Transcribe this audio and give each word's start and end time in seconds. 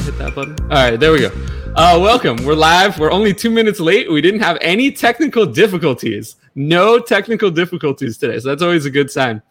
Hit 0.00 0.18
that 0.18 0.34
button. 0.34 0.56
All 0.62 0.68
right, 0.68 0.98
there 0.98 1.12
we 1.12 1.20
go. 1.20 1.30
Uh, 1.74 1.98
welcome. 2.00 2.36
We're 2.44 2.54
live. 2.54 2.98
We're 2.98 3.10
only 3.10 3.34
two 3.34 3.50
minutes 3.50 3.80
late. 3.80 4.10
We 4.10 4.20
didn't 4.20 4.40
have 4.40 4.56
any 4.60 4.90
technical 4.90 5.44
difficulties. 5.44 6.36
No 6.54 6.98
technical 6.98 7.50
difficulties 7.50 8.16
today. 8.16 8.38
So 8.38 8.48
that's 8.48 8.62
always 8.62 8.86
a 8.86 8.90
good 8.90 9.10
sign. 9.10 9.42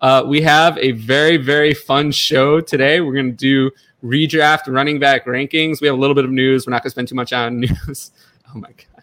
Uh, 0.00 0.24
we 0.26 0.40
have 0.42 0.78
a 0.78 0.92
very, 0.92 1.36
very 1.36 1.74
fun 1.74 2.12
show 2.12 2.60
today. 2.60 3.00
We're 3.00 3.14
going 3.14 3.30
to 3.30 3.36
do 3.36 3.70
redraft 4.02 4.68
running 4.68 4.98
back 4.98 5.26
rankings. 5.26 5.80
We 5.80 5.86
have 5.86 5.96
a 5.96 6.00
little 6.00 6.14
bit 6.14 6.24
of 6.24 6.30
news. 6.30 6.66
We're 6.66 6.70
not 6.70 6.82
going 6.82 6.88
to 6.88 6.90
spend 6.90 7.08
too 7.08 7.14
much 7.14 7.32
on 7.32 7.60
news. 7.60 8.12
Oh 8.54 8.58
my 8.58 8.68
God. 8.68 9.02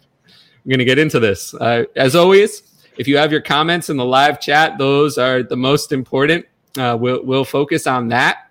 We're 0.64 0.70
going 0.70 0.78
to 0.78 0.84
get 0.84 0.98
into 0.98 1.20
this. 1.20 1.54
Uh, 1.54 1.84
as 1.94 2.16
always, 2.16 2.62
if 2.96 3.06
you 3.06 3.16
have 3.18 3.30
your 3.30 3.40
comments 3.40 3.90
in 3.90 3.96
the 3.96 4.04
live 4.04 4.40
chat, 4.40 4.78
those 4.78 5.18
are 5.18 5.42
the 5.42 5.56
most 5.56 5.92
important. 5.92 6.46
Uh, 6.78 6.96
we'll, 6.98 7.24
we'll 7.24 7.44
focus 7.44 7.86
on 7.86 8.08
that. 8.08 8.50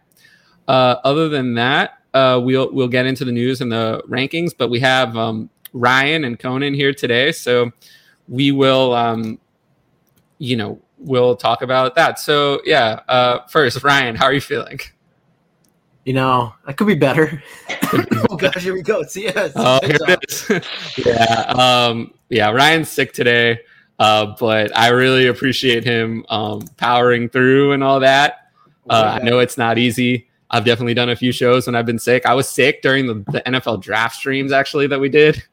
Uh, 0.68 0.95
other 1.04 1.27
than 1.27 1.55
that, 1.55 2.00
uh, 2.13 2.40
we'll 2.44 2.72
we'll 2.72 2.88
get 2.88 3.05
into 3.05 3.26
the 3.26 3.31
news 3.31 3.62
and 3.62 3.72
the 3.72 4.03
rankings. 4.08 4.52
But 4.58 4.70
we 4.70 4.80
have 4.80 5.16
um, 5.17 5.49
Ryan 5.73 6.23
and 6.23 6.39
Conan 6.39 6.73
here 6.73 6.94
today, 6.94 7.31
so 7.31 7.72
we 8.27 8.52
will, 8.52 8.94
um, 8.94 9.39
you 10.38 10.55
know, 10.55 10.80
we'll 10.98 11.36
talk 11.36 11.62
about 11.62 11.95
that. 11.95 12.20
So 12.20 12.62
yeah, 12.66 13.02
uh, 13.08 13.39
first, 13.48 13.84
Ryan, 13.84 14.16
how 14.16 14.26
are 14.26 14.34
you 14.34 14.41
feeling? 14.41 14.80
You 16.05 16.13
know, 16.13 16.53
I 16.66 16.73
could 16.73 16.88
be 16.88 16.95
better. 16.95 17.41
oh 18.30 18.36
gosh, 18.36 18.61
here 18.64 18.73
we 18.73 18.81
go. 18.81 19.03
See, 19.03 19.23
yes. 19.23 19.53
Oh, 19.55 19.80
here 19.84 19.98
it 20.02 20.25
is. 20.27 20.61
yeah, 21.05 21.45
um, 21.48 22.14
yeah. 22.30 22.52
Ryan's 22.52 22.89
sick 22.89 23.14
today, 23.14 23.61
uh, 24.00 24.36
but 24.38 24.75
I 24.77 24.89
really 24.89 25.27
appreciate 25.27 25.86
him 25.86 26.25
um, 26.27 26.61
powering 26.75 27.30
through 27.30 27.72
and 27.72 27.84
all 27.84 28.02
that. 28.02 28.52
Uh, 28.89 29.17
I 29.22 29.23
know 29.23 29.39
it's 29.39 29.58
not 29.58 29.77
easy. 29.77 30.27
I've 30.53 30.63
definitely 30.63 30.93
done 30.93 31.09
a 31.09 31.16
few 31.16 31.31
shows 31.31 31.66
when 31.66 31.75
I've 31.75 31.88
been 31.88 31.99
sick. 31.99 32.25
I 32.27 32.35
was 32.35 32.48
sick 32.48 32.84
during 32.84 33.07
the, 33.07 33.16
the 33.31 33.41
NFL 33.41 33.81
draft 33.81 34.16
streams 34.16 34.52
actually 34.52 34.86
that 34.88 35.00
we 35.00 35.09
did. 35.09 35.44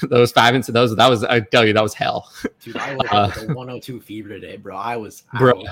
those 0.08 0.32
five 0.32 0.54
and 0.54 0.64
those 0.64 0.94
that 0.96 1.08
was 1.08 1.24
I 1.24 1.40
tell 1.40 1.64
you 1.64 1.72
that 1.72 1.82
was 1.82 1.94
hell. 1.94 2.30
Dude, 2.60 2.76
I 2.76 2.94
was 2.94 3.06
uh, 3.10 3.32
with 3.34 3.50
a 3.50 3.54
102 3.54 4.00
fever 4.00 4.28
today, 4.28 4.56
bro. 4.56 4.76
I 4.76 4.96
was 4.96 5.22
bro. 5.38 5.62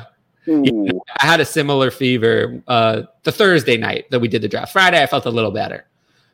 Yeah, 0.46 0.92
I 1.20 1.26
had 1.26 1.40
a 1.40 1.44
similar 1.44 1.90
fever 1.90 2.62
uh, 2.68 3.02
the 3.24 3.32
Thursday 3.32 3.76
night 3.76 4.10
that 4.10 4.20
we 4.20 4.28
did 4.28 4.42
the 4.42 4.48
draft. 4.48 4.72
Friday, 4.72 5.02
I 5.02 5.06
felt 5.06 5.26
a 5.26 5.30
little 5.30 5.50
better, 5.50 5.86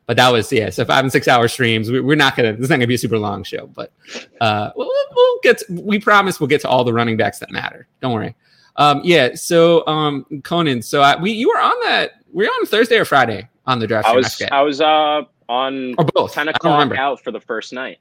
but 0.07 0.17
that 0.17 0.31
was 0.31 0.53
yeah. 0.53 0.71
So 0.71 0.85
five 0.85 1.05
and 1.05 1.11
six 1.11 1.27
hour 1.27 1.49
streams. 1.49 1.91
We, 1.91 1.99
are 1.99 2.17
not 2.17 2.37
gonna. 2.37 2.53
This 2.53 2.65
is 2.65 2.71
not 2.71 2.77
gonna 2.77 2.87
be 2.87 2.95
a 2.95 2.99
super 2.99 3.19
long 3.19 3.43
show, 3.43 3.67
but 3.69 3.93
uh, 4.41 4.71
we'll, 4.77 4.91
we'll 5.15 5.39
get. 5.43 5.59
To, 5.59 5.81
we 5.83 5.99
promise 5.99 6.39
we'll 6.39 6.49
get 6.49 6.61
to 6.61 6.69
all 6.69 6.85
the 6.85 6.93
running 6.93 7.17
backs 7.17 7.39
that 7.41 7.51
matter. 7.51 7.89
Don't 8.01 8.13
worry. 8.13 8.37
Um, 8.77 9.01
yeah. 9.05 9.35
So 9.35 9.87
um, 9.87 10.27
Conan. 10.45 10.83
So 10.83 11.01
I, 11.01 11.21
we 11.21 11.33
you 11.33 11.49
were 11.49 11.61
on 11.61 11.81
that. 11.85 12.24
We 12.35 12.45
were 12.45 12.51
on 12.51 12.67
Thursday 12.67 12.99
or 12.99 13.05
Friday 13.05 13.49
on 13.67 13.79
the 13.79 13.87
draft. 13.87 14.09
I 14.09 14.15
was. 14.15 14.43
I, 14.43 14.59
I 14.59 14.61
was 14.63 14.81
uh 14.81 15.23
on 15.49 15.95
or 15.97 16.05
both. 16.05 16.33
ten 16.33 16.49
o'clock 16.49 16.93
out 16.93 17.23
for 17.23 17.31
the 17.31 17.41
first 17.41 17.73
night. 17.73 17.99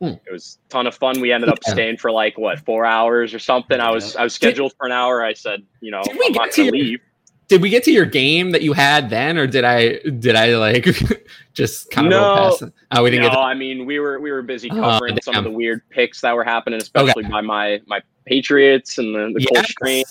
Hmm. 0.00 0.14
It 0.26 0.32
was 0.32 0.58
a 0.66 0.68
ton 0.68 0.86
of 0.86 0.94
fun. 0.94 1.20
We 1.20 1.32
ended 1.32 1.48
up 1.48 1.58
yeah. 1.66 1.72
staying 1.72 1.96
for 1.96 2.10
like 2.12 2.36
what 2.36 2.60
four 2.60 2.84
hours 2.84 3.32
or 3.32 3.38
something. 3.38 3.80
I 3.80 3.90
was 3.90 4.14
I 4.14 4.24
was 4.24 4.34
scheduled 4.34 4.72
did, 4.72 4.76
for 4.76 4.86
an 4.86 4.92
hour. 4.92 5.24
I 5.24 5.32
said, 5.32 5.62
you 5.80 5.90
know, 5.90 6.02
I'm 6.08 6.32
not 6.32 6.54
gonna 6.54 6.70
leave. 6.70 7.00
Did 7.48 7.62
we 7.62 7.70
get 7.70 7.84
to 7.84 7.92
your 7.92 8.06
game 8.06 8.50
that 8.52 8.62
you 8.62 8.72
had 8.72 9.10
then, 9.10 9.38
or 9.38 9.46
did 9.46 9.64
I 9.64 9.98
did 9.98 10.36
I 10.36 10.56
like 10.56 10.86
just 11.54 11.90
kind 11.90 12.08
of 12.08 12.10
no, 12.10 12.34
past 12.34 12.62
it? 12.62 12.72
Oh, 12.92 13.02
we 13.02 13.10
didn't 13.10 13.24
no, 13.24 13.28
get. 13.28 13.34
To- 13.36 13.40
I 13.42 13.54
mean, 13.54 13.86
we 13.86 14.00
were 14.00 14.20
we 14.20 14.30
were 14.30 14.42
busy 14.42 14.70
oh, 14.70 14.74
covering 14.74 15.18
some 15.22 15.34
of 15.34 15.44
the 15.44 15.50
weird 15.50 15.88
picks 15.88 16.20
that 16.20 16.34
were 16.34 16.44
happening, 16.44 16.80
especially 16.80 17.24
okay. 17.24 17.32
by 17.32 17.40
my 17.40 17.80
my 17.86 18.00
Patriots 18.26 18.98
and 18.98 19.14
the, 19.14 19.38
the 19.38 19.48
yes. 19.52 19.70
Strange. 19.70 20.06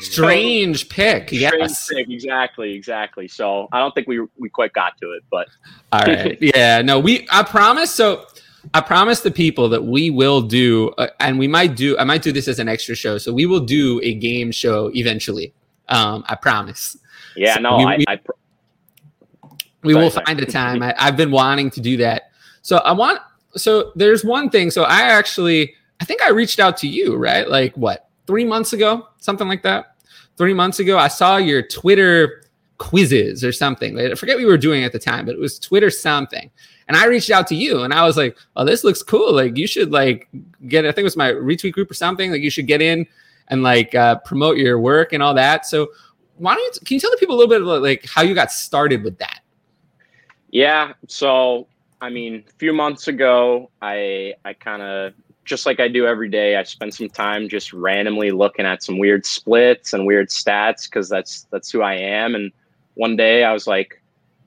Strange 0.00 0.88
pick. 0.88 1.30
Yes. 1.32 1.80
Strange 1.84 2.08
pick. 2.08 2.14
Exactly. 2.14 2.74
Exactly. 2.74 3.28
So 3.28 3.68
I 3.72 3.78
don't 3.78 3.94
think 3.94 4.06
we 4.06 4.26
we 4.38 4.48
quite 4.48 4.72
got 4.72 4.98
to 5.00 5.12
it, 5.12 5.22
but 5.30 5.48
all 5.92 6.02
right. 6.02 6.38
yeah. 6.54 6.82
No. 6.82 6.98
We. 6.98 7.26
I 7.30 7.42
promise. 7.42 7.90
So 7.90 8.26
I 8.74 8.80
promise 8.80 9.20
the 9.20 9.30
people 9.30 9.68
that 9.70 9.84
we 9.84 10.10
will 10.10 10.42
do, 10.42 10.90
uh, 10.98 11.08
and 11.18 11.38
we 11.38 11.48
might 11.48 11.76
do. 11.76 11.96
I 11.98 12.04
might 12.04 12.22
do 12.22 12.32
this 12.32 12.48
as 12.48 12.58
an 12.58 12.68
extra 12.68 12.94
show. 12.94 13.18
So 13.18 13.32
we 13.32 13.46
will 13.46 13.60
do 13.60 14.00
a 14.02 14.14
game 14.14 14.52
show 14.52 14.90
eventually. 14.94 15.52
Um, 15.88 16.24
I 16.28 16.34
promise. 16.36 16.96
Yeah. 17.36 17.54
So 17.54 17.60
no. 17.60 17.78
We, 17.78 17.84
I, 17.84 17.96
we, 17.96 18.04
I 18.08 18.16
pr- 18.16 18.32
we 19.82 19.92
sorry, 19.92 20.04
will 20.04 20.10
sorry. 20.10 20.26
find 20.26 20.40
a 20.40 20.46
time. 20.46 20.82
I, 20.82 20.94
I've 20.98 21.16
been 21.16 21.30
wanting 21.30 21.70
to 21.70 21.80
do 21.80 21.96
that. 21.98 22.30
So 22.62 22.78
I 22.78 22.92
want. 22.92 23.20
So 23.56 23.92
there's 23.96 24.24
one 24.24 24.50
thing. 24.50 24.70
So 24.70 24.84
I 24.84 25.00
actually, 25.00 25.74
I 26.00 26.04
think 26.04 26.22
I 26.22 26.30
reached 26.30 26.60
out 26.60 26.76
to 26.78 26.88
you, 26.88 27.16
right? 27.16 27.48
Like 27.48 27.76
what, 27.76 28.09
three 28.30 28.44
months 28.44 28.72
ago, 28.72 29.08
something 29.18 29.48
like 29.48 29.62
that. 29.62 29.96
Three 30.36 30.54
months 30.54 30.78
ago, 30.78 30.96
I 30.96 31.08
saw 31.08 31.36
your 31.36 31.62
Twitter 31.66 32.44
quizzes 32.78 33.42
or 33.42 33.50
something. 33.50 33.98
I 33.98 34.14
forget 34.14 34.36
we 34.36 34.44
were 34.44 34.56
doing 34.56 34.84
at 34.84 34.92
the 34.92 35.00
time, 35.00 35.26
but 35.26 35.34
it 35.34 35.40
was 35.40 35.58
Twitter 35.58 35.90
something. 35.90 36.48
And 36.86 36.96
I 36.96 37.06
reached 37.06 37.30
out 37.30 37.48
to 37.48 37.56
you 37.56 37.82
and 37.82 37.92
I 37.92 38.04
was 38.04 38.16
like, 38.16 38.38
oh, 38.54 38.64
this 38.64 38.84
looks 38.84 39.02
cool. 39.02 39.34
Like 39.34 39.56
you 39.56 39.66
should 39.66 39.90
like 39.90 40.28
get, 40.68 40.86
I 40.86 40.92
think 40.92 41.00
it 41.00 41.02
was 41.02 41.16
my 41.16 41.32
retweet 41.32 41.72
group 41.72 41.90
or 41.90 41.94
something. 41.94 42.30
Like 42.30 42.40
you 42.40 42.50
should 42.50 42.68
get 42.68 42.80
in 42.80 43.04
and 43.48 43.64
like 43.64 43.96
uh, 43.96 44.20
promote 44.20 44.58
your 44.58 44.78
work 44.78 45.12
and 45.12 45.24
all 45.24 45.34
that. 45.34 45.66
So 45.66 45.88
why 46.36 46.54
don't 46.54 46.76
you, 46.76 46.80
can 46.86 46.94
you 46.94 47.00
tell 47.00 47.10
the 47.10 47.16
people 47.16 47.34
a 47.34 47.38
little 47.38 47.50
bit 47.50 47.62
about 47.62 47.82
like 47.82 48.06
how 48.06 48.22
you 48.22 48.34
got 48.36 48.52
started 48.52 49.02
with 49.02 49.18
that? 49.18 49.40
Yeah. 50.50 50.92
So, 51.08 51.66
I 52.00 52.10
mean, 52.10 52.44
a 52.48 52.52
few 52.58 52.72
months 52.72 53.08
ago, 53.08 53.72
I, 53.82 54.34
I 54.44 54.52
kind 54.52 54.82
of, 54.82 55.14
just 55.44 55.66
like 55.66 55.80
I 55.80 55.88
do 55.88 56.06
every 56.06 56.28
day, 56.28 56.56
I 56.56 56.62
spend 56.62 56.94
some 56.94 57.08
time 57.08 57.48
just 57.48 57.72
randomly 57.72 58.30
looking 58.30 58.66
at 58.66 58.82
some 58.82 58.98
weird 58.98 59.26
splits 59.26 59.92
and 59.92 60.06
weird 60.06 60.28
stats 60.28 60.84
because 60.84 61.08
that's 61.08 61.46
that's 61.50 61.70
who 61.70 61.82
I 61.82 61.94
am. 61.94 62.34
And 62.34 62.52
one 62.94 63.16
day 63.16 63.44
I 63.44 63.52
was 63.52 63.66
like, 63.66 64.00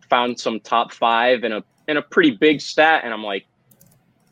found 0.10 0.40
some 0.40 0.60
top 0.60 0.94
five 0.94 1.44
in 1.44 1.52
a 1.52 1.64
in 1.88 1.98
a 1.98 2.02
pretty 2.02 2.32
big 2.32 2.62
stat, 2.62 3.02
and 3.04 3.14
I'm 3.14 3.24
like, 3.24 3.46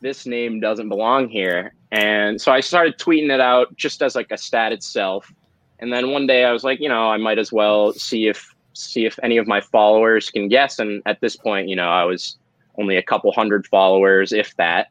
this 0.00 0.26
name 0.26 0.60
doesn't 0.60 0.88
belong 0.88 1.28
here. 1.28 1.74
And 1.90 2.40
so 2.40 2.52
I 2.52 2.60
started 2.60 2.98
tweeting 2.98 3.30
it 3.30 3.40
out 3.40 3.76
just 3.76 4.02
as 4.02 4.14
like 4.14 4.30
a 4.30 4.38
stat 4.38 4.72
itself. 4.72 5.32
And 5.78 5.92
then 5.92 6.10
one 6.10 6.26
day 6.26 6.44
I 6.44 6.52
was 6.52 6.64
like, 6.64 6.80
you 6.80 6.88
know, 6.88 7.10
I 7.10 7.16
might 7.16 7.38
as 7.38 7.52
well 7.52 7.92
see 7.92 8.28
if 8.28 8.54
see 8.74 9.04
if 9.04 9.18
any 9.22 9.36
of 9.36 9.46
my 9.46 9.60
followers 9.60 10.30
can 10.30 10.48
guess. 10.48 10.78
And 10.78 11.02
at 11.06 11.20
this 11.20 11.36
point, 11.36 11.68
you 11.68 11.76
know, 11.76 11.88
I 11.88 12.04
was 12.04 12.36
only 12.78 12.96
a 12.96 13.02
couple 13.02 13.32
hundred 13.32 13.66
followers, 13.66 14.32
if 14.32 14.56
that. 14.56 14.88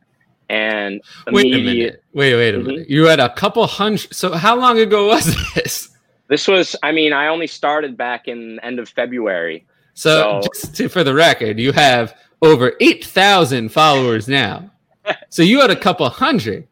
And 0.51 1.01
wait 1.27 1.53
a 1.53 1.63
minute. 1.63 2.03
Wait, 2.13 2.35
wait 2.35 2.53
a 2.53 2.57
mm-hmm. 2.57 2.67
minute. 2.67 2.89
You 2.89 3.05
had 3.05 3.21
a 3.21 3.33
couple 3.33 3.65
hundred. 3.67 4.13
So 4.13 4.33
how 4.33 4.59
long 4.59 4.77
ago 4.79 5.07
was 5.07 5.33
this? 5.55 5.89
This 6.27 6.45
was, 6.45 6.75
I 6.83 6.91
mean, 6.91 7.13
I 7.13 7.27
only 7.27 7.47
started 7.47 7.95
back 7.95 8.27
in 8.27 8.59
end 8.59 8.77
of 8.77 8.89
February. 8.89 9.65
So, 9.93 10.41
so 10.41 10.49
just 10.53 10.75
to, 10.75 10.89
for 10.89 11.05
the 11.05 11.13
record, 11.13 11.57
you 11.57 11.71
have 11.71 12.17
over 12.41 12.73
8,000 12.81 13.69
followers 13.69 14.27
now. 14.27 14.69
so 15.29 15.41
you 15.41 15.61
had 15.61 15.71
a 15.71 15.75
couple 15.75 16.09
hundred. 16.09 16.67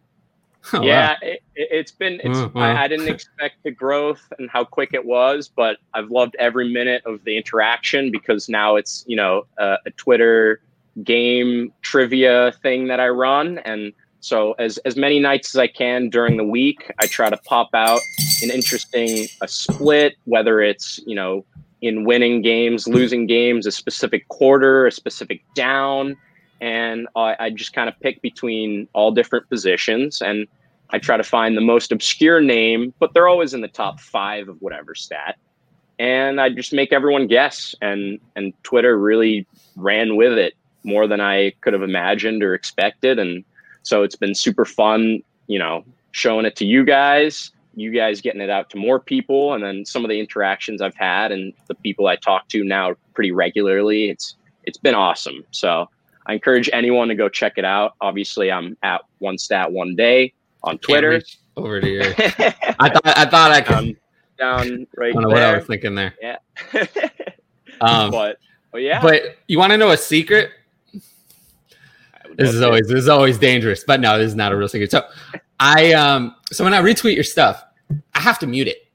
Oh, 0.74 0.82
yeah, 0.82 1.12
wow. 1.12 1.30
it, 1.56 1.72
has 1.72 1.92
been. 1.92 2.20
It's, 2.24 2.38
uh, 2.38 2.50
I, 2.56 2.84
I, 2.84 2.88
didn't 2.88 3.08
expect 3.08 3.64
the 3.64 3.72
growth 3.72 4.22
and 4.38 4.50
how 4.52 4.66
quick 4.66 4.94
it 4.94 5.04
was, 5.04 5.48
but 5.48 5.78
I've 5.94 6.12
loved 6.12 6.36
every 6.38 6.72
minute 6.72 7.02
of 7.06 7.24
the 7.24 7.38
interaction 7.38 8.12
because 8.12 8.50
now 8.50 8.76
it's 8.76 9.04
you 9.08 9.16
know 9.16 9.48
a, 9.58 9.78
a 9.88 9.92
Twitter 9.92 10.62
game 11.04 11.74
trivia 11.82 12.54
thing 12.62 12.88
that 12.88 13.00
I 13.00 13.10
run, 13.10 13.60
and 13.60 13.94
so 14.22 14.54
as 14.54 14.78
as 14.80 14.96
many 14.96 15.20
nights 15.20 15.56
as 15.56 15.60
I 15.60 15.68
can 15.68 16.10
during 16.10 16.38
the 16.38 16.44
week, 16.44 16.92
I 17.00 17.08
try 17.08 17.30
to 17.30 17.38
pop 17.38 17.70
out 17.74 18.02
an 18.44 18.52
interesting 18.52 19.28
a 19.42 19.48
split, 19.48 20.16
whether 20.26 20.62
it's 20.62 21.00
you 21.06 21.16
know 21.16 21.46
in 21.82 22.04
winning 22.04 22.42
games, 22.42 22.88
losing 22.88 23.26
games, 23.26 23.66
a 23.66 23.72
specific 23.72 24.28
quarter, 24.28 24.86
a 24.86 24.92
specific 24.92 25.42
down. 25.56 26.18
And 26.62 27.08
I, 27.16 27.36
I 27.40 27.50
just 27.52 27.74
kind 27.74 27.88
of 27.88 27.98
pick 28.02 28.22
between 28.22 28.88
all 28.94 29.12
different 29.12 29.48
positions 29.50 30.22
and 30.22 30.46
I 30.90 31.00
try 31.00 31.18
to 31.18 31.24
find 31.24 31.56
the 31.56 31.62
most 31.62 31.92
obscure 31.92 32.42
name, 32.42 32.94
but 33.00 33.14
they're 33.14 33.28
always 33.28 33.54
in 33.54 33.62
the 33.62 33.68
top 33.68 34.00
five 34.00 34.50
of 34.50 34.62
whatever 34.62 34.96
stat. 34.96 35.38
And 36.00 36.42
I 36.42 36.50
just 36.50 36.74
make 36.74 36.92
everyone 36.92 37.28
guess. 37.28 37.76
And, 37.82 38.20
and 38.36 38.54
Twitter 38.64 38.98
really 38.98 39.46
ran 39.76 40.16
with 40.16 40.38
it 40.38 40.54
more 40.84 41.08
than 41.08 41.22
I 41.22 41.52
could 41.62 41.74
have 41.74 41.84
imagined 41.84 42.44
or 42.44 42.54
expected. 42.54 43.20
And 43.20 43.44
so 43.84 44.04
it's 44.04 44.16
been 44.16 44.36
super 44.36 44.66
fun, 44.66 45.22
you 45.48 45.60
know, 45.60 45.84
showing 46.12 46.46
it 46.46 46.56
to 46.58 46.66
you 46.66 46.84
guys 46.84 47.52
you 47.80 47.92
guys 47.92 48.22
getting 48.22 48.42
it 48.42 48.50
out 48.50 48.70
to 48.72 48.78
more 48.78 49.00
people 49.00 49.54
and 49.54 49.64
then 49.64 49.86
some 49.86 50.04
of 50.04 50.10
the 50.10 50.20
interactions 50.20 50.82
I've 50.82 50.96
had 50.96 51.32
and 51.32 51.54
the 51.68 51.76
people 51.76 52.08
I 52.08 52.16
talk 52.16 52.48
to 52.50 52.64
now 52.64 52.96
pretty 53.14 53.32
regularly. 53.32 54.10
It's 54.10 54.36
it's 54.66 54.78
been 54.78 54.96
awesome. 54.96 55.44
So 55.52 55.90
I 56.26 56.34
encourage 56.34 56.70
anyone 56.74 57.08
to 57.08 57.16
go 57.16 57.30
check 57.30 57.54
it 57.58 57.66
out. 57.66 57.96
Obviously, 58.02 58.52
I'm 58.52 58.78
at 58.84 59.02
one 59.20 59.38
stat 59.38 59.72
one 59.72 59.96
day 59.96 60.34
on 60.64 60.78
Twitter. 60.80 61.22
Over 61.56 61.82
to 61.82 61.90
you. 61.90 62.02
I 62.80 62.90
thought 62.90 63.02
I 63.06 63.26
thought 63.26 63.52
I 63.52 63.62
could 63.62 63.98
down 64.38 64.88
right. 64.96 65.10
I 65.10 65.14
don't 65.14 65.24
know 65.24 65.30
there. 65.30 65.48
what 65.48 65.56
I 65.56 65.58
was 65.58 65.66
thinking 65.66 65.96
there. 65.96 66.14
Yeah. 66.22 66.38
um, 67.82 68.12
but 68.12 68.38
but 68.72 68.82
yeah. 68.82 69.02
But 69.02 69.38
you 69.48 69.58
want 69.58 69.72
to 69.72 69.78
know 69.78 69.92
a 69.92 69.98
secret? 69.98 70.52
This 72.40 72.54
is 72.54 72.62
always 72.62 72.88
this 72.88 73.00
is 73.00 73.10
always 73.10 73.38
dangerous, 73.38 73.84
but 73.84 74.00
no, 74.00 74.18
this 74.18 74.28
is 74.28 74.36
not 74.36 74.52
a 74.52 74.58
real 74.58 74.68
secret. 74.68 74.92
So 74.92 75.04
I 75.60 75.94
um 75.94 76.36
so 76.52 76.64
when 76.64 76.74
I 76.74 76.82
retweet 76.82 77.16
your 77.16 77.24
stuff, 77.24 77.64
I 78.14 78.20
have 78.20 78.40
to 78.40 78.48
mute 78.48 78.68
it. 78.68 78.88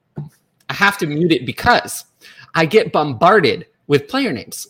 I 0.69 0.75
have 0.75 0.99
to 0.99 1.06
mute 1.06 1.32
it 1.32 1.44
because 1.46 2.05
I 2.55 2.67
get 2.67 2.93
bombarded 2.93 3.67
with 3.87 4.08
player 4.08 4.32
names. 4.32 4.67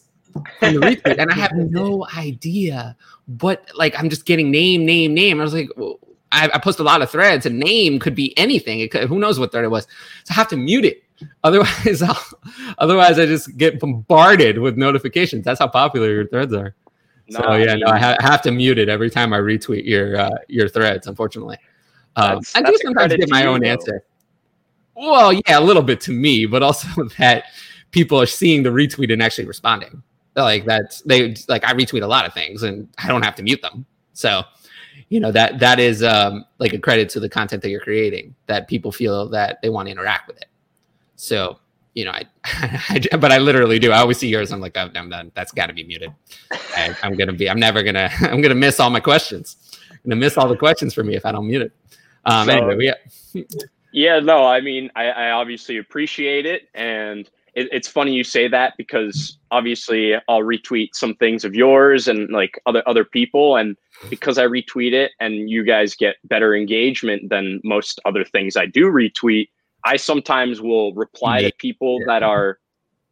from 0.58 0.74
the 0.74 0.80
retweet, 0.80 1.18
and 1.18 1.30
I 1.30 1.34
have 1.34 1.52
no 1.54 2.06
idea 2.16 2.96
what. 3.38 3.68
Like, 3.74 3.98
I'm 3.98 4.10
just 4.10 4.26
getting 4.26 4.50
name, 4.50 4.84
name, 4.84 5.14
name. 5.14 5.40
I 5.40 5.44
was 5.44 5.54
like, 5.54 5.68
well, 5.76 5.98
I, 6.32 6.50
I 6.52 6.58
post 6.58 6.80
a 6.80 6.82
lot 6.82 7.02
of 7.02 7.10
threads, 7.10 7.46
and 7.46 7.58
name 7.58 7.98
could 7.98 8.14
be 8.14 8.36
anything. 8.36 8.88
Could, 8.88 9.08
who 9.08 9.18
knows 9.18 9.38
what 9.38 9.52
thread 9.52 9.64
it 9.64 9.70
was? 9.70 9.86
So 10.24 10.32
I 10.32 10.34
have 10.34 10.48
to 10.48 10.56
mute 10.56 10.84
it. 10.84 11.02
Otherwise, 11.44 12.02
I'll, 12.02 12.24
otherwise 12.78 13.20
I 13.20 13.26
just 13.26 13.56
get 13.56 13.78
bombarded 13.78 14.58
with 14.58 14.76
notifications. 14.76 15.44
That's 15.44 15.60
how 15.60 15.68
popular 15.68 16.10
your 16.10 16.26
threads 16.26 16.52
are. 16.52 16.74
No, 17.28 17.40
so 17.40 17.54
yeah, 17.54 17.72
I 17.72 17.76
no, 17.76 17.86
I, 17.86 17.98
ha- 17.98 18.16
have 18.20 18.42
to 18.42 18.50
mute 18.50 18.78
it 18.78 18.88
every 18.88 19.10
time 19.10 19.32
I 19.32 19.38
retweet 19.38 19.86
your 19.86 20.16
uh, 20.18 20.36
your 20.48 20.68
threads. 20.68 21.06
Unfortunately, 21.06 21.56
um, 22.16 22.40
I 22.54 22.62
do 22.62 22.76
sometimes 22.82 23.14
get 23.14 23.30
my 23.30 23.46
own 23.46 23.60
though. 23.60 23.68
answer. 23.68 24.04
Well, 24.94 25.32
yeah, 25.32 25.58
a 25.58 25.60
little 25.60 25.82
bit 25.82 26.00
to 26.02 26.12
me, 26.12 26.46
but 26.46 26.62
also 26.62 26.88
that 27.18 27.44
people 27.90 28.20
are 28.20 28.26
seeing 28.26 28.62
the 28.62 28.70
retweet 28.70 29.12
and 29.12 29.22
actually 29.22 29.46
responding. 29.46 30.02
Like 30.36 30.64
that's 30.64 31.00
they 31.02 31.34
like 31.48 31.64
I 31.64 31.72
retweet 31.72 32.02
a 32.02 32.06
lot 32.06 32.26
of 32.26 32.34
things 32.34 32.62
and 32.64 32.88
I 32.98 33.08
don't 33.08 33.22
have 33.22 33.36
to 33.36 33.42
mute 33.42 33.62
them. 33.62 33.86
So, 34.12 34.42
you 35.08 35.20
know 35.20 35.30
that 35.32 35.60
that 35.60 35.78
is 35.78 36.02
um, 36.02 36.44
like 36.58 36.72
a 36.72 36.78
credit 36.78 37.08
to 37.10 37.20
the 37.20 37.28
content 37.28 37.62
that 37.62 37.70
you're 37.70 37.80
creating 37.80 38.34
that 38.46 38.68
people 38.68 38.90
feel 38.90 39.28
that 39.30 39.62
they 39.62 39.70
want 39.70 39.86
to 39.86 39.92
interact 39.92 40.26
with 40.26 40.36
it. 40.38 40.48
So, 41.16 41.58
you 41.94 42.04
know, 42.04 42.10
I, 42.10 42.24
I 43.12 43.16
but 43.16 43.32
I 43.32 43.38
literally 43.38 43.78
do. 43.78 43.92
I 43.92 43.98
always 43.98 44.18
see 44.18 44.28
yours. 44.28 44.52
I'm 44.52 44.60
like, 44.60 44.76
oh, 44.76 44.90
I'm 44.94 45.08
done. 45.08 45.32
That's 45.34 45.52
got 45.52 45.66
to 45.66 45.72
be 45.72 45.84
muted. 45.84 46.12
I, 46.52 46.94
I'm 47.02 47.14
gonna 47.14 47.32
be. 47.32 47.48
I'm 47.48 47.58
never 47.58 47.82
gonna. 47.82 48.10
I'm 48.20 48.40
gonna 48.40 48.54
miss 48.54 48.80
all 48.80 48.90
my 48.90 49.00
questions. 49.00 49.56
I'm 49.90 50.10
gonna 50.10 50.16
miss 50.16 50.36
all 50.36 50.48
the 50.48 50.56
questions 50.56 50.92
for 50.92 51.02
me 51.02 51.16
if 51.16 51.24
I 51.24 51.32
don't 51.32 51.46
mute 51.46 51.62
it. 51.62 51.72
Um, 52.26 52.46
so, 52.46 52.52
anyway, 52.52 52.84
yeah. 52.84 53.42
yeah, 53.92 54.20
no, 54.20 54.44
I 54.44 54.60
mean, 54.60 54.90
I, 54.96 55.06
I 55.06 55.30
obviously 55.30 55.78
appreciate 55.78 56.46
it, 56.46 56.68
and 56.74 57.28
it, 57.54 57.68
it's 57.70 57.88
funny 57.88 58.12
you 58.12 58.24
say 58.24 58.48
that 58.48 58.74
because 58.76 59.38
obviously 59.50 60.14
I'll 60.28 60.40
retweet 60.40 60.90
some 60.94 61.14
things 61.14 61.44
of 61.44 61.54
yours 61.54 62.08
and 62.08 62.28
like 62.30 62.60
other 62.66 62.82
other 62.86 63.04
people, 63.04 63.56
and 63.56 63.76
because 64.10 64.38
I 64.38 64.46
retweet 64.46 64.92
it, 64.92 65.12
and 65.20 65.48
you 65.48 65.64
guys 65.64 65.94
get 65.94 66.16
better 66.24 66.56
engagement 66.56 67.28
than 67.30 67.60
most 67.62 68.00
other 68.04 68.24
things 68.24 68.56
I 68.56 68.66
do 68.66 68.86
retweet. 68.86 69.48
I 69.84 69.96
sometimes 69.96 70.60
will 70.60 70.94
reply 70.94 71.40
yeah. 71.40 71.48
to 71.48 71.54
people 71.58 71.98
yeah. 72.00 72.06
that 72.06 72.22
are 72.22 72.58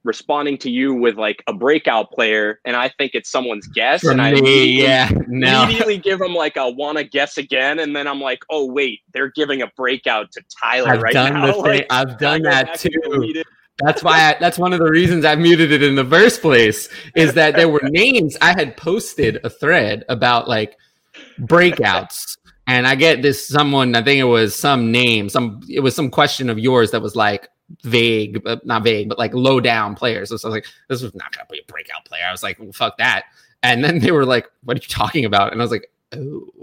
responding 0.05 0.59
to 0.59 0.71
you 0.71 0.95
with 0.95 1.17
like 1.17 1.43
a 1.47 1.53
breakout 1.53 2.11
player 2.11 2.61
and 2.65 2.75
I 2.75 2.89
think 2.99 3.13
it's 3.15 3.31
someone's 3.31 3.69
guess 3.69 4.01
For 4.01 4.11
and 4.11 4.19
me, 4.19 4.25
I 4.25 4.29
immediately, 4.31 4.83
yeah, 4.83 5.11
no. 5.29 5.63
immediately 5.63 5.99
give 5.99 6.19
them 6.19 6.35
like 6.35 6.57
a 6.57 6.69
wanna 6.69 7.05
guess 7.05 7.39
again 7.39 7.79
and 7.79 7.95
then 7.95 8.09
I'm 8.09 8.21
like, 8.21 8.41
oh 8.51 8.67
wait, 8.67 9.01
they're 9.13 9.31
giving 9.31 9.63
a 9.63 9.69
breakout 9.77 10.33
to 10.33 10.43
Tyler 10.61 10.91
I've 10.91 11.03
right 11.03 11.13
done 11.13 11.35
now. 11.35 11.47
The 11.47 11.63
thing, 11.63 11.85
I've 11.91 12.19
done 12.19 12.43
that 12.43 12.75
too. 12.79 13.45
That's 13.79 14.03
why 14.03 14.31
I, 14.31 14.37
that's 14.39 14.59
one 14.59 14.73
of 14.73 14.81
the 14.81 14.91
reasons 14.91 15.25
I 15.25 15.35
muted 15.35 15.73
it 15.73 15.83
in 15.83 15.95
the 15.95 16.05
first 16.05 16.43
place 16.43 16.89
is 17.15 17.35
that 17.35 17.55
there 17.55 17.69
were 17.69 17.81
names 17.85 18.37
I 18.41 18.53
had 18.59 18.77
posted 18.77 19.39
a 19.45 19.51
thread 19.51 20.05
about 20.09 20.49
like 20.49 20.77
breakouts 21.41 22.37
and 22.67 22.87
I 22.87 22.95
get 22.95 23.23
this 23.23 23.47
someone 23.47 23.95
I 23.95 24.03
think 24.03 24.21
it 24.21 24.25
was 24.25 24.55
some 24.55 24.93
name 24.93 25.29
some 25.29 25.61
it 25.69 25.81
was 25.81 25.95
some 25.95 26.11
question 26.11 26.49
of 26.51 26.59
yours 26.59 26.91
that 26.93 27.03
was 27.03 27.17
like 27.17 27.49
vague, 27.83 28.43
but 28.43 28.65
not 28.67 28.85
vague, 28.85 29.09
but 29.09 29.19
like 29.19 29.35
low 29.35 29.61
down 29.61 29.95
players. 29.95 30.29
So 30.29 30.35
I 30.35 30.37
was 30.37 30.45
like, 30.45 30.67
this 30.89 31.03
was 31.03 31.15
not 31.15 31.33
to 31.33 31.47
be 31.51 31.59
a 31.59 31.73
breakout 31.73 32.05
player. 32.05 32.23
I 32.27 32.33
was 32.33 32.43
like, 32.43 32.59
well, 32.59 32.73
fuck 32.73 32.99
that. 32.99 33.25
And 33.63 33.83
then 33.83 33.99
they 34.01 34.11
were 34.11 34.27
like, 34.27 34.51
what 34.65 34.77
are 34.77 34.81
you 34.81 34.89
talking 34.89 35.25
about? 35.25 35.53
And 35.53 35.61
I 35.61 35.65
was 35.65 35.71
like, 35.71 35.91
oh, 36.13 36.62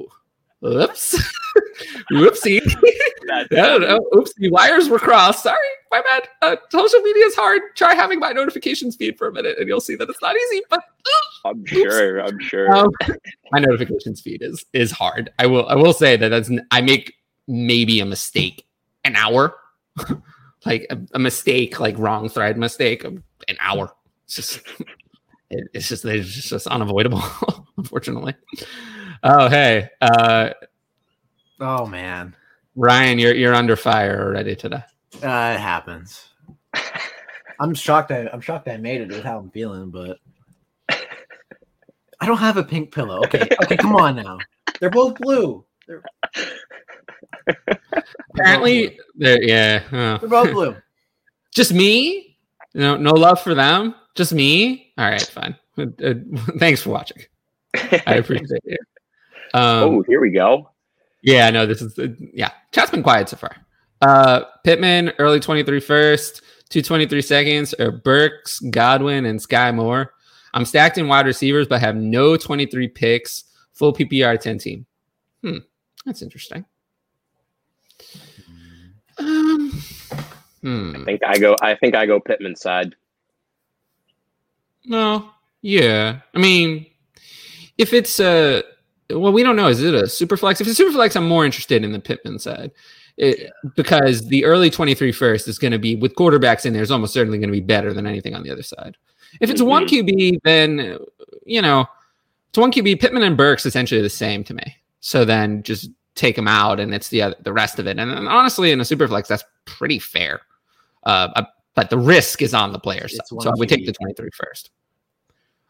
whoops, 0.62 1.18
whoopsie. 2.12 2.62
I 3.32 3.46
don't 3.50 3.82
know. 3.82 4.00
Oopsie, 4.14 4.52
wires 4.52 4.90
were 4.90 5.00
crossed. 5.00 5.44
Sorry, 5.44 5.58
my 5.92 6.02
bad. 6.02 6.28
Uh, 6.42 6.56
social 6.70 7.00
media 7.02 7.26
is 7.26 7.36
hard. 7.36 7.62
Try 7.76 7.94
having 7.94 8.20
my 8.20 8.32
notifications 8.32 8.96
feed 8.96 9.18
for 9.18 9.28
a 9.28 9.32
minute, 9.32 9.58
and 9.60 9.68
you'll 9.68 9.82
see 9.82 9.96
that 9.96 10.10
it's 10.10 10.22
not 10.22 10.36
easy. 10.36 10.62
But 10.70 10.80
uh, 10.80 11.50
I'm 11.50 11.66
sure. 11.66 12.20
I'm 12.20 12.40
sure. 12.40 12.74
Um, 12.76 12.92
my 13.52 13.60
notifications 13.60 14.22
feed 14.22 14.42
is 14.42 14.66
is 14.74 14.92
hard. 14.92 15.32
I 15.40 15.46
will. 15.46 15.68
I 15.68 15.76
will 15.76 15.94
say 15.94 16.18
that 16.18 16.30
that's. 16.30 16.52
I 16.72 16.82
make 16.82 17.16
maybe 17.48 18.00
a 18.00 18.06
mistake 18.06 18.66
an 19.06 19.16
hour 19.16 19.56
like 20.66 20.86
a, 20.90 21.00
a 21.14 21.20
mistake, 21.20 21.80
like 21.80 21.98
wrong 21.98 22.30
thread 22.30 22.58
mistake, 22.58 23.04
an 23.04 23.24
hour. 23.60 23.94
It's 24.26 24.36
just, 24.36 24.60
it, 25.50 25.68
it's 25.74 25.90
just, 25.90 26.06
it's 26.06 26.50
just 26.50 26.68
unavoidable, 26.68 27.24
unfortunately. 27.78 28.36
Oh, 29.24 29.50
hey. 29.50 29.90
Uh, 30.02 30.52
oh 31.60 31.86
man, 31.86 32.36
Ryan, 32.76 33.20
you're 33.20 33.36
you're 33.36 33.54
under 33.54 33.76
fire 33.76 34.22
already 34.26 34.56
today. 34.56 34.84
Uh, 35.16 35.54
it 35.56 35.60
happens. 35.60 36.30
I'm 37.60 37.74
shocked. 37.74 38.12
I, 38.12 38.30
I'm 38.32 38.42
shocked 38.42 38.68
I 38.68 38.78
made 38.78 39.02
it 39.02 39.10
with 39.10 39.24
how 39.24 39.38
I'm 39.38 39.50
feeling, 39.50 39.90
but 39.90 40.20
I 42.22 42.26
don't 42.26 42.38
have 42.38 42.58
a 42.58 42.64
pink 42.64 42.94
pillow. 42.94 43.20
Okay, 43.26 43.48
okay, 43.64 43.78
come 43.78 43.96
on 43.96 44.16
now. 44.18 44.38
They're 44.80 44.90
both 44.90 45.18
blue. 45.18 45.66
They're... 45.88 46.04
Apparently, 48.36 49.00
they're 49.16 49.42
yeah. 49.44 49.84
Oh. 49.92 50.18
They're 50.18 50.30
both 50.30 50.52
blue. 50.52 50.76
Just 51.54 51.74
me? 51.74 52.38
No, 52.74 52.96
no 52.96 53.12
love 53.12 53.42
for 53.42 53.56
them. 53.56 53.96
Just 54.16 54.34
me. 54.34 54.94
All 54.98 55.10
right, 55.10 55.22
fine. 55.22 55.56
Uh, 55.78 55.88
uh 56.04 56.14
thanks 56.60 56.82
for 56.82 56.92
watching. 56.92 57.24
I 57.74 58.16
appreciate 58.16 58.62
it. 58.66 58.80
Um, 59.54 59.84
oh, 59.84 60.02
here 60.04 60.22
we 60.22 60.32
go. 60.32 60.70
Yeah, 61.22 61.50
no, 61.50 61.66
this 61.66 61.82
is 61.82 61.98
uh, 62.00 62.08
yeah. 62.34 62.52
Chat's 62.72 62.92
been 62.92 63.04
quiet 63.04 63.30
so 63.30 63.38
far. 63.38 63.56
Uh, 64.02 64.46
Pittman 64.64 65.12
early 65.20 65.40
23 65.40 65.80
first, 65.80 66.42
223 66.70 67.22
seconds, 67.22 67.74
or 67.78 67.92
Burks, 67.92 68.60
Godwin, 68.60 69.26
and 69.26 69.40
Skyy 69.40 69.74
Moore. 69.76 70.14
I'm 70.54 70.66
stacked 70.66 70.98
in 70.98 71.08
wide 71.08 71.26
receivers, 71.26 71.68
but 71.68 71.82
have 71.82 71.96
no 71.96 72.38
23 72.38 72.88
picks. 72.90 73.46
Full 73.74 73.94
PPR 73.94 74.40
10 74.40 74.58
team. 74.58 74.86
Hmm, 75.42 75.58
that's 76.06 76.22
interesting. 76.22 76.66
Um, 79.18 79.84
hmm. 80.62 80.96
I 80.96 81.04
think 81.06 81.22
I 81.26 81.38
go. 81.38 81.56
I 81.62 81.76
think 81.76 81.96
I 81.96 82.06
go 82.06 82.20
Pittman 82.20 82.56
side. 82.56 82.96
No, 84.86 85.30
yeah. 85.62 86.20
I 86.34 86.40
mean, 86.40 86.86
if 87.78 87.94
it's 87.94 88.20
a 88.20 88.64
well, 89.10 89.32
we 89.32 89.44
don't 89.44 89.56
know. 89.56 89.68
Is 89.68 89.82
it 89.82 89.94
a 89.94 90.08
super 90.08 90.38
flex? 90.38 90.62
If 90.62 90.68
it's 90.68 90.78
super 90.78 90.92
flex, 90.92 91.16
I'm 91.16 91.28
more 91.28 91.46
interested 91.46 91.84
in 91.84 91.92
the 91.92 92.00
Pittman 92.00 92.40
side. 92.40 92.72
It, 93.18 93.52
because 93.76 94.28
the 94.28 94.46
early 94.46 94.70
23 94.70 95.12
first 95.12 95.48
is 95.48 95.60
going 95.60 95.74
to 95.74 95.80
be 95.80 95.96
with 95.96 96.16
quarterbacks 96.16 96.66
in 96.66 96.72
there 96.72 96.82
is 96.82 96.92
almost 96.92 97.14
certainly 97.14 97.38
going 97.38 97.50
to 97.50 97.54
be 97.54 97.60
better 97.60 97.94
than 97.94 98.08
anything 98.08 98.34
on 98.34 98.44
the 98.44 98.52
other 98.52 98.64
side. 98.64 98.96
If 99.42 99.50
it's 99.50 99.60
mm-hmm. 99.60 99.70
one 99.70 99.88
QB, 99.88 100.40
then 100.44 100.98
you 101.46 101.62
know, 101.62 101.86
it's 102.50 102.58
one 102.58 102.72
QB. 102.72 103.02
Pittman 103.02 103.24
and 103.24 103.36
Burks 103.36 103.66
essentially 103.66 104.02
the 104.02 104.10
same 104.10 104.44
to 104.46 104.54
me. 104.54 104.78
So 105.02 105.26
then 105.26 105.64
just 105.64 105.90
take 106.16 106.36
them 106.36 106.48
out 106.48 106.80
and 106.80 106.94
it's 106.94 107.10
the 107.10 107.22
other, 107.22 107.36
the 107.42 107.54
rest 107.54 107.80
of 107.80 107.88
it. 107.88 107.98
And, 108.00 108.12
and 108.12 108.28
honestly, 108.28 108.72
in 108.72 108.80
a 108.80 108.86
super 108.86 109.08
flex, 109.08 109.28
that's 109.28 109.44
pretty 109.66 110.00
fair. 110.00 110.42
Uh, 111.04 111.30
uh 111.36 111.44
but 111.76 111.90
the 111.90 111.98
risk 111.98 112.42
is 112.42 112.54
on 112.54 112.74
the 112.74 112.80
players. 112.80 113.18
So 113.26 113.40
I 113.40 113.54
would 113.56 113.70
take 113.70 113.86
the 113.86 113.94
23 113.94 114.30
first. 114.34 114.72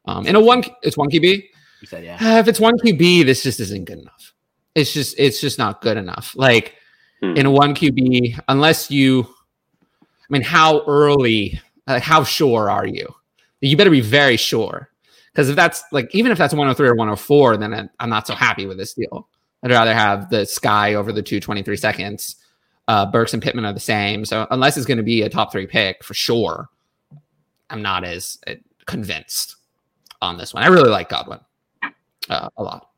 Um, 0.05 0.25
in 0.25 0.35
a 0.35 0.41
one, 0.41 0.63
it's 0.81 0.97
one 0.97 1.09
QB. 1.09 1.43
You 1.81 1.87
said 1.87 2.03
yeah. 2.03 2.17
Uh, 2.21 2.39
if 2.39 2.47
it's 2.47 2.59
one 2.59 2.77
QB, 2.77 3.25
this 3.25 3.43
just 3.43 3.59
isn't 3.59 3.85
good 3.85 3.99
enough. 3.99 4.33
It's 4.75 4.93
just 4.93 5.15
it's 5.17 5.41
just 5.41 5.57
not 5.57 5.81
good 5.81 5.97
enough. 5.97 6.35
Like 6.35 6.75
hmm. 7.21 7.35
in 7.35 7.45
a 7.45 7.51
one 7.51 7.73
QB, 7.73 8.39
unless 8.47 8.91
you, 8.91 9.23
I 10.01 10.05
mean, 10.29 10.41
how 10.41 10.83
early? 10.85 11.59
Uh, 11.87 11.99
how 11.99 12.23
sure 12.23 12.69
are 12.69 12.85
you? 12.85 13.07
You 13.61 13.75
better 13.75 13.89
be 13.89 14.01
very 14.01 14.37
sure, 14.37 14.89
because 15.31 15.49
if 15.49 15.55
that's 15.55 15.83
like 15.91 16.13
even 16.13 16.31
if 16.31 16.37
that's 16.37 16.53
103 16.53 16.87
or 16.87 16.95
104, 16.95 17.57
then 17.57 17.89
I'm 17.99 18.09
not 18.09 18.27
so 18.27 18.35
happy 18.35 18.65
with 18.65 18.77
this 18.77 18.93
deal. 18.93 19.27
I'd 19.63 19.71
rather 19.71 19.93
have 19.93 20.29
the 20.29 20.43
Skyy 20.43 20.93
over 20.93 21.11
the 21.11 21.21
223 21.21 21.75
seconds. 21.75 22.35
Uh, 22.87 23.05
Burks 23.05 23.33
and 23.33 23.43
Pittman 23.43 23.65
are 23.65 23.73
the 23.73 23.79
same. 23.79 24.23
So 24.23 24.47
unless 24.51 24.77
it's 24.77 24.85
going 24.85 24.97
to 24.97 25.03
be 25.03 25.21
a 25.23 25.29
top 25.29 25.51
three 25.51 25.67
pick 25.67 26.03
for 26.03 26.13
sure, 26.13 26.69
I'm 27.69 27.81
not 27.81 28.03
as 28.03 28.37
uh, 28.47 28.53
convinced 28.85 29.57
on 30.21 30.37
this 30.37 30.53
one. 30.53 30.63
I 30.63 30.67
really 30.67 30.89
like 30.89 31.09
Godwin 31.09 31.39
uh, 32.29 32.49
a 32.57 32.63
lot. 32.63 32.89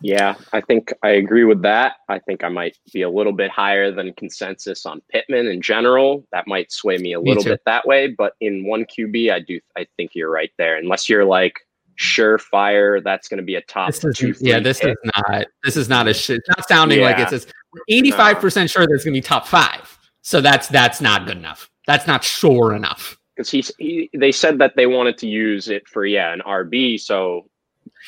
Yeah, 0.00 0.34
I 0.52 0.60
think 0.60 0.92
I 1.02 1.10
agree 1.10 1.44
with 1.44 1.62
that. 1.62 1.94
I 2.10 2.18
think 2.18 2.44
I 2.44 2.48
might 2.48 2.76
be 2.92 3.02
a 3.02 3.08
little 3.08 3.32
bit 3.32 3.50
higher 3.50 3.90
than 3.90 4.12
consensus 4.14 4.84
on 4.84 5.00
Pittman 5.08 5.46
in 5.46 5.62
general. 5.62 6.26
That 6.30 6.46
might 6.46 6.70
sway 6.70 6.98
me 6.98 7.14
a 7.14 7.20
little 7.20 7.42
bit 7.42 7.62
that 7.64 7.86
way. 7.86 8.08
But 8.08 8.34
in 8.40 8.66
one 8.66 8.84
QB, 8.84 9.32
I 9.32 9.40
do 9.40 9.60
I 9.78 9.86
think 9.96 10.10
you're 10.14 10.30
right 10.30 10.50
there. 10.58 10.76
Unless 10.76 11.08
you're 11.08 11.24
like 11.24 11.54
surefire 11.98 13.02
that's 13.02 13.28
going 13.28 13.38
to 13.38 13.44
be 13.44 13.54
a 13.54 13.60
top 13.62 13.86
this 13.86 14.04
is, 14.04 14.16
two, 14.16 14.34
yeah 14.40 14.58
this 14.58 14.82
is 14.82 14.96
not 15.04 15.46
this 15.62 15.76
is 15.76 15.88
not 15.88 16.08
a 16.08 16.14
shit 16.14 16.40
not 16.48 16.66
sounding 16.66 16.98
yeah. 16.98 17.04
like 17.04 17.18
it's 17.20 17.30
says 17.30 17.46
85% 17.88 18.68
sure 18.68 18.86
there's 18.86 19.04
going 19.04 19.14
to 19.14 19.18
be 19.18 19.20
top 19.20 19.46
five 19.46 19.96
so 20.20 20.40
that's 20.40 20.68
that's 20.68 21.00
not 21.00 21.26
good 21.26 21.36
enough 21.36 21.70
that's 21.86 22.06
not 22.06 22.24
sure 22.24 22.74
enough 22.74 23.16
because 23.36 23.50
he's 23.50 23.70
he, 23.78 24.10
they 24.12 24.32
said 24.32 24.58
that 24.58 24.74
they 24.76 24.86
wanted 24.86 25.16
to 25.18 25.28
use 25.28 25.68
it 25.68 25.86
for 25.88 26.04
yeah 26.04 26.32
an 26.32 26.40
rb 26.40 26.98
so 27.00 27.46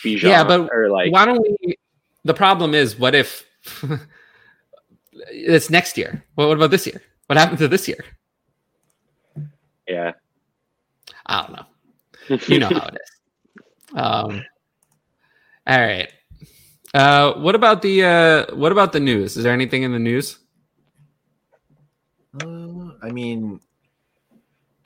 Bijan, 0.05 0.23
yeah 0.23 0.45
but 0.45 0.69
or 0.73 0.91
like 0.91 1.13
why 1.13 1.25
don't 1.25 1.41
we 1.41 1.77
the 2.25 2.35
problem 2.35 2.75
is 2.75 2.99
what 2.99 3.15
if 3.15 3.45
it's 5.31 5.71
next 5.71 5.97
year 5.97 6.25
what, 6.35 6.49
what 6.49 6.57
about 6.57 6.71
this 6.71 6.87
year 6.87 7.01
what 7.27 7.39
happened 7.39 7.59
to 7.59 7.69
this 7.69 7.89
year 7.89 8.05
yeah 9.89 10.13
i 11.27 11.43
don't 11.43 11.53
know 11.53 11.67
you 12.49 12.59
know 12.59 12.69
how 12.69 12.87
it 12.89 12.95
is. 12.95 13.11
Um, 13.95 14.45
all 15.67 15.81
right. 15.81 16.09
Uh, 16.93 17.35
what 17.35 17.55
about 17.55 17.83
the 17.83 18.05
uh, 18.05 18.55
what 18.55 18.73
about 18.73 18.93
the 18.93 19.01
news? 19.01 19.37
Is 19.37 19.45
there 19.45 19.53
anything 19.53 19.85
in 19.85 19.93
the 19.93 19.99
news? 19.99 20.39
Uh, 22.43 22.91
I 23.03 23.11
mean, 23.13 23.61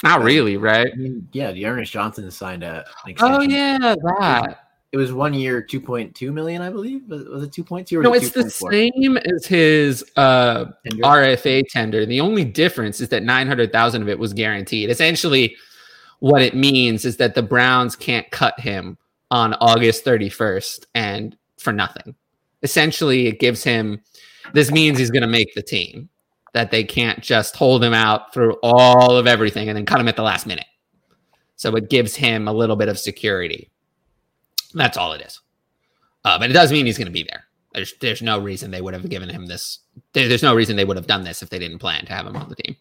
not 0.02 0.22
really, 0.22 0.58
right? 0.58 0.90
I 0.92 0.96
mean, 0.96 1.28
yeah, 1.32 1.50
D'Ernest 1.50 1.92
Johnson 1.92 2.30
signed 2.30 2.62
a. 2.62 2.84
Oh 3.20 3.40
yeah, 3.40 3.96
that. 4.18 4.69
It 4.92 4.96
was 4.96 5.12
one 5.12 5.34
year, 5.34 5.62
two 5.62 5.80
point 5.80 6.16
two 6.16 6.32
million, 6.32 6.62
I 6.62 6.70
believe. 6.70 7.08
Was, 7.08 7.24
was 7.24 7.42
it 7.44 7.52
two 7.52 7.62
point 7.62 7.86
two? 7.86 8.02
No, 8.02 8.12
it's 8.12 8.30
2. 8.30 8.42
the 8.42 8.50
4? 8.50 8.72
same 8.72 9.16
as 9.18 9.46
his 9.46 10.04
uh, 10.16 10.66
tender? 10.88 11.02
RFA 11.04 11.64
tender. 11.68 12.04
The 12.06 12.20
only 12.20 12.44
difference 12.44 13.00
is 13.00 13.08
that 13.10 13.22
nine 13.22 13.46
hundred 13.46 13.72
thousand 13.72 14.02
of 14.02 14.08
it 14.08 14.18
was 14.18 14.32
guaranteed. 14.32 14.90
Essentially, 14.90 15.56
what 16.18 16.42
it 16.42 16.54
means 16.54 17.04
is 17.04 17.18
that 17.18 17.36
the 17.36 17.42
Browns 17.42 17.94
can't 17.94 18.28
cut 18.32 18.58
him 18.58 18.98
on 19.30 19.54
August 19.54 20.02
thirty 20.02 20.28
first 20.28 20.86
and 20.94 21.36
for 21.58 21.72
nothing. 21.72 22.16
Essentially, 22.62 23.28
it 23.28 23.38
gives 23.38 23.62
him. 23.62 24.00
This 24.54 24.72
means 24.72 24.98
he's 24.98 25.12
going 25.12 25.22
to 25.22 25.28
make 25.28 25.54
the 25.54 25.62
team 25.62 26.08
that 26.52 26.72
they 26.72 26.82
can't 26.82 27.20
just 27.20 27.54
hold 27.54 27.84
him 27.84 27.94
out 27.94 28.34
through 28.34 28.56
all 28.62 29.16
of 29.16 29.28
everything 29.28 29.68
and 29.68 29.76
then 29.76 29.86
cut 29.86 30.00
him 30.00 30.08
at 30.08 30.16
the 30.16 30.22
last 30.22 30.46
minute. 30.46 30.66
So 31.54 31.76
it 31.76 31.90
gives 31.90 32.16
him 32.16 32.48
a 32.48 32.52
little 32.52 32.74
bit 32.74 32.88
of 32.88 32.98
security. 32.98 33.70
That's 34.74 34.96
all 34.96 35.12
it 35.12 35.22
is. 35.22 35.40
Uh, 36.24 36.38
but 36.38 36.50
it 36.50 36.52
does 36.52 36.72
mean 36.72 36.86
he's 36.86 36.98
going 36.98 37.06
to 37.06 37.12
be 37.12 37.22
there. 37.22 37.44
There's 37.72 37.94
there's 38.00 38.22
no 38.22 38.38
reason 38.38 38.70
they 38.70 38.80
would 38.80 38.94
have 38.94 39.08
given 39.08 39.28
him 39.28 39.46
this. 39.46 39.78
There, 40.12 40.28
there's 40.28 40.42
no 40.42 40.54
reason 40.54 40.76
they 40.76 40.84
would 40.84 40.96
have 40.96 41.06
done 41.06 41.24
this 41.24 41.42
if 41.42 41.50
they 41.50 41.58
didn't 41.58 41.78
plan 41.78 42.04
to 42.06 42.12
have 42.12 42.26
him 42.26 42.36
on 42.36 42.48
the 42.48 42.56
team. 42.56 42.76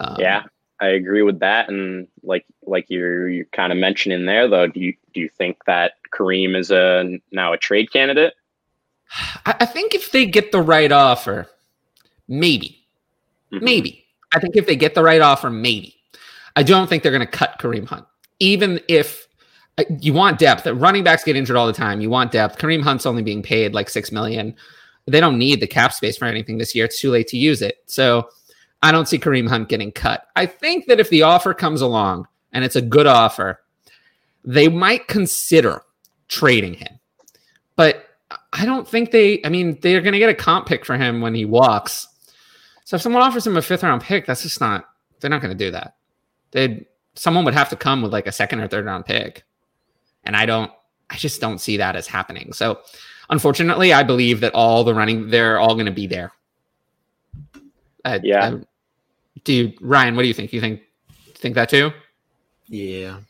Um, 0.00 0.16
yeah, 0.18 0.42
I 0.80 0.88
agree 0.88 1.22
with 1.22 1.38
that. 1.40 1.68
And 1.68 2.08
like 2.22 2.46
like 2.62 2.86
you're 2.88 3.28
you're 3.28 3.44
kind 3.46 3.72
of 3.72 3.78
mentioning 3.78 4.26
there, 4.26 4.48
though, 4.48 4.66
do 4.66 4.80
you 4.80 4.94
do 5.14 5.20
you 5.20 5.28
think 5.28 5.64
that 5.66 5.92
Kareem 6.12 6.56
is 6.56 6.70
a 6.70 7.20
now 7.30 7.52
a 7.52 7.58
trade 7.58 7.92
candidate? 7.92 8.34
I 9.46 9.66
think 9.66 9.94
if 9.94 10.12
they 10.12 10.26
get 10.26 10.52
the 10.52 10.62
right 10.62 10.92
offer, 10.92 11.48
Maybe. 12.30 12.86
Mm-hmm. 13.52 13.64
Maybe. 13.64 14.04
I 14.32 14.38
think 14.38 14.54
if 14.56 14.66
they 14.66 14.76
get 14.76 14.94
the 14.94 15.02
right 15.02 15.20
offer, 15.20 15.50
maybe. 15.50 15.96
I 16.54 16.62
don't 16.62 16.88
think 16.88 17.02
they're 17.02 17.12
going 17.12 17.26
to 17.26 17.26
cut 17.26 17.58
Kareem 17.58 17.86
Hunt. 17.86 18.06
Even 18.38 18.80
if 18.88 19.26
Uh, 19.80 19.96
you 20.00 20.12
want 20.12 20.38
depth, 20.38 20.66
running 20.66 21.04
backs 21.04 21.24
get 21.24 21.36
injured 21.36 21.56
all 21.56 21.66
the 21.66 21.72
time. 21.72 22.00
You 22.00 22.10
want 22.10 22.32
depth. 22.32 22.58
Kareem 22.58 22.82
Hunt's 22.82 23.06
only 23.06 23.22
being 23.22 23.42
paid 23.42 23.74
like 23.74 23.88
6 23.88 24.12
million. 24.12 24.54
They 25.06 25.20
don't 25.20 25.38
need 25.38 25.60
the 25.60 25.66
cap 25.66 25.92
space 25.92 26.16
for 26.16 26.26
anything 26.26 26.58
this 26.58 26.74
year. 26.74 26.84
It's 26.84 27.00
too 27.00 27.10
late 27.10 27.28
to 27.28 27.38
use 27.38 27.62
it. 27.62 27.78
So 27.86 28.28
I 28.82 28.92
don't 28.92 29.08
see 29.08 29.18
Kareem 29.18 29.48
Hunt 29.48 29.68
getting 29.68 29.92
cut. 29.92 30.26
I 30.36 30.46
think 30.46 30.86
that 30.86 31.00
if 31.00 31.10
the 31.10 31.22
offer 31.22 31.54
comes 31.54 31.80
along 31.80 32.26
and 32.52 32.64
it's 32.64 32.76
a 32.76 32.82
good 32.82 33.06
offer, 33.06 33.60
they 34.44 34.68
might 34.68 35.08
consider 35.08 35.82
trading 36.28 36.74
him. 36.74 36.98
But 37.76 38.06
I 38.52 38.64
don't 38.64 38.86
think 38.86 39.10
they, 39.10 39.40
I 39.44 39.48
mean, 39.48 39.78
they're 39.80 40.00
going 40.00 40.12
to 40.12 40.18
get 40.18 40.30
a 40.30 40.34
comp 40.34 40.66
pick 40.66 40.84
for 40.84 40.96
him 40.96 41.20
when 41.20 41.34
he 41.34 41.44
walks. 41.44 42.06
So 42.84 42.96
if 42.96 43.02
someone 43.02 43.22
offers 43.22 43.46
him 43.46 43.56
a 43.56 43.62
fifth 43.62 43.82
round 43.82 44.02
pick, 44.02 44.26
that's 44.26 44.42
just 44.42 44.60
not. 44.60 44.84
They're 45.20 45.30
not 45.30 45.42
going 45.42 45.56
to 45.56 45.64
do 45.64 45.70
that. 45.70 45.96
They 46.50 46.86
someone 47.14 47.44
would 47.44 47.54
have 47.54 47.68
to 47.68 47.76
come 47.76 48.02
with 48.02 48.12
like 48.12 48.26
a 48.26 48.32
second 48.32 48.60
or 48.60 48.68
third 48.68 48.86
round 48.86 49.04
pick, 49.04 49.44
and 50.24 50.36
I 50.36 50.46
don't. 50.46 50.70
I 51.08 51.16
just 51.16 51.40
don't 51.40 51.58
see 51.58 51.76
that 51.78 51.96
as 51.96 52.06
happening. 52.06 52.52
So 52.52 52.80
unfortunately, 53.30 53.92
I 53.92 54.02
believe 54.02 54.40
that 54.40 54.54
all 54.54 54.84
the 54.84 54.94
running 54.94 55.28
they're 55.28 55.58
all 55.58 55.74
going 55.74 55.86
to 55.86 55.92
be 55.92 56.06
there. 56.06 56.32
Uh, 58.04 58.18
yeah. 58.22 58.44
Uh, 58.46 58.58
do 59.44 59.52
you, 59.52 59.72
Ryan? 59.80 60.16
What 60.16 60.22
do 60.22 60.28
you 60.28 60.34
think? 60.34 60.52
You 60.52 60.60
think 60.60 60.82
think 61.34 61.54
that 61.54 61.68
too? 61.68 61.92
Yeah. 62.68 63.20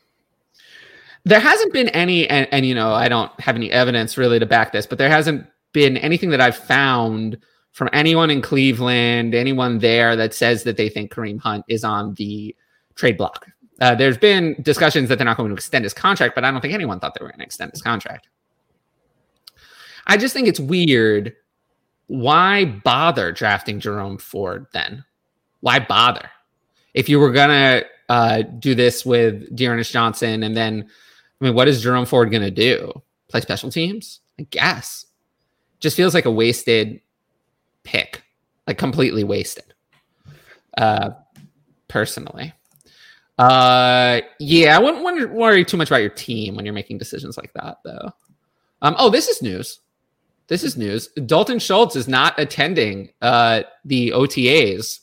There 1.23 1.39
hasn't 1.39 1.71
been 1.73 1.89
any, 1.89 2.27
and, 2.29 2.47
and 2.51 2.65
you 2.65 2.73
know, 2.73 2.93
I 2.93 3.07
don't 3.07 3.31
have 3.39 3.55
any 3.55 3.71
evidence 3.71 4.17
really 4.17 4.39
to 4.39 4.45
back 4.45 4.71
this, 4.71 4.87
but 4.87 4.97
there 4.97 5.09
hasn't 5.09 5.45
been 5.71 5.97
anything 5.97 6.31
that 6.31 6.41
I've 6.41 6.57
found 6.57 7.37
from 7.71 7.89
anyone 7.93 8.29
in 8.29 8.41
Cleveland, 8.41 9.33
anyone 9.35 9.79
there 9.79 10.15
that 10.15 10.33
says 10.33 10.63
that 10.63 10.77
they 10.77 10.89
think 10.89 11.13
Kareem 11.13 11.39
Hunt 11.39 11.63
is 11.67 11.83
on 11.83 12.15
the 12.15 12.55
trade 12.95 13.17
block. 13.17 13.47
Uh, 13.81 13.95
there's 13.95 14.17
been 14.17 14.55
discussions 14.61 15.09
that 15.09 15.17
they're 15.17 15.25
not 15.25 15.37
going 15.37 15.49
to 15.49 15.55
extend 15.55 15.83
his 15.83 15.93
contract, 15.93 16.35
but 16.35 16.45
I 16.45 16.51
don't 16.51 16.61
think 16.61 16.73
anyone 16.73 16.99
thought 16.99 17.15
they 17.15 17.23
were 17.23 17.31
going 17.31 17.39
to 17.39 17.45
extend 17.45 17.71
his 17.71 17.81
contract. 17.81 18.27
I 20.05 20.17
just 20.17 20.33
think 20.33 20.47
it's 20.47 20.59
weird. 20.59 21.35
Why 22.05 22.65
bother 22.65 23.31
drafting 23.31 23.79
Jerome 23.79 24.19
Ford 24.19 24.67
then? 24.71 25.03
Why 25.61 25.79
bother? 25.79 26.29
If 26.93 27.09
you 27.09 27.19
were 27.19 27.31
going 27.31 27.49
to 27.49 27.85
uh, 28.07 28.41
do 28.59 28.75
this 28.75 29.03
with 29.03 29.55
D'Ernest 29.55 29.91
Johnson, 29.91 30.43
and 30.43 30.55
then, 30.55 30.87
I 31.39 31.45
mean, 31.45 31.55
what 31.55 31.67
is 31.67 31.81
Jerome 31.81 32.05
Ford 32.05 32.29
going 32.29 32.43
to 32.43 32.51
do? 32.51 33.01
Play 33.29 33.41
special 33.41 33.71
teams? 33.71 34.19
I 34.39 34.43
guess. 34.43 35.07
Just 35.79 35.97
feels 35.97 36.13
like 36.13 36.25
a 36.25 36.31
wasted 36.31 37.01
pick, 37.83 38.21
like 38.67 38.77
completely 38.77 39.23
wasted. 39.23 39.73
Uh, 40.77 41.11
personally. 41.87 42.53
Uh, 43.41 44.21
yeah, 44.37 44.75
I 44.75 44.79
wouldn't 44.79 45.31
worry 45.31 45.65
too 45.65 45.75
much 45.75 45.89
about 45.89 46.01
your 46.01 46.11
team 46.11 46.55
when 46.55 46.63
you're 46.63 46.75
making 46.75 46.99
decisions 46.99 47.37
like 47.37 47.51
that, 47.53 47.79
though. 47.83 48.11
Um, 48.83 48.95
oh, 48.99 49.09
this 49.09 49.29
is 49.29 49.41
news. 49.41 49.79
This 50.45 50.63
is 50.63 50.77
news. 50.77 51.07
Dalton 51.25 51.57
Schultz 51.57 51.95
is 51.95 52.07
not 52.07 52.37
attending 52.37 53.09
uh, 53.19 53.63
the 53.83 54.09
OTAs 54.09 54.99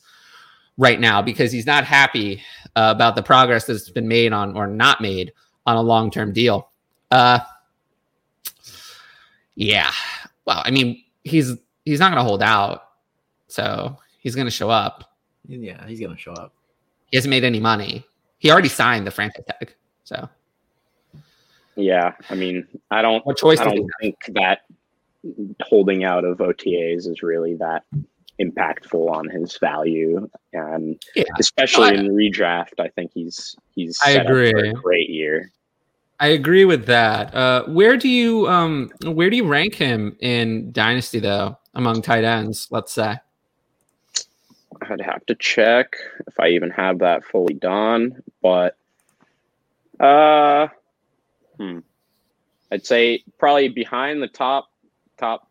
right 0.76 1.00
now 1.00 1.20
because 1.20 1.50
he's 1.50 1.66
not 1.66 1.84
happy 1.84 2.40
uh, 2.76 2.92
about 2.94 3.16
the 3.16 3.24
progress 3.24 3.64
that's 3.64 3.90
been 3.90 4.06
made 4.06 4.32
on 4.32 4.56
or 4.56 4.68
not 4.68 5.00
made 5.00 5.32
on 5.66 5.74
a 5.74 5.82
long 5.82 6.08
term 6.08 6.32
deal. 6.32 6.70
Uh, 7.10 7.40
yeah. 9.56 9.90
Well, 10.44 10.62
I 10.64 10.70
mean, 10.70 11.02
he's 11.24 11.54
he's 11.84 11.98
not 11.98 12.12
going 12.12 12.22
to 12.22 12.28
hold 12.28 12.42
out. 12.42 12.84
So 13.48 13.96
he's 14.20 14.36
going 14.36 14.46
to 14.46 14.52
show 14.52 14.70
up. 14.70 15.16
Yeah, 15.48 15.84
he's 15.88 15.98
going 15.98 16.14
to 16.14 16.20
show 16.20 16.34
up. 16.34 16.54
He 17.10 17.16
hasn't 17.16 17.30
made 17.30 17.42
any 17.42 17.58
money. 17.58 18.04
He 18.38 18.50
already 18.50 18.68
signed 18.68 19.06
the 19.06 19.10
franchise 19.10 19.44
tag. 19.46 19.74
So. 20.04 20.28
Yeah, 21.76 22.14
I 22.28 22.34
mean, 22.34 22.66
I 22.90 23.02
don't. 23.02 23.24
What 23.24 23.36
choice? 23.36 23.60
I 23.60 23.64
don't 23.66 23.88
think 24.00 24.16
that 24.30 24.62
holding 25.62 26.04
out 26.04 26.24
of 26.24 26.38
OTAs 26.38 27.08
is 27.08 27.22
really 27.22 27.54
that 27.54 27.84
impactful 28.40 29.10
on 29.10 29.28
his 29.28 29.56
value, 29.58 30.28
and 30.52 31.00
yeah. 31.14 31.24
especially 31.38 31.96
in 31.96 32.08
redraft, 32.08 32.80
I 32.80 32.88
think 32.88 33.12
he's 33.14 33.56
he's. 33.74 33.98
I 34.04 34.12
agree. 34.12 34.72
great 34.72 35.08
year. 35.08 35.50
I 36.20 36.28
agree 36.28 36.64
with 36.64 36.86
that. 36.86 37.32
Uh, 37.32 37.64
where 37.66 37.96
do 37.96 38.08
you 38.08 38.48
um 38.48 38.90
where 39.04 39.30
do 39.30 39.36
you 39.36 39.46
rank 39.46 39.74
him 39.74 40.16
in 40.20 40.72
Dynasty 40.72 41.20
though 41.20 41.56
among 41.74 42.02
tight 42.02 42.24
ends? 42.24 42.66
Let's 42.70 42.92
say. 42.92 43.18
I'd 44.90 45.00
have 45.00 45.24
to 45.26 45.34
check 45.34 45.96
if 46.26 46.38
I 46.40 46.48
even 46.48 46.70
have 46.70 47.00
that 47.00 47.24
fully 47.24 47.54
done, 47.54 48.22
but 48.42 48.76
uh, 50.00 50.68
hmm, 51.56 51.80
I'd 52.70 52.86
say 52.86 53.24
probably 53.38 53.68
behind 53.68 54.22
the 54.22 54.28
top 54.28 54.70
top 55.16 55.48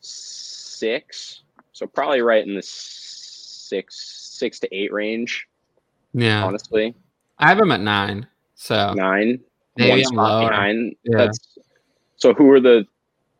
six, 0.00 1.42
so 1.72 1.86
probably 1.86 2.20
right 2.20 2.46
in 2.46 2.54
the 2.54 2.62
six 2.62 4.36
six 4.38 4.58
to 4.60 4.74
eight 4.74 4.92
range. 4.92 5.46
Yeah, 6.12 6.44
honestly, 6.44 6.94
I 7.38 7.48
have 7.48 7.58
him 7.58 7.72
at 7.72 7.80
nine. 7.80 8.26
So 8.54 8.94
nine. 8.94 9.40
Maybe 9.76 10.04
I'm 10.06 10.16
lower. 10.16 10.48
behind. 10.48 10.96
Yeah. 11.04 11.18
That's 11.18 11.58
so. 12.16 12.32
Who 12.34 12.50
are 12.50 12.60
the 12.60 12.86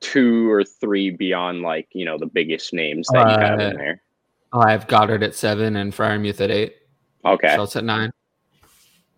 two 0.00 0.50
or 0.50 0.64
three 0.64 1.10
beyond 1.10 1.62
like 1.62 1.88
you 1.92 2.04
know 2.04 2.18
the 2.18 2.26
biggest 2.26 2.72
names 2.72 3.08
that 3.12 3.26
uh, 3.26 3.30
you 3.32 3.38
have 3.38 3.60
in 3.60 3.76
there? 3.76 4.02
Oh, 4.54 4.60
I 4.60 4.70
have 4.70 4.86
Goedert 4.86 5.24
at 5.24 5.34
seven 5.34 5.74
and 5.74 5.92
Freiermuth 5.92 6.40
at 6.40 6.52
eight. 6.52 6.76
Okay, 7.24 7.52
Schultz 7.56 7.74
at 7.74 7.82
nine. 7.82 8.12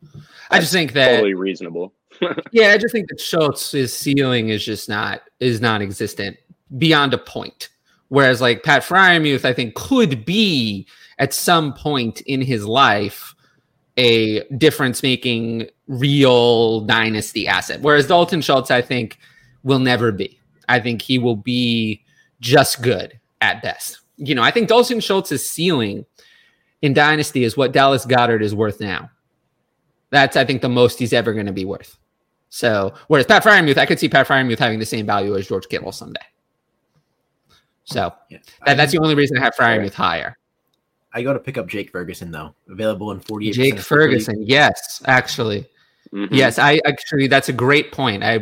That's 0.02 0.24
I 0.50 0.60
just 0.60 0.72
think 0.72 0.94
that 0.94 1.10
totally 1.10 1.34
reasonable. 1.34 1.92
yeah, 2.52 2.68
I 2.68 2.78
just 2.78 2.92
think 2.92 3.10
that 3.10 3.20
Schultz's 3.20 3.92
ceiling 3.92 4.48
is 4.48 4.64
just 4.64 4.88
not 4.88 5.20
is 5.38 5.60
non-existent 5.60 6.38
beyond 6.78 7.12
a 7.12 7.18
point. 7.18 7.68
Whereas 8.08 8.40
like 8.40 8.62
Pat 8.62 8.82
Freiermuth, 8.82 9.44
I 9.44 9.52
think 9.52 9.74
could 9.74 10.24
be 10.24 10.88
at 11.18 11.34
some 11.34 11.74
point 11.74 12.22
in 12.22 12.40
his 12.40 12.64
life 12.64 13.34
a 13.98 14.42
difference 14.56 15.02
making 15.02 15.68
real 15.86 16.80
dynasty 16.80 17.46
asset. 17.46 17.82
Whereas 17.82 18.06
Dalton 18.06 18.40
Schultz, 18.40 18.70
I 18.70 18.80
think, 18.80 19.18
will 19.64 19.80
never 19.80 20.12
be. 20.12 20.40
I 20.68 20.80
think 20.80 21.02
he 21.02 21.18
will 21.18 21.36
be 21.36 22.04
just 22.40 22.80
good 22.80 23.20
at 23.42 23.62
best. 23.62 24.00
You 24.16 24.34
know, 24.34 24.42
I 24.42 24.50
think 24.50 24.68
Dalton 24.68 25.00
Schultz's 25.00 25.48
ceiling 25.48 26.06
in 26.82 26.94
dynasty 26.94 27.44
is 27.44 27.56
what 27.56 27.72
Dallas 27.72 28.06
Goedert 28.06 28.42
is 28.42 28.54
worth 28.54 28.80
now. 28.80 29.10
That's, 30.10 30.36
I 30.36 30.44
think, 30.44 30.62
the 30.62 30.68
most 30.68 30.98
he's 30.98 31.12
ever 31.12 31.32
going 31.32 31.46
to 31.46 31.52
be 31.52 31.64
worth. 31.64 31.98
So, 32.48 32.94
whereas 33.08 33.26
Pat 33.26 33.42
Freiermuth, 33.42 33.76
I 33.76 33.86
could 33.86 33.98
see 33.98 34.08
Pat 34.08 34.26
Freiermuth 34.26 34.58
having 34.58 34.78
the 34.78 34.86
same 34.86 35.04
value 35.04 35.36
as 35.36 35.48
George 35.48 35.68
Kittle 35.68 35.92
someday. 35.92 36.20
So, 37.84 38.12
yeah. 38.30 38.38
that, 38.64 38.76
that's 38.76 38.92
the 38.92 38.98
only 38.98 39.14
reason 39.14 39.36
I 39.36 39.40
have 39.40 39.54
Freiermuth 39.54 39.94
higher. 39.94 40.38
I 41.12 41.22
go 41.22 41.32
to 41.32 41.38
pick 41.38 41.56
up 41.56 41.66
Jake 41.66 41.90
Ferguson 41.90 42.30
though, 42.30 42.54
available 42.68 43.10
in 43.10 43.20
48. 43.20 43.52
Jake 43.52 43.78
Ferguson, 43.78 44.36
yes, 44.42 45.02
actually, 45.06 45.66
mm-hmm. 46.12 46.32
yes. 46.32 46.58
I 46.58 46.78
actually 46.84 47.26
that's 47.26 47.48
a 47.48 47.54
great 47.54 47.90
point. 47.90 48.22
I 48.22 48.32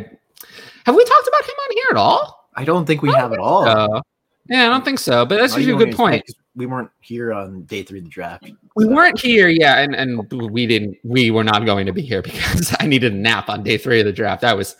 have 0.85 0.95
we 0.95 1.05
talked 1.05 1.27
about 1.27 1.43
him 1.45 1.55
on 1.55 1.71
here 1.71 1.85
at 1.91 1.95
all? 1.95 2.49
I 2.53 2.65
don't 2.65 2.85
think 2.85 3.01
we 3.01 3.11
have 3.13 3.31
at 3.31 3.39
all. 3.39 3.63
So. 3.63 4.01
Yeah, 4.47 4.65
I 4.65 4.69
don't 4.69 4.85
think 4.85 4.99
so, 4.99 5.25
but 5.25 5.39
that's 5.39 5.55
usually 5.55 5.75
a 5.75 5.85
good 5.85 5.95
point. 5.95 6.23
We 6.55 6.67
weren't 6.67 6.91
here 7.01 7.33
on 7.33 7.63
day 7.63 7.83
three 7.83 7.99
of 7.99 8.05
the 8.05 8.11
draft. 8.11 8.49
We 8.75 8.85
weren't 8.85 9.19
here, 9.19 9.49
yeah, 9.49 9.79
and 9.79 9.95
and 9.95 10.29
we 10.51 10.67
didn't. 10.67 10.97
We 11.03 11.31
were 11.31 11.43
not 11.43 11.65
going 11.65 11.85
to 11.87 11.93
be 11.93 12.01
here 12.01 12.21
because 12.23 12.75
I 12.79 12.85
needed 12.85 13.13
a 13.13 13.15
nap 13.15 13.49
on 13.49 13.63
day 13.63 13.77
three 13.77 13.99
of 13.99 14.05
the 14.05 14.13
draft. 14.13 14.41
That 14.41 14.55
was 14.55 14.75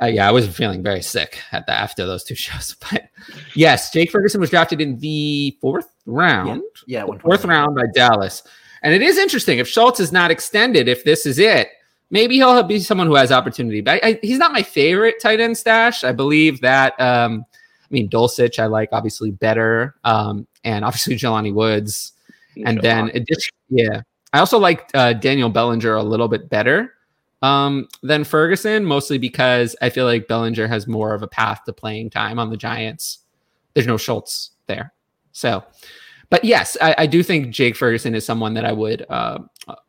uh, 0.00 0.06
yeah, 0.06 0.26
I 0.26 0.30
was 0.30 0.48
feeling 0.48 0.82
very 0.82 1.02
sick 1.02 1.38
at 1.52 1.66
the, 1.66 1.72
after 1.72 2.06
those 2.06 2.24
two 2.24 2.34
shows. 2.46 2.76
But 2.90 3.08
yes, 3.54 3.90
Jake 3.90 4.10
Ferguson 4.10 4.40
was 4.40 4.50
drafted 4.50 4.80
in 4.80 4.98
the 4.98 5.56
fourth 5.60 5.88
round. 6.06 6.62
Yeah, 6.86 7.04
yeah 7.06 7.18
fourth 7.18 7.44
round 7.44 7.76
by 7.76 7.84
Dallas. 7.94 8.42
And 8.82 8.94
it 8.94 9.02
is 9.02 9.18
interesting 9.18 9.58
if 9.58 9.68
Schultz 9.68 10.00
is 10.00 10.10
not 10.10 10.30
extended, 10.30 10.88
if 10.88 11.04
this 11.04 11.26
is 11.26 11.38
it, 11.38 11.68
maybe 12.10 12.36
he'll 12.36 12.62
be 12.62 12.80
someone 12.80 13.08
who 13.08 13.14
has 13.14 13.30
opportunity. 13.30 13.82
But 13.82 14.02
I, 14.02 14.08
I, 14.08 14.18
he's 14.22 14.38
not 14.38 14.52
my 14.52 14.62
favorite 14.62 15.16
tight 15.20 15.38
end 15.38 15.58
stash. 15.58 16.02
I 16.02 16.12
believe 16.12 16.62
that. 16.62 16.98
Um, 16.98 17.44
I 17.90 17.94
mean, 17.94 18.08
Dulcich, 18.08 18.58
I 18.58 18.66
like 18.66 18.90
obviously 18.92 19.30
better, 19.32 19.96
um, 20.04 20.46
and 20.64 20.84
obviously 20.84 21.14
Jelani 21.16 21.52
Woods, 21.52 22.12
and 22.64 22.80
then 22.80 23.10
addition, 23.14 23.52
yeah, 23.68 24.02
I 24.32 24.38
also 24.38 24.58
like 24.58 24.90
uh, 24.94 25.14
Daniel 25.14 25.48
Bellinger 25.48 25.94
a 25.94 26.02
little 26.02 26.28
bit 26.28 26.48
better 26.48 26.94
um, 27.42 27.88
than 28.02 28.24
Ferguson, 28.24 28.84
mostly 28.84 29.18
because 29.18 29.74
I 29.82 29.90
feel 29.90 30.04
like 30.04 30.28
Bellinger 30.28 30.68
has 30.68 30.86
more 30.86 31.14
of 31.14 31.22
a 31.22 31.28
path 31.28 31.62
to 31.66 31.72
playing 31.72 32.10
time 32.10 32.38
on 32.38 32.50
the 32.50 32.56
Giants. 32.56 33.20
There's 33.74 33.86
no 33.86 33.96
Schultz 33.96 34.50
there. 34.66 34.92
So, 35.32 35.64
but 36.28 36.44
yes, 36.44 36.76
I, 36.80 36.94
I 36.98 37.06
do 37.06 37.22
think 37.22 37.50
Jake 37.50 37.76
Ferguson 37.76 38.14
is 38.14 38.24
someone 38.24 38.54
that 38.54 38.64
I 38.64 38.72
would 38.72 39.04
uh, 39.08 39.38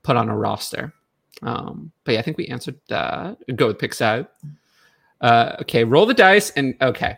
put 0.02 0.18
on 0.18 0.30
a 0.30 0.38
roster. 0.38 0.94
Um, 1.44 1.92
but 2.04 2.14
yeah, 2.14 2.20
I 2.20 2.22
think 2.24 2.38
we 2.38 2.48
answered 2.48 2.80
that. 2.90 3.38
Go 3.56 3.68
with 3.68 3.94
side. 3.94 4.28
Uh, 5.20 5.56
okay, 5.62 5.84
roll 5.84 6.06
the 6.06 6.14
dice 6.14 6.50
and 6.52 6.76
okay, 6.82 7.18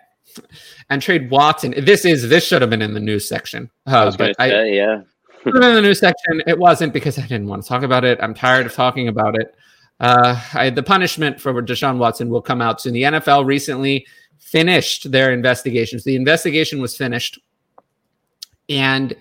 and 0.90 1.02
trade 1.02 1.30
Watson. 1.30 1.74
This 1.78 2.06
is 2.06 2.30
this 2.30 2.46
should 2.46 2.62
have 2.62 2.70
been 2.70 2.82
in 2.82 2.94
the 2.94 3.00
news 3.00 3.28
section. 3.28 3.70
Uh, 3.86 4.12
I 4.14 4.16
but 4.16 4.36
I, 4.40 4.50
say, 4.50 4.76
yeah. 4.76 5.02
in 5.46 5.54
the 5.54 5.82
news 5.82 6.00
section. 6.00 6.42
It 6.48 6.58
wasn't 6.58 6.94
because 6.94 7.18
I 7.18 7.24
didn't 7.24 7.48
want 7.48 7.64
to 7.64 7.68
talk 7.68 7.84
about 7.84 8.04
it. 8.04 8.20
I'm 8.22 8.34
tired 8.34 8.66
of 8.66 8.74
talking 8.74 9.08
about 9.08 9.40
it. 9.40 9.56
Uh, 10.00 10.42
I, 10.54 10.70
the 10.70 10.84
punishment 10.84 11.40
for 11.40 11.54
Deshaun 11.62 11.98
Watson 11.98 12.30
will 12.30 12.42
come 12.42 12.62
out 12.62 12.82
soon. 12.82 12.94
The 12.94 13.04
NFL 13.04 13.46
recently 13.46 14.06
finished 14.40 15.12
their 15.12 15.32
investigations. 15.32 16.04
The 16.04 16.16
investigation 16.16 16.82
was 16.82 16.96
finished, 16.96 17.40
and 18.70 19.16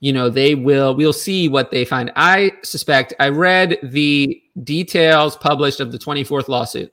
you 0.00 0.12
know 0.12 0.28
they 0.28 0.54
will. 0.54 0.94
We'll 0.94 1.12
see 1.12 1.48
what 1.48 1.70
they 1.70 1.84
find. 1.84 2.12
I 2.16 2.52
suspect. 2.62 3.14
I 3.20 3.28
read 3.28 3.78
the 3.82 4.42
details 4.64 5.36
published 5.36 5.80
of 5.80 5.92
the 5.92 5.98
24th 5.98 6.48
lawsuit 6.48 6.92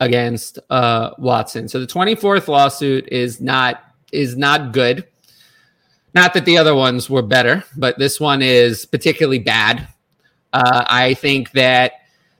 against 0.00 0.58
uh, 0.70 1.10
Watson. 1.18 1.68
So 1.68 1.80
the 1.80 1.86
24th 1.86 2.48
lawsuit 2.48 3.08
is 3.08 3.40
not 3.40 3.82
is 4.12 4.36
not 4.36 4.72
good. 4.72 5.06
Not 6.14 6.32
that 6.34 6.44
the 6.44 6.56
other 6.56 6.74
ones 6.74 7.10
were 7.10 7.22
better, 7.22 7.64
but 7.76 7.98
this 7.98 8.18
one 8.18 8.40
is 8.40 8.86
particularly 8.86 9.38
bad. 9.38 9.86
Uh, 10.52 10.84
I 10.86 11.14
think 11.14 11.50
that 11.52 11.92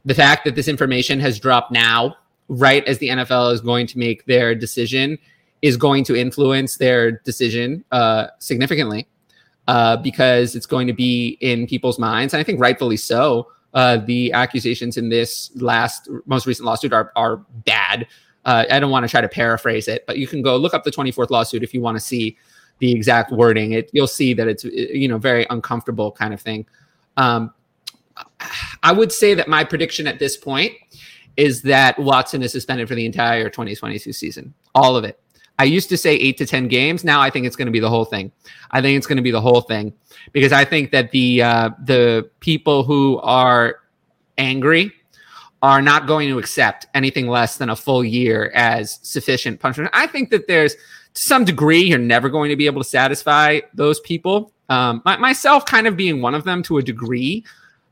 the 0.04 0.14
fact 0.14 0.44
that 0.44 0.54
this 0.54 0.68
information 0.68 1.20
has 1.20 1.38
dropped 1.38 1.72
now, 1.72 2.16
right 2.48 2.84
as 2.86 2.98
the 2.98 3.08
NFL 3.08 3.52
is 3.52 3.60
going 3.60 3.86
to 3.88 3.98
make 3.98 4.24
their 4.24 4.54
decision, 4.54 5.18
is 5.60 5.76
going 5.76 6.04
to 6.04 6.16
influence 6.16 6.76
their 6.76 7.10
decision 7.10 7.84
uh, 7.92 8.28
significantly 8.38 9.08
uh, 9.68 9.96
because 9.96 10.54
it's 10.54 10.66
going 10.66 10.86
to 10.86 10.92
be 10.92 11.36
in 11.40 11.66
people's 11.66 11.98
minds. 11.98 12.32
And 12.32 12.40
I 12.40 12.44
think 12.44 12.60
rightfully 12.60 12.96
so. 12.96 13.48
Uh, 13.76 13.98
the 13.98 14.32
accusations 14.32 14.96
in 14.96 15.10
this 15.10 15.50
last, 15.54 16.08
most 16.24 16.46
recent 16.46 16.64
lawsuit 16.64 16.94
are, 16.94 17.12
are 17.14 17.36
bad. 17.66 18.06
Uh, 18.46 18.64
I 18.70 18.80
don't 18.80 18.90
want 18.90 19.04
to 19.04 19.08
try 19.08 19.20
to 19.20 19.28
paraphrase 19.28 19.86
it, 19.86 20.06
but 20.06 20.16
you 20.16 20.26
can 20.26 20.40
go 20.40 20.56
look 20.56 20.72
up 20.72 20.82
the 20.82 20.90
24th 20.90 21.28
lawsuit 21.28 21.62
if 21.62 21.74
you 21.74 21.82
want 21.82 21.94
to 21.94 22.00
see 22.00 22.38
the 22.78 22.90
exact 22.90 23.32
wording. 23.32 23.72
It, 23.72 23.90
you'll 23.92 24.06
see 24.06 24.32
that 24.32 24.48
it's 24.48 24.64
you 24.64 25.08
know 25.08 25.18
very 25.18 25.46
uncomfortable 25.50 26.10
kind 26.10 26.32
of 26.32 26.40
thing. 26.40 26.64
Um, 27.18 27.52
I 28.82 28.92
would 28.92 29.12
say 29.12 29.34
that 29.34 29.46
my 29.46 29.62
prediction 29.62 30.06
at 30.06 30.18
this 30.18 30.38
point 30.38 30.72
is 31.36 31.60
that 31.62 31.98
Watson 31.98 32.42
is 32.42 32.52
suspended 32.52 32.88
for 32.88 32.94
the 32.94 33.04
entire 33.04 33.50
2022 33.50 34.10
season, 34.14 34.54
all 34.74 34.96
of 34.96 35.04
it. 35.04 35.20
I 35.58 35.64
used 35.64 35.88
to 35.88 35.96
say 35.96 36.14
eight 36.14 36.36
to 36.38 36.46
10 36.46 36.68
games. 36.68 37.04
Now 37.04 37.20
I 37.20 37.30
think 37.30 37.46
it's 37.46 37.56
going 37.56 37.66
to 37.66 37.72
be 37.72 37.80
the 37.80 37.88
whole 37.88 38.04
thing. 38.04 38.30
I 38.70 38.82
think 38.82 38.96
it's 38.98 39.06
going 39.06 39.16
to 39.16 39.22
be 39.22 39.30
the 39.30 39.40
whole 39.40 39.62
thing 39.62 39.92
because 40.32 40.52
I 40.52 40.64
think 40.64 40.90
that 40.92 41.10
the, 41.10 41.42
uh, 41.42 41.70
the 41.82 42.30
people 42.40 42.84
who 42.84 43.18
are 43.20 43.80
angry 44.38 44.92
are 45.62 45.80
not 45.80 46.06
going 46.06 46.28
to 46.28 46.38
accept 46.38 46.86
anything 46.94 47.26
less 47.26 47.56
than 47.56 47.70
a 47.70 47.76
full 47.76 48.04
year 48.04 48.52
as 48.54 48.98
sufficient 49.02 49.58
punishment. 49.58 49.90
I 49.94 50.06
think 50.06 50.30
that 50.30 50.46
there's 50.46 50.76
to 51.16 51.22
some 51.22 51.44
degree, 51.46 51.80
you're 51.80 51.98
never 51.98 52.28
going 52.28 52.50
to 52.50 52.56
be 52.56 52.66
able 52.66 52.82
to 52.82 52.88
satisfy 52.88 53.60
those 53.72 54.00
people. 54.00 54.52
Um, 54.68 55.00
my, 55.06 55.16
myself 55.16 55.64
kind 55.64 55.86
of 55.86 55.96
being 55.96 56.20
one 56.20 56.34
of 56.34 56.44
them 56.44 56.62
to 56.64 56.76
a 56.76 56.82
degree. 56.82 57.42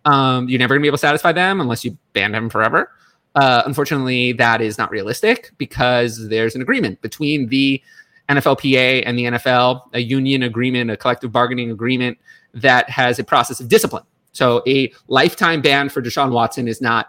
Um, 0.05 0.47
you're 0.49 0.59
never 0.59 0.75
going 0.75 0.83
to 0.83 0.85
be 0.85 0.89
able 0.89 0.99
to 0.99 1.03
satisfy 1.03 1.33
them 1.33 1.63
unless 1.63 1.85
you 1.85 1.97
ban 2.13 2.33
them 2.33 2.51
forever. 2.51 2.91
Uh, 3.35 3.63
unfortunately, 3.67 4.33
that 4.33 4.61
is 4.61 4.79
not 4.79 4.91
realistic 4.91 5.53
because 5.59 6.29
there's 6.29 6.55
an 6.55 6.63
agreement 6.63 7.01
between 7.03 7.49
the 7.49 7.83
NFLPA 8.29 9.03
and 9.05 9.19
the 9.19 9.25
NFL, 9.25 9.83
a 9.93 10.01
union 10.01 10.43
agreement, 10.43 10.91
a 10.91 10.97
collective 10.97 11.33
bargaining 11.33 11.71
agreement 11.71 12.19
that 12.55 12.89
has 12.89 13.19
a 13.19 13.25
process 13.25 13.61
of 13.61 13.69
discipline. 13.69 14.05
So 14.33 14.63
a 14.67 14.93
lifetime 15.09 15.61
ban 15.61 15.89
for 15.89 16.01
Deshaun 16.01 16.33
Watson 16.33 16.69
is 16.69 16.81
not 16.81 17.09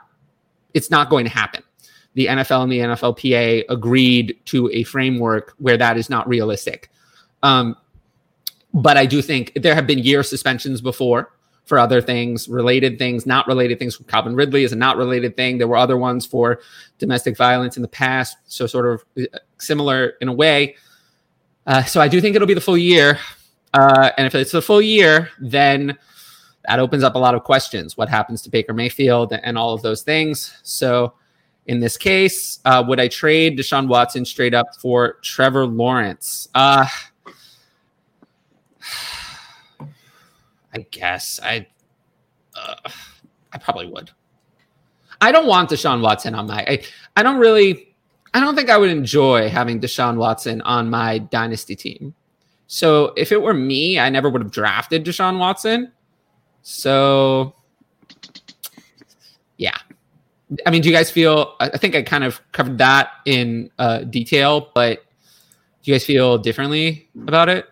it's 0.74 0.92
not 0.92 1.10
going 1.10 1.26
to 1.26 1.32
happen. 1.32 1.64
The 2.16 2.28
NFL 2.28 2.64
and 2.64 2.72
the 2.72 2.80
NFLPA 2.80 3.64
agreed 3.70 4.38
to 4.46 4.70
a 4.72 4.84
framework 4.84 5.54
where 5.58 5.78
that 5.78 5.98
is 5.98 6.10
not 6.10 6.28
realistic. 6.28 6.90
Um, 7.44 7.78
but 8.74 8.98
I 8.98 9.06
do 9.06 9.22
think 9.22 9.54
there 9.56 9.74
have 9.74 9.88
been 9.88 10.00
year 10.00 10.22
suspensions 10.22 10.82
before 10.82 11.32
for 11.66 11.80
other 11.80 12.02
things, 12.02 12.48
related 12.48 12.98
things, 12.98 13.26
not 13.26 13.48
related 13.48 13.80
things. 13.80 13.98
Calvin 14.08 14.36
Ridley 14.36 14.64
is 14.64 14.72
a 14.72 14.76
not 14.76 14.98
related 14.98 15.36
thing. 15.36 15.58
There 15.58 15.68
were 15.68 15.78
other 15.78 15.98
ones 15.98 16.26
for 16.26 16.62
domestic 17.00 17.36
violence 17.36 17.76
in 17.76 17.82
the 17.82 17.88
past, 17.88 18.38
so 18.46 18.68
sort 18.68 18.86
of 18.86 19.04
uh, 19.18 19.40
similar 19.58 20.14
in 20.22 20.28
a 20.28 20.34
way. 20.34 20.76
Uh, 21.66 21.84
so 21.84 22.00
I 22.00 22.08
do 22.08 22.22
think 22.22 22.36
it'll 22.36 22.48
be 22.48 22.54
the 22.54 22.62
full 22.62 22.78
year, 22.78 23.20
uh, 23.74 24.12
and 24.18 24.28
if 24.28 24.36
it's 24.36 24.52
the 24.52 24.62
full 24.62 24.82
year, 24.82 25.32
then 25.40 25.98
that 26.68 26.80
opens 26.80 27.04
up 27.04 27.16
a 27.16 27.20
lot 27.20 27.36
of 27.36 27.44
questions. 27.44 27.98
What 27.98 28.10
happens 28.10 28.42
to 28.44 28.50
Baker 28.50 28.74
Mayfield 28.74 29.34
and 29.34 29.58
all 29.58 29.74
of 29.74 29.82
those 29.82 30.04
things? 30.04 30.56
So 30.64 31.14
in 31.66 31.80
this 31.80 31.98
case, 31.98 32.60
uh, 32.66 32.84
would 32.88 33.00
I 33.00 33.08
trade 33.08 33.58
Deshaun 33.58 33.88
Watson 33.88 34.26
straight 34.26 34.54
up 34.54 34.68
for 34.80 35.14
Trevor 35.24 35.66
Lawrence? 35.66 36.48
Uh, 36.54 36.86
I 40.76 40.86
guess 40.92 41.40
I, 41.42 41.68
uh, 42.56 42.76
I 43.54 43.58
probably 43.58 43.88
would. 43.88 44.12
I 45.22 45.32
don't 45.32 45.48
want 45.48 45.70
Deshaun 45.70 46.02
Watson 46.02 46.36
on 46.36 46.48
my. 46.48 46.66
I, 46.68 46.84
I 47.16 47.24
don't 47.24 47.38
really. 47.38 47.96
I 48.34 48.42
don't 48.42 48.56
think 48.56 48.70
I 48.70 48.78
would 48.78 48.90
enjoy 48.90 49.48
having 49.48 49.80
Deshaun 49.80 50.18
Watson 50.18 50.62
on 50.62 50.90
my 50.90 51.20
dynasty 51.20 51.76
team. 51.76 52.14
So 52.68 53.14
if 53.16 53.32
it 53.32 53.42
were 53.42 53.54
me, 53.54 53.98
I 53.98 54.10
never 54.10 54.30
would 54.30 54.42
have 54.42 54.52
drafted 54.52 55.06
Deshaun 55.06 55.40
Watson. 55.40 55.94
So 56.64 57.56
yeah. 59.58 59.78
I 60.66 60.70
mean, 60.70 60.82
do 60.82 60.90
you 60.90 60.96
guys 60.96 61.10
feel 61.10 61.56
I 61.62 61.78
think 61.78 61.96
I 61.96 62.02
kind 62.02 62.26
of 62.26 62.42
covered 62.52 62.78
that 62.80 63.12
in 63.26 63.72
uh, 63.80 64.00
detail, 64.00 64.72
but 64.76 65.06
do 65.82 65.92
you 65.92 65.94
guys 65.94 66.06
feel 66.06 66.38
differently 66.38 67.08
about 67.28 67.48
it? 67.48 67.66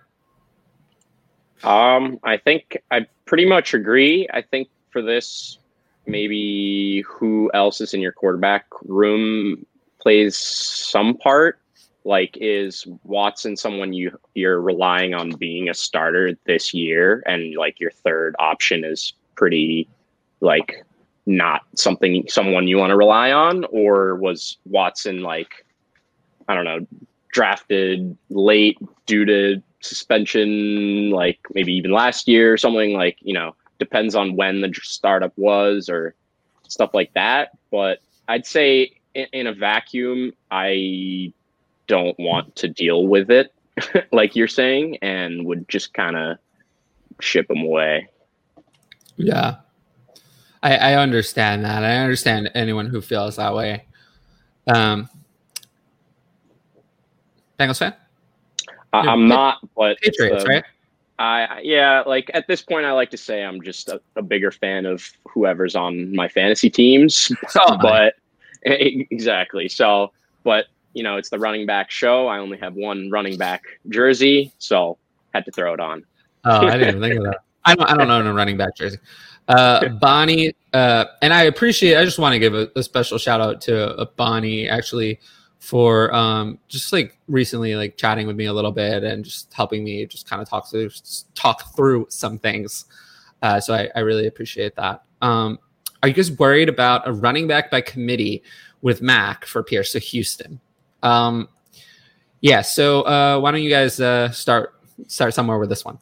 Um, 1.64 2.20
I 2.24 2.38
think 2.38 2.78
I 2.92 3.08
pretty 3.26 3.46
much 3.46 3.74
agree. 3.74 4.28
I 4.34 4.42
think 4.42 4.70
for 4.90 5.02
this, 5.02 5.58
maybe 6.06 7.02
who 7.08 7.50
else 7.54 7.82
is 7.82 7.94
in 7.94 8.02
your 8.02 8.12
quarterback 8.12 8.66
room 8.84 9.66
plays 10.02 10.38
some 10.38 11.18
part. 11.18 11.60
Like, 12.06 12.38
is 12.42 12.86
Watson 13.06 13.56
someone 13.56 13.94
you 13.94 14.18
you're 14.36 14.60
relying 14.60 15.14
on 15.14 15.32
being 15.32 15.70
a 15.70 15.74
starter 15.74 16.38
this 16.46 16.74
year, 16.74 17.24
and 17.26 17.56
like 17.56 17.80
your 17.80 17.92
third 17.92 18.36
option 18.40 18.84
is 18.84 19.14
pretty 19.36 19.88
like 20.42 20.84
not 21.26 21.62
something 21.76 22.26
someone 22.28 22.68
you 22.68 22.78
want 22.78 22.90
to 22.92 22.98
rely 22.98 23.32
on, 23.32 23.64
or 23.66 24.16
was 24.16 24.58
Watson 24.66 25.22
like 25.22 25.66
I 26.50 26.56
don't 26.56 26.66
know 26.66 26.86
drafted 27.32 28.16
late 28.30 28.78
due 29.06 29.26
to 29.26 29.62
suspension, 29.84 31.12
like 31.12 31.40
maybe 31.54 31.74
even 31.74 31.92
last 31.92 32.28
year 32.28 32.54
or 32.54 32.58
something. 32.58 32.94
Like 32.94 33.18
you 33.22 33.34
know, 33.34 33.56
depends 33.80 34.16
on 34.16 34.36
when 34.36 34.62
the 34.62 34.74
startup 34.82 35.34
was 35.38 35.90
or 35.90 36.16
stuff 36.68 36.92
like 36.94 37.14
that. 37.14 37.52
But 37.72 38.00
I'd 38.28 38.46
say 38.46 38.92
in, 39.14 39.28
in 39.34 39.48
a 39.48 39.54
vacuum, 39.54 40.34
I 40.50 41.34
don't 41.88 42.18
want 42.20 42.56
to 42.58 42.68
deal 42.68 43.08
with 43.08 43.30
it, 43.30 43.54
like 44.12 44.36
you're 44.36 44.48
saying, 44.48 44.98
and 45.02 45.46
would 45.46 45.68
just 45.68 45.94
kind 45.94 46.16
of 46.16 46.38
ship 47.20 47.48
them 47.48 47.60
away. 47.60 48.08
Yeah, 49.16 49.58
I, 50.64 50.76
I 50.78 50.94
understand 50.96 51.66
that. 51.66 51.84
I 51.84 51.98
understand 51.98 52.50
anyone 52.56 52.88
who 52.88 53.02
feels 53.02 53.36
that 53.36 53.54
way. 53.54 53.86
Um, 54.68 55.10
Bengals 57.60 57.80
fan? 57.80 57.94
I, 58.94 59.12
am 59.12 59.28
not, 59.28 59.58
but 59.76 60.00
Patriots, 60.02 60.46
right? 60.48 60.64
I 61.20 61.62
yeah, 61.64 62.04
like 62.06 62.30
at 62.34 62.48
this 62.48 62.62
point, 62.62 62.86
I 62.86 62.92
like 62.92 63.12
to 63.12 63.18
say 63.18 63.44
I'm 63.44 63.62
just 63.62 63.90
a, 63.90 64.02
a 64.16 64.22
bigger 64.22 64.52
fan 64.52 64.86
of 64.86 65.10
whoever's 65.28 65.76
on 65.76 66.16
my 66.16 66.28
fantasy 66.28 66.70
teams. 66.70 67.32
Oh, 67.56 67.78
but 67.82 68.16
exactly. 68.64 69.68
So, 69.68 70.12
but 70.44 70.68
you 70.94 71.04
know, 71.04 71.18
it's 71.18 71.30
the 71.30 71.38
running 71.38 71.66
back 71.66 71.92
show. 71.92 72.28
I 72.28 72.40
only 72.40 72.58
have 72.60 72.76
one 72.76 73.10
running 73.12 73.38
back 73.38 73.64
jersey, 73.90 74.54
so 74.58 74.98
had 75.34 75.46
to 75.46 75.52
throw 75.52 75.74
it 75.74 75.80
on. 75.80 76.06
Oh, 76.46 76.68
I 76.68 76.78
didn't 76.78 77.02
think 77.02 77.18
of 77.18 77.24
that. 77.26 77.40
I 77.66 77.76
don't. 77.76 77.90
I 77.90 77.98
don't 77.98 78.10
own 78.10 78.28
a 78.28 78.34
running 78.34 78.58
back 78.58 78.76
jersey. 78.76 78.98
Uh, 79.48 79.90
Bonnie, 80.02 80.56
uh, 80.74 81.06
and 81.22 81.34
I 81.34 81.44
appreciate. 81.44 81.98
I 81.98 82.06
just 82.06 82.20
want 82.20 82.34
to 82.34 82.40
give 82.40 82.54
a, 82.54 82.70
a 82.76 82.84
special 82.84 83.18
shout 83.18 83.42
out 83.42 83.62
to 83.62 83.98
uh, 83.98 84.06
Bonnie 84.16 84.68
actually 84.68 85.20
for 85.64 86.14
um, 86.14 86.60
just 86.68 86.92
like 86.92 87.18
recently 87.30 87.74
like 87.74 87.96
chatting 87.96 88.28
with 88.28 88.36
me 88.36 88.48
a 88.48 88.54
little 88.54 88.74
bit 88.74 89.02
and 89.02 89.24
just 89.24 89.54
helping 89.54 89.82
me 89.82 90.06
just 90.06 90.30
kind 90.30 90.42
of 90.42 90.50
talk 90.50 90.70
through 90.70 90.90
talk 91.36 91.74
through 91.74 92.06
some 92.10 92.38
things. 92.38 92.84
Uh, 93.42 93.62
so 93.62 93.74
I, 93.74 93.90
I 93.96 94.02
really 94.02 94.28
appreciate 94.28 94.76
that. 94.76 95.04
Um, 95.22 95.58
are 96.02 96.10
you 96.10 96.14
guys 96.14 96.30
worried 96.34 96.68
about 96.68 97.08
a 97.08 97.14
running 97.14 97.48
back 97.48 97.72
by 97.72 97.80
committee 97.80 98.44
with 98.82 99.02
Mack 99.02 99.46
for 99.46 99.64
Pierce 99.64 99.96
of 99.96 100.04
Houston? 100.04 100.60
Um, 101.02 101.48
yeah. 102.42 102.60
So 102.60 103.04
uh, 103.04 103.40
why 103.40 103.52
don't 103.52 103.64
you 103.64 103.70
guys 103.70 104.02
uh, 104.02 104.32
start 104.32 104.74
start 105.08 105.34
somewhere 105.34 105.60
with 105.60 105.70
this 105.70 105.86
one? 105.86 105.98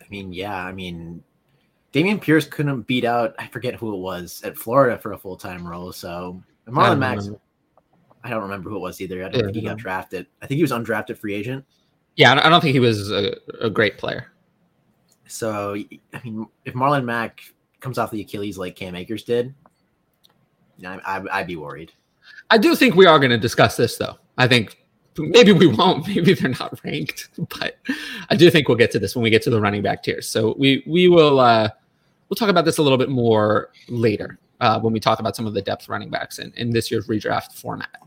I 0.00 0.04
mean, 0.08 0.32
yeah. 0.32 0.54
I 0.54 0.70
mean, 0.70 1.24
Dameon 1.92 2.20
Pierce 2.20 2.46
couldn't 2.46 2.82
beat 2.82 3.04
out 3.04 3.34
I 3.40 3.48
forget 3.48 3.74
who 3.74 3.92
it 3.92 3.98
was 3.98 4.40
at 4.44 4.56
Florida 4.56 4.98
for 4.98 5.14
a 5.14 5.18
full 5.18 5.36
time 5.36 5.66
role. 5.66 5.90
So 5.90 6.40
Marlon 6.68 7.00
Mack, 7.00 7.18
I 8.26 8.30
don't 8.30 8.42
remember 8.42 8.70
who 8.70 8.76
it 8.76 8.80
was 8.80 9.00
either. 9.00 9.24
I 9.24 9.28
don't 9.28 9.34
yeah, 9.36 9.44
think 9.46 9.56
he 9.56 9.62
got 9.62 9.76
drafted. 9.76 10.26
I 10.42 10.46
think 10.46 10.56
he 10.56 10.62
was 10.62 10.72
undrafted 10.72 11.16
free 11.16 11.34
agent. 11.34 11.64
Yeah, 12.16 12.32
I 12.42 12.48
don't 12.48 12.60
think 12.60 12.72
he 12.72 12.80
was 12.80 13.12
a, 13.12 13.36
a 13.60 13.70
great 13.70 13.98
player. 13.98 14.32
So 15.28 15.76
I 16.12 16.20
mean, 16.24 16.46
if 16.64 16.74
Marlon 16.74 17.04
Mack 17.04 17.40
comes 17.80 17.98
off 17.98 18.10
the 18.10 18.20
Achilles 18.20 18.58
like 18.58 18.74
Cam 18.74 18.96
Akers 18.96 19.22
did, 19.22 19.54
I, 20.84 21.22
I'd 21.30 21.46
be 21.46 21.56
worried. 21.56 21.92
I 22.50 22.58
do 22.58 22.74
think 22.74 22.96
we 22.96 23.06
are 23.06 23.18
going 23.18 23.30
to 23.30 23.38
discuss 23.38 23.76
this 23.76 23.96
though. 23.96 24.16
I 24.38 24.48
think 24.48 24.76
maybe 25.16 25.52
we 25.52 25.66
won't. 25.66 26.06
Maybe 26.08 26.34
they're 26.34 26.50
not 26.50 26.78
ranked, 26.84 27.28
but 27.60 27.76
I 28.28 28.36
do 28.36 28.50
think 28.50 28.68
we'll 28.68 28.76
get 28.76 28.90
to 28.92 28.98
this 28.98 29.14
when 29.14 29.22
we 29.22 29.30
get 29.30 29.42
to 29.42 29.50
the 29.50 29.60
running 29.60 29.82
back 29.82 30.02
tiers. 30.02 30.28
So 30.28 30.54
we 30.58 30.82
we 30.86 31.08
will 31.08 31.38
uh, 31.38 31.68
we'll 32.28 32.36
talk 32.36 32.48
about 32.48 32.64
this 32.64 32.78
a 32.78 32.82
little 32.82 32.98
bit 32.98 33.08
more 33.08 33.70
later 33.88 34.38
uh, 34.60 34.80
when 34.80 34.92
we 34.92 35.00
talk 35.00 35.18
about 35.18 35.36
some 35.36 35.46
of 35.46 35.54
the 35.54 35.62
depth 35.62 35.88
running 35.88 36.10
backs 36.10 36.38
in, 36.38 36.52
in 36.56 36.70
this 36.70 36.90
year's 36.90 37.06
redraft 37.08 37.52
format. 37.52 38.02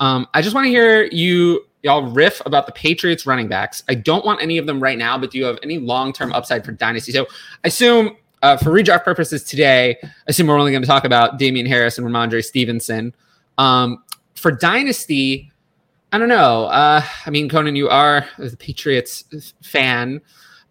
Um, 0.00 0.26
I 0.34 0.42
just 0.42 0.54
want 0.54 0.66
to 0.66 0.70
hear 0.70 1.04
you 1.04 1.64
y'all 1.82 2.10
riff 2.10 2.42
about 2.44 2.66
the 2.66 2.72
Patriots 2.72 3.26
running 3.26 3.48
backs. 3.48 3.82
I 3.88 3.94
don't 3.94 4.24
want 4.24 4.42
any 4.42 4.58
of 4.58 4.66
them 4.66 4.82
right 4.82 4.98
now, 4.98 5.16
but 5.16 5.30
do 5.30 5.38
you 5.38 5.44
have 5.44 5.58
any 5.62 5.78
long 5.78 6.12
term 6.12 6.32
upside 6.32 6.64
for 6.64 6.72
dynasty? 6.72 7.12
So 7.12 7.26
I 7.64 7.68
assume 7.68 8.16
uh, 8.42 8.56
for 8.56 8.70
redraft 8.70 9.04
purposes 9.04 9.44
today, 9.44 9.96
I 10.02 10.10
assume 10.26 10.48
we're 10.48 10.58
only 10.58 10.72
going 10.72 10.82
to 10.82 10.88
talk 10.88 11.04
about 11.04 11.38
Damien 11.38 11.66
Harris 11.66 11.96
and 11.96 12.06
Rhamondre 12.06 12.44
Stevenson. 12.44 13.14
Um, 13.56 14.02
for 14.34 14.50
dynasty, 14.50 15.50
I 16.12 16.18
don't 16.18 16.28
know. 16.28 16.64
Uh, 16.66 17.02
I 17.24 17.30
mean, 17.30 17.48
Conan, 17.48 17.76
you 17.76 17.88
are 17.88 18.26
the 18.38 18.56
Patriots 18.56 19.54
fan. 19.62 20.20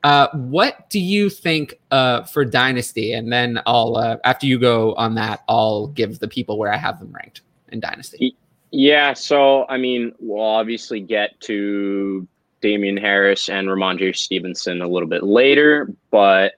Uh, 0.05 0.29
what 0.33 0.87
do 0.91 0.99
you 0.99 1.31
think 1.31 1.73
uh, 1.89 2.21
for 2.25 2.45
Dynasty? 2.45 3.11
And 3.11 3.33
then 3.33 3.59
I'll, 3.65 3.97
uh, 3.97 4.17
after 4.23 4.45
you 4.45 4.59
go 4.59 4.93
on 4.93 5.15
that, 5.15 5.43
I'll 5.49 5.87
give 5.87 6.19
the 6.19 6.27
people 6.27 6.59
where 6.59 6.71
I 6.71 6.77
have 6.77 6.99
them 6.99 7.11
ranked 7.11 7.41
in 7.69 7.79
Dynasty. 7.79 8.35
Yeah. 8.69 9.13
So, 9.13 9.65
I 9.67 9.77
mean, 9.77 10.13
we'll 10.19 10.45
obviously 10.45 10.99
get 10.99 11.39
to 11.41 12.27
Damien 12.61 12.97
Harris 12.97 13.49
and 13.49 13.67
Rhamondre 13.67 14.15
Stevenson 14.15 14.83
a 14.83 14.87
little 14.87 15.09
bit 15.09 15.23
later, 15.23 15.91
but 16.11 16.53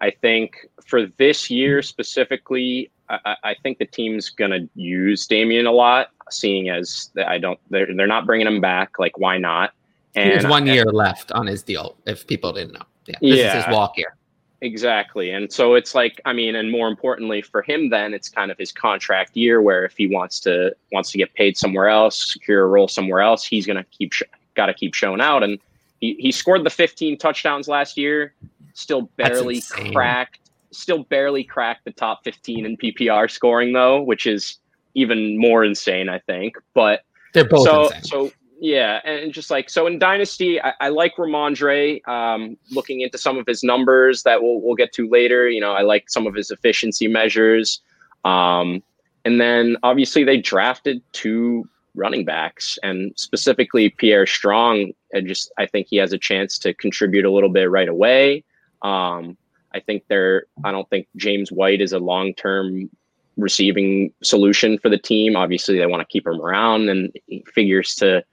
I 0.00 0.10
think 0.10 0.66
for 0.84 1.06
this 1.18 1.48
year 1.48 1.82
specifically, 1.82 2.90
I, 3.08 3.36
I 3.44 3.54
think 3.62 3.78
the 3.78 3.86
team's 3.86 4.28
going 4.28 4.50
to 4.50 4.68
use 4.74 5.24
Damien 5.28 5.66
a 5.66 5.72
lot, 5.72 6.08
seeing 6.30 6.68
as 6.68 7.10
I 7.24 7.38
don't, 7.38 7.60
they're, 7.70 7.86
they're 7.94 8.08
not 8.08 8.26
bringing 8.26 8.48
him 8.48 8.60
back. 8.60 8.98
Like, 8.98 9.18
why 9.18 9.38
not? 9.38 9.70
And 10.14 10.32
There's 10.32 10.46
one 10.46 10.66
year 10.66 10.84
left 10.86 11.32
on 11.32 11.46
his 11.46 11.62
deal, 11.62 11.96
if 12.06 12.26
people 12.26 12.52
didn't 12.52 12.72
know. 12.72 12.84
Yeah, 13.06 13.16
this 13.20 13.36
yeah, 13.36 13.58
is 13.58 13.64
his 13.64 13.74
walk 13.74 13.96
year. 13.96 14.16
Exactly. 14.60 15.30
And 15.30 15.52
so 15.52 15.74
it's 15.74 15.94
like, 15.94 16.20
I 16.24 16.32
mean, 16.32 16.56
and 16.56 16.70
more 16.70 16.88
importantly 16.88 17.42
for 17.42 17.62
him, 17.62 17.90
then 17.90 18.12
it's 18.12 18.28
kind 18.28 18.50
of 18.50 18.58
his 18.58 18.72
contract 18.72 19.36
year 19.36 19.62
where 19.62 19.84
if 19.84 19.96
he 19.96 20.08
wants 20.08 20.40
to 20.40 20.74
wants 20.92 21.12
to 21.12 21.18
get 21.18 21.32
paid 21.34 21.56
somewhere 21.56 21.88
else, 21.88 22.32
secure 22.32 22.64
a 22.64 22.66
role 22.66 22.88
somewhere 22.88 23.20
else, 23.20 23.44
he's 23.44 23.66
going 23.66 23.76
to 23.76 23.84
keep 23.84 24.12
sh- 24.12 24.24
got 24.54 24.66
to 24.66 24.74
keep 24.74 24.94
showing 24.94 25.20
out. 25.20 25.44
And 25.44 25.60
he 26.00 26.14
he 26.18 26.32
scored 26.32 26.64
the 26.64 26.70
15 26.70 27.18
touchdowns 27.18 27.68
last 27.68 27.96
year, 27.96 28.34
still 28.74 29.02
barely 29.16 29.62
cracked, 29.92 30.50
still 30.72 31.04
barely 31.04 31.44
cracked 31.44 31.84
the 31.84 31.92
top 31.92 32.24
15 32.24 32.66
in 32.66 32.76
PPR 32.76 33.30
scoring 33.30 33.72
though, 33.72 34.02
which 34.02 34.26
is 34.26 34.58
even 34.94 35.38
more 35.38 35.62
insane, 35.62 36.08
I 36.08 36.18
think. 36.18 36.56
But 36.74 37.04
they're 37.32 37.48
both 37.48 37.64
so 37.64 37.84
insane. 37.84 38.02
so 38.02 38.32
yeah, 38.60 39.00
and 39.04 39.32
just 39.32 39.50
like 39.50 39.70
so 39.70 39.86
in 39.86 39.98
Dynasty, 39.98 40.60
I, 40.60 40.72
I 40.80 40.88
like 40.88 41.16
Rhamondre. 41.16 42.06
Um, 42.08 42.56
looking 42.70 43.02
into 43.02 43.16
some 43.16 43.38
of 43.38 43.46
his 43.46 43.62
numbers 43.62 44.24
that 44.24 44.42
we'll 44.42 44.60
we'll 44.60 44.74
get 44.74 44.92
to 44.94 45.08
later. 45.08 45.48
You 45.48 45.60
know, 45.60 45.72
I 45.72 45.82
like 45.82 46.10
some 46.10 46.26
of 46.26 46.34
his 46.34 46.50
efficiency 46.50 47.06
measures. 47.06 47.80
Um, 48.24 48.82
and 49.24 49.40
then 49.40 49.76
obviously 49.82 50.24
they 50.24 50.38
drafted 50.38 51.02
two 51.12 51.68
running 51.94 52.24
backs, 52.24 52.78
and 52.82 53.12
specifically 53.16 53.90
Pierre 53.90 54.26
Strong. 54.26 54.92
And 55.12 55.28
just 55.28 55.52
I 55.58 55.66
think 55.66 55.86
he 55.88 55.96
has 55.96 56.12
a 56.12 56.18
chance 56.18 56.58
to 56.60 56.74
contribute 56.74 57.24
a 57.24 57.30
little 57.30 57.50
bit 57.50 57.70
right 57.70 57.88
away. 57.88 58.44
Um, 58.82 59.36
I 59.72 59.80
think 59.80 60.04
they're. 60.08 60.46
I 60.64 60.72
don't 60.72 60.88
think 60.90 61.06
James 61.16 61.52
White 61.52 61.80
is 61.80 61.92
a 61.92 61.98
long 62.00 62.34
term 62.34 62.90
receiving 63.36 64.12
solution 64.24 64.78
for 64.78 64.88
the 64.88 64.98
team. 64.98 65.36
Obviously, 65.36 65.78
they 65.78 65.86
want 65.86 66.00
to 66.00 66.12
keep 66.12 66.26
him 66.26 66.40
around, 66.40 66.88
and 66.88 67.12
he 67.26 67.44
figures 67.54 67.94
to 67.96 68.24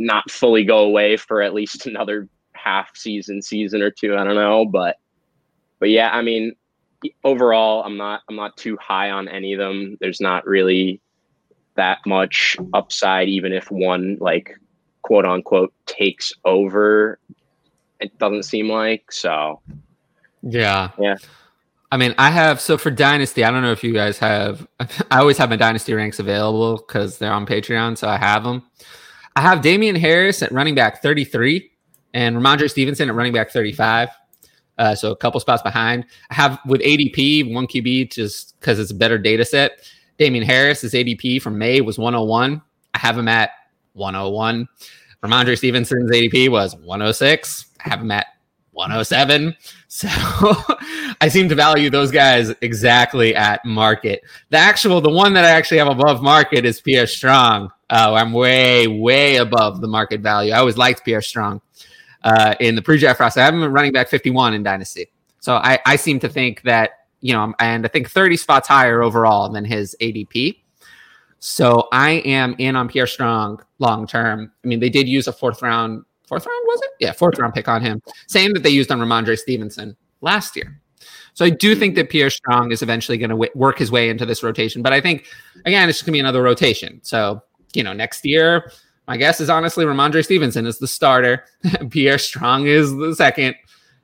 not 0.00 0.30
fully 0.30 0.64
go 0.64 0.78
away 0.78 1.16
for 1.16 1.42
at 1.42 1.54
least 1.54 1.86
another 1.86 2.28
half 2.52 2.96
season, 2.96 3.40
season 3.42 3.82
or 3.82 3.90
two. 3.90 4.16
I 4.16 4.24
don't 4.24 4.34
know, 4.34 4.64
but 4.64 4.96
but 5.78 5.90
yeah, 5.90 6.10
I 6.12 6.22
mean, 6.22 6.54
overall, 7.22 7.84
I'm 7.84 7.96
not 7.96 8.22
I'm 8.28 8.36
not 8.36 8.56
too 8.56 8.76
high 8.80 9.10
on 9.10 9.28
any 9.28 9.52
of 9.52 9.58
them. 9.58 9.96
There's 10.00 10.20
not 10.20 10.46
really 10.46 11.00
that 11.76 11.98
much 12.06 12.56
upside, 12.74 13.28
even 13.28 13.52
if 13.52 13.70
one 13.70 14.16
like 14.20 14.58
quote 15.02 15.24
unquote 15.24 15.72
takes 15.86 16.32
over. 16.44 17.18
It 18.00 18.18
doesn't 18.18 18.44
seem 18.44 18.68
like 18.68 19.12
so. 19.12 19.60
Yeah. 20.42 20.90
Yeah. 20.98 21.16
I 21.92 21.96
mean, 21.96 22.14
I 22.18 22.30
have 22.30 22.60
so 22.60 22.78
for 22.78 22.90
Dynasty, 22.90 23.44
I 23.44 23.50
don't 23.50 23.62
know 23.62 23.72
if 23.72 23.82
you 23.82 23.92
guys 23.92 24.18
have. 24.18 24.66
I 25.10 25.18
always 25.18 25.38
have 25.38 25.50
my 25.50 25.56
Dynasty 25.56 25.92
ranks 25.92 26.18
available 26.18 26.76
because 26.76 27.18
they're 27.18 27.32
on 27.32 27.46
Patreon, 27.46 27.98
so 27.98 28.08
I 28.08 28.16
have 28.16 28.44
them. 28.44 28.62
I 29.36 29.40
have 29.42 29.62
Damien 29.62 29.96
Harris 29.96 30.42
at 30.42 30.52
running 30.52 30.74
back 30.74 31.02
33 31.02 31.70
and 32.14 32.36
Rhamondre 32.36 32.70
Stevenson 32.70 33.08
at 33.08 33.14
running 33.14 33.32
back 33.32 33.50
35. 33.50 34.08
Uh, 34.78 34.94
so 34.94 35.12
a 35.12 35.16
couple 35.16 35.38
spots 35.40 35.62
behind. 35.62 36.06
I 36.30 36.34
have 36.34 36.58
with 36.66 36.80
ADP, 36.80 37.52
one 37.52 37.66
QB 37.66 38.12
just 38.12 38.58
because 38.58 38.78
it's 38.78 38.90
a 38.90 38.94
better 38.94 39.18
data 39.18 39.44
set. 39.44 39.90
Damien 40.18 40.44
Harris, 40.44 40.80
his 40.80 40.94
ADP 40.94 41.42
from 41.42 41.58
May 41.58 41.80
was 41.80 41.98
101. 41.98 42.60
I 42.94 42.98
have 42.98 43.16
him 43.16 43.28
at 43.28 43.50
101. 43.92 44.68
Rhamondre 45.22 45.56
Stevenson's 45.56 46.10
ADP 46.10 46.50
was 46.50 46.74
106. 46.76 47.66
I 47.84 47.88
have 47.90 48.00
him 48.00 48.10
at 48.10 48.26
107. 48.72 49.56
So 49.92 50.06
I 51.20 51.26
seem 51.28 51.48
to 51.48 51.56
value 51.56 51.90
those 51.90 52.12
guys 52.12 52.54
exactly 52.60 53.34
at 53.34 53.64
market. 53.64 54.22
The 54.50 54.56
actual, 54.56 55.00
the 55.00 55.10
one 55.10 55.32
that 55.32 55.44
I 55.44 55.50
actually 55.50 55.78
have 55.78 55.88
above 55.88 56.22
market 56.22 56.64
is 56.64 56.80
Pierre 56.80 57.08
Strong. 57.08 57.72
Uh, 57.90 58.14
I'm 58.14 58.32
way, 58.32 58.86
way 58.86 59.36
above 59.36 59.80
the 59.80 59.88
market 59.88 60.20
value. 60.20 60.52
I 60.52 60.58
always 60.58 60.76
liked 60.76 61.04
Pierre 61.04 61.20
Strong 61.20 61.60
uh, 62.22 62.54
in 62.60 62.76
the 62.76 62.82
pre-draft 62.82 63.18
process. 63.18 63.38
I 63.40 63.44
have 63.44 63.54
him 63.54 63.64
running 63.64 63.92
back 63.92 64.08
51 64.08 64.54
in 64.54 64.62
Dynasty. 64.62 65.06
So 65.40 65.56
I, 65.56 65.80
I 65.84 65.96
seem 65.96 66.20
to 66.20 66.28
think 66.28 66.62
that, 66.62 66.90
you 67.20 67.32
know, 67.32 67.52
and 67.58 67.84
I 67.84 67.88
think 67.88 68.08
30 68.08 68.36
spots 68.36 68.68
higher 68.68 69.02
overall 69.02 69.48
than 69.48 69.64
his 69.64 69.96
ADP. 70.00 70.60
So 71.40 71.88
I 71.90 72.12
am 72.26 72.54
in 72.58 72.76
on 72.76 72.88
Pierre 72.88 73.06
Strong 73.06 73.62
long 73.78 74.06
term. 74.06 74.52
I 74.64 74.68
mean, 74.68 74.78
they 74.78 74.90
did 74.90 75.08
use 75.08 75.26
a 75.26 75.32
fourth 75.32 75.62
round 75.62 76.04
fourth 76.26 76.46
round, 76.46 76.62
was 76.66 76.80
it? 76.82 76.90
Yeah, 77.00 77.12
fourth 77.12 77.38
round 77.38 77.54
pick 77.54 77.66
on 77.66 77.82
him. 77.82 78.00
Same 78.28 78.52
that 78.52 78.62
they 78.62 78.70
used 78.70 78.92
on 78.92 79.00
Rhamondre 79.00 79.36
Stevenson 79.36 79.96
last 80.20 80.54
year. 80.54 80.80
So 81.34 81.44
I 81.44 81.50
do 81.50 81.74
think 81.74 81.94
that 81.94 82.10
Pierre 82.10 82.30
Strong 82.30 82.72
is 82.72 82.82
eventually 82.82 83.18
going 83.18 83.30
to 83.30 83.34
w- 83.34 83.50
work 83.54 83.78
his 83.78 83.90
way 83.90 84.10
into 84.10 84.26
this 84.26 84.42
rotation. 84.42 84.82
But 84.82 84.92
I 84.92 85.00
think, 85.00 85.26
again, 85.64 85.88
it's 85.88 85.98
just 85.98 86.06
going 86.06 86.12
to 86.12 86.16
be 86.16 86.20
another 86.20 86.42
rotation. 86.42 87.00
So, 87.02 87.42
you 87.74 87.82
know, 87.82 87.92
next 87.92 88.24
year, 88.24 88.70
my 89.06 89.16
guess 89.16 89.40
is 89.40 89.50
honestly 89.50 89.84
Rhamondre 89.84 90.24
Stevenson 90.24 90.66
is 90.66 90.78
the 90.78 90.86
starter. 90.86 91.44
Pierre 91.90 92.18
Strong 92.18 92.66
is 92.66 92.94
the 92.96 93.14
second. 93.14 93.56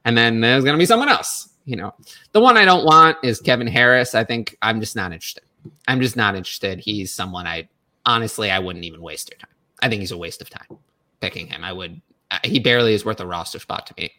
and 0.05 0.17
then 0.17 0.41
there's 0.41 0.65
going 0.65 0.75
to 0.75 0.79
be 0.79 0.87
someone 0.87 1.09
else. 1.09 1.49
You 1.65 1.77
know, 1.77 1.95
the 2.33 2.41
one 2.41 2.57
I 2.57 2.65
don't 2.65 2.85
want 2.85 3.19
is 3.25 3.41
Kevin 3.41 3.67
Harris. 3.67 4.15
I 4.15 4.23
think 4.25 4.57
I'm 4.63 4.81
just 4.81 4.95
not 4.95 5.13
interested. 5.13 5.43
I'm 5.89 6.01
just 6.01 6.17
not 6.17 6.37
interested. 6.37 6.79
He's 6.79 7.13
someone 7.13 7.47
I 7.47 7.69
honestly 8.05 8.51
I 8.51 8.59
wouldn't 8.61 8.85
even 8.85 9.03
waste 9.03 9.31
your 9.31 9.39
time. 9.39 9.51
I 9.83 9.89
think 9.89 10.01
he's 10.01 10.13
a 10.13 10.17
waste 10.17 10.41
of 10.41 10.49
time 10.49 10.79
picking 11.21 11.47
him. 11.49 11.65
I 11.65 11.73
would. 11.73 12.01
Uh, 12.31 12.39
he 12.45 12.59
barely 12.59 12.95
is 12.95 13.05
worth 13.05 13.21
a 13.21 13.27
roster 13.27 13.59
spot 13.59 13.87
to 13.87 13.95
me. 13.99 14.13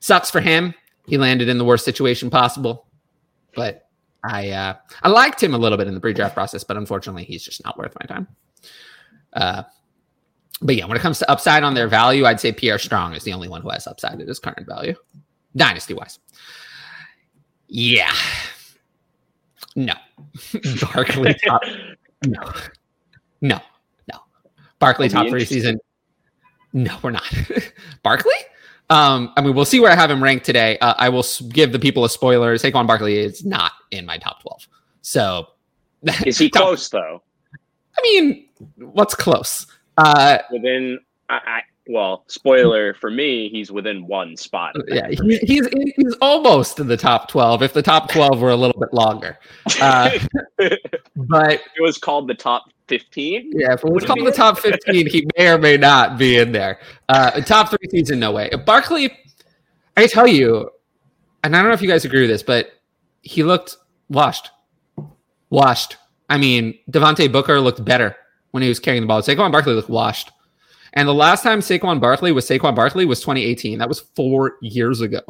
Sucks 0.00 0.30
for 0.30 0.40
him. 0.40 0.74
He 1.06 1.18
landed 1.18 1.48
in 1.48 1.58
the 1.58 1.64
worst 1.64 1.84
situation 1.84 2.30
possible, 2.30 2.86
but 3.54 3.88
I 4.24 4.50
uh, 4.50 4.74
I 5.02 5.08
liked 5.08 5.42
him 5.42 5.54
a 5.54 5.58
little 5.58 5.78
bit 5.78 5.86
in 5.86 5.94
the 5.94 6.00
pre-draft 6.00 6.34
process, 6.34 6.64
but 6.64 6.76
unfortunately, 6.76 7.24
he's 7.24 7.44
just 7.44 7.64
not 7.64 7.76
worth 7.76 7.94
my 8.00 8.06
time. 8.06 8.26
Uh, 9.34 9.62
but 10.62 10.76
yeah, 10.76 10.86
when 10.86 10.96
it 10.96 11.00
comes 11.00 11.18
to 11.18 11.30
upside 11.30 11.62
on 11.62 11.74
their 11.74 11.88
value, 11.88 12.24
I'd 12.24 12.40
say 12.40 12.52
Pierre 12.52 12.78
Strong 12.78 13.14
is 13.14 13.24
the 13.24 13.32
only 13.32 13.48
one 13.48 13.62
who 13.62 13.70
has 13.70 13.86
upside 13.86 14.20
at 14.20 14.28
his 14.28 14.38
current 14.38 14.66
value, 14.66 14.94
dynasty 15.56 15.94
wise. 15.94 16.18
Yeah, 17.68 18.12
no, 19.74 19.94
Barkley 20.94 21.34
top, 21.46 21.62
no, 22.26 22.52
no, 23.40 23.60
no, 24.12 24.18
Barkley 24.78 25.08
top 25.08 25.28
three 25.28 25.44
season. 25.44 25.78
No, 26.72 26.96
we're 27.02 27.12
not. 27.12 27.24
Barkley. 28.02 28.32
Um, 28.90 29.32
I 29.36 29.40
mean, 29.40 29.54
we'll 29.54 29.64
see 29.64 29.80
where 29.80 29.90
I 29.90 29.94
have 29.94 30.10
him 30.10 30.22
ranked 30.22 30.44
today. 30.44 30.76
Uh, 30.78 30.94
I 30.98 31.08
will 31.08 31.24
give 31.48 31.72
the 31.72 31.78
people 31.78 32.04
a 32.04 32.10
spoiler. 32.10 32.54
Saquon 32.56 32.86
Barkley 32.86 33.16
is 33.16 33.44
not 33.44 33.72
in 33.92 34.04
my 34.04 34.18
top 34.18 34.42
12. 34.42 34.68
So 35.00 35.46
is 36.26 36.36
he 36.36 36.50
top, 36.50 36.62
close 36.62 36.88
though? 36.88 37.22
I 37.96 38.02
mean, 38.02 38.48
what's 38.76 39.14
close? 39.14 39.66
Uh, 39.96 40.38
within, 40.50 40.98
I, 41.28 41.34
I, 41.34 41.60
well, 41.86 42.24
spoiler 42.28 42.94
for 42.94 43.10
me, 43.10 43.48
he's 43.48 43.70
within 43.70 44.06
one 44.06 44.36
spot. 44.36 44.74
Yeah, 44.88 45.08
he, 45.10 45.38
he's 45.38 45.68
he's 45.96 46.14
almost 46.20 46.80
in 46.80 46.86
the 46.86 46.96
top 46.96 47.28
12. 47.28 47.62
If 47.62 47.72
the 47.74 47.82
top 47.82 48.10
12 48.10 48.40
were 48.40 48.50
a 48.50 48.56
little 48.56 48.80
bit 48.80 48.92
longer, 48.94 49.38
uh, 49.80 50.10
but 51.16 51.52
it 51.52 51.80
was 51.80 51.98
called 51.98 52.28
the 52.28 52.34
top 52.34 52.64
15. 52.88 53.52
Yeah, 53.54 53.74
if 53.74 53.84
it 53.84 53.92
was 53.92 54.04
called 54.04 54.26
the 54.26 54.32
top 54.32 54.58
15, 54.58 55.10
he 55.10 55.26
may 55.36 55.48
or 55.48 55.58
may 55.58 55.76
not 55.76 56.18
be 56.18 56.38
in 56.38 56.52
there. 56.52 56.78
Uh, 57.08 57.40
top 57.42 57.68
three 57.68 57.88
season, 57.90 58.18
no 58.18 58.32
way. 58.32 58.50
Barkley, 58.64 59.12
I 59.96 60.06
tell 60.06 60.26
you, 60.26 60.70
and 61.42 61.54
I 61.54 61.60
don't 61.60 61.68
know 61.68 61.74
if 61.74 61.82
you 61.82 61.88
guys 61.88 62.06
agree 62.06 62.22
with 62.22 62.30
this, 62.30 62.42
but 62.42 62.72
he 63.20 63.42
looked 63.42 63.76
washed. 64.08 64.50
Washed. 65.50 65.98
I 66.30 66.38
mean, 66.38 66.78
Devontae 66.90 67.30
Booker 67.30 67.60
looked 67.60 67.84
better 67.84 68.16
when 68.54 68.62
he 68.62 68.68
was 68.68 68.78
carrying 68.78 69.02
the 69.02 69.08
ball. 69.08 69.20
Saquon 69.20 69.50
Barkley 69.50 69.74
looked 69.74 69.90
washed. 69.90 70.30
And 70.92 71.08
the 71.08 71.12
last 71.12 71.42
time 71.42 71.58
Saquon 71.58 72.00
Barkley 72.00 72.30
was 72.30 72.48
Saquon 72.48 72.76
Barkley 72.76 73.04
was 73.04 73.18
2018. 73.18 73.80
That 73.80 73.88
was 73.88 74.06
four 74.14 74.58
years 74.62 75.00
ago. 75.00 75.22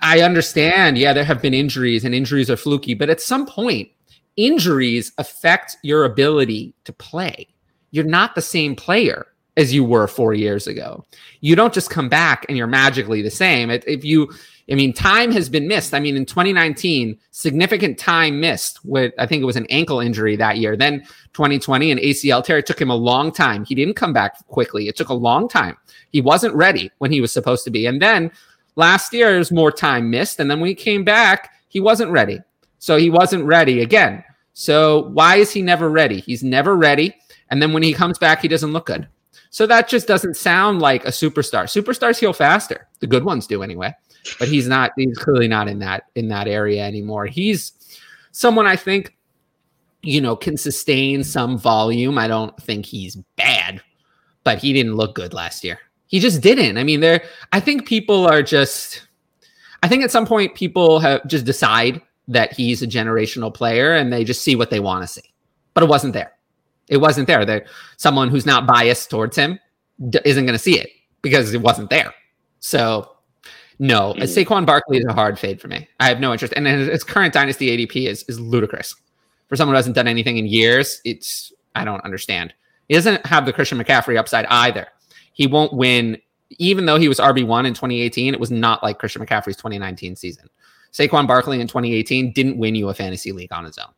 I 0.00 0.22
understand, 0.22 0.96
yeah, 0.96 1.12
there 1.12 1.26
have 1.26 1.42
been 1.42 1.52
injuries 1.52 2.06
and 2.06 2.14
injuries 2.14 2.48
are 2.48 2.56
fluky, 2.56 2.94
but 2.94 3.10
at 3.10 3.20
some 3.20 3.44
point, 3.44 3.90
injuries 4.38 5.12
affect 5.18 5.76
your 5.82 6.04
ability 6.04 6.72
to 6.84 6.92
play. 6.94 7.46
You're 7.90 8.04
not 8.04 8.34
the 8.34 8.40
same 8.40 8.74
player 8.74 9.26
as 9.58 9.74
you 9.74 9.84
were 9.84 10.06
four 10.06 10.32
years 10.32 10.66
ago. 10.66 11.04
You 11.42 11.54
don't 11.54 11.74
just 11.74 11.90
come 11.90 12.08
back 12.08 12.46
and 12.48 12.56
you're 12.56 12.66
magically 12.66 13.20
the 13.20 13.30
same. 13.30 13.68
If 13.68 14.06
you, 14.06 14.32
I 14.70 14.74
mean, 14.74 14.92
time 14.92 15.32
has 15.32 15.48
been 15.48 15.66
missed. 15.66 15.94
I 15.94 16.00
mean, 16.00 16.16
in 16.16 16.24
2019, 16.24 17.18
significant 17.32 17.98
time 17.98 18.38
missed 18.38 18.78
with, 18.84 19.12
I 19.18 19.26
think 19.26 19.42
it 19.42 19.46
was 19.46 19.56
an 19.56 19.66
ankle 19.68 19.98
injury 19.98 20.36
that 20.36 20.58
year. 20.58 20.76
Then 20.76 21.00
2020, 21.32 21.90
an 21.90 21.98
ACL 21.98 22.44
tear. 22.44 22.58
It 22.58 22.66
took 22.66 22.80
him 22.80 22.90
a 22.90 22.94
long 22.94 23.32
time. 23.32 23.64
He 23.64 23.74
didn't 23.74 23.94
come 23.94 24.12
back 24.12 24.46
quickly. 24.46 24.86
It 24.86 24.96
took 24.96 25.08
a 25.08 25.14
long 25.14 25.48
time. 25.48 25.76
He 26.10 26.20
wasn't 26.20 26.54
ready 26.54 26.90
when 26.98 27.10
he 27.10 27.20
was 27.20 27.32
supposed 27.32 27.64
to 27.64 27.70
be. 27.70 27.86
And 27.86 28.00
then 28.00 28.30
last 28.76 29.12
year, 29.12 29.32
there's 29.32 29.50
more 29.50 29.72
time 29.72 30.08
missed. 30.08 30.38
And 30.38 30.48
then 30.48 30.60
when 30.60 30.68
he 30.68 30.74
came 30.76 31.02
back, 31.02 31.52
he 31.68 31.80
wasn't 31.80 32.12
ready. 32.12 32.40
So 32.78 32.96
he 32.96 33.10
wasn't 33.10 33.44
ready 33.44 33.80
again. 33.80 34.22
So 34.54 35.08
why 35.12 35.36
is 35.36 35.50
he 35.50 35.62
never 35.62 35.90
ready? 35.90 36.20
He's 36.20 36.44
never 36.44 36.76
ready. 36.76 37.16
And 37.50 37.60
then 37.60 37.72
when 37.72 37.82
he 37.82 37.92
comes 37.92 38.18
back, 38.18 38.40
he 38.40 38.48
doesn't 38.48 38.72
look 38.72 38.86
good. 38.86 39.08
So 39.50 39.66
that 39.66 39.88
just 39.88 40.06
doesn't 40.06 40.36
sound 40.36 40.80
like 40.80 41.04
a 41.04 41.08
superstar. 41.08 41.64
Superstars 41.64 42.20
heal 42.20 42.32
faster. 42.32 42.86
The 43.00 43.08
good 43.08 43.24
ones 43.24 43.48
do 43.48 43.64
anyway. 43.64 43.94
But 44.38 44.48
he's 44.48 44.68
not, 44.68 44.92
he's 44.96 45.16
clearly 45.18 45.48
not 45.48 45.68
in 45.68 45.78
that 45.80 46.04
in 46.14 46.28
that 46.28 46.46
area 46.46 46.84
anymore. 46.84 47.26
He's 47.26 47.72
someone 48.32 48.66
I 48.66 48.76
think, 48.76 49.16
you 50.02 50.20
know, 50.20 50.36
can 50.36 50.56
sustain 50.56 51.24
some 51.24 51.58
volume. 51.58 52.18
I 52.18 52.28
don't 52.28 52.56
think 52.62 52.86
he's 52.86 53.16
bad, 53.36 53.82
but 54.44 54.58
he 54.58 54.72
didn't 54.72 54.96
look 54.96 55.14
good 55.14 55.32
last 55.32 55.64
year. 55.64 55.78
He 56.06 56.18
just 56.18 56.42
didn't. 56.42 56.76
I 56.76 56.84
mean, 56.84 57.00
there 57.00 57.22
I 57.52 57.60
think 57.60 57.86
people 57.86 58.26
are 58.26 58.42
just 58.42 59.06
I 59.82 59.88
think 59.88 60.04
at 60.04 60.10
some 60.10 60.26
point 60.26 60.54
people 60.54 60.98
have 61.00 61.26
just 61.26 61.44
decide 61.44 62.02
that 62.28 62.52
he's 62.52 62.82
a 62.82 62.86
generational 62.86 63.52
player 63.52 63.94
and 63.94 64.12
they 64.12 64.24
just 64.24 64.42
see 64.42 64.54
what 64.54 64.70
they 64.70 64.80
want 64.80 65.02
to 65.02 65.06
see. 65.08 65.32
But 65.74 65.82
it 65.82 65.88
wasn't 65.88 66.12
there. 66.12 66.32
It 66.88 66.98
wasn't 66.98 67.26
there. 67.26 67.44
That 67.44 67.66
someone 67.96 68.28
who's 68.28 68.46
not 68.46 68.66
biased 68.66 69.10
towards 69.10 69.36
him 69.36 69.58
d- 70.08 70.20
isn't 70.24 70.44
going 70.44 70.54
to 70.54 70.62
see 70.62 70.78
it 70.78 70.90
because 71.22 71.54
it 71.54 71.62
wasn't 71.62 71.90
there. 71.90 72.12
So 72.60 73.16
no, 73.80 74.12
mm. 74.12 74.22
Saquon 74.24 74.66
Barkley 74.66 74.98
is 74.98 75.06
a 75.06 75.12
hard 75.14 75.38
fade 75.38 75.58
for 75.58 75.66
me. 75.66 75.88
I 76.00 76.08
have 76.08 76.20
no 76.20 76.32
interest. 76.32 76.52
And 76.54 76.66
his 76.66 77.02
current 77.02 77.32
dynasty 77.32 77.74
ADP 77.74 78.06
is 78.06 78.24
is 78.24 78.38
ludicrous. 78.38 78.94
For 79.48 79.56
someone 79.56 79.72
who 79.72 79.78
hasn't 79.78 79.96
done 79.96 80.06
anything 80.06 80.36
in 80.36 80.46
years, 80.46 81.00
it's 81.06 81.50
I 81.74 81.86
don't 81.86 82.04
understand. 82.04 82.52
He 82.88 82.94
doesn't 82.94 83.24
have 83.24 83.46
the 83.46 83.54
Christian 83.54 83.78
McCaffrey 83.78 84.18
upside 84.18 84.44
either. 84.46 84.86
He 85.32 85.46
won't 85.46 85.72
win, 85.72 86.18
even 86.58 86.84
though 86.84 86.98
he 86.98 87.08
was 87.08 87.18
RB1 87.18 87.66
in 87.66 87.72
2018. 87.72 88.34
It 88.34 88.38
was 88.38 88.50
not 88.50 88.82
like 88.82 88.98
Christian 88.98 89.24
McCaffrey's 89.24 89.56
2019 89.56 90.14
season. 90.14 90.50
Saquon 90.92 91.26
Barkley 91.26 91.58
in 91.58 91.66
2018 91.66 92.32
didn't 92.34 92.58
win 92.58 92.74
you 92.74 92.90
a 92.90 92.94
fantasy 92.94 93.32
league 93.32 93.52
on 93.52 93.64
his 93.64 93.78
own. 93.78 93.92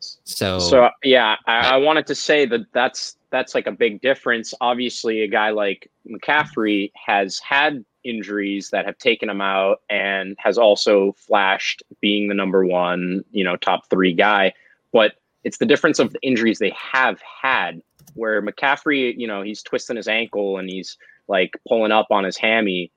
So, 0.00 0.58
so 0.58 0.90
yeah, 1.02 1.36
I, 1.46 1.74
I 1.74 1.76
wanted 1.78 2.06
to 2.08 2.14
say 2.14 2.44
that 2.44 2.60
that's 2.74 3.16
that's 3.30 3.54
like 3.54 3.66
a 3.66 3.72
big 3.72 4.02
difference. 4.02 4.52
Obviously, 4.60 5.22
a 5.22 5.28
guy 5.28 5.48
like 5.48 5.90
McCaffrey 6.06 6.92
has 6.94 7.38
had 7.38 7.84
injuries 8.04 8.70
that 8.70 8.86
have 8.86 8.98
taken 8.98 9.28
him 9.28 9.40
out 9.40 9.82
and 9.88 10.36
has 10.38 10.58
also 10.58 11.12
flashed 11.12 11.82
being 12.00 12.28
the 12.28 12.34
number 12.34 12.64
one, 12.64 13.24
you 13.30 13.44
know, 13.44 13.56
top 13.56 13.88
three 13.90 14.12
guy. 14.12 14.52
But 14.92 15.12
it's 15.44 15.58
the 15.58 15.66
difference 15.66 15.98
of 15.98 16.12
the 16.12 16.20
injuries 16.22 16.58
they 16.58 16.74
have 16.76 17.20
had 17.20 17.82
where 18.14 18.42
McCaffrey, 18.42 19.14
you 19.16 19.26
know, 19.26 19.42
he's 19.42 19.62
twisting 19.62 19.96
his 19.96 20.08
ankle 20.08 20.58
and 20.58 20.68
he's 20.68 20.96
like 21.28 21.52
pulling 21.68 21.92
up 21.92 22.08
on 22.10 22.24
his 22.24 22.36
hammy. 22.36 22.90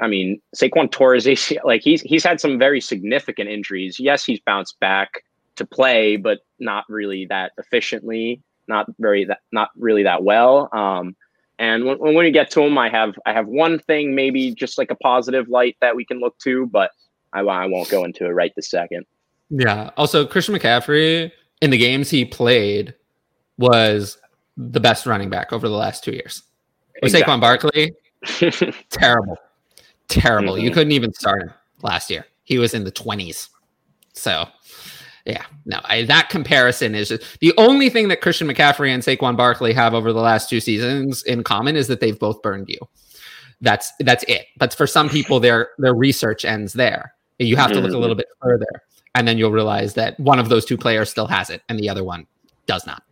I 0.00 0.06
mean, 0.06 0.40
Saquon 0.56 0.90
Torres, 0.90 1.26
like 1.64 1.82
he's 1.82 2.02
he's 2.02 2.24
had 2.24 2.40
some 2.40 2.58
very 2.58 2.80
significant 2.80 3.50
injuries. 3.50 3.98
Yes, 3.98 4.24
he's 4.24 4.40
bounced 4.40 4.78
back 4.80 5.24
to 5.56 5.64
play, 5.64 6.16
but 6.16 6.40
not 6.58 6.84
really 6.88 7.26
that 7.26 7.52
efficiently, 7.58 8.40
not 8.68 8.86
very 8.98 9.24
that 9.24 9.40
not 9.52 9.70
really 9.76 10.02
that 10.04 10.22
well. 10.24 10.68
Um, 10.72 11.16
and 11.58 11.84
when, 11.84 11.98
when 11.98 12.26
you 12.26 12.32
get 12.32 12.50
to 12.52 12.60
them, 12.60 12.76
I 12.78 12.88
have 12.88 13.14
I 13.26 13.32
have 13.32 13.46
one 13.46 13.78
thing, 13.78 14.14
maybe 14.14 14.54
just 14.54 14.78
like 14.78 14.90
a 14.90 14.96
positive 14.96 15.48
light 15.48 15.76
that 15.80 15.94
we 15.94 16.04
can 16.04 16.20
look 16.20 16.38
to, 16.38 16.66
but 16.66 16.90
I, 17.32 17.40
I 17.40 17.66
won't 17.66 17.90
go 17.90 18.04
into 18.04 18.26
it 18.26 18.30
right 18.30 18.52
this 18.56 18.70
second. 18.70 19.06
Yeah. 19.50 19.90
Also, 19.96 20.26
Christian 20.26 20.54
McCaffrey 20.54 21.30
in 21.60 21.70
the 21.70 21.78
games 21.78 22.10
he 22.10 22.24
played 22.24 22.94
was 23.58 24.18
the 24.56 24.80
best 24.80 25.06
running 25.06 25.30
back 25.30 25.52
over 25.52 25.68
the 25.68 25.76
last 25.76 26.02
two 26.02 26.12
years. 26.12 26.42
With 27.02 27.14
exactly. 27.14 27.34
Saquon 27.34 27.40
Barkley, 27.40 27.92
terrible 28.90 29.38
terrible. 30.08 30.54
Mm-hmm. 30.54 30.64
You 30.64 30.70
couldn't 30.70 30.92
even 30.92 31.12
start 31.12 31.42
him 31.42 31.52
last 31.82 32.10
year. 32.10 32.26
He 32.44 32.58
was 32.58 32.74
in 32.74 32.84
the 32.84 32.92
20s. 32.92 33.48
So, 34.12 34.46
yeah, 35.24 35.44
no, 35.64 35.80
I, 35.84 36.02
that 36.04 36.28
comparison 36.28 36.94
is 36.94 37.08
just, 37.08 37.40
the 37.40 37.54
only 37.56 37.88
thing 37.88 38.08
that 38.08 38.20
Christian 38.20 38.46
McCaffrey 38.46 38.90
and 38.90 39.02
Saquon 39.02 39.36
Barkley 39.36 39.72
have 39.72 39.94
over 39.94 40.12
the 40.12 40.20
last 40.20 40.50
two 40.50 40.60
seasons 40.60 41.22
in 41.22 41.42
common 41.42 41.76
is 41.76 41.88
that 41.88 42.00
they've 42.00 42.18
both 42.18 42.42
burned 42.42 42.68
you. 42.68 42.78
That's 43.62 43.92
that's 44.00 44.24
it. 44.24 44.46
But 44.58 44.74
for 44.74 44.86
some 44.86 45.08
people, 45.08 45.40
their 45.40 45.70
their 45.78 45.94
research 45.94 46.44
ends 46.44 46.74
there. 46.74 47.14
You 47.38 47.56
have 47.56 47.72
to 47.72 47.80
look 47.80 47.92
a 47.92 47.98
little 47.98 48.16
bit 48.16 48.26
further, 48.42 48.66
and 49.14 49.26
then 49.26 49.38
you'll 49.38 49.50
realize 49.50 49.94
that 49.94 50.18
one 50.20 50.38
of 50.38 50.50
those 50.50 50.64
two 50.64 50.76
players 50.76 51.10
still 51.10 51.26
has 51.26 51.48
it, 51.48 51.62
and 51.68 51.78
the 51.78 51.88
other 51.88 52.04
one 52.04 52.26
does 52.66 52.86
not. 52.86 53.02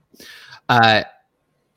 Uh, 0.68 1.04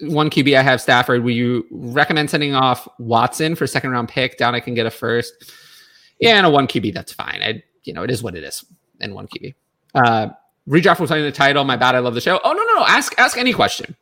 one 0.02 0.30
QB 0.30 0.58
I 0.58 0.62
have 0.62 0.82
Stafford. 0.82 1.24
Will 1.24 1.32
you 1.32 1.66
recommend 1.72 2.30
sending 2.30 2.54
off 2.54 2.88
Watson 3.00 3.56
for 3.56 3.66
second 3.66 3.92
round 3.92 4.10
pick? 4.10 4.38
Down 4.38 4.54
I 4.54 4.60
can 4.60 4.74
get 4.74 4.86
a 4.86 4.92
first. 4.92 5.54
Yeah, 6.20 6.36
and 6.36 6.46
a 6.46 6.50
one 6.50 6.68
QB 6.68 6.94
that's 6.94 7.14
fine. 7.14 7.42
I 7.42 7.64
you 7.84 7.94
know 7.94 8.04
it 8.04 8.12
is 8.12 8.22
what 8.22 8.36
it 8.36 8.44
is. 8.44 8.66
And 9.00 9.14
one 9.14 9.28
QB. 9.28 9.56
Uh, 9.96 10.30
redraft 10.68 11.08
tell 11.08 11.18
you 11.18 11.24
the 11.24 11.32
title. 11.32 11.64
My 11.64 11.78
bad. 11.78 11.96
I 11.96 12.00
love 12.00 12.14
the 12.14 12.22
show. 12.22 12.40
Oh 12.44 12.54
no 12.54 12.64
no 12.64 12.80
no. 12.80 12.86
Ask 12.86 13.18
ask 13.18 13.38
any 13.38 13.54
question. 13.54 13.96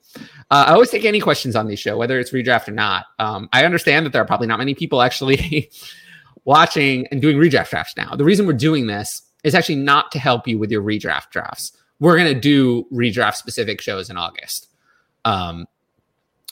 Uh, 0.52 0.66
I 0.68 0.74
always 0.74 0.90
take 0.90 1.06
any 1.06 1.20
questions 1.20 1.56
on 1.56 1.68
the 1.68 1.76
show, 1.76 1.98
whether 1.98 2.20
it's 2.20 2.32
redraft 2.32 2.68
or 2.68 2.72
not. 2.72 3.06
Um, 3.20 3.50
I 3.54 3.66
understand 3.66 4.06
that 4.06 4.14
there 4.14 4.22
are 4.22 4.26
probably 4.26 4.48
not 4.48 4.60
many 4.60 4.76
people 4.76 5.02
actually 5.02 5.72
watching 6.46 7.08
and 7.08 7.22
doing 7.22 7.38
redraft 7.38 7.70
drafts 7.70 7.96
now. 7.96 8.16
The 8.16 8.26
reason 8.26 8.46
we're 8.46 8.54
doing 8.54 8.88
this 8.88 9.22
is 9.44 9.56
actually 9.56 9.78
not 9.78 10.12
to 10.12 10.20
help 10.20 10.48
you 10.48 10.60
with 10.60 10.72
your 10.72 10.82
redraft 10.84 11.30
drafts. 11.32 11.72
We're 12.00 12.18
going 12.18 12.34
to 12.34 12.40
do 12.40 12.86
redraft 12.92 13.36
specific 13.36 13.82
shows 13.82 14.10
in 14.10 14.18
August. 14.18 14.68
Um, 15.26 15.66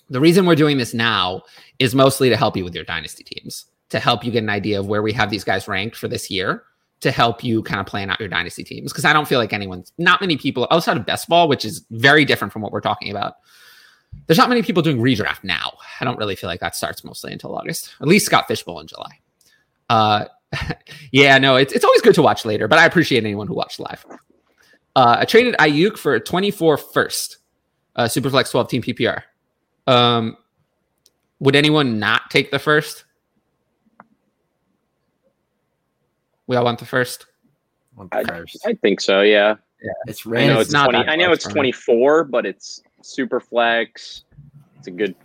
the 0.09 0.19
reason 0.19 0.45
we're 0.45 0.55
doing 0.55 0.77
this 0.77 0.93
now 0.93 1.43
is 1.79 1.93
mostly 1.93 2.29
to 2.29 2.37
help 2.37 2.55
you 2.57 2.63
with 2.63 2.75
your 2.75 2.83
dynasty 2.83 3.23
teams. 3.23 3.65
to 3.89 3.99
help 3.99 4.23
you 4.23 4.31
get 4.31 4.41
an 4.41 4.49
idea 4.49 4.79
of 4.79 4.87
where 4.87 5.01
we 5.01 5.11
have 5.13 5.29
these 5.29 5.43
guys 5.43 5.67
ranked 5.67 5.95
for 5.97 6.07
this 6.07 6.31
year 6.31 6.63
to 7.01 7.11
help 7.11 7.43
you 7.43 7.63
kind 7.63 7.79
of 7.79 7.85
plan 7.85 8.09
out 8.09 8.19
your 8.19 8.29
dynasty 8.29 8.63
teams. 8.63 8.91
Because 8.91 9.05
I 9.05 9.13
don't 9.13 9.27
feel 9.27 9.39
like 9.39 9.53
anyone's, 9.53 9.91
not 9.97 10.21
many 10.21 10.37
people 10.37 10.67
outside 10.71 10.97
of 10.97 11.05
best 11.05 11.27
ball, 11.27 11.47
which 11.47 11.65
is 11.65 11.85
very 11.91 12.25
different 12.25 12.53
from 12.53 12.61
what 12.61 12.71
we're 12.71 12.81
talking 12.81 13.11
about. 13.11 13.35
There's 14.27 14.37
not 14.37 14.49
many 14.49 14.61
people 14.61 14.83
doing 14.83 14.99
redraft 14.99 15.43
now. 15.43 15.73
I 15.99 16.05
don't 16.05 16.17
really 16.17 16.35
feel 16.35 16.49
like 16.49 16.59
that 16.59 16.75
starts 16.75 17.03
mostly 17.03 17.31
until 17.31 17.55
August. 17.57 17.95
At 18.01 18.07
least 18.07 18.25
Scott 18.25 18.47
Fish 18.47 18.63
Bowl 18.63 18.79
in 18.79 18.87
July. 18.87 19.19
Uh, 19.89 20.25
yeah, 21.11 21.37
no, 21.37 21.55
it's, 21.55 21.73
it's 21.73 21.85
always 21.85 22.01
good 22.01 22.15
to 22.15 22.21
watch 22.21 22.45
later, 22.45 22.67
but 22.67 22.77
I 22.77 22.85
appreciate 22.85 23.23
anyone 23.23 23.47
who 23.47 23.55
watched 23.55 23.79
live. 23.79 24.05
Uh, 24.95 25.17
I 25.19 25.25
traded 25.25 25.55
Aiyuk 25.57 25.97
for 25.97 26.15
a 26.15 26.19
24 26.19 26.77
first, 26.77 27.37
uh, 27.95 28.03
Superflex 28.03 28.51
12 28.51 28.69
team 28.69 28.81
PPR. 28.81 29.23
Um, 29.87 30.37
would 31.39 31.55
anyone 31.55 31.97
not 31.97 32.29
take 32.29 32.51
the 32.51 32.59
first? 32.59 33.05
We 36.47 36.55
all 36.55 36.65
want 36.65 36.79
the 36.79 36.85
first. 36.85 37.27
Want 37.95 38.11
the 38.11 38.25
first. 38.27 38.59
I, 38.65 38.71
I, 38.71 38.73
think 38.75 39.01
so. 39.01 39.21
Yeah. 39.21 39.55
Yeah. 39.81 39.91
It's 40.07 40.25
I 40.27 40.47
know 40.47 40.59
it's, 40.59 40.73
it's 40.73 40.83
20. 40.83 40.97
I 40.97 41.15
know 41.15 41.31
it's 41.31 41.45
24, 41.45 42.25
but 42.25 42.45
it's 42.45 42.81
super 43.01 43.39
flex. 43.39 44.25
It's 44.77 44.87
a 44.87 44.91
good, 44.91 45.15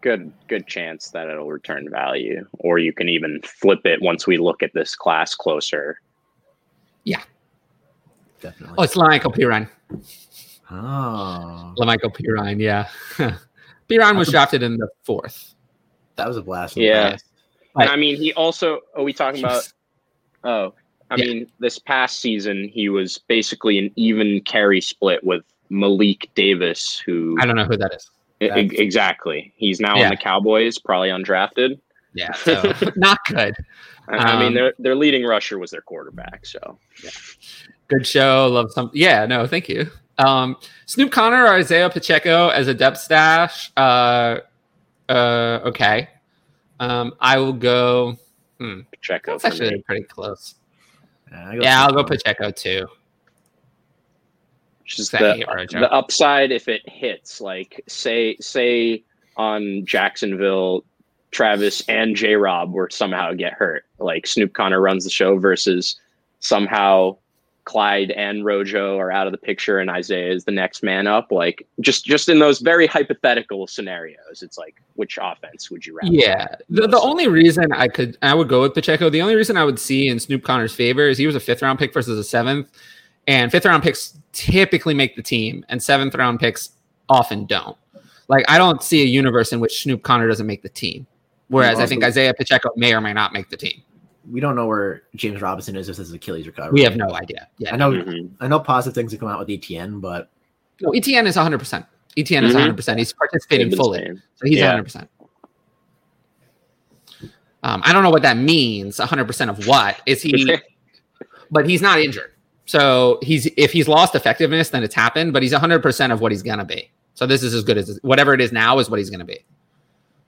good, 0.00 0.32
good 0.48 0.66
chance 0.66 1.10
that 1.10 1.28
it'll 1.28 1.50
return 1.50 1.88
value, 1.90 2.46
or 2.60 2.78
you 2.78 2.92
can 2.92 3.08
even 3.08 3.40
flip 3.42 3.80
it 3.84 4.00
once 4.02 4.26
we 4.26 4.38
look 4.38 4.62
at 4.62 4.72
this 4.74 4.94
class 4.94 5.34
closer. 5.34 6.00
Yeah. 7.04 7.22
Definitely. 8.40 8.76
Oh, 8.78 8.82
it's 8.82 8.94
La'Mical 8.94 9.34
Perine. 9.34 9.68
Oh. 10.70 11.74
La'Mical 11.78 12.14
Perine, 12.14 12.60
yeah. 12.60 12.88
Perine 13.88 14.16
was 14.16 14.30
drafted 14.30 14.62
in 14.62 14.76
the 14.76 14.88
fourth. 15.02 15.54
That 16.16 16.28
was 16.28 16.36
a 16.36 16.42
blast. 16.42 16.76
Yeah. 16.76 17.16
And 17.76 17.88
I 17.88 17.96
mean, 17.96 18.16
he 18.16 18.32
also, 18.34 18.80
are 18.96 19.02
we 19.02 19.12
talking 19.12 19.40
about 19.40 19.72
Oh, 20.44 20.74
I 21.10 21.16
yeah. 21.16 21.24
mean, 21.24 21.46
this 21.58 21.78
past 21.78 22.20
season 22.20 22.68
he 22.68 22.88
was 22.88 23.18
basically 23.18 23.78
an 23.78 23.90
even 23.96 24.40
carry 24.42 24.80
split 24.80 25.24
with 25.24 25.44
Malik 25.68 26.30
Davis, 26.34 27.02
who 27.04 27.36
I 27.40 27.46
don't 27.46 27.56
know 27.56 27.64
who 27.64 27.76
that 27.76 27.94
is. 27.94 28.10
exactly. 28.40 29.52
He's 29.56 29.80
now 29.80 29.96
yeah. 29.96 30.04
on 30.04 30.10
the 30.10 30.16
Cowboys, 30.16 30.78
probably 30.78 31.08
undrafted. 31.08 31.80
Yeah, 32.14 32.32
so 32.32 32.72
not 32.96 33.18
good. 33.26 33.54
I, 34.08 34.16
um, 34.16 34.26
I 34.26 34.40
mean, 34.40 34.54
their 34.54 34.74
their 34.78 34.96
leading 34.96 35.24
rusher 35.24 35.58
was 35.58 35.70
their 35.70 35.82
quarterback. 35.82 36.44
So, 36.44 36.78
yeah. 37.02 37.10
good 37.88 38.06
show. 38.06 38.48
Love 38.50 38.72
some. 38.72 38.90
Yeah, 38.92 39.26
no, 39.26 39.46
thank 39.46 39.68
you. 39.68 39.90
Um, 40.18 40.56
Snoop 40.86 41.12
Conner 41.12 41.44
or 41.44 41.54
Isaiah 41.54 41.88
Pacheco 41.88 42.48
as 42.48 42.68
a 42.68 42.74
depth 42.74 42.98
stash. 42.98 43.72
Uh, 43.76 44.38
uh, 45.08 45.60
okay. 45.64 46.08
Um, 46.78 47.14
I 47.20 47.38
will 47.38 47.52
go. 47.52 48.16
Hmm. 48.60 48.80
Pacheco. 48.92 49.32
That's 49.32 49.46
actually 49.46 49.76
me. 49.76 49.82
pretty 49.82 50.04
close. 50.04 50.56
Yeah, 51.32 51.52
yeah 51.60 51.84
I'll 51.84 51.92
go 51.92 52.04
Pacheco 52.04 52.50
too. 52.50 52.86
Just 54.84 55.12
the, 55.12 55.44
the 55.70 55.90
upside 55.92 56.50
if 56.50 56.68
it 56.68 56.86
hits, 56.86 57.40
like 57.40 57.82
say 57.86 58.36
say 58.40 59.04
on 59.36 59.86
Jacksonville, 59.86 60.84
Travis 61.30 61.80
and 61.88 62.16
J 62.16 62.34
Rob 62.34 62.72
were 62.72 62.90
somehow 62.90 63.32
get 63.32 63.52
hurt. 63.54 63.84
Like 63.98 64.26
Snoop 64.26 64.52
Conner 64.52 64.80
runs 64.80 65.04
the 65.04 65.10
show 65.10 65.38
versus 65.38 65.98
somehow 66.40 67.16
Clyde 67.64 68.10
and 68.12 68.44
Rojo 68.44 68.98
are 68.98 69.12
out 69.12 69.26
of 69.26 69.32
the 69.32 69.38
picture 69.38 69.78
and 69.78 69.90
Isaiah 69.90 70.32
is 70.32 70.44
the 70.44 70.50
next 70.50 70.82
man 70.82 71.06
up. 71.06 71.30
Like 71.30 71.66
just 71.80 72.04
just 72.04 72.28
in 72.28 72.38
those 72.38 72.60
very 72.60 72.86
hypothetical 72.86 73.66
scenarios, 73.66 74.42
it's 74.42 74.58
like 74.58 74.80
which 74.94 75.18
offense 75.20 75.70
would 75.70 75.86
you 75.86 75.96
rather? 75.96 76.12
Yeah. 76.12 76.54
The, 76.68 76.86
the 76.86 77.00
only 77.00 77.28
reason 77.28 77.72
I 77.72 77.88
could 77.88 78.16
I 78.22 78.34
would 78.34 78.48
go 78.48 78.62
with 78.62 78.74
Pacheco, 78.74 79.10
the 79.10 79.22
only 79.22 79.34
reason 79.34 79.56
I 79.56 79.64
would 79.64 79.78
see 79.78 80.08
in 80.08 80.18
Snoop 80.18 80.42
Conner's 80.42 80.74
favor 80.74 81.08
is 81.08 81.18
he 81.18 81.26
was 81.26 81.36
a 81.36 81.40
fifth 81.40 81.62
round 81.62 81.78
pick 81.78 81.92
versus 81.92 82.18
a 82.18 82.24
seventh. 82.24 82.70
And 83.26 83.52
fifth 83.52 83.66
round 83.66 83.82
picks 83.82 84.18
typically 84.32 84.94
make 84.94 85.14
the 85.14 85.22
team, 85.22 85.64
and 85.68 85.82
seventh 85.82 86.14
round 86.14 86.40
picks 86.40 86.70
often 87.08 87.46
don't. 87.46 87.76
Like 88.28 88.44
I 88.48 88.58
don't 88.58 88.82
see 88.82 89.02
a 89.02 89.06
universe 89.06 89.52
in 89.52 89.60
which 89.60 89.82
Snoop 89.82 90.02
Conner 90.02 90.26
doesn't 90.26 90.46
make 90.46 90.62
the 90.62 90.68
team. 90.68 91.06
Whereas 91.48 91.80
I 91.80 91.86
think 91.86 92.04
Isaiah 92.04 92.32
Pacheco 92.32 92.70
may 92.76 92.94
or 92.94 93.00
may 93.00 93.12
not 93.12 93.32
make 93.32 93.50
the 93.50 93.56
team 93.56 93.82
we 94.30 94.40
don't 94.40 94.54
know 94.54 94.66
where 94.66 95.02
James 95.14 95.40
Robinson 95.40 95.76
is 95.76 95.88
if 95.88 95.96
his 95.96 96.12
Achilles 96.12 96.46
recovery. 96.46 96.72
We 96.72 96.82
have 96.82 96.96
no 96.96 97.14
idea. 97.14 97.48
Yeah, 97.58 97.74
I 97.74 97.76
know. 97.76 97.92
Mm-hmm. 97.92 98.42
I 98.42 98.48
know 98.48 98.60
positive 98.60 98.94
things 98.94 99.12
have 99.12 99.20
come 99.20 99.28
out 99.28 99.38
with 99.38 99.48
ETN, 99.48 100.00
but 100.00 100.30
no, 100.80 100.90
ETN 100.90 101.26
is 101.26 101.36
100. 101.36 101.58
percent 101.58 101.86
ETN 102.16 102.24
mm-hmm. 102.24 102.46
is 102.46 102.54
100. 102.54 102.76
percent 102.76 102.98
He's 102.98 103.12
participating 103.12 103.74
fully, 103.74 104.06
so 104.34 104.46
he's 104.46 104.60
100. 104.60 104.82
percent 104.82 105.10
um, 107.62 107.82
I 107.84 107.92
don't 107.92 108.02
know 108.02 108.10
what 108.10 108.22
that 108.22 108.36
means. 108.36 108.98
100 108.98 109.26
percent 109.26 109.50
of 109.50 109.66
what 109.66 110.00
is 110.06 110.22
he? 110.22 110.56
but 111.50 111.68
he's 111.68 111.82
not 111.82 112.00
injured, 112.00 112.32
so 112.66 113.18
he's 113.22 113.46
if 113.56 113.72
he's 113.72 113.88
lost 113.88 114.14
effectiveness, 114.14 114.70
then 114.70 114.82
it's 114.82 114.94
happened. 114.94 115.32
But 115.32 115.42
he's 115.42 115.52
100 115.52 115.82
percent 115.82 116.12
of 116.12 116.20
what 116.20 116.32
he's 116.32 116.42
gonna 116.42 116.64
be. 116.64 116.90
So 117.14 117.26
this 117.26 117.42
is 117.42 117.54
as 117.54 117.64
good 117.64 117.76
as 117.76 117.98
whatever 118.02 118.32
it 118.32 118.40
is 118.40 118.52
now 118.52 118.78
is 118.78 118.88
what 118.88 118.98
he's 118.98 119.10
gonna 119.10 119.24
be. 119.24 119.44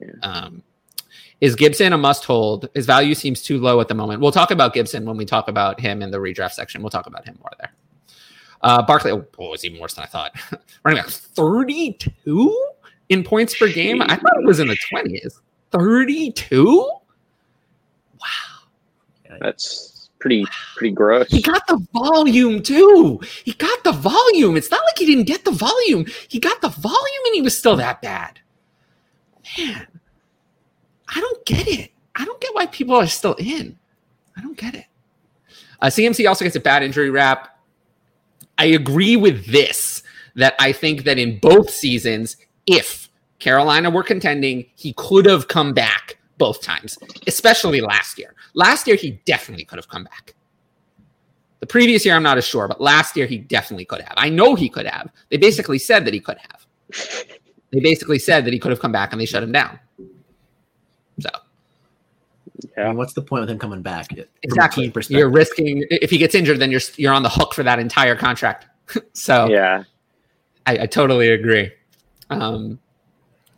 Yeah. 0.01 0.11
Um, 0.23 0.63
is 1.43 1.57
Gibson 1.57 1.93
a 1.93 1.99
must 1.99 2.25
hold? 2.25 2.69
His 2.73 2.87
value 2.87 3.17
seems 3.17 3.43
too 3.43 3.59
low 3.59 3.81
at 3.81 3.89
the 3.89 3.95
moment. 3.95 4.21
We'll 4.21 4.31
talk 4.31 4.53
about 4.53 4.75
Gibson 4.75 5.05
when 5.05 5.17
we 5.17 5.25
talk 5.25 5.49
about 5.49 5.81
him 5.81 6.01
in 6.01 6.13
the 6.13 6.19
redraft 6.19 6.53
section. 6.53 6.83
We'll 6.83 6.91
talk 6.91 7.09
about 7.09 7.27
him 7.27 7.37
more 7.41 7.51
there. 7.59 7.73
Uh, 8.61 8.81
Barkley, 8.81 9.11
oh, 9.11 9.19
it 9.19 9.37
was 9.39 9.65
even 9.65 9.81
worse 9.81 9.95
than 9.95 10.05
I 10.05 10.07
thought. 10.07 10.37
Running 10.85 11.03
back 11.03 11.11
32 11.11 12.71
in 13.09 13.25
points 13.25 13.59
per 13.59 13.69
game. 13.69 14.01
I 14.03 14.15
thought 14.15 14.41
it 14.41 14.47
was 14.47 14.61
in 14.61 14.69
the 14.69 14.79
20s. 14.95 15.41
32? 15.73 16.91
Wow. 18.21 18.29
That's 19.41 20.11
pretty 20.21 20.47
pretty 20.77 20.95
gross. 20.95 21.29
He 21.29 21.43
got 21.43 21.67
the 21.67 21.85
volume 21.93 22.63
too. 22.63 23.21
He 23.45 23.55
got 23.55 23.83
the 23.83 23.91
volume. 23.91 24.57
It's 24.57 24.71
not 24.71 24.85
like 24.87 24.97
he 24.97 25.07
didn't 25.07 25.25
get 25.25 25.45
the 25.45 25.51
volume. 25.51 26.07
He 26.29 26.39
got 26.39 26.61
the 26.61 26.69
volume 26.69 27.23
and 27.27 27.35
he 27.35 27.43
was 27.43 27.59
still 27.59 27.75
that 27.77 28.01
bad. 28.01 28.39
Man. 29.59 29.89
I 31.15 31.21
don't 31.21 31.45
get 31.47 31.69
it. 31.69 31.91
I 32.15 32.25
don't 32.25 32.41
get 32.41 32.55
why 32.55 32.67
people 32.67 32.95
are 32.95 33.07
still 33.07 33.35
in. 33.35 33.79
I 34.37 34.41
don't 34.41 34.57
get 34.57 34.75
it. 34.75 34.87
Uh, 35.81 35.87
CMC 35.87 36.29
also 36.29 36.45
gets 36.45 36.57
a 36.57 36.61
bad 36.61 36.83
injury 36.83 37.11
rap. 37.11 37.59
I 38.59 38.67
agree 38.67 39.17
with 39.17 39.47
this 39.47 40.03
that 40.37 40.55
I 40.59 40.73
think 40.73 41.05
that 41.05 41.19
in 41.19 41.39
both 41.39 41.71
seasons, 41.71 42.37
if 42.67 43.11
Carolina 43.39 43.91
were 43.91 44.03
contending, 44.03 44.67
he 44.77 44.95
could 44.95 45.27
have 45.27 45.49
come 45.49 45.75
back 45.75 46.19
both 46.39 46.63
times, 46.63 46.99
especially 47.27 47.81
last 47.81 48.19
year. 48.19 48.35
Last 48.55 48.87
year, 48.87 48.97
he 48.97 49.13
definitely 49.25 49.65
could 49.65 49.79
have 49.79 49.89
come 49.89 50.05
back. 50.05 50.35
The 51.61 51.67
previous 51.67 52.05
year, 52.05 52.15
I'm 52.15 52.23
not 52.23 52.39
as 52.39 52.47
sure, 52.47 52.67
but 52.67 52.81
last 52.81 53.17
year, 53.17 53.27
he 53.27 53.39
definitely 53.39 53.85
could 53.85 54.01
have. 54.01 54.15
I 54.17 54.29
know 54.29 54.55
he 54.55 54.69
could 54.69 54.87
have. 54.87 55.11
They 55.31 55.37
basically 55.37 55.79
said 55.79 56.05
that 56.05 56.15
he 56.15 56.21
could 56.21 56.39
have. 56.39 56.67
They 57.73 57.81
basically 57.81 58.19
said 58.19 58.45
that 58.45 58.53
he 58.53 58.59
could 58.59 58.71
have 58.71 58.81
come 58.81 58.93
back 58.93 59.13
and 59.13 59.21
they 59.21 59.27
shut 59.27 59.43
him 59.43 59.53
down. 59.53 59.79
So, 62.63 62.69
yeah. 62.77 62.85
I 62.85 62.89
mean, 62.89 62.97
what's 62.97 63.13
the 63.13 63.23
point 63.23 63.41
with 63.41 63.51
him 63.51 63.59
coming 63.59 63.83
back? 63.83 64.09
Exactly. 64.43 64.93
You're 65.09 65.29
risking 65.29 65.85
if 65.91 66.11
he 66.11 66.19
gets 66.19 66.35
injured, 66.35 66.61
then 66.61 66.71
you're 66.71 66.81
you're 66.97 67.13
on 67.13 67.25
the 67.25 67.29
hook 67.29 67.55
for 67.55 67.63
that 67.65 67.79
entire 67.81 68.15
contract. 68.15 68.67
so 69.13 69.49
yeah, 69.49 69.85
I, 70.67 70.79
I 70.81 70.87
totally 70.87 71.31
agree. 71.31 71.73
Um, 72.31 72.79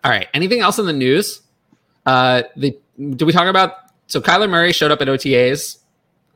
all 0.03 0.11
right. 0.11 0.29
Anything 0.33 0.61
else 0.61 0.79
in 0.79 0.87
the 0.87 0.93
news? 0.93 1.43
Uh, 2.07 2.45
the 2.57 2.79
do 3.17 3.27
we 3.27 3.33
talk 3.33 3.47
about? 3.47 3.73
So 4.07 4.21
Kyler 4.21 4.49
Murray 4.49 4.73
showed 4.73 4.91
up 4.91 5.03
at 5.03 5.09
OTAs. 5.09 5.79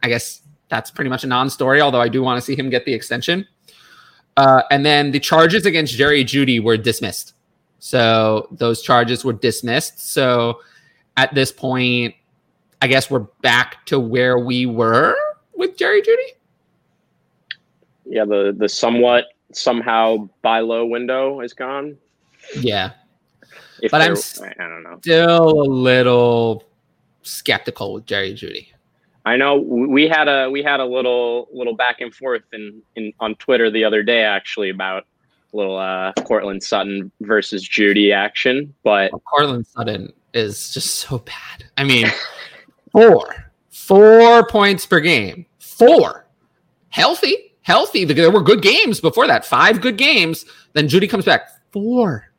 I 0.02 0.08
guess 0.08 0.42
that's 0.68 0.90
pretty 0.90 1.08
much 1.08 1.24
a 1.24 1.26
non-story. 1.26 1.80
Although 1.80 2.00
I 2.00 2.08
do 2.08 2.22
want 2.22 2.36
to 2.38 2.44
see 2.44 2.54
him 2.54 2.68
get 2.68 2.84
the 2.84 2.92
extension. 2.92 3.46
Uh, 4.36 4.62
and 4.70 4.84
then 4.84 5.10
the 5.10 5.20
charges 5.20 5.66
against 5.66 5.94
Jerry 5.94 6.22
Jeudy 6.22 6.62
were 6.62 6.76
dismissed. 6.76 7.34
So 7.78 8.46
those 8.50 8.82
charges 8.82 9.24
were 9.24 9.32
dismissed. 9.32 10.12
So 10.12 10.60
at 11.16 11.34
this 11.34 11.50
point, 11.50 12.14
I 12.80 12.86
guess 12.86 13.10
we're 13.10 13.26
back 13.42 13.84
to 13.86 13.98
where 13.98 14.38
we 14.38 14.66
were 14.66 15.16
with 15.56 15.76
Jerry 15.76 16.02
Jeudy. 16.02 16.34
Yeah, 18.04 18.24
the 18.24 18.54
the 18.56 18.68
somewhat 18.68 19.26
somehow 19.52 20.28
buy 20.42 20.60
low 20.60 20.86
window 20.86 21.40
is 21.40 21.52
gone. 21.52 21.96
Yeah, 22.58 22.92
if 23.82 23.90
but 23.90 24.00
I'm 24.00 24.12
I 24.12 24.64
don't 24.64 24.82
know. 24.82 24.98
Still 25.00 25.62
a 25.62 25.68
little 25.68 26.64
skeptical 27.22 27.94
with 27.94 28.06
Jerry 28.06 28.32
Jeudy. 28.34 28.68
I 29.24 29.36
know 29.36 29.56
we 29.56 30.08
had 30.08 30.28
a 30.28 30.48
we 30.48 30.62
had 30.62 30.80
a 30.80 30.86
little 30.86 31.48
little 31.52 31.74
back 31.74 32.00
and 32.00 32.14
forth 32.14 32.44
in, 32.52 32.80
in 32.96 33.12
on 33.20 33.34
Twitter 33.34 33.70
the 33.70 33.84
other 33.84 34.02
day 34.02 34.22
actually 34.22 34.70
about 34.70 35.04
little 35.52 35.76
uh 35.76 36.12
Courtland 36.24 36.62
Sutton 36.62 37.10
versus 37.20 37.68
Jeudy 37.68 38.12
action, 38.12 38.74
but 38.84 39.12
well, 39.12 39.22
Courtland 39.26 39.66
Sutton 39.66 40.12
is 40.32 40.72
just 40.72 40.94
so 40.96 41.18
bad. 41.18 41.64
I 41.76 41.84
mean, 41.84 42.06
four, 42.98 43.52
four 43.70 44.46
points 44.46 44.86
per 44.86 45.00
game, 45.00 45.46
four, 45.58 46.26
healthy, 46.88 47.54
healthy. 47.62 48.04
There 48.04 48.30
were 48.30 48.42
good 48.42 48.62
games 48.62 49.00
before 49.00 49.26
that, 49.26 49.44
five 49.44 49.80
good 49.80 49.96
games. 49.96 50.44
Then 50.72 50.88
Jeudy 50.88 51.08
comes 51.08 51.24
back, 51.24 51.48
four. 51.72 52.30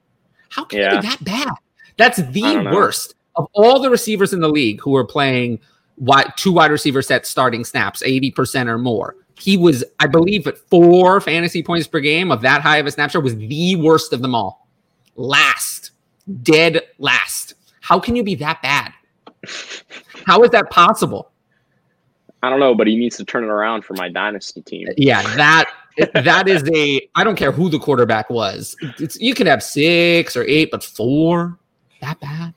How 0.49 0.65
can 0.65 0.79
yeah. 0.79 0.97
it 0.97 1.01
be 1.01 1.07
that 1.07 1.23
bad? 1.23 1.53
That's 1.97 2.17
the 2.17 2.69
worst 2.73 3.15
of 3.35 3.47
all 3.53 3.79
the 3.79 3.89
receivers 3.89 4.33
in 4.33 4.39
the 4.39 4.49
league 4.49 4.81
who 4.81 4.95
are 4.95 5.05
playing 5.05 5.59
wide, 5.97 6.31
two 6.35 6.51
wide 6.51 6.71
receiver 6.71 7.01
sets 7.01 7.29
starting 7.29 7.63
snaps, 7.63 8.03
80% 8.03 8.67
or 8.67 8.77
more. 8.77 9.15
He 9.37 9.55
was, 9.55 9.83
I 9.99 10.07
believe, 10.07 10.47
at 10.47 10.57
four 10.57 11.21
fantasy 11.21 11.63
points 11.63 11.87
per 11.87 11.99
game 11.99 12.31
of 12.31 12.41
that 12.41 12.61
high 12.61 12.77
of 12.77 12.85
a 12.85 12.91
snapshot 12.91 13.23
was 13.23 13.37
the 13.37 13.75
worst 13.77 14.11
of 14.11 14.21
them 14.21 14.35
all. 14.35 14.67
Last, 15.15 15.91
dead 16.41 16.81
last. 16.97 17.53
How 17.79 17.99
can 17.99 18.15
you 18.15 18.23
be 18.23 18.35
that 18.35 18.61
bad? 18.61 18.93
How 20.25 20.43
is 20.43 20.49
that 20.51 20.69
possible? 20.69 21.31
I 22.41 22.49
don't 22.49 22.59
know, 22.59 22.73
but 22.73 22.87
he 22.87 22.95
needs 22.95 23.17
to 23.17 23.25
turn 23.25 23.43
it 23.43 23.49
around 23.49 23.83
for 23.83 23.93
my 23.95 24.09
dynasty 24.09 24.61
team. 24.61 24.87
Yeah, 24.97 25.21
that 25.35 25.69
that 26.13 26.47
is 26.47 26.63
a. 26.73 27.07
I 27.15 27.23
don't 27.23 27.35
care 27.35 27.51
who 27.51 27.69
the 27.69 27.79
quarterback 27.79 28.29
was. 28.29 28.75
It's, 28.97 29.19
you 29.19 29.33
can 29.33 29.47
have 29.47 29.61
six 29.61 30.37
or 30.37 30.43
eight, 30.43 30.71
but 30.71 30.83
four 30.83 31.59
that 32.01 32.19
bad. 32.19 32.53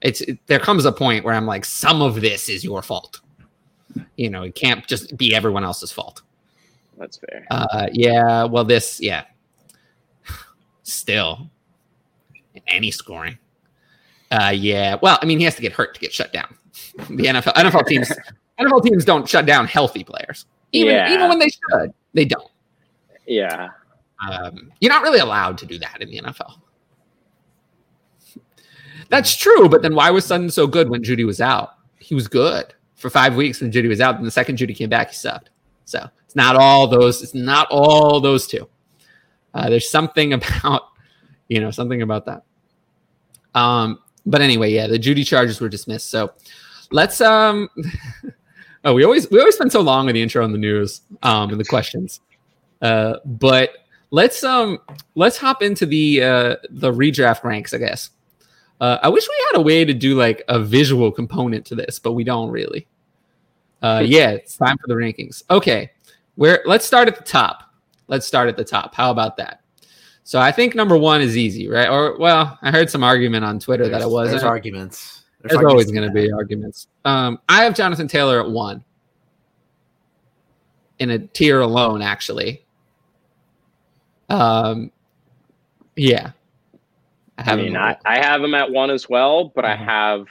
It's 0.00 0.20
it, 0.22 0.38
there 0.46 0.58
comes 0.58 0.84
a 0.84 0.92
point 0.92 1.24
where 1.24 1.34
I'm 1.34 1.46
like, 1.46 1.64
some 1.64 2.02
of 2.02 2.20
this 2.20 2.48
is 2.48 2.64
your 2.64 2.82
fault. 2.82 3.20
You 4.16 4.30
know, 4.30 4.42
it 4.42 4.54
can't 4.54 4.86
just 4.86 5.16
be 5.16 5.34
everyone 5.34 5.64
else's 5.64 5.92
fault. 5.92 6.22
That's 6.98 7.18
fair. 7.18 7.46
Uh, 7.50 7.88
yeah. 7.92 8.44
Well, 8.44 8.64
this, 8.64 9.00
yeah. 9.00 9.24
Still, 10.82 11.50
any 12.66 12.90
scoring. 12.90 13.38
Uh, 14.32 14.50
yeah. 14.50 14.96
Well, 15.00 15.18
I 15.20 15.26
mean, 15.26 15.38
he 15.38 15.44
has 15.44 15.54
to 15.56 15.62
get 15.62 15.72
hurt 15.72 15.94
to 15.94 16.00
get 16.00 16.12
shut 16.12 16.32
down. 16.32 16.54
The 17.08 17.24
NFL 17.24 17.54
NFL 17.54 17.86
teams 17.88 18.10
NFL 18.58 18.82
teams 18.82 19.04
don't 19.04 19.28
shut 19.28 19.46
down 19.46 19.66
healthy 19.66 20.04
players. 20.04 20.46
Even 20.72 20.94
yeah. 20.94 21.12
even 21.12 21.28
when 21.28 21.38
they 21.38 21.48
should, 21.48 21.92
they 22.14 22.24
don't. 22.24 22.50
Yeah. 23.26 23.68
Um, 24.26 24.72
you're 24.80 24.92
not 24.92 25.02
really 25.02 25.20
allowed 25.20 25.58
to 25.58 25.66
do 25.66 25.78
that 25.78 26.00
in 26.00 26.10
the 26.10 26.20
NFL. 26.20 26.54
That's 29.08 29.36
true, 29.36 29.68
but 29.68 29.82
then 29.82 29.94
why 29.94 30.10
was 30.10 30.24
Sutton 30.24 30.50
so 30.50 30.66
good 30.66 30.88
when 30.88 31.02
Jeudy 31.02 31.26
was 31.26 31.40
out? 31.40 31.74
He 31.98 32.14
was 32.14 32.28
good 32.28 32.72
for 32.94 33.10
five 33.10 33.36
weeks 33.36 33.60
when 33.60 33.70
Jeudy 33.70 33.88
was 33.88 34.00
out. 34.00 34.16
And 34.16 34.26
the 34.26 34.30
second 34.30 34.56
Jeudy 34.56 34.74
came 34.74 34.88
back, 34.88 35.10
he 35.10 35.14
sucked. 35.16 35.50
So 35.84 36.08
it's 36.24 36.36
not 36.36 36.56
all 36.56 36.86
those. 36.86 37.22
It's 37.22 37.34
not 37.34 37.68
all 37.70 38.20
those 38.20 38.46
two. 38.46 38.68
Uh, 39.52 39.68
there's 39.68 39.90
something 39.90 40.32
about, 40.32 40.82
you 41.48 41.60
know, 41.60 41.70
something 41.70 42.00
about 42.00 42.26
that. 42.26 42.42
Um, 43.54 43.98
but 44.26 44.40
anyway, 44.40 44.72
yeah, 44.72 44.86
the 44.86 44.98
Jeudy 44.98 45.26
charges 45.26 45.60
were 45.60 45.68
dismissed. 45.68 46.10
So 46.10 46.32
let's 46.90 47.20
um. 47.20 47.68
oh, 48.84 48.94
we 48.94 49.04
always 49.04 49.30
we 49.30 49.38
always 49.38 49.54
spend 49.54 49.72
so 49.72 49.80
long 49.80 50.08
on 50.08 50.14
the 50.14 50.22
intro 50.22 50.44
and 50.44 50.54
the 50.54 50.58
news 50.58 51.02
um 51.22 51.50
and 51.50 51.60
the 51.60 51.64
questions. 51.64 52.20
Uh, 52.80 53.14
but 53.24 53.70
let's 54.10 54.42
um 54.44 54.78
let's 55.14 55.36
hop 55.36 55.62
into 55.62 55.86
the 55.86 56.22
uh 56.22 56.56
the 56.70 56.92
redraft 56.92 57.44
ranks, 57.44 57.74
I 57.74 57.78
guess. 57.78 58.10
Uh, 58.80 58.98
I 59.00 59.08
wish 59.08 59.28
we 59.28 59.46
had 59.52 59.60
a 59.60 59.62
way 59.62 59.84
to 59.84 59.94
do 59.94 60.16
like 60.16 60.42
a 60.48 60.58
visual 60.58 61.12
component 61.12 61.64
to 61.66 61.76
this, 61.76 62.00
but 62.00 62.12
we 62.12 62.24
don't 62.24 62.50
really. 62.50 62.88
Uh, 63.80 64.02
yeah, 64.04 64.30
it's 64.30 64.56
time 64.56 64.76
for 64.78 64.88
the 64.88 64.94
rankings. 64.94 65.42
Okay, 65.50 65.92
where 66.34 66.62
let's 66.66 66.84
start 66.84 67.08
at 67.08 67.16
the 67.16 67.22
top. 67.22 67.72
Let's 68.08 68.26
start 68.26 68.48
at 68.48 68.56
the 68.56 68.64
top. 68.64 68.94
How 68.94 69.10
about 69.10 69.36
that? 69.36 69.61
So 70.24 70.38
I 70.38 70.52
think 70.52 70.74
number 70.74 70.96
one 70.96 71.20
is 71.20 71.36
easy, 71.36 71.68
right? 71.68 71.88
Or 71.88 72.16
well, 72.18 72.58
I 72.62 72.70
heard 72.70 72.90
some 72.90 73.02
argument 73.02 73.44
on 73.44 73.58
Twitter 73.58 73.88
there's, 73.88 74.00
that 74.00 74.06
it 74.06 74.10
was. 74.10 74.30
There's 74.30 74.44
arguments. 74.44 75.24
There's, 75.40 75.54
there's 75.54 75.64
always 75.64 75.90
going 75.90 76.06
to 76.06 76.14
be 76.14 76.30
arguments. 76.30 76.86
Um, 77.04 77.40
I 77.48 77.64
have 77.64 77.74
Jonathan 77.74 78.06
Taylor 78.06 78.40
at 78.40 78.48
one 78.48 78.84
in 81.00 81.10
a 81.10 81.18
tier 81.18 81.60
alone, 81.60 82.00
actually. 82.00 82.64
Um, 84.28 84.92
yeah, 85.96 86.30
I, 87.36 87.52
I 87.52 87.56
mean, 87.56 87.76
I, 87.76 87.96
I 88.04 88.18
have 88.18 88.42
him 88.42 88.54
at 88.54 88.70
one 88.70 88.90
as 88.90 89.08
well, 89.08 89.52
but 89.54 89.64
mm-hmm. 89.64 89.82
I 89.82 89.84
have 89.84 90.26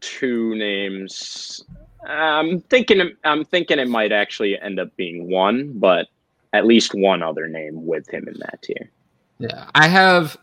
two 0.00 0.54
names. 0.56 1.64
I'm 2.06 2.60
thinking 2.62 3.12
I'm 3.24 3.44
thinking 3.44 3.78
it 3.78 3.88
might 3.88 4.12
actually 4.12 4.58
end 4.60 4.80
up 4.80 4.94
being 4.96 5.30
one, 5.30 5.78
but 5.78 6.08
at 6.52 6.66
least 6.66 6.94
one 6.94 7.22
other 7.22 7.48
name 7.48 7.86
with 7.86 8.08
him 8.08 8.26
in 8.28 8.34
that 8.40 8.60
tier. 8.62 8.90
Yeah, 9.38 9.68
I 9.74 9.88
have 9.88 10.36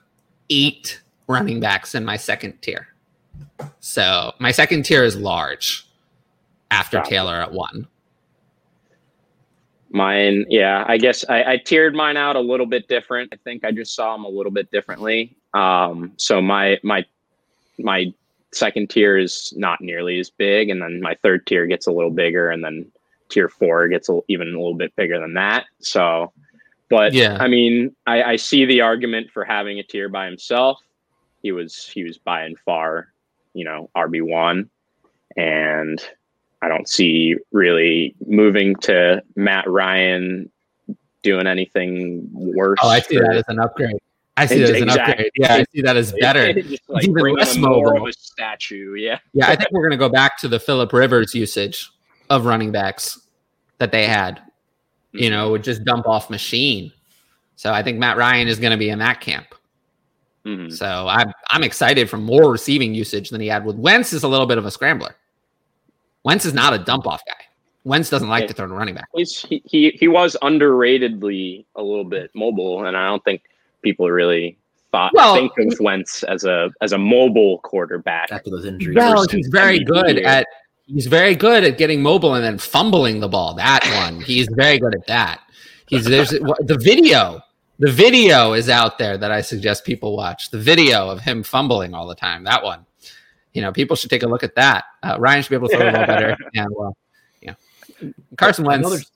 eight 0.50 1.02
running 1.28 1.60
backs 1.60 1.96
in 1.96 2.06
my 2.06 2.18
second 2.18 2.62
tier. 2.62 2.88
So 3.80 4.34
my 4.40 4.52
second 4.52 4.84
tier 4.84 5.04
is 5.04 5.16
large 5.16 5.88
after 6.72 7.02
Taylor 7.02 7.36
at 7.36 7.52
one. 7.52 7.88
Mine, 9.90 10.46
yeah, 10.50 10.84
I 10.88 10.98
guess 10.98 11.24
I, 11.30 11.54
I, 11.54 11.58
tiered 11.58 11.94
mine 11.94 12.18
out 12.18 12.36
a 12.36 12.40
little 12.40 12.66
bit 12.66 12.88
different. 12.88 13.32
I 13.32 13.36
think 13.44 13.64
I 13.64 13.72
just 13.72 13.94
saw 13.94 14.14
them 14.14 14.26
a 14.26 14.30
little 14.30 14.52
bit 14.52 14.72
differently. 14.72 15.36
Um, 15.54 16.14
so 16.18 16.42
my 16.42 16.80
my 16.82 17.06
my 17.78 18.12
second 18.52 18.90
tier 18.90 19.20
is 19.20 19.54
not 19.56 19.82
nearly 19.82 20.20
as 20.20 20.32
big, 20.32 20.70
and 20.70 20.82
then 20.82 21.00
my 21.00 21.16
third 21.22 21.46
tier 21.46 21.68
gets 21.68 21.86
a 21.86 21.92
little 21.92 22.10
bigger, 22.10 22.50
and 22.50 22.64
then 22.64 22.92
tier 23.30 23.50
four 23.50 23.88
gets 23.88 24.10
a, 24.10 24.20
even 24.28 24.48
a 24.48 24.52
little 24.52 24.74
bit 24.74 24.96
bigger 24.96 25.20
than 25.20 25.36
that. 25.36 25.66
So, 25.80 26.34
but 26.94 27.14
yeah, 27.14 27.38
I 27.40 27.48
mean, 27.48 27.96
I, 28.06 28.24
I 28.24 28.36
see 28.36 28.66
the 28.66 28.82
argument 28.82 29.32
for 29.32 29.44
having 29.44 29.80
a 29.80 29.84
tier 29.84 30.10
by 30.10 30.26
himself. 30.28 30.80
He 31.42 31.52
was 31.52 31.88
he 31.88 32.04
was 32.04 32.20
by 32.20 32.44
and 32.44 32.58
far, 32.60 33.08
you 33.56 33.66
know, 33.66 33.90
RB 33.98 34.22
one, 34.22 34.70
and 35.36 36.00
I 36.62 36.68
don't 36.68 36.88
see 36.88 37.36
really 37.52 38.16
moving 38.28 38.76
to 38.82 39.24
Matt 39.36 39.68
Ryan 39.68 40.52
doing 41.24 41.48
anything 41.48 42.30
worse. 42.32 42.78
Oh, 42.84 42.90
I 42.90 43.00
see 43.00 43.18
that 43.18 43.38
as 43.38 43.44
an 43.48 43.60
upgrade. 43.60 43.98
I 44.38 44.46
see 44.46 44.60
that 44.60 44.76
as 44.76 44.82
an 44.84 44.90
upgrade. 44.90 45.32
Yeah, 45.36 45.56
I 45.56 45.66
see 45.74 45.82
that 45.82 45.98
as 45.98 46.12
better. 46.14 46.54
like 46.90 47.08
even 47.08 47.34
less 47.34 47.58
mobile. 47.58 48.08
statue. 48.12 48.94
Yeah. 48.96 49.18
Yeah, 49.34 49.50
I 49.50 49.56
think 49.56 49.72
we're 49.72 49.84
gonna 49.84 49.98
go 49.98 50.10
back 50.10 50.38
to 50.40 50.48
the 50.48 50.60
Philip 50.60 50.94
Rivers 50.94 51.34
usage 51.34 51.90
of 52.30 52.46
running 52.46 52.72
backs 52.72 53.20
that 53.80 53.92
they 53.92 54.06
had. 54.06 54.42
You 55.14 55.30
know, 55.30 55.52
would 55.52 55.64
just 55.64 55.84
dump 55.84 56.08
off 56.08 56.30
machine. 56.30 56.92
So 57.56 57.72
I 57.72 57.84
think 57.84 58.00
Matt 58.00 58.18
Ryan 58.18 58.48
is 58.48 58.60
gonna 58.60 58.78
be 58.78 58.90
in 58.90 59.00
that 59.00 59.22
camp. 59.22 59.48
Mm-hmm. 60.46 60.72
So 60.72 61.08
I'm 61.08 61.32
I'm 61.50 61.64
excited 61.64 62.10
for 62.10 62.18
more 62.18 62.52
receiving 62.52 62.94
usage 62.94 63.30
than 63.30 63.40
he 63.40 63.48
had 63.48 63.66
with 63.66 63.78
Wentz. 63.78 64.12
Is 64.12 64.24
a 64.24 64.28
little 64.28 64.48
bit 64.48 64.58
of 64.58 64.66
a 64.66 64.72
scrambler. 64.72 65.16
Wentz 66.24 66.46
is 66.46 66.54
not 66.54 66.74
a 66.74 66.80
dump 66.80 67.08
off 67.08 67.22
guy. 67.26 67.46
Wentz 67.86 68.10
doesn't 68.10 68.30
like 68.30 68.44
yeah. 68.44 68.48
to 68.48 68.54
throw 68.54 68.68
to 68.68 68.74
running 68.74 68.96
back. 68.96 69.08
He's, 69.14 69.42
he, 69.42 69.62
he 69.66 69.92
he 69.92 70.08
was 70.08 70.38
underratedly 70.42 71.66
a 71.76 71.84
little 71.84 72.06
bit 72.06 72.32
mobile, 72.34 72.86
and 72.86 72.96
I 72.96 73.08
don't 73.08 73.24
think 73.24 73.44
people 73.82 74.10
really 74.10 74.58
thought 74.92 75.12
well, 75.14 75.36
think 75.36 75.52
of 75.58 75.78
Wentz 75.80 76.24
as 76.24 76.46
a 76.46 76.72
as 76.82 76.94
a 76.94 76.98
mobile 76.98 77.60
quarterback 77.60 78.32
after 78.32 78.50
those 78.50 78.66
injuries. 78.66 78.96
Well, 78.96 79.26
he's 79.30 79.48
very 79.48 79.84
good 79.84 80.20
at 80.20 80.48
he's 80.94 81.08
very 81.08 81.36
good 81.36 81.64
at 81.64 81.78
getting 81.78 82.02
mobile 82.02 82.36
and 82.36 82.44
then 82.44 82.58
fumbling 82.58 83.20
the 83.20 83.28
ball. 83.28 83.54
That 83.56 83.84
one, 84.04 84.22
he's 84.22 84.48
very 84.52 84.80
good 84.80 84.96
at 84.96 85.08
that. 85.08 85.42
He's 85.88 86.06
there's 86.06 86.30
the 86.30 86.78
video. 86.80 87.42
The 87.80 87.92
video 87.92 88.54
is 88.54 88.70
out 88.70 88.98
there 88.98 89.18
that 89.18 89.32
I 89.32 89.42
suggest 89.42 89.84
people 89.84 90.16
watch. 90.16 90.52
The 90.52 90.60
video 90.60 91.10
of 91.10 91.20
him 91.20 91.44
fumbling 91.44 91.94
all 91.94 92.08
the 92.08 92.16
time. 92.16 92.44
That 92.44 92.64
one 92.64 92.86
you 93.54 93.62
know, 93.62 93.72
people 93.72 93.96
should 93.96 94.10
take 94.10 94.24
a 94.24 94.28
look 94.28 94.44
at 94.44 94.56
that. 94.56 94.86
Uh, 95.02 95.18
Ryan 95.20 95.44
should 95.44 95.52
be 95.52 95.56
able 95.56 95.70
to 95.70 95.78
throw 95.78 95.86
the 95.86 95.98
ball 95.98 96.08
better. 96.08 96.38
And 96.56 96.68
well, 96.72 96.98
yeah, 97.42 97.54
Carson 98.38 98.66
Wentz. 98.66 98.90
There's, 98.90 99.12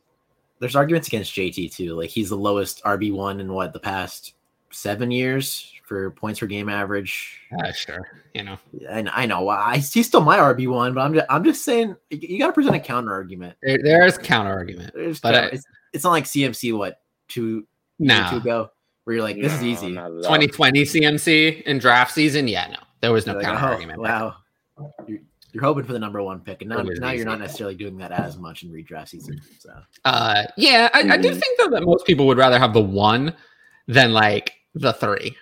there's, 0.59 0.75
arguments 0.75 1.07
against 1.07 1.33
JT 1.33 1.75
too. 1.75 1.95
Like 1.95 2.09
he's 2.09 2.29
the 2.29 2.37
lowest 2.37 2.83
RB 2.83 3.11
one 3.11 3.39
in 3.39 3.51
what 3.51 3.73
the 3.73 3.79
past 3.79 4.33
seven 4.71 5.11
years 5.11 5.71
for 5.87 6.11
points 6.11 6.41
per 6.41 6.45
game 6.45 6.67
average. 6.67 7.39
Uh, 7.57 7.71
sure, 7.71 8.07
you 8.33 8.43
know, 8.43 8.57
and 8.89 9.09
I 9.09 9.25
know 9.25 9.47
I 9.47 9.77
he's 9.77 10.05
still 10.05 10.21
my 10.21 10.37
RB 10.37 10.67
one, 10.69 10.93
but 10.93 11.01
I'm 11.01 11.13
just 11.13 11.25
I'm 11.29 11.43
just 11.43 11.63
saying 11.63 11.95
you 12.09 12.37
got 12.37 12.47
to 12.47 12.53
present 12.53 12.75
a 12.75 12.79
counter 12.79 13.13
argument. 13.13 13.55
There, 13.63 13.79
there 13.81 14.05
is 14.05 14.17
counter 14.17 14.51
argument, 14.51 14.93
there's 14.93 15.19
but 15.21 15.33
counter, 15.33 15.47
I, 15.47 15.55
it's, 15.55 15.65
it's 15.93 16.03
not 16.03 16.11
like 16.11 16.25
CMC 16.25 16.77
what 16.77 16.99
two 17.29 17.65
no. 17.99 18.27
two 18.29 18.37
ago 18.37 18.69
where 19.05 19.15
you're 19.15 19.23
like 19.23 19.37
this 19.37 19.53
no, 19.53 19.57
is 19.59 19.63
easy. 19.63 19.93
2020 19.93 20.83
CMC 20.83 21.61
in 21.61 21.79
draft 21.79 22.13
season, 22.13 22.47
yeah, 22.47 22.67
no. 22.67 22.77
There 22.99 23.13
was 23.13 23.25
no 23.25 23.33
like, 23.35 23.45
counter 23.45 23.65
oh, 23.65 23.69
argument. 23.69 24.01
Wow. 24.01 24.35
You're, 25.07 25.19
you're, 25.53 25.63
hoping 25.63 25.85
for 25.85 25.93
the 25.93 25.99
number 25.99 26.21
one 26.21 26.41
pick, 26.41 26.61
and 26.61 26.69
now, 26.69 26.81
now 26.81 27.11
you're 27.11 27.25
not 27.25 27.39
necessarily 27.39 27.75
doing 27.75 27.97
that 27.99 28.11
as 28.11 28.37
much 28.37 28.63
in 28.63 28.69
redraft 28.69 29.07
season. 29.07 29.39
So, 29.59 29.69
uh, 30.03 30.43
yeah, 30.57 30.89
I, 30.93 30.99
I 30.99 31.17
do 31.17 31.29
mm-hmm. 31.29 31.39
think 31.39 31.57
though 31.57 31.69
that 31.69 31.83
most 31.83 32.05
people 32.05 32.27
would 32.27 32.37
rather 32.37 32.59
have 32.59 32.73
the 32.73 32.81
one 32.81 33.33
than 33.87 34.11
like 34.11 34.55
the 34.75 34.91
three. 34.91 35.35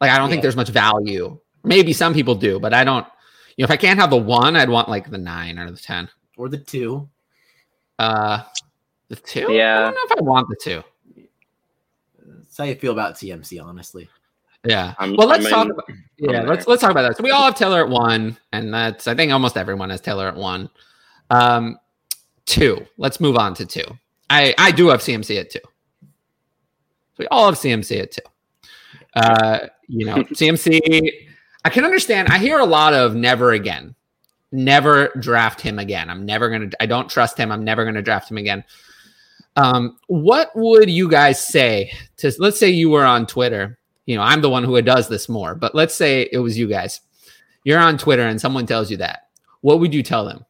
Like, 0.00 0.10
I 0.10 0.18
don't 0.18 0.28
yeah. 0.28 0.32
think 0.32 0.42
there's 0.42 0.56
much 0.56 0.68
value. 0.68 1.38
Maybe 1.64 1.92
some 1.92 2.14
people 2.14 2.34
do, 2.34 2.60
but 2.60 2.72
I 2.72 2.84
don't. 2.84 3.06
You 3.56 3.62
know, 3.62 3.64
if 3.64 3.70
I 3.70 3.76
can't 3.76 3.98
have 3.98 4.10
the 4.10 4.16
one, 4.16 4.54
I'd 4.54 4.68
want 4.68 4.88
like 4.88 5.10
the 5.10 5.18
nine 5.18 5.58
or 5.58 5.70
the 5.70 5.78
ten 5.78 6.08
or 6.36 6.48
the 6.48 6.58
two. 6.58 7.08
Uh, 7.98 8.42
the 9.08 9.16
two. 9.16 9.52
Yeah, 9.52 9.78
I 9.78 9.82
don't 9.82 9.94
know 9.94 10.00
if 10.04 10.12
I 10.12 10.22
want 10.22 10.48
the 10.48 10.56
two. 10.62 10.82
That's 12.24 12.56
how 12.56 12.64
you 12.64 12.76
feel 12.76 12.92
about 12.92 13.14
CMC, 13.14 13.62
honestly. 13.62 14.08
Yeah. 14.64 14.94
I'm, 14.98 15.16
well, 15.16 15.28
let's 15.28 15.46
I'm 15.46 15.50
talk. 15.50 15.64
In, 15.66 15.70
about, 15.72 15.90
yeah, 16.18 16.42
let's 16.42 16.66
let's 16.66 16.80
talk 16.80 16.90
about 16.90 17.02
that. 17.02 17.16
So 17.16 17.22
we 17.22 17.30
all 17.30 17.44
have 17.44 17.54
Taylor 17.54 17.82
at 17.82 17.88
one, 17.88 18.36
and 18.52 18.72
that's 18.72 19.06
I 19.06 19.14
think 19.14 19.32
almost 19.32 19.56
everyone 19.56 19.90
has 19.90 20.00
Taylor 20.00 20.28
at 20.28 20.36
one. 20.36 20.68
Um, 21.30 21.78
two. 22.46 22.86
Let's 22.96 23.20
move 23.20 23.36
on 23.36 23.54
to 23.54 23.66
two. 23.66 23.84
I 24.30 24.54
I 24.58 24.70
do 24.70 24.88
have 24.88 25.00
CMC 25.00 25.40
at 25.40 25.50
two. 25.50 25.60
So 25.62 27.20
we 27.20 27.26
all 27.28 27.46
have 27.46 27.54
CMC 27.54 28.02
at 28.02 28.12
two. 28.12 28.22
Uh, 29.14 29.60
you 29.86 30.06
know, 30.06 30.16
CMC. 30.24 31.10
I 31.64 31.70
can 31.70 31.84
understand. 31.84 32.28
I 32.28 32.38
hear 32.38 32.58
a 32.58 32.64
lot 32.64 32.94
of 32.94 33.14
never 33.14 33.52
again, 33.52 33.94
never 34.52 35.08
draft 35.18 35.60
him 35.60 35.78
again. 35.78 36.08
I'm 36.08 36.24
never 36.24 36.50
gonna. 36.50 36.70
I 36.80 36.86
don't 36.86 37.08
trust 37.08 37.38
him. 37.38 37.50
I'm 37.50 37.64
never 37.64 37.84
gonna 37.84 38.02
draft 38.02 38.30
him 38.30 38.38
again. 38.38 38.64
Um, 39.56 39.98
what 40.06 40.50
would 40.54 40.88
you 40.88 41.08
guys 41.08 41.44
say 41.44 41.90
to? 42.18 42.32
Let's 42.38 42.58
say 42.58 42.70
you 42.70 42.90
were 42.90 43.04
on 43.04 43.26
Twitter. 43.26 43.78
You 44.06 44.16
know, 44.16 44.22
I'm 44.22 44.40
the 44.40 44.48
one 44.48 44.64
who 44.64 44.80
does 44.80 45.08
this 45.08 45.28
more, 45.28 45.54
but 45.54 45.74
let's 45.74 45.94
say 45.94 46.28
it 46.32 46.38
was 46.38 46.56
you 46.56 46.68
guys. 46.68 47.00
You're 47.64 47.78
on 47.78 47.98
Twitter 47.98 48.26
and 48.26 48.40
someone 48.40 48.66
tells 48.66 48.90
you 48.90 48.96
that. 48.98 49.28
What 49.60 49.80
would 49.80 49.92
you 49.92 50.02
tell 50.02 50.24
them? 50.24 50.46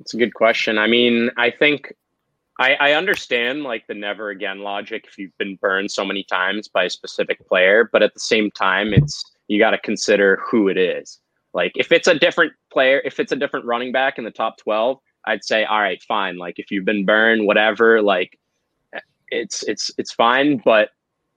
It's 0.00 0.14
a 0.14 0.16
good 0.16 0.34
question. 0.34 0.78
I 0.78 0.86
mean, 0.86 1.30
I 1.36 1.50
think 1.50 1.92
I, 2.58 2.74
I 2.74 2.92
understand 2.92 3.64
like 3.64 3.86
the 3.86 3.94
never 3.94 4.30
again 4.30 4.60
logic 4.60 5.04
if 5.06 5.18
you've 5.18 5.36
been 5.38 5.56
burned 5.56 5.90
so 5.90 6.04
many 6.04 6.24
times 6.24 6.68
by 6.68 6.84
a 6.84 6.90
specific 6.90 7.46
player, 7.46 7.88
but 7.92 8.02
at 8.02 8.14
the 8.14 8.20
same 8.20 8.50
time, 8.50 8.94
it's 8.94 9.24
you 9.48 9.58
got 9.58 9.70
to 9.70 9.78
consider 9.78 10.40
who 10.44 10.68
it 10.68 10.78
is. 10.78 11.20
Like 11.52 11.72
if 11.76 11.92
it's 11.92 12.08
a 12.08 12.18
different 12.18 12.52
player, 12.72 13.00
if 13.04 13.20
it's 13.20 13.32
a 13.32 13.36
different 13.36 13.66
running 13.66 13.92
back 13.92 14.18
in 14.18 14.24
the 14.24 14.30
top 14.30 14.56
12, 14.58 14.98
I'd 15.26 15.44
say, 15.44 15.64
all 15.64 15.80
right, 15.80 16.02
fine. 16.02 16.38
Like 16.38 16.58
if 16.58 16.70
you've 16.70 16.84
been 16.84 17.04
burned, 17.04 17.46
whatever, 17.46 18.00
like 18.00 18.38
eh, 18.94 19.00
it's 19.28 19.62
it's 19.64 19.90
it's 19.98 20.12
fine. 20.12 20.60
But 20.64 20.90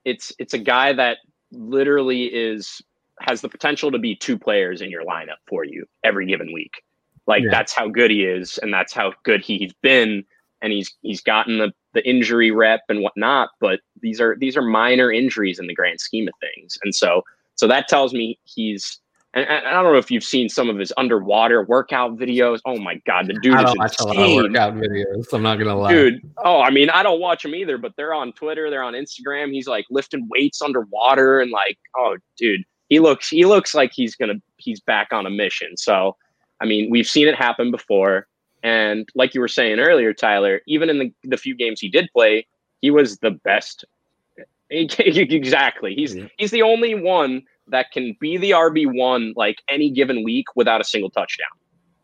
it's 0.05 0.31
it's 0.39 0.53
a 0.53 0.59
guy 0.59 0.93
that 0.93 1.17
literally 1.51 2.25
is 2.25 2.81
has 3.19 3.41
the 3.41 3.49
potential 3.49 3.91
to 3.91 3.99
be 3.99 4.15
two 4.15 4.37
players 4.37 4.81
in 4.81 4.89
your 4.89 5.03
lineup 5.03 5.39
for 5.47 5.65
you 5.65 5.85
every 6.03 6.25
given 6.25 6.53
week. 6.53 6.83
Like 7.27 7.43
yeah. 7.43 7.49
that's 7.51 7.73
how 7.73 7.89
good 7.89 8.09
he 8.09 8.23
is, 8.23 8.57
and 8.59 8.73
that's 8.73 8.93
how 8.93 9.13
good 9.23 9.43
he's 9.43 9.73
been 9.81 10.23
and 10.61 10.73
he's 10.73 10.93
he's 11.01 11.21
gotten 11.21 11.57
the 11.57 11.71
the 11.93 12.07
injury 12.07 12.51
rep 12.51 12.81
and 12.89 13.01
whatnot, 13.01 13.49
but 13.59 13.79
these 14.01 14.21
are 14.21 14.35
these 14.39 14.55
are 14.55 14.61
minor 14.61 15.11
injuries 15.11 15.59
in 15.59 15.67
the 15.67 15.73
grand 15.73 15.99
scheme 15.99 16.27
of 16.27 16.33
things. 16.39 16.77
And 16.83 16.93
so 16.93 17.23
so 17.55 17.67
that 17.67 17.87
tells 17.87 18.13
me 18.13 18.39
he's 18.43 18.99
and, 19.33 19.45
and 19.45 19.67
I 19.67 19.73
don't 19.73 19.93
know 19.93 19.99
if 19.99 20.09
you've 20.09 20.23
seen 20.23 20.49
some 20.49 20.69
of 20.69 20.77
his 20.77 20.91
underwater 20.97 21.63
workout 21.63 22.17
videos. 22.17 22.59
Oh 22.65 22.79
my 22.79 22.95
god, 23.05 23.27
the 23.27 23.33
dude 23.41 23.53
I 23.53 23.63
don't 23.63 23.73
is 23.73 23.77
watch 23.77 23.95
insane. 23.99 24.15
a 24.15 24.19
lot 24.19 24.29
of 24.29 24.51
workout 24.51 24.73
videos. 24.75 25.33
I'm 25.33 25.43
not 25.43 25.57
gonna 25.57 25.75
lie, 25.75 25.91
dude. 25.91 26.21
Oh, 26.37 26.61
I 26.61 26.71
mean, 26.71 26.89
I 26.89 27.03
don't 27.03 27.19
watch 27.19 27.43
them 27.43 27.53
either, 27.53 27.77
but 27.77 27.93
they're 27.95 28.13
on 28.13 28.33
Twitter, 28.33 28.69
they're 28.69 28.83
on 28.83 28.93
Instagram. 28.93 29.51
He's 29.51 29.67
like 29.67 29.85
lifting 29.89 30.27
weights 30.29 30.61
underwater 30.61 31.41
and 31.41 31.51
like, 31.51 31.77
oh, 31.95 32.17
dude, 32.37 32.63
he 32.89 32.99
looks 32.99 33.29
he 33.29 33.45
looks 33.45 33.75
like 33.75 33.91
he's 33.93 34.15
gonna 34.15 34.41
he's 34.57 34.79
back 34.79 35.09
on 35.11 35.27
a 35.27 35.29
mission. 35.29 35.77
So, 35.77 36.15
I 36.59 36.65
mean, 36.65 36.89
we've 36.89 37.07
seen 37.07 37.27
it 37.27 37.35
happen 37.35 37.69
before. 37.69 38.27
And 38.63 39.07
like 39.15 39.33
you 39.33 39.41
were 39.41 39.47
saying 39.47 39.79
earlier, 39.79 40.13
Tyler, 40.13 40.61
even 40.67 40.89
in 40.89 40.99
the, 40.99 41.13
the 41.23 41.37
few 41.37 41.55
games 41.55 41.79
he 41.79 41.89
did 41.89 42.09
play, 42.13 42.45
he 42.81 42.91
was 42.91 43.17
the 43.19 43.31
best. 43.31 43.85
exactly. 44.69 45.95
He's 45.95 46.15
he's 46.37 46.51
the 46.51 46.61
only 46.61 46.93
one 46.95 47.43
that 47.67 47.91
can 47.91 48.15
be 48.19 48.37
the 48.37 48.51
RB 48.51 48.85
one 48.93 49.33
like 49.35 49.57
any 49.69 49.89
given 49.89 50.23
week 50.23 50.45
without 50.55 50.81
a 50.81 50.83
single 50.83 51.09
touchdown. 51.09 51.47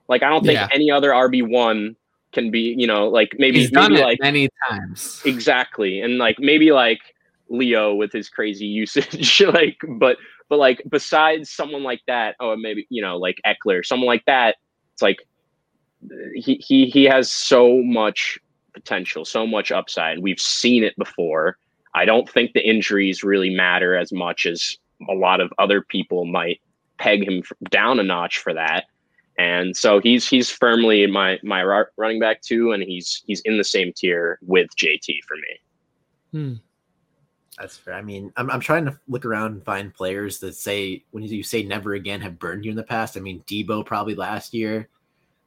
Like 0.07 0.23
I 0.23 0.29
don't 0.29 0.43
think 0.43 0.57
yeah. 0.57 0.67
any 0.71 0.89
other 0.89 1.11
RB 1.11 1.47
one 1.47 1.95
can 2.31 2.51
be, 2.51 2.75
you 2.77 2.87
know, 2.87 3.07
like 3.07 3.35
maybe 3.37 3.59
he's 3.59 3.71
maybe 3.71 3.97
like 3.97 4.19
many 4.21 4.49
times. 4.69 5.21
Exactly. 5.25 6.01
And 6.01 6.17
like 6.17 6.37
maybe 6.39 6.71
like 6.71 6.99
Leo 7.49 7.93
with 7.93 8.11
his 8.11 8.29
crazy 8.29 8.65
usage, 8.81 9.41
like 9.41 9.77
but 9.97 10.17
but 10.49 10.59
like 10.59 10.81
besides 10.89 11.49
someone 11.49 11.83
like 11.83 12.01
that, 12.07 12.35
oh 12.39 12.55
maybe 12.55 12.87
you 12.89 13.01
know, 13.01 13.17
like 13.17 13.39
Ekeler, 13.45 13.85
someone 13.85 14.07
like 14.07 14.25
that, 14.25 14.55
it's 14.93 15.01
like 15.01 15.17
he 16.35 16.55
he 16.55 16.87
he 16.87 17.03
has 17.05 17.31
so 17.31 17.81
much 17.83 18.39
potential, 18.73 19.25
so 19.25 19.47
much 19.47 19.71
upside. 19.71 20.19
We've 20.19 20.39
seen 20.39 20.83
it 20.83 20.95
before. 20.97 21.57
I 21.93 22.05
don't 22.05 22.29
think 22.29 22.53
the 22.53 22.67
injuries 22.67 23.23
really 23.23 23.49
matter 23.49 23.95
as 23.95 24.11
much 24.11 24.45
as 24.45 24.75
a 25.09 25.13
lot 25.13 25.39
of 25.39 25.51
other 25.57 25.81
people 25.81 26.25
might 26.25 26.59
peg 26.97 27.27
him 27.27 27.43
down 27.69 27.99
a 27.99 28.03
notch 28.03 28.39
for 28.39 28.53
that. 28.53 28.85
And 29.37 29.75
so 29.75 29.99
he's 29.99 30.27
he's 30.27 30.49
firmly 30.49 31.05
my 31.07 31.39
my 31.43 31.63
running 31.97 32.19
back 32.19 32.41
too, 32.41 32.71
and 32.71 32.83
he's 32.83 33.23
he's 33.25 33.41
in 33.41 33.57
the 33.57 33.63
same 33.63 33.91
tier 33.93 34.39
with 34.41 34.69
JT 34.77 35.19
for 35.27 35.35
me. 35.35 35.59
Hmm. 36.31 36.53
That's 37.57 37.77
fair. 37.77 37.93
I 37.93 38.01
mean, 38.01 38.31
I'm 38.37 38.49
I'm 38.49 38.59
trying 38.59 38.85
to 38.85 38.97
look 39.07 39.25
around 39.25 39.53
and 39.53 39.65
find 39.65 39.93
players 39.93 40.39
that 40.39 40.55
say 40.55 41.03
when 41.11 41.23
you 41.23 41.43
say 41.43 41.63
never 41.63 41.93
again 41.93 42.21
have 42.21 42.39
burned 42.39 42.65
you 42.65 42.71
in 42.71 42.77
the 42.77 42.83
past. 42.83 43.17
I 43.17 43.19
mean, 43.19 43.43
Deebo 43.47 43.85
probably 43.85 44.15
last 44.15 44.53
year. 44.53 44.89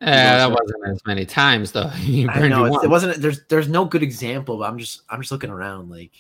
Yeah, 0.00 0.38
that 0.38 0.50
wasn't 0.50 0.88
as 0.88 1.00
many 1.06 1.26
times 1.26 1.72
though. 1.72 1.90
I 1.92 2.48
know 2.48 2.66
it, 2.66 2.84
it, 2.84 2.90
wasn't. 2.90 3.20
There's 3.20 3.44
there's 3.46 3.68
no 3.68 3.84
good 3.84 4.02
example, 4.02 4.58
but 4.58 4.70
I'm 4.70 4.78
just 4.78 5.02
I'm 5.08 5.20
just 5.20 5.32
looking 5.32 5.50
around 5.50 5.90
like. 5.90 6.12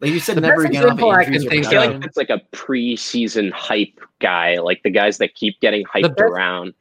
Like 0.00 0.10
you 0.10 0.18
said, 0.18 0.36
the 0.36 0.40
never 0.40 0.64
again. 0.64 0.84
I 0.84 1.24
can 1.24 1.48
think 1.48 1.66
feel 1.66 1.80
like 1.80 2.04
it's 2.04 2.16
like 2.16 2.30
a 2.30 2.42
preseason 2.50 3.52
hype 3.52 4.00
guy, 4.18 4.58
like 4.58 4.82
the 4.82 4.90
guys 4.90 5.16
that 5.18 5.36
keep 5.36 5.60
getting 5.60 5.84
hyped 5.84 6.16
the 6.16 6.24
around. 6.24 6.74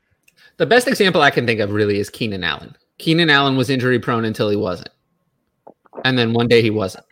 The 0.58 0.66
best 0.66 0.88
example 0.88 1.22
I 1.22 1.30
can 1.30 1.46
think 1.46 1.60
of 1.60 1.72
really 1.72 2.00
is 2.00 2.10
Keenan 2.10 2.44
Allen. 2.44 2.76
Keenan 2.98 3.30
Allen 3.30 3.58
was 3.58 3.70
injury 3.70 4.00
prone 4.00 4.26
until 4.26 4.50
he 4.50 4.56
wasn't, 4.56 4.90
and 6.04 6.18
then 6.18 6.34
one 6.34 6.48
day 6.48 6.64
he 6.64 6.72
wasn't, 6.72 7.06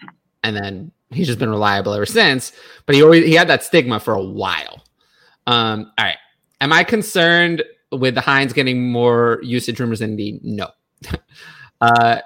and 0.43 0.55
then 0.55 0.91
he's 1.11 1.27
just 1.27 1.37
been 1.37 1.51
reliable 1.51 1.93
ever 1.93 2.07
since. 2.07 2.53
But 2.87 2.95
he 2.95 3.03
always 3.03 3.23
he 3.23 3.33
had 3.33 3.47
that 3.49 3.63
stigma 3.63 3.99
for 3.99 4.15
a 4.15 4.23
while. 4.23 4.83
Um, 5.45 5.91
all 5.99 6.05
right, 6.05 6.17
am 6.59 6.73
I 6.73 6.83
concerned 6.83 7.61
with 7.91 8.15
the 8.15 8.21
Hines 8.21 8.53
getting 8.53 8.91
more 8.91 9.39
usage 9.43 9.79
rumors 9.79 9.99
than 9.99 10.15
the 10.15 10.39
no. 10.43 10.69
uh, 11.81 12.19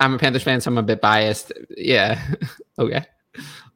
I'm 0.00 0.14
a 0.14 0.18
Panthers 0.18 0.42
fan, 0.42 0.60
so 0.60 0.70
I'm 0.70 0.78
a 0.78 0.82
bit 0.82 1.00
biased. 1.00 1.52
Yeah. 1.76 2.20
okay. 2.78 3.04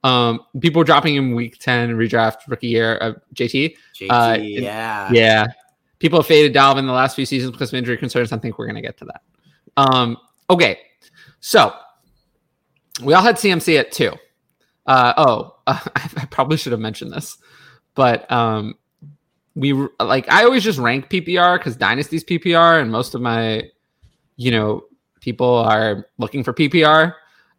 Um, 0.03 0.41
people 0.61 0.84
dropping 0.84 1.14
him 1.14 1.34
week 1.34 1.59
10 1.59 1.91
redraft 1.91 2.49
rookie 2.49 2.68
year 2.68 2.97
of 2.97 3.16
JT. 3.34 3.76
JT, 3.95 4.11
uh, 4.11 4.39
yeah. 4.41 5.11
Yeah. 5.12 5.47
People 5.99 6.18
have 6.20 6.26
faded 6.26 6.55
Dalvin 6.55 6.80
in 6.80 6.87
the 6.87 6.93
last 6.93 7.16
few 7.16 7.26
seasons 7.26 7.53
because 7.53 7.72
of 7.72 7.78
injury 7.78 7.97
concerns. 7.97 8.32
I 8.32 8.39
think 8.39 8.59
we're 8.59 8.66
going 8.66 8.76
to 8.76 8.82
get 8.82 8.99
to 8.99 9.05
that. 9.07 9.22
Um, 9.76 10.16
okay. 10.51 10.78
So 11.41 11.74
we 13.03 13.14
all 13.14 13.22
had 13.22 13.37
CMC 13.37 13.78
at 13.78 13.93
two. 13.93 14.12
Uh, 14.87 15.14
oh, 15.16 15.57
uh, 15.66 15.80
I 15.97 16.26
probably 16.30 16.57
should 16.57 16.72
have 16.72 16.80
mentioned 16.80 17.12
this, 17.12 17.39
but 17.95 18.30
um, 18.30 18.74
we 19.57 19.73
like 19.99 20.31
I 20.31 20.45
always 20.45 20.63
just 20.63 20.79
rank 20.79 21.09
PPR 21.09 21.59
because 21.59 21.77
Dynasty's 21.77 22.23
PPR, 22.23 22.81
and 22.81 22.93
most 22.93 23.15
of 23.15 23.23
my, 23.23 23.63
you 24.37 24.51
know, 24.51 24.85
people 25.21 25.57
are 25.57 26.07
looking 26.19 26.45
for 26.45 26.53
PPR. 26.53 27.15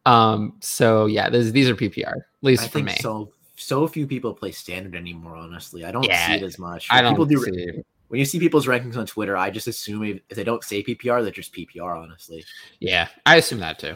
Um, 0.05 0.53
so 0.61 1.07
yeah, 1.07 1.29
this, 1.29 1.51
these 1.51 1.67
are 1.69 1.75
PPR, 1.75 2.13
at 2.13 2.23
least 2.43 2.63
I 2.63 2.67
for 2.67 2.79
me. 2.79 2.95
So 3.01 3.33
so 3.57 3.87
few 3.87 4.05
people 4.05 4.33
play 4.33 4.51
standard 4.51 4.95
anymore. 4.95 5.35
Honestly, 5.35 5.83
I 5.83 5.91
don't 5.91 6.05
yeah, 6.05 6.27
see 6.27 6.33
it 6.35 6.43
as 6.43 6.59
much. 6.59 6.89
When 6.89 6.99
I 6.99 7.01
don't 7.01 7.13
people 7.13 7.25
do, 7.25 7.43
see 7.43 7.81
When 8.09 8.19
you 8.19 8.25
see 8.25 8.39
people's 8.39 8.67
rankings 8.67 8.95
on 8.95 9.07
Twitter, 9.07 9.35
I 9.35 9.49
just 9.49 9.67
assume 9.67 10.03
if, 10.03 10.21
if 10.29 10.37
they 10.37 10.43
don't 10.43 10.63
say 10.63 10.83
PPR, 10.83 11.23
they're 11.23 11.31
just 11.31 11.53
PPR. 11.53 11.97
Honestly, 11.97 12.45
yeah, 12.79 13.07
I 13.25 13.37
assume 13.37 13.59
that 13.59 13.79
too. 13.79 13.95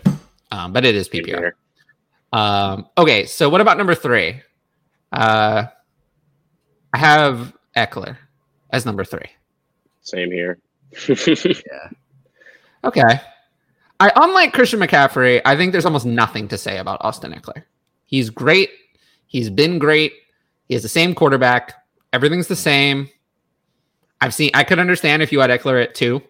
Um, 0.51 0.73
but 0.73 0.83
it 0.85 0.95
is 0.95 1.07
PPR. 1.07 1.51
Um, 2.33 2.87
okay, 2.97 3.25
so 3.25 3.47
what 3.47 3.61
about 3.61 3.77
number 3.77 3.93
three? 3.93 4.41
Uh, 5.11 5.65
I 6.93 6.97
have 6.97 7.53
Ekeler 7.75 8.17
as 8.71 8.85
number 8.85 9.03
three. 9.03 9.29
Same 10.01 10.31
here. 10.31 10.57
yeah. 11.07 11.89
Okay. 12.83 13.19
I 13.99 14.11
unlike 14.15 14.53
Christian 14.53 14.79
McCaffrey, 14.79 15.41
I 15.45 15.55
think 15.55 15.71
there's 15.71 15.85
almost 15.85 16.05
nothing 16.05 16.47
to 16.49 16.57
say 16.57 16.79
about 16.79 16.97
Austin 17.01 17.33
Ekeler. 17.33 17.63
He's 18.05 18.29
great. 18.29 18.69
He's 19.27 19.49
been 19.49 19.79
great. 19.79 20.13
He 20.67 20.73
has 20.73 20.83
the 20.83 20.89
same 20.89 21.13
quarterback. 21.13 21.73
Everything's 22.11 22.47
the 22.47 22.55
same. 22.55 23.09
I've 24.19 24.33
seen 24.33 24.51
I 24.53 24.63
could 24.63 24.79
understand 24.79 25.21
if 25.21 25.31
you 25.31 25.39
had 25.39 25.49
Ekeler 25.49 25.83
at 25.83 25.95
two, 25.95 26.21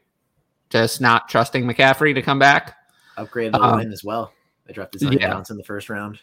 just 0.69 1.01
not 1.01 1.29
trusting 1.29 1.63
McCaffrey 1.63 2.13
to 2.13 2.21
come 2.21 2.39
back. 2.39 2.77
Upgrade 3.17 3.53
the 3.53 3.61
um, 3.61 3.71
line 3.71 3.91
as 3.91 4.03
well. 4.03 4.31
I 4.69 4.73
dropped 4.73 4.97
Zion 4.97 5.13
yeah. 5.13 5.29
Johnson 5.29 5.55
in 5.55 5.57
the 5.57 5.63
first 5.63 5.89
round. 5.89 6.19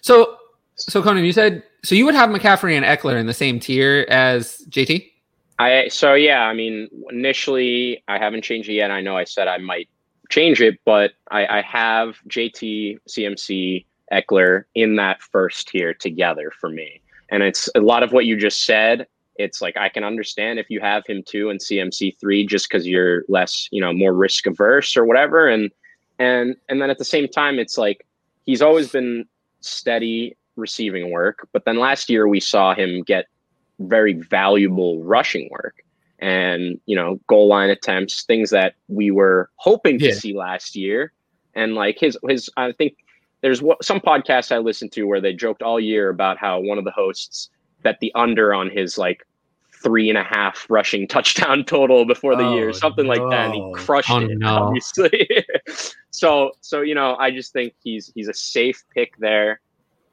So 0.00 0.37
so 0.78 1.02
Conan, 1.02 1.24
you 1.24 1.32
said 1.32 1.62
so 1.84 1.94
you 1.94 2.04
would 2.04 2.14
have 2.14 2.30
McCaffrey 2.30 2.74
and 2.76 2.84
Ekeler 2.84 3.18
in 3.18 3.26
the 3.26 3.34
same 3.34 3.60
tier 3.60 4.06
as 4.08 4.64
JT? 4.68 5.10
I 5.58 5.88
so 5.88 6.14
yeah, 6.14 6.42
I 6.42 6.54
mean 6.54 6.88
initially 7.10 8.02
I 8.08 8.18
haven't 8.18 8.42
changed 8.42 8.68
it 8.68 8.74
yet. 8.74 8.90
I 8.90 9.00
know 9.00 9.16
I 9.16 9.24
said 9.24 9.48
I 9.48 9.58
might 9.58 9.88
change 10.28 10.60
it, 10.60 10.78
but 10.84 11.12
I, 11.30 11.58
I 11.58 11.62
have 11.62 12.18
JT, 12.28 12.98
CMC, 13.08 13.84
Ekeler 14.12 14.64
in 14.74 14.96
that 14.96 15.22
first 15.22 15.68
tier 15.68 15.94
together 15.94 16.52
for 16.58 16.68
me. 16.68 17.00
And 17.30 17.42
it's 17.42 17.68
a 17.74 17.80
lot 17.80 18.02
of 18.02 18.12
what 18.12 18.24
you 18.24 18.36
just 18.36 18.64
said. 18.64 19.06
It's 19.36 19.60
like 19.60 19.76
I 19.76 19.88
can 19.88 20.02
understand 20.04 20.58
if 20.58 20.70
you 20.70 20.80
have 20.80 21.04
him 21.06 21.22
two 21.24 21.50
and 21.50 21.60
CMC 21.60 22.18
three 22.18 22.46
just 22.46 22.68
because 22.68 22.86
you're 22.86 23.24
less, 23.28 23.68
you 23.70 23.80
know, 23.80 23.92
more 23.92 24.12
risk 24.12 24.46
averse 24.46 24.96
or 24.96 25.04
whatever. 25.04 25.48
And 25.48 25.70
and 26.18 26.56
and 26.68 26.80
then 26.80 26.90
at 26.90 26.98
the 26.98 27.04
same 27.04 27.28
time, 27.28 27.58
it's 27.58 27.78
like 27.78 28.04
he's 28.46 28.62
always 28.62 28.90
been 28.90 29.26
steady 29.60 30.36
receiving 30.58 31.10
work. 31.10 31.48
But 31.52 31.64
then 31.64 31.78
last 31.78 32.10
year 32.10 32.28
we 32.28 32.40
saw 32.40 32.74
him 32.74 33.02
get 33.02 33.26
very 33.78 34.14
valuable 34.14 35.02
rushing 35.02 35.48
work 35.50 35.84
and, 36.18 36.80
you 36.86 36.96
know, 36.96 37.20
goal 37.28 37.48
line 37.48 37.70
attempts, 37.70 38.24
things 38.24 38.50
that 38.50 38.74
we 38.88 39.10
were 39.10 39.50
hoping 39.56 39.98
to 40.00 40.12
see 40.12 40.34
last 40.34 40.74
year. 40.74 41.12
And 41.54 41.74
like 41.74 41.98
his 41.98 42.18
his 42.28 42.50
I 42.56 42.72
think 42.72 42.96
there's 43.40 43.62
what, 43.62 43.84
some 43.84 44.00
podcasts 44.00 44.52
I 44.52 44.58
listened 44.58 44.92
to 44.92 45.04
where 45.04 45.20
they 45.20 45.32
joked 45.32 45.62
all 45.62 45.78
year 45.78 46.08
about 46.08 46.38
how 46.38 46.60
one 46.60 46.78
of 46.78 46.84
the 46.84 46.90
hosts 46.90 47.50
bet 47.82 47.98
the 48.00 48.12
under 48.14 48.52
on 48.52 48.68
his 48.70 48.98
like 48.98 49.24
three 49.82 50.08
and 50.08 50.18
a 50.18 50.24
half 50.24 50.66
rushing 50.68 51.06
touchdown 51.08 51.64
total 51.64 52.04
before 52.04 52.36
the 52.36 52.44
oh, 52.44 52.54
year, 52.54 52.72
something 52.72 53.06
no. 53.06 53.12
like 53.12 53.30
that, 53.30 53.46
and 53.46 53.54
he 53.54 53.72
crushed 53.74 54.10
oh, 54.10 54.18
it. 54.18 54.38
No. 54.38 54.64
Obviously, 54.64 55.28
so 56.10 56.52
so 56.60 56.80
you 56.80 56.94
know, 56.94 57.16
I 57.16 57.30
just 57.30 57.52
think 57.52 57.74
he's 57.82 58.12
he's 58.14 58.28
a 58.28 58.34
safe 58.34 58.82
pick 58.94 59.16
there. 59.18 59.60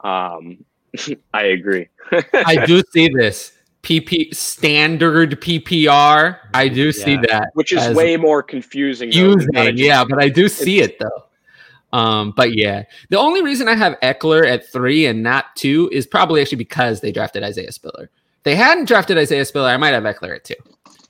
Um, 0.00 0.64
I 1.34 1.44
agree. 1.44 1.88
I 2.32 2.64
do 2.66 2.82
see 2.92 3.08
this 3.08 3.52
PP 3.82 4.34
standard 4.34 5.40
PPR. 5.40 6.38
I 6.54 6.68
do 6.68 6.86
yeah. 6.86 6.92
see 6.92 7.16
that, 7.28 7.50
which 7.54 7.72
is 7.72 7.94
way 7.94 8.16
more 8.16 8.42
confusing. 8.42 9.10
Confusing, 9.10 9.76
yeah, 9.76 10.04
but 10.04 10.20
I 10.20 10.28
do 10.28 10.48
see 10.48 10.80
it 10.80 10.98
though. 10.98 11.96
Um, 11.96 12.32
but 12.36 12.56
yeah, 12.56 12.82
the 13.10 13.18
only 13.18 13.42
reason 13.42 13.68
I 13.68 13.74
have 13.74 13.98
Ekeler 14.02 14.46
at 14.46 14.66
three 14.66 15.06
and 15.06 15.22
not 15.22 15.54
two 15.54 15.88
is 15.92 16.06
probably 16.06 16.40
actually 16.40 16.58
because 16.58 17.00
they 17.00 17.12
drafted 17.12 17.44
Isaiah 17.44 17.72
Spiller. 17.72 18.10
If 18.38 18.42
they 18.42 18.56
hadn't 18.56 18.86
drafted 18.86 19.18
Isaiah 19.18 19.44
Spiller, 19.44 19.68
I 19.68 19.76
might 19.76 19.94
have 19.94 20.02
Ekeler 20.02 20.34
at 20.34 20.44
two, 20.44 20.56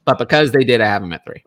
but 0.05 0.18
because 0.18 0.53
they 0.53 0.64
did, 0.64 0.80
I 0.80 0.87
have 0.87 1.03
him 1.03 1.12
at 1.12 1.24
three. 1.24 1.43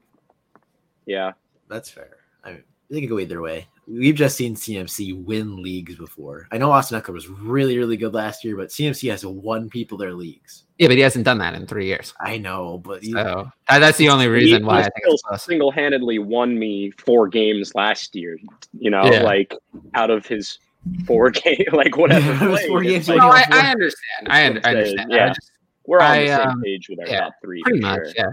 Yeah, 1.06 1.34
that's 1.68 1.90
fair. 1.90 2.18
I 2.44 2.54
mean, 2.54 2.64
they 2.90 3.02
could 3.02 3.10
go 3.10 3.20
either 3.20 3.42
way 3.42 3.68
we've 3.90 4.16
just 4.16 4.38
seen 4.38 4.56
CMC 4.56 5.24
win 5.24 5.62
leagues 5.62 5.96
before. 5.96 6.48
I 6.52 6.58
know 6.58 6.72
Austin 6.72 7.00
Ekeler 7.02 7.14
was 7.14 7.28
really, 7.28 7.78
really 7.78 7.98
good 7.98 8.14
last 8.14 8.44
year, 8.44 8.56
but 8.56 8.70
CMC 8.70 9.10
has 9.10 9.26
won 9.26 9.70
people 9.70 9.98
their 9.98 10.14
leagues. 10.14 10.66
Yeah, 10.78 10.88
but 10.88 10.98
he 10.98 11.02
hasn't 11.02 11.26
done 11.26 11.40
that 11.40 11.56
in 11.56 11.66
three 11.66 11.88
years. 11.88 12.14
I 12.22 12.38
know, 12.38 12.78
but 12.78 13.04
so, 13.04 13.52
that's 13.68 13.98
the 13.98 14.10
only 14.10 14.28
reason 14.28 14.66
why 14.66 14.82
I 14.82 14.90
think 14.90 15.40
single-handedly 15.40 16.20
won 16.20 16.58
me 16.58 16.92
four 16.92 17.28
games 17.28 17.76
last 17.76 18.16
year. 18.16 18.38
You 18.78 18.92
know, 18.92 19.04
yeah. 19.04 19.24
like 19.24 19.54
out 19.96 20.10
of 20.10 20.26
his 20.26 20.60
four 21.06 21.30
game, 21.32 21.66
like 21.74 21.98
whatever. 21.98 22.58
four 22.68 22.82
games. 22.82 23.10
Like, 23.10 23.18
no, 23.18 23.30
I, 23.30 23.44
I, 23.52 23.72
understand. 23.72 24.28
I, 24.28 24.42
I 24.42 24.46
understand. 24.46 25.12
Yeah, 25.12 25.28
just, 25.30 25.52
we're 25.86 26.00
on 26.00 26.12
I, 26.12 26.20
the 26.22 26.38
same 26.38 26.48
uh, 26.48 26.54
page 26.64 26.90
with 26.90 27.00
our 27.00 27.08
yeah, 27.08 27.20
top 27.22 27.34
three. 27.42 27.62
Pretty 27.64 27.80
much, 27.80 28.00
sure. 28.00 28.14
yeah. 28.16 28.30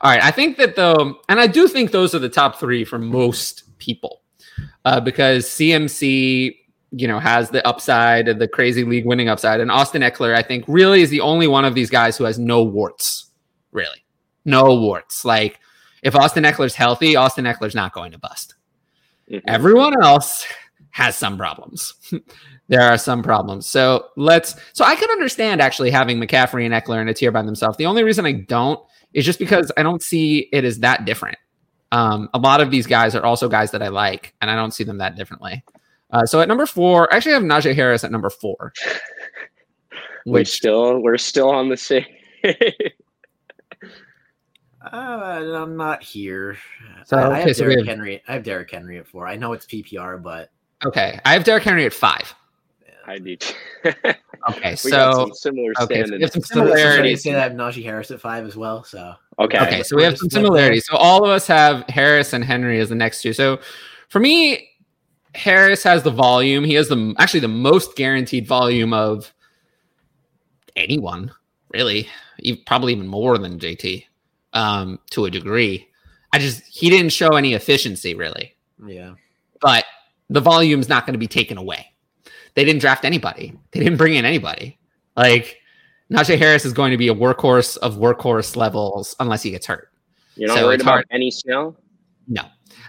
All 0.00 0.10
right, 0.10 0.24
I 0.24 0.32
think 0.32 0.56
that 0.56 0.74
though, 0.74 1.20
and 1.28 1.38
I 1.38 1.46
do 1.46 1.68
think 1.68 1.92
those 1.92 2.14
are 2.14 2.18
the 2.18 2.28
top 2.28 2.58
three 2.58 2.84
for 2.84 2.98
most 2.98 3.78
people 3.78 4.22
uh, 4.84 5.00
because 5.00 5.46
CMC, 5.46 6.56
you 6.92 7.08
know, 7.08 7.18
has 7.18 7.50
the 7.50 7.66
upside, 7.66 8.38
the 8.38 8.48
crazy 8.48 8.84
league 8.84 9.06
winning 9.06 9.28
upside, 9.28 9.60
and 9.60 9.70
Austin 9.70 10.02
Ekeler, 10.02 10.34
I 10.34 10.42
think, 10.42 10.64
really 10.68 11.02
is 11.02 11.10
the 11.10 11.20
only 11.20 11.46
one 11.46 11.64
of 11.64 11.74
these 11.74 11.90
guys 11.90 12.16
who 12.16 12.24
has 12.24 12.38
no 12.38 12.62
warts. 12.62 13.30
Really, 13.72 14.04
no 14.44 14.74
warts. 14.74 15.24
Like 15.24 15.58
if 16.02 16.14
Austin 16.14 16.44
Ekeler's 16.44 16.74
healthy, 16.74 17.16
Austin 17.16 17.46
Ekeler's 17.46 17.74
not 17.74 17.92
going 17.92 18.12
to 18.12 18.18
bust. 18.18 18.54
Mm-hmm. 19.30 19.48
Everyone 19.48 20.00
else 20.02 20.46
has 20.90 21.16
some 21.16 21.36
problems. 21.36 21.94
there 22.68 22.82
are 22.82 22.98
some 22.98 23.22
problems. 23.22 23.68
So 23.68 24.08
let's. 24.16 24.54
So 24.74 24.84
I 24.84 24.94
can 24.96 25.10
understand 25.10 25.60
actually 25.60 25.90
having 25.90 26.18
McCaffrey 26.18 26.64
and 26.64 26.74
Ekeler 26.74 27.00
in 27.00 27.08
a 27.08 27.14
tier 27.14 27.32
by 27.32 27.42
themselves. 27.42 27.78
The 27.78 27.86
only 27.86 28.04
reason 28.04 28.26
I 28.26 28.32
don't 28.32 28.80
is 29.14 29.24
just 29.24 29.38
because 29.38 29.72
I 29.76 29.82
don't 29.82 30.02
see 30.02 30.48
it 30.52 30.64
as 30.64 30.78
that 30.80 31.04
different. 31.04 31.38
Um, 31.94 32.28
a 32.34 32.38
lot 32.38 32.60
of 32.60 32.72
these 32.72 32.88
guys 32.88 33.14
are 33.14 33.24
also 33.24 33.48
guys 33.48 33.70
that 33.70 33.80
I 33.80 33.86
like, 33.86 34.34
and 34.40 34.50
I 34.50 34.56
don't 34.56 34.72
see 34.72 34.82
them 34.82 34.98
that 34.98 35.14
differently. 35.14 35.62
Uh, 36.10 36.26
so 36.26 36.40
at 36.40 36.48
number 36.48 36.66
four, 36.66 37.12
I 37.12 37.16
actually 37.16 37.34
have 37.34 37.44
Najee 37.44 37.72
Harris 37.72 38.02
at 38.02 38.10
number 38.10 38.30
four. 38.30 38.72
Which 40.24 40.40
we 40.40 40.44
still 40.44 41.00
we're 41.00 41.18
still 41.18 41.50
on 41.50 41.68
the 41.68 41.76
same. 41.76 42.06
uh, 42.42 42.46
I'm 44.92 45.76
not 45.76 46.02
here. 46.02 46.58
So 47.04 47.16
I, 47.16 47.36
I 47.36 47.40
have 47.40 47.56
Derrick 47.56 47.78
have... 47.78 47.86
Henry. 47.86 48.22
I 48.26 48.32
have 48.32 48.42
Derrick 48.42 48.72
Henry 48.72 48.98
at 48.98 49.06
four. 49.06 49.28
I 49.28 49.36
know 49.36 49.52
it's 49.52 49.66
PPR, 49.66 50.20
but 50.20 50.50
okay, 50.84 51.20
I 51.24 51.32
have 51.34 51.44
Derrick 51.44 51.62
Henry 51.62 51.86
at 51.86 51.92
five. 51.92 52.34
I 53.06 53.18
need. 53.18 53.44
okay, 54.50 54.74
so 54.76 55.30
similar 55.32 55.72
okay, 55.80 56.04
so 56.04 56.16
we 56.16 56.22
have 56.22 56.32
some 56.32 56.42
similarities. 56.42 57.22
Say 57.22 57.32
that 57.32 57.38
I 57.38 57.42
have 57.44 57.52
Najee 57.52 57.84
Harris 57.84 58.10
at 58.10 58.20
five 58.20 58.46
as 58.46 58.56
well. 58.56 58.82
So 58.82 59.14
okay, 59.38 59.58
okay, 59.58 59.82
so 59.82 59.96
we 59.96 60.02
have 60.02 60.18
some 60.18 60.30
similarities. 60.30 60.86
So 60.86 60.96
all 60.96 61.24
of 61.24 61.30
us 61.30 61.46
have 61.46 61.84
Harris 61.88 62.32
and 62.32 62.44
Henry 62.44 62.80
as 62.80 62.88
the 62.88 62.94
next 62.94 63.22
two. 63.22 63.32
So 63.32 63.60
for 64.08 64.20
me, 64.20 64.68
Harris 65.34 65.82
has 65.82 66.02
the 66.02 66.10
volume. 66.10 66.64
He 66.64 66.74
has 66.74 66.88
the 66.88 67.14
actually 67.18 67.40
the 67.40 67.48
most 67.48 67.96
guaranteed 67.96 68.46
volume 68.46 68.92
of 68.92 69.32
anyone, 70.76 71.32
really. 71.72 72.08
Even 72.40 72.62
Probably 72.66 72.92
even 72.92 73.06
more 73.06 73.38
than 73.38 73.58
JT, 73.58 74.04
um, 74.52 74.98
to 75.10 75.24
a 75.24 75.30
degree. 75.30 75.88
I 76.32 76.38
just 76.38 76.62
he 76.64 76.90
didn't 76.90 77.12
show 77.12 77.36
any 77.36 77.54
efficiency 77.54 78.14
really. 78.14 78.56
Yeah, 78.84 79.14
but 79.60 79.84
the 80.30 80.40
volume's 80.40 80.88
not 80.88 81.06
going 81.06 81.14
to 81.14 81.18
be 81.18 81.28
taken 81.28 81.58
away 81.58 81.94
they 82.54 82.64
didn't 82.64 82.80
draft 82.80 83.04
anybody. 83.04 83.52
They 83.72 83.80
didn't 83.80 83.98
bring 83.98 84.14
in 84.14 84.24
anybody. 84.24 84.78
Like 85.16 85.60
Najee 86.12 86.38
Harris 86.38 86.64
is 86.64 86.72
going 86.72 86.90
to 86.90 86.96
be 86.96 87.08
a 87.08 87.14
workhorse 87.14 87.76
of 87.78 87.96
workhorse 87.96 88.56
levels 88.56 89.16
unless 89.20 89.42
he 89.42 89.50
gets 89.50 89.66
hurt. 89.66 89.90
You're 90.36 90.48
not 90.48 90.58
so 90.58 90.66
worried 90.66 90.80
about 90.80 90.90
hard. 90.90 91.08
Benny 91.10 91.30
Snell? 91.30 91.76
No. 92.28 92.42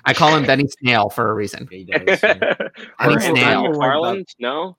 I 0.03 0.13
call 0.13 0.35
him 0.35 0.45
Benny 0.45 0.67
Snail 0.79 1.09
for 1.09 1.29
a 1.29 1.33
reason. 1.33 1.65
Benny 1.69 2.17
Snail. 2.17 3.73
Farland? 3.73 4.27
No. 4.39 4.77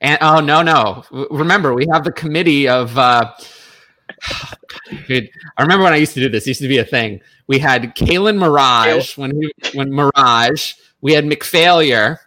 And 0.00 0.18
oh 0.20 0.38
no 0.38 0.62
no! 0.62 1.02
Remember, 1.30 1.74
we 1.74 1.86
have 1.92 2.04
the 2.04 2.12
committee 2.12 2.68
of. 2.68 2.96
Uh, 2.96 3.32
Dude, 5.08 5.28
I 5.56 5.62
remember 5.62 5.84
when 5.84 5.92
I 5.92 5.96
used 5.96 6.14
to 6.14 6.20
do 6.20 6.28
this. 6.28 6.44
It 6.44 6.50
used 6.50 6.62
to 6.62 6.68
be 6.68 6.78
a 6.78 6.84
thing. 6.84 7.20
We 7.48 7.58
had 7.58 7.94
Kalen 7.96 8.38
Mirage 8.38 9.16
when 9.16 9.32
he, 9.40 9.52
when 9.74 9.92
Mirage. 9.92 10.74
We 11.00 11.14
had 11.14 11.24
McFailure 11.24 12.18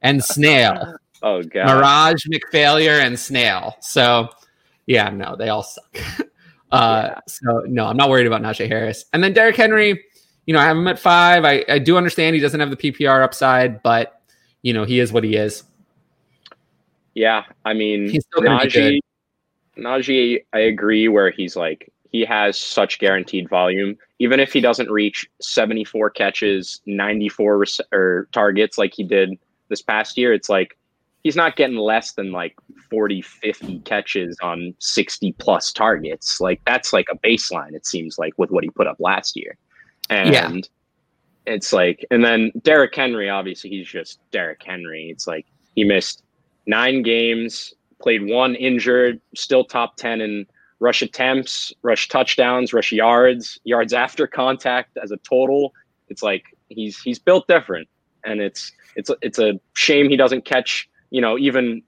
and 0.00 0.22
Snail. 0.22 0.96
Oh 1.24 1.40
god. 1.40 1.68
Mirage, 1.68 2.26
McFailure, 2.26 3.00
and 3.00 3.16
Snail. 3.16 3.76
So 3.78 4.28
yeah, 4.86 5.08
no, 5.10 5.36
they 5.36 5.48
all 5.48 5.62
suck. 5.62 5.96
uh, 6.72 7.08
yeah. 7.08 7.20
so 7.26 7.64
no, 7.66 7.86
I'm 7.86 7.96
not 7.96 8.10
worried 8.10 8.26
about 8.26 8.42
Najee 8.42 8.68
Harris. 8.68 9.04
And 9.12 9.22
then 9.22 9.32
Derrick 9.32 9.56
Henry, 9.56 10.02
you 10.46 10.54
know, 10.54 10.60
I 10.60 10.64
have 10.64 10.76
him 10.76 10.88
at 10.88 10.98
five. 10.98 11.44
I, 11.44 11.64
I 11.68 11.78
do 11.78 11.96
understand 11.96 12.34
he 12.34 12.40
doesn't 12.40 12.60
have 12.60 12.70
the 12.70 12.76
PPR 12.76 13.22
upside, 13.22 13.82
but 13.82 14.20
you 14.62 14.72
know, 14.72 14.84
he 14.84 15.00
is 15.00 15.12
what 15.12 15.24
he 15.24 15.36
is. 15.36 15.64
Yeah, 17.14 17.44
I 17.64 17.74
mean 17.74 18.08
he's 18.08 18.24
still 18.24 18.42
Najee, 18.42 19.00
Najee, 19.76 20.44
I 20.52 20.60
agree 20.60 21.08
where 21.08 21.30
he's 21.30 21.56
like 21.56 21.92
he 22.10 22.24
has 22.24 22.58
such 22.58 22.98
guaranteed 22.98 23.48
volume. 23.48 23.96
Even 24.18 24.38
if 24.38 24.52
he 24.52 24.60
doesn't 24.60 24.90
reach 24.90 25.28
74 25.40 26.10
catches, 26.10 26.80
94 26.86 27.58
res- 27.58 27.80
or 27.90 28.28
targets 28.32 28.78
like 28.78 28.92
he 28.94 29.02
did 29.02 29.38
this 29.68 29.82
past 29.82 30.16
year, 30.16 30.32
it's 30.32 30.48
like 30.48 30.76
he's 31.22 31.36
not 31.36 31.56
getting 31.56 31.76
less 31.76 32.12
than 32.12 32.32
like 32.32 32.54
40 32.90 33.22
50 33.22 33.78
catches 33.80 34.36
on 34.42 34.74
60 34.78 35.32
plus 35.38 35.72
targets. 35.72 36.40
Like 36.40 36.60
that's 36.66 36.92
like 36.92 37.06
a 37.10 37.16
baseline 37.18 37.74
it 37.74 37.86
seems 37.86 38.18
like 38.18 38.34
with 38.38 38.50
what 38.50 38.64
he 38.64 38.70
put 38.70 38.86
up 38.86 38.96
last 38.98 39.36
year. 39.36 39.56
And 40.10 40.32
yeah. 40.32 40.52
it's 41.46 41.72
like 41.72 42.04
and 42.10 42.24
then 42.24 42.52
Derrick 42.62 42.94
Henry 42.94 43.28
obviously 43.28 43.70
he's 43.70 43.88
just 43.88 44.18
Derrick 44.30 44.62
Henry. 44.64 45.10
It's 45.10 45.26
like 45.26 45.46
he 45.74 45.84
missed 45.84 46.22
9 46.66 47.02
games 47.02 47.74
played 48.00 48.28
one 48.28 48.54
injured 48.56 49.20
still 49.34 49.64
top 49.64 49.96
10 49.96 50.20
in 50.20 50.46
rush 50.80 51.02
attempts 51.02 51.72
rush 51.82 52.08
touchdowns 52.08 52.72
rush 52.72 52.90
yards 52.90 53.60
yards 53.64 53.92
after 53.92 54.26
contact 54.26 54.98
as 55.00 55.12
a 55.12 55.16
total. 55.18 55.72
It's 56.08 56.22
like 56.22 56.44
he's 56.68 57.00
he's 57.00 57.18
built 57.18 57.46
different. 57.46 57.88
And 58.24 58.40
it's 58.40 58.72
it's 58.96 59.10
it's 59.22 59.38
a 59.38 59.60
shame 59.74 60.08
he 60.08 60.16
doesn't 60.16 60.44
catch 60.44 60.88
you 61.12 61.20
know, 61.20 61.38
even 61.38 61.82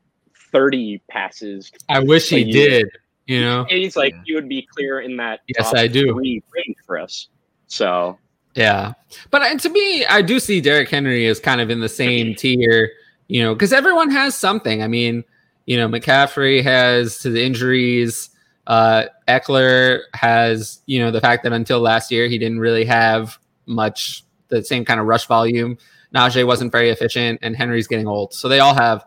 30 0.52 1.02
passes. 1.08 1.72
I 1.88 1.98
wish 1.98 2.28
he 2.28 2.44
did. 2.44 2.86
You 3.26 3.40
know, 3.40 3.64
he's 3.70 3.96
like, 3.96 4.12
yeah. 4.12 4.22
you 4.26 4.34
would 4.34 4.50
be 4.50 4.68
clear 4.70 5.00
in 5.00 5.16
that. 5.16 5.40
Yes, 5.48 5.72
I 5.74 5.86
do. 5.86 6.14
Range 6.14 6.42
for 6.84 6.98
us. 6.98 7.28
So, 7.68 8.18
yeah. 8.54 8.92
But 9.30 9.40
uh, 9.40 9.56
to 9.56 9.68
me, 9.70 10.04
I 10.04 10.20
do 10.20 10.38
see 10.38 10.60
Derrick 10.60 10.90
Henry 10.90 11.26
as 11.26 11.40
kind 11.40 11.62
of 11.62 11.70
in 11.70 11.80
the 11.80 11.88
same 11.88 12.34
tier, 12.34 12.92
you 13.28 13.42
know, 13.42 13.54
because 13.54 13.72
everyone 13.72 14.10
has 14.10 14.34
something. 14.34 14.82
I 14.82 14.88
mean, 14.88 15.24
you 15.64 15.78
know, 15.78 15.88
McCaffrey 15.88 16.62
has 16.62 17.18
to 17.20 17.30
the 17.30 17.42
injuries. 17.42 18.28
Uh, 18.66 19.04
Ekeler 19.26 20.00
has, 20.12 20.82
you 20.84 20.98
know, 20.98 21.10
the 21.10 21.20
fact 21.22 21.44
that 21.44 21.54
until 21.54 21.80
last 21.80 22.10
year 22.10 22.28
he 22.28 22.36
didn't 22.36 22.60
really 22.60 22.84
have 22.84 23.38
much 23.64 24.22
the 24.48 24.62
same 24.62 24.84
kind 24.84 25.00
of 25.00 25.06
rush 25.06 25.26
volume. 25.26 25.78
Najee 26.14 26.46
wasn't 26.46 26.70
very 26.70 26.90
efficient, 26.90 27.40
and 27.42 27.56
Henry's 27.56 27.86
getting 27.86 28.06
old. 28.06 28.34
So 28.34 28.48
they 28.48 28.60
all 28.60 28.74
have 28.74 29.04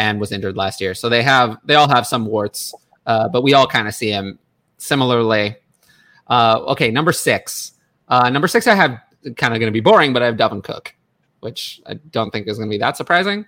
and 0.00 0.18
was 0.18 0.32
injured 0.32 0.56
last 0.56 0.80
year. 0.80 0.94
So 0.94 1.10
they 1.10 1.22
have 1.22 1.58
they 1.64 1.74
all 1.74 1.86
have 1.88 2.06
some 2.06 2.24
warts, 2.24 2.74
uh, 3.06 3.28
but 3.28 3.42
we 3.42 3.52
all 3.52 3.66
kind 3.66 3.86
of 3.86 3.94
see 3.94 4.10
him 4.10 4.38
similarly. 4.78 5.56
Uh, 6.26 6.60
okay, 6.68 6.90
number 6.90 7.12
six. 7.12 7.72
Uh, 8.08 8.30
number 8.30 8.48
six, 8.48 8.66
I 8.66 8.74
have 8.74 8.98
kind 9.36 9.52
of 9.52 9.60
going 9.60 9.70
to 9.70 9.72
be 9.72 9.80
boring, 9.80 10.14
but 10.14 10.22
I 10.22 10.26
have 10.26 10.36
Dalvin 10.36 10.64
Cook, 10.64 10.94
which 11.40 11.82
I 11.86 11.94
don't 11.94 12.30
think 12.30 12.48
is 12.48 12.56
going 12.56 12.70
to 12.70 12.74
be 12.74 12.78
that 12.78 12.96
surprising. 12.96 13.44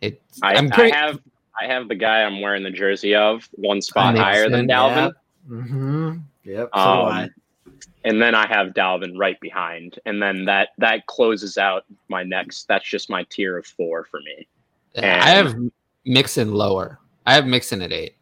It's, 0.00 0.42
I, 0.42 0.54
I'm 0.56 0.68
pretty, 0.68 0.92
I 0.92 0.96
have 0.96 1.20
I 1.60 1.66
have 1.66 1.86
the 1.88 1.94
guy 1.94 2.22
I'm 2.24 2.40
wearing 2.40 2.64
the 2.64 2.70
jersey 2.70 3.14
of 3.14 3.48
one 3.52 3.80
spot 3.80 4.16
higher 4.16 4.50
than 4.50 4.66
Dalvin. 4.66 5.12
Yeah. 5.48 5.56
Mm-hmm. 5.56 6.16
Yep. 6.42 6.70
So 6.74 6.80
um, 6.80 7.30
and 8.02 8.20
then 8.20 8.34
I 8.34 8.48
have 8.48 8.74
Dalvin 8.74 9.12
right 9.16 9.38
behind, 9.38 10.00
and 10.06 10.20
then 10.20 10.44
that 10.46 10.70
that 10.78 11.06
closes 11.06 11.56
out 11.56 11.84
my 12.08 12.24
next. 12.24 12.66
That's 12.66 12.88
just 12.88 13.08
my 13.08 13.24
tier 13.30 13.56
of 13.58 13.66
four 13.66 14.04
for 14.04 14.18
me. 14.20 14.48
And 14.94 15.06
I 15.06 15.28
have 15.30 15.54
Mixon 16.04 16.54
lower. 16.54 16.98
I 17.26 17.34
have 17.34 17.46
Mixon 17.46 17.82
at 17.82 17.92
eight. 17.92 18.16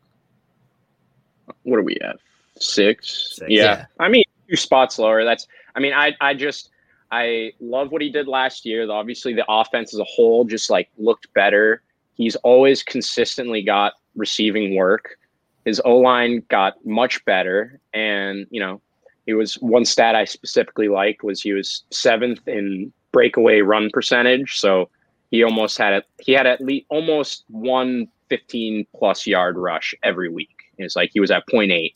What 1.63 1.79
are 1.79 1.83
we 1.83 1.97
at? 1.97 2.17
Six. 2.59 3.37
Six. 3.37 3.51
Yeah. 3.51 3.63
yeah. 3.65 3.87
I 4.01 4.09
mean, 4.09 4.25
two 4.49 4.57
spots 4.57 4.99
lower. 4.99 5.25
That's. 5.25 5.47
I 5.75 5.81
mean, 5.81 5.93
I 5.93 6.15
I 6.21 6.35
just 6.35 6.71
I 7.11 7.53
love 7.61 7.93
what 7.93 8.03
he 8.03 8.11
did 8.11 8.29
last 8.29 8.65
year. 8.65 8.91
Obviously, 8.91 9.35
the 9.35 9.45
offense 9.49 9.95
as 9.95 10.01
a 10.01 10.05
whole 10.05 10.45
just 10.45 10.71
like 10.71 10.89
looked 10.99 11.33
better. 11.35 11.83
He's 12.15 12.37
always 12.37 12.83
consistently 12.83 13.63
got 13.63 13.95
receiving 14.17 14.75
work. 14.75 15.19
His 15.65 15.81
O 15.85 15.99
line 15.99 16.43
got 16.49 16.85
much 16.87 17.25
better, 17.25 17.81
and 17.93 18.47
you 18.51 18.61
know, 18.61 18.81
he 19.27 19.35
was 19.35 19.55
one 19.55 19.85
stat 19.85 20.15
I 20.15 20.25
specifically 20.25 20.89
liked 20.89 21.23
was 21.23 21.43
he 21.43 21.53
was 21.53 21.83
seventh 21.91 22.47
in 22.49 22.93
breakaway 23.13 23.61
run 23.61 23.91
percentage. 23.93 24.59
So 24.59 24.89
he 25.37 25.45
almost 25.45 25.77
had 25.77 25.93
it. 25.93 26.07
He 26.19 26.33
had 26.33 26.47
at 26.47 26.63
least 26.63 26.87
almost 26.89 27.45
one 27.49 28.09
15 28.31 28.87
plus 28.97 29.27
yard 29.27 29.59
rush 29.59 29.95
every 30.03 30.31
week. 30.31 30.57
It's 30.79 30.97
like 30.97 31.11
he 31.13 31.21
was 31.21 31.31
at 31.31 31.47
0.8, 31.47 31.95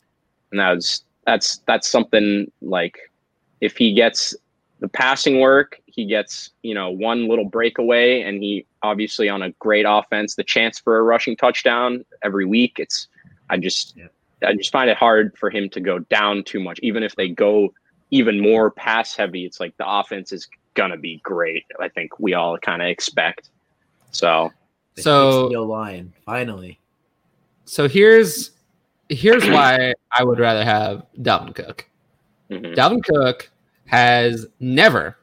and 0.51 0.61
that 0.61 0.75
was 0.75 1.05
that's 1.27 1.59
that's 1.67 1.89
something 1.89 2.51
like 2.61 2.99
if 3.61 3.77
he 3.77 3.95
gets 3.95 4.35
the 4.81 4.89
passing 4.89 5.41
work, 5.41 5.81
he 5.87 6.05
gets 6.05 6.51
you 6.63 6.75
know 6.75 6.91
one 6.91 7.29
little 7.29 7.47
breakaway, 7.47 8.21
and 8.21 8.43
he 8.43 8.67
obviously 8.83 9.29
on 9.29 9.43
a 9.43 9.51
great 9.53 9.87
offense, 9.89 10.35
the 10.35 10.45
chance 10.45 10.79
for 10.79 10.99
a 10.99 11.03
rushing 11.03 11.37
touchdown 11.37 12.05
every 12.23 12.45
week. 12.45 12.79
It's 12.79 13.09
I 13.49 13.57
just 13.57 13.97
yeah. 13.97 14.09
I 14.47 14.55
just 14.55 14.73
find 14.73 14.91
it 14.91 14.97
hard 14.99 15.37
for 15.39 15.49
him 15.49 15.71
to 15.71 15.81
go 15.81 15.99
down 15.99 16.45
too 16.45 16.61
much, 16.61 16.79
even 16.83 17.03
if 17.03 17.17
they 17.17 17.29
go 17.29 17.73
even 18.11 18.41
more 18.41 18.71
pass 18.71 19.17
heavy. 19.17 19.47
It's 19.47 19.61
like 19.61 19.77
the 19.79 19.91
offense 19.91 20.31
is 20.33 20.47
gonna 20.75 20.97
be 20.97 21.21
great. 21.23 21.65
I 21.81 21.89
think 21.89 22.19
we 22.19 22.35
all 22.35 22.59
kind 22.59 22.83
of 22.83 22.89
expect. 22.89 23.51
So, 24.11 24.53
so 24.97 25.47
line 25.47 26.13
finally. 26.25 26.79
So 27.65 27.89
here's 27.89 28.51
here's 29.09 29.49
why 29.49 29.95
I 30.17 30.25
would 30.25 30.39
rather 30.39 30.65
have 30.65 31.05
Dalvin 31.19 31.55
Cook. 31.55 31.87
Mm-hmm. 32.51 32.75
Dalvin 32.75 33.05
Cook 33.05 33.51
has 33.87 34.47
never 34.59 35.17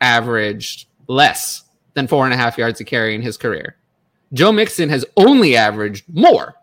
averaged 0.00 0.86
less 1.08 1.64
than 1.94 2.06
four 2.06 2.24
and 2.24 2.34
a 2.34 2.36
half 2.36 2.58
yards 2.58 2.80
a 2.80 2.84
carry 2.84 3.14
in 3.14 3.22
his 3.22 3.36
career. 3.36 3.76
Joe 4.32 4.52
Mixon 4.52 4.88
has 4.88 5.04
only 5.16 5.56
averaged 5.56 6.04
more 6.12 6.54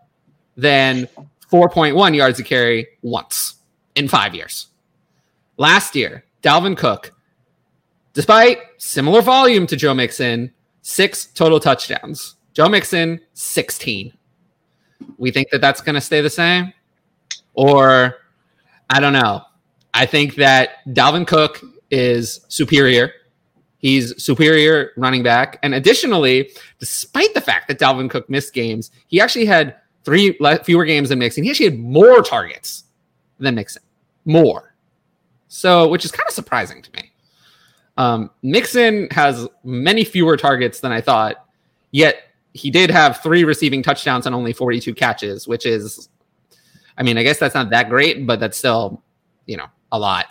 than 0.56 1.08
4.1 1.50 2.14
yards 2.14 2.38
a 2.38 2.44
carry 2.44 2.86
once 3.02 3.56
in 3.94 4.08
five 4.08 4.34
years. 4.34 4.68
Last 5.56 5.94
year, 5.94 6.24
Dalvin 6.42 6.76
Cook, 6.76 7.13
despite 8.14 8.58
similar 8.78 9.20
volume 9.20 9.66
to 9.66 9.76
Joe 9.76 9.92
Mixon, 9.94 10.50
six 10.82 11.26
total 11.26 11.60
touchdowns. 11.60 12.36
Joe 12.54 12.68
Mixon, 12.68 13.20
16. 13.34 14.12
We 15.18 15.30
think 15.30 15.50
that 15.50 15.60
that's 15.60 15.80
going 15.80 15.96
to 15.96 16.00
stay 16.00 16.20
the 16.20 16.30
same? 16.30 16.72
Or 17.54 18.16
I 18.90 19.00
don't 19.00 19.12
know. 19.12 19.42
I 19.92 20.06
think 20.06 20.36
that 20.36 20.84
Dalvin 20.88 21.26
Cook 21.26 21.60
is 21.90 22.40
superior. 22.48 23.12
He's 23.78 24.22
superior 24.22 24.92
running 24.96 25.22
back. 25.22 25.58
And 25.62 25.74
additionally, 25.74 26.50
despite 26.78 27.34
the 27.34 27.40
fact 27.40 27.68
that 27.68 27.78
Dalvin 27.78 28.08
Cook 28.08 28.30
missed 28.30 28.54
games, 28.54 28.90
he 29.08 29.20
actually 29.20 29.46
had 29.46 29.76
three 30.04 30.38
fewer 30.62 30.84
games 30.84 31.08
than 31.08 31.18
Mixon. 31.18 31.44
He 31.44 31.50
actually 31.50 31.70
had 31.70 31.78
more 31.78 32.22
targets 32.22 32.84
than 33.38 33.54
Mixon. 33.56 33.82
More. 34.24 34.74
So, 35.48 35.88
which 35.88 36.04
is 36.04 36.12
kind 36.12 36.26
of 36.26 36.34
surprising 36.34 36.82
to 36.82 36.90
me. 36.92 37.10
Um, 37.96 38.30
Mixon 38.42 39.08
has 39.10 39.48
many 39.62 40.04
fewer 40.04 40.36
targets 40.36 40.80
than 40.80 40.92
I 40.92 41.00
thought, 41.00 41.46
yet 41.92 42.16
he 42.52 42.70
did 42.70 42.90
have 42.90 43.22
three 43.22 43.44
receiving 43.44 43.82
touchdowns 43.82 44.26
and 44.26 44.34
only 44.34 44.52
42 44.52 44.94
catches, 44.94 45.46
which 45.46 45.66
is, 45.66 46.08
I 46.96 47.02
mean, 47.02 47.18
I 47.18 47.22
guess 47.22 47.38
that's 47.38 47.54
not 47.54 47.70
that 47.70 47.88
great, 47.88 48.26
but 48.26 48.40
that's 48.40 48.58
still, 48.58 49.02
you 49.46 49.56
know, 49.56 49.66
a 49.92 49.98
lot 49.98 50.26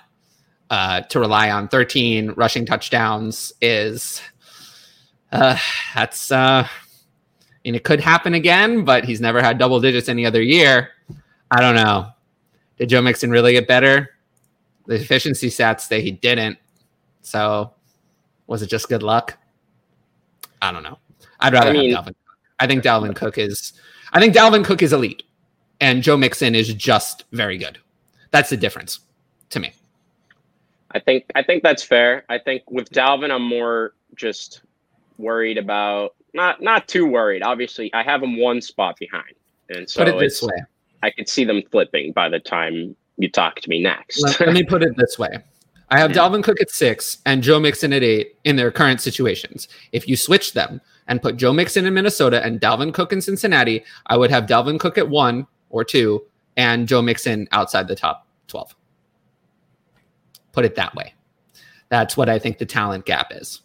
uh, 0.69 1.01
to 1.01 1.19
rely 1.19 1.51
on. 1.51 1.67
13 1.67 2.31
rushing 2.31 2.65
touchdowns 2.65 3.53
is 3.61 4.21
uh, 5.31 5.57
that's 5.95 6.31
uh, 6.31 6.67
and 7.65 7.75
it 7.75 7.83
could 7.83 7.99
happen 7.99 8.33
again, 8.33 8.83
but 8.83 9.05
he's 9.05 9.21
never 9.21 9.41
had 9.41 9.57
double 9.57 9.79
digits 9.79 10.09
any 10.09 10.25
other 10.25 10.41
year. 10.41 10.89
I 11.49 11.61
don't 11.61 11.75
know. 11.75 12.07
Did 12.77 12.89
Joe 12.89 13.01
Mixon 13.01 13.31
really 13.31 13.53
get 13.53 13.67
better? 13.67 14.09
The 14.85 14.95
efficiency 14.95 15.49
stats 15.49 15.81
say 15.81 16.01
he 16.01 16.11
didn't. 16.11 16.57
So 17.23 17.73
was 18.47 18.61
it 18.61 18.69
just 18.69 18.87
good 18.87 19.03
luck? 19.03 19.37
I 20.61 20.71
don't 20.71 20.83
know. 20.83 20.99
I'd 21.39 21.53
rather 21.53 21.71
I 21.71 21.73
mean, 21.73 21.95
have 21.95 22.05
Dalvin. 22.05 22.15
I 22.59 22.67
think 22.67 22.83
Dalvin 22.83 23.15
Cook 23.15 23.37
is 23.37 23.73
I 24.13 24.19
think 24.19 24.35
Dalvin 24.35 24.63
Cook 24.63 24.81
is 24.81 24.93
elite 24.93 25.23
and 25.81 26.01
Joe 26.03 26.15
Mixon 26.15 26.55
is 26.55 26.73
just 26.73 27.25
very 27.31 27.57
good. 27.57 27.79
That's 28.31 28.49
the 28.49 28.57
difference 28.57 28.99
to 29.49 29.59
me. 29.59 29.73
I 30.91 30.99
think 30.99 31.25
I 31.35 31.43
think 31.43 31.63
that's 31.63 31.83
fair. 31.83 32.23
I 32.29 32.37
think 32.37 32.69
with 32.69 32.89
Dalvin, 32.91 33.31
I'm 33.31 33.43
more 33.43 33.93
just 34.15 34.61
worried 35.17 35.57
about 35.57 36.15
not 36.33 36.61
not 36.61 36.87
too 36.87 37.05
worried. 37.05 37.43
Obviously, 37.43 37.93
I 37.93 38.03
have 38.03 38.21
him 38.21 38.37
one 38.37 38.61
spot 38.61 38.97
behind, 38.99 39.33
and 39.69 39.89
so 39.89 40.05
put 40.05 40.13
it 40.13 40.19
this 40.19 40.41
way: 40.41 40.55
I 41.01 41.09
could 41.09 41.27
see 41.27 41.45
them 41.45 41.63
flipping 41.71 42.11
by 42.11 42.29
the 42.29 42.39
time 42.39 42.95
you 43.17 43.29
talk 43.29 43.59
to 43.61 43.69
me 43.69 43.81
next. 43.81 44.21
let, 44.21 44.39
let 44.39 44.53
me 44.53 44.63
put 44.63 44.83
it 44.83 44.95
this 44.97 45.17
way: 45.17 45.37
I 45.93 45.99
have 45.99 46.09
Dalvin 46.09 46.43
Cook 46.43 46.59
at 46.59 46.71
six 46.71 47.19
and 47.23 47.43
Joe 47.43 47.59
Mixon 47.59 47.93
at 47.93 48.01
eight 48.01 48.35
in 48.45 48.55
their 48.55 48.71
current 48.71 48.99
situations. 48.99 49.67
If 49.91 50.07
you 50.07 50.17
switch 50.17 50.53
them 50.53 50.81
and 51.07 51.21
put 51.21 51.37
Joe 51.37 51.53
Mixon 51.53 51.85
in 51.85 51.93
Minnesota 51.93 52.43
and 52.43 52.59
Dalvin 52.59 52.91
Cook 52.91 53.13
in 53.13 53.21
Cincinnati, 53.21 53.83
I 54.07 54.17
would 54.17 54.31
have 54.31 54.47
Dalvin 54.47 54.79
Cook 54.79 54.97
at 54.97 55.07
one 55.07 55.45
or 55.69 55.83
two 55.83 56.25
and 56.57 56.87
Joe 56.87 57.03
Mixon 57.03 57.47
outside 57.51 57.87
the 57.87 57.95
top 57.95 58.25
twelve. 58.47 58.75
Put 60.51 60.65
it 60.65 60.73
that 60.77 60.95
way. 60.95 61.13
That's 61.89 62.17
what 62.17 62.27
I 62.27 62.39
think 62.39 62.57
the 62.57 62.65
talent 62.65 63.05
gap 63.05 63.27
is. 63.29 63.61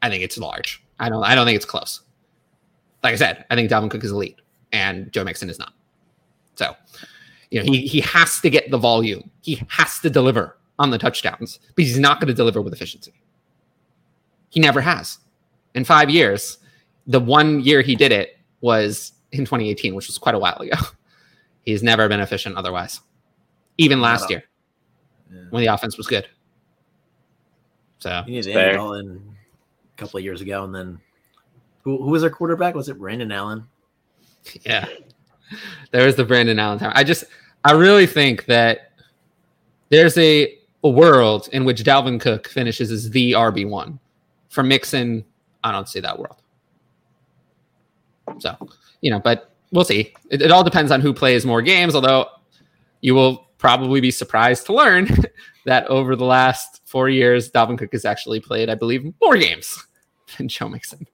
I 0.00 0.08
think 0.08 0.24
it's 0.24 0.38
large. 0.38 0.82
I 0.98 1.10
don't 1.10 1.24
I 1.24 1.34
don't 1.34 1.44
think 1.44 1.56
it's 1.56 1.66
close. 1.66 2.00
Like 3.02 3.12
I 3.12 3.16
said, 3.16 3.44
I 3.50 3.54
think 3.54 3.70
Dalvin 3.70 3.90
Cook 3.90 4.02
is 4.02 4.12
elite 4.12 4.40
and 4.72 5.12
Joe 5.12 5.24
Mixon 5.24 5.50
is 5.50 5.58
not. 5.58 5.74
So, 6.54 6.74
you 7.50 7.62
know, 7.62 7.70
he 7.70 7.86
he 7.86 8.00
has 8.00 8.40
to 8.40 8.48
get 8.48 8.70
the 8.70 8.78
volume. 8.78 9.30
He 9.42 9.62
has 9.68 9.98
to 9.98 10.08
deliver 10.08 10.56
on 10.78 10.90
the 10.90 10.98
touchdowns, 10.98 11.60
but 11.74 11.84
he's 11.84 11.98
not 11.98 12.20
going 12.20 12.28
to 12.28 12.34
deliver 12.34 12.60
with 12.60 12.72
efficiency. 12.72 13.12
He 14.50 14.60
never 14.60 14.80
has. 14.80 15.18
In 15.74 15.84
5 15.84 16.10
years, 16.10 16.58
the 17.06 17.20
one 17.20 17.60
year 17.60 17.82
he 17.82 17.96
did 17.96 18.12
it 18.12 18.38
was 18.60 19.12
in 19.32 19.40
2018, 19.40 19.94
which 19.94 20.06
was 20.06 20.18
quite 20.18 20.34
a 20.34 20.38
while 20.38 20.56
ago. 20.56 20.76
He's 21.64 21.82
never 21.82 22.08
been 22.08 22.20
efficient 22.20 22.56
otherwise. 22.56 23.00
Even 23.78 24.00
last 24.00 24.30
year 24.30 24.44
yeah. 25.32 25.42
when 25.50 25.62
the 25.62 25.72
offense 25.72 25.96
was 25.96 26.06
good. 26.06 26.28
So 27.98 28.22
he 28.26 28.32
needs 28.32 28.46
to 28.46 28.78
all 28.78 28.94
in 28.94 29.06
a 29.16 29.96
couple 29.96 30.18
of 30.18 30.24
years 30.24 30.40
ago, 30.40 30.64
and 30.64 30.74
then 30.74 31.00
who, 31.82 32.02
who 32.02 32.10
was 32.10 32.20
their 32.20 32.30
quarterback? 32.30 32.74
Was 32.74 32.88
it 32.88 32.98
Brandon 32.98 33.32
Allen? 33.32 33.66
Yeah, 34.62 34.86
there 35.90 36.04
was 36.04 36.16
the 36.16 36.24
Brandon 36.24 36.58
Allen 36.58 36.78
time. 36.78 36.92
I 36.94 37.02
just 37.02 37.24
I 37.64 37.72
really 37.72 38.06
think 38.06 38.44
that 38.44 38.92
there's 39.88 40.18
a, 40.18 40.58
a 40.84 40.88
world 40.88 41.48
in 41.52 41.64
which 41.64 41.82
Dalvin 41.82 42.20
Cook 42.20 42.46
finishes 42.46 42.90
as 42.90 43.10
the 43.10 43.32
RB 43.32 43.68
one. 43.68 43.98
For 44.50 44.62
Mixon, 44.62 45.24
I 45.64 45.72
don't 45.72 45.88
see 45.88 46.00
that 46.00 46.18
world. 46.18 46.36
So 48.38 48.56
you 49.00 49.10
know, 49.10 49.18
but 49.18 49.50
we'll 49.72 49.84
see. 49.84 50.14
It, 50.30 50.42
it 50.42 50.50
all 50.50 50.62
depends 50.62 50.92
on 50.92 51.00
who 51.00 51.12
plays 51.12 51.44
more 51.44 51.62
games. 51.62 51.94
Although 51.94 52.28
you 53.00 53.14
will 53.14 53.48
probably 53.58 54.00
be 54.00 54.10
surprised 54.10 54.66
to 54.66 54.74
learn 54.74 55.08
that 55.64 55.86
over 55.88 56.14
the 56.14 56.24
last 56.24 56.82
four 56.84 57.08
years, 57.08 57.50
Dalvin 57.50 57.78
Cook 57.78 57.92
has 57.92 58.04
actually 58.04 58.40
played, 58.40 58.70
I 58.70 58.74
believe, 58.74 59.12
more 59.20 59.36
games 59.36 59.86
than 60.38 60.48
Joe 60.48 60.68
Mixon. 60.68 61.06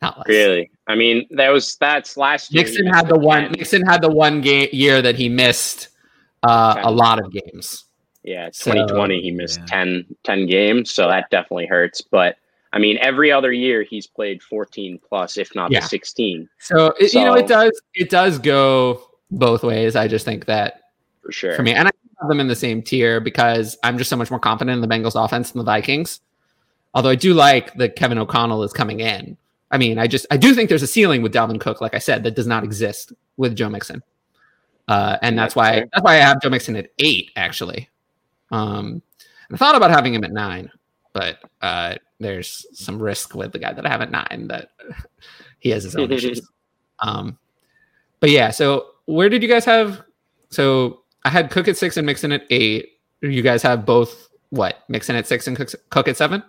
Not 0.00 0.18
less. 0.18 0.28
Really? 0.28 0.70
I 0.86 0.94
mean, 0.94 1.26
that 1.30 1.48
was 1.48 1.76
that's 1.76 2.16
last 2.16 2.52
year. 2.52 2.62
Mixon 2.62 2.86
had 2.86 3.08
the 3.08 3.18
one. 3.18 3.50
Mixon 3.52 3.82
had 3.86 4.02
the 4.02 4.10
one 4.10 4.40
game 4.42 4.68
year 4.70 5.00
that 5.02 5.16
he 5.16 5.28
missed 5.28 5.88
uh, 6.42 6.80
a 6.82 6.90
lot 6.90 7.18
of 7.18 7.32
games. 7.32 7.84
Yeah, 8.24 8.46
2020 8.46 9.18
so, 9.18 9.22
he 9.22 9.30
missed 9.30 9.60
yeah. 9.60 9.66
10, 9.66 10.16
10 10.24 10.46
games, 10.46 10.90
so 10.90 11.06
that 11.08 11.28
definitely 11.30 11.66
hurts. 11.66 12.00
But 12.00 12.36
I 12.72 12.78
mean, 12.78 12.98
every 13.00 13.30
other 13.30 13.52
year 13.52 13.82
he's 13.82 14.06
played 14.06 14.42
14 14.42 14.98
plus, 15.06 15.36
if 15.36 15.54
not 15.54 15.70
yeah. 15.70 15.80
16. 15.80 16.48
So, 16.58 16.94
it, 16.98 17.10
so, 17.10 17.18
you 17.18 17.24
know, 17.24 17.34
it 17.34 17.46
does 17.46 17.80
it 17.94 18.10
does 18.10 18.38
go 18.38 19.10
both 19.30 19.62
ways. 19.62 19.94
I 19.94 20.08
just 20.08 20.24
think 20.24 20.46
that 20.46 20.80
for 21.22 21.32
sure 21.32 21.54
for 21.54 21.62
me. 21.62 21.74
And 21.74 21.86
I 21.86 21.90
have 22.20 22.28
them 22.28 22.40
in 22.40 22.48
the 22.48 22.56
same 22.56 22.82
tier 22.82 23.20
because 23.20 23.76
I'm 23.84 23.98
just 23.98 24.08
so 24.08 24.16
much 24.16 24.30
more 24.30 24.40
confident 24.40 24.82
in 24.82 24.88
the 24.88 24.92
Bengals 24.92 25.22
offense 25.22 25.50
than 25.50 25.58
the 25.58 25.64
Vikings. 25.64 26.20
Although 26.94 27.10
I 27.10 27.16
do 27.16 27.34
like 27.34 27.74
that 27.74 27.96
Kevin 27.96 28.18
O'Connell 28.18 28.62
is 28.62 28.72
coming 28.72 29.00
in. 29.00 29.36
I 29.70 29.76
mean, 29.76 29.98
I 29.98 30.06
just 30.06 30.26
I 30.30 30.38
do 30.38 30.54
think 30.54 30.70
there's 30.70 30.82
a 30.82 30.86
ceiling 30.86 31.20
with 31.20 31.34
Dalvin 31.34 31.60
Cook, 31.60 31.80
like 31.82 31.94
I 31.94 31.98
said, 31.98 32.22
that 32.24 32.36
does 32.36 32.46
not 32.46 32.64
exist 32.64 33.12
with 33.36 33.54
Joe 33.54 33.68
Mixon. 33.68 34.02
Uh, 34.88 35.18
and 35.20 35.38
that's 35.38 35.54
why 35.54 35.84
that's 35.92 36.02
why 36.02 36.14
I 36.14 36.20
have 36.20 36.40
Joe 36.40 36.50
Mixon 36.50 36.76
at 36.76 36.90
eight, 36.98 37.30
actually. 37.36 37.88
Um, 38.54 39.02
I 39.52 39.56
thought 39.56 39.74
about 39.74 39.90
having 39.90 40.14
him 40.14 40.24
at 40.24 40.32
nine, 40.32 40.70
but 41.12 41.38
uh, 41.60 41.96
there's 42.20 42.66
some 42.72 43.02
risk 43.02 43.34
with 43.34 43.52
the 43.52 43.58
guy 43.58 43.72
that 43.72 43.84
I 43.84 43.88
have 43.88 44.00
at 44.00 44.10
nine 44.10 44.46
that 44.48 44.70
he 45.58 45.70
has 45.70 45.82
his 45.84 45.96
own 45.96 46.10
issues. 46.12 46.40
Um, 47.00 47.36
but 48.20 48.30
yeah, 48.30 48.50
so 48.50 48.86
where 49.06 49.28
did 49.28 49.42
you 49.42 49.48
guys 49.48 49.64
have? 49.64 50.00
So 50.48 51.02
I 51.24 51.28
had 51.28 51.50
Cook 51.50 51.66
at 51.66 51.76
six 51.76 51.96
and 51.96 52.06
Mixon 52.06 52.30
at 52.30 52.46
eight. 52.50 53.00
You 53.20 53.42
guys 53.42 53.62
have 53.62 53.84
both 53.84 54.28
what? 54.50 54.84
Mixon 54.88 55.16
at 55.16 55.26
six 55.26 55.48
and 55.48 55.56
Cook, 55.56 55.74
Cook 55.90 56.06
at 56.06 56.16
seven? 56.16 56.42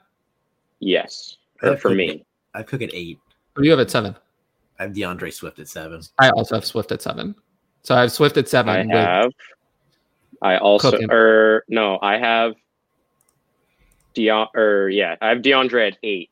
Yes. 0.80 1.38
Or 1.64 1.76
for 1.78 1.90
me. 1.90 2.24
I 2.54 2.62
Cook 2.62 2.84
at 2.84 2.94
eight. 2.94 3.20
What 3.54 3.64
do 3.64 3.66
you 3.66 3.72
have 3.72 3.80
at 3.80 3.90
seven? 3.90 4.16
I 4.80 4.84
have 4.84 4.92
DeAndre 4.94 5.34
Swift 5.34 5.58
at 5.58 5.68
seven. 5.68 6.02
I 6.20 6.30
also 6.30 6.56
have 6.56 6.66
Swift 6.66 6.92
at 6.92 7.02
seven. 7.02 7.36
So 7.82 7.96
I 7.96 8.02
have 8.02 8.12
Swift 8.12 8.38
at 8.38 8.48
seven. 8.48 8.92
I 8.92 8.96
have. 8.96 9.32
I 10.46 10.58
also, 10.58 10.96
or 11.10 11.18
er, 11.18 11.64
no, 11.70 11.98
I 12.04 12.20
have 12.20 12.54
Deon, 14.16 14.48
or 14.54 14.90
yeah, 14.90 15.16
I 15.20 15.30
have 15.30 15.40
DeAndre 15.40 15.88
at 15.88 15.98
eight. 16.04 16.30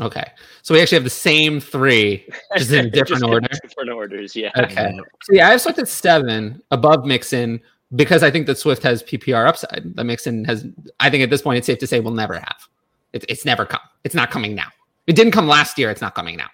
Okay, 0.00 0.24
so 0.62 0.74
we 0.74 0.80
actually 0.80 0.96
have 0.96 1.04
the 1.04 1.10
same 1.10 1.60
three, 1.60 2.28
just 2.56 2.72
in 2.72 2.90
different 2.90 3.22
just 3.22 3.24
order. 3.24 3.46
Different 3.62 3.90
orders, 3.90 4.34
yeah. 4.34 4.50
Okay, 4.58 4.92
so 5.22 5.32
yeah, 5.32 5.46
I 5.46 5.52
have 5.52 5.60
Swift 5.60 5.78
at 5.78 5.86
seven 5.86 6.60
above 6.72 7.06
Mixon 7.06 7.60
because 7.94 8.24
I 8.24 8.30
think 8.32 8.48
that 8.48 8.58
Swift 8.58 8.82
has 8.82 9.04
PPR 9.04 9.46
upside. 9.46 9.92
That 9.94 10.02
Mixon 10.02 10.44
has. 10.44 10.66
I 10.98 11.08
think 11.08 11.22
at 11.22 11.30
this 11.30 11.42
point, 11.42 11.58
it's 11.58 11.66
safe 11.68 11.78
to 11.78 11.86
say 11.86 12.00
we'll 12.00 12.14
never 12.14 12.34
have. 12.34 12.68
It, 13.12 13.24
it's 13.28 13.44
never 13.44 13.64
come. 13.64 13.80
It's 14.02 14.16
not 14.16 14.32
coming 14.32 14.56
now. 14.56 14.68
It 15.06 15.14
didn't 15.14 15.32
come 15.32 15.46
last 15.46 15.78
year. 15.78 15.92
It's 15.92 16.02
not 16.02 16.16
coming 16.16 16.36
now. 16.36 16.48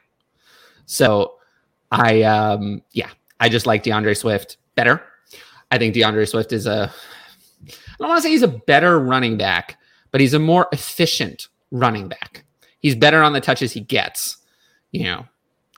So 0.84 1.38
I 1.90 2.20
um 2.24 2.82
yeah, 2.92 3.08
I 3.40 3.48
just 3.48 3.64
like 3.64 3.82
DeAndre 3.84 4.14
Swift 4.18 4.58
better. 4.74 5.02
I 5.74 5.78
think 5.78 5.92
DeAndre 5.92 6.28
Swift 6.28 6.52
is 6.52 6.68
a 6.68 6.88
I 7.66 7.72
don't 7.98 8.08
want 8.08 8.18
to 8.18 8.22
say 8.22 8.30
he's 8.30 8.42
a 8.42 8.48
better 8.48 9.00
running 9.00 9.36
back, 9.36 9.76
but 10.12 10.20
he's 10.20 10.32
a 10.32 10.38
more 10.38 10.68
efficient 10.70 11.48
running 11.72 12.06
back. 12.06 12.44
He's 12.78 12.94
better 12.94 13.24
on 13.24 13.32
the 13.32 13.40
touches 13.40 13.72
he 13.72 13.80
gets. 13.80 14.36
You 14.92 15.02
know, 15.02 15.26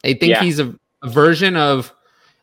I 0.05 0.09
think 0.09 0.25
yeah. 0.25 0.43
he's 0.43 0.59
a, 0.59 0.79
a 1.03 1.09
version 1.09 1.57
of 1.57 1.95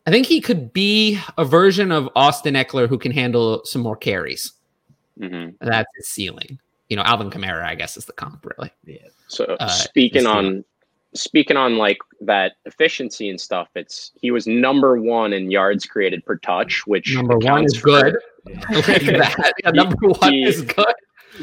I 0.07 0.09
think 0.09 0.25
he 0.25 0.41
could 0.41 0.73
be 0.73 1.19
a 1.37 1.45
version 1.45 1.91
of 1.91 2.09
Austin 2.15 2.55
Ekeler 2.55 2.89
who 2.89 2.97
can 2.97 3.11
handle 3.11 3.61
some 3.65 3.83
more 3.83 3.95
carries. 3.95 4.53
Mm-hmm. 5.19 5.63
That's 5.63 5.89
his 5.95 6.07
ceiling. 6.07 6.57
You 6.89 6.97
know, 6.97 7.03
Alvin 7.03 7.29
Kamara, 7.29 7.63
I 7.63 7.75
guess, 7.75 7.97
is 7.97 8.05
the 8.05 8.13
comp, 8.13 8.47
really. 8.57 8.71
Yeah. 8.83 9.09
So 9.27 9.45
uh, 9.59 9.67
speaking 9.67 10.25
on 10.25 10.65
speaking 11.15 11.57
on 11.57 11.77
like 11.77 11.99
that 12.21 12.53
efficiency 12.65 13.29
and 13.29 13.39
stuff, 13.39 13.69
it's 13.75 14.11
he 14.19 14.31
was 14.31 14.47
number 14.47 14.99
one 14.99 15.33
in 15.33 15.51
yards 15.51 15.85
created 15.85 16.25
per 16.25 16.37
touch, 16.37 16.83
which 16.85 17.15
number 17.15 17.37
one 17.37 17.65
is 17.65 17.81
good. 17.81 18.17
that. 18.45 19.53
Yeah, 19.63 19.71
number 19.71 20.09
one 20.09 20.33
he, 20.33 20.43
is 20.43 20.61
good. 20.61 20.93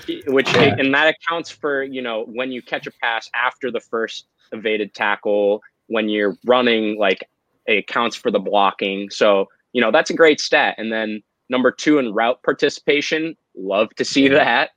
He, 0.07 0.23
which 0.27 0.53
yeah. 0.55 0.77
and 0.79 0.95
that 0.95 1.15
accounts 1.15 1.51
for 1.51 1.83
you 1.83 2.03
know 2.03 2.25
when 2.25 2.53
you 2.53 2.63
catch 2.63 2.87
a 2.87 2.93
pass 3.03 3.31
after 3.35 3.71
the 3.71 3.81
first 3.81 4.27
evaded 4.53 4.95
tackle, 4.95 5.63
when 5.87 6.09
you're 6.09 6.37
running 6.45 6.99
like 6.99 7.25
it 7.67 7.79
accounts 7.79 8.17
for 8.17 8.31
the 8.31 8.39
blocking. 8.39 9.11
So 9.11 9.49
you 9.73 9.81
know 9.81 9.91
that's 9.91 10.11
a 10.11 10.15
great 10.15 10.41
stat. 10.41 10.75
And 10.79 10.93
then 10.93 11.23
number 11.49 11.71
two 11.71 11.99
in 11.99 12.13
route 12.13 12.43
participation, 12.43 13.37
love 13.55 13.91
to 13.97 14.05
see 14.05 14.29
that. 14.29 14.71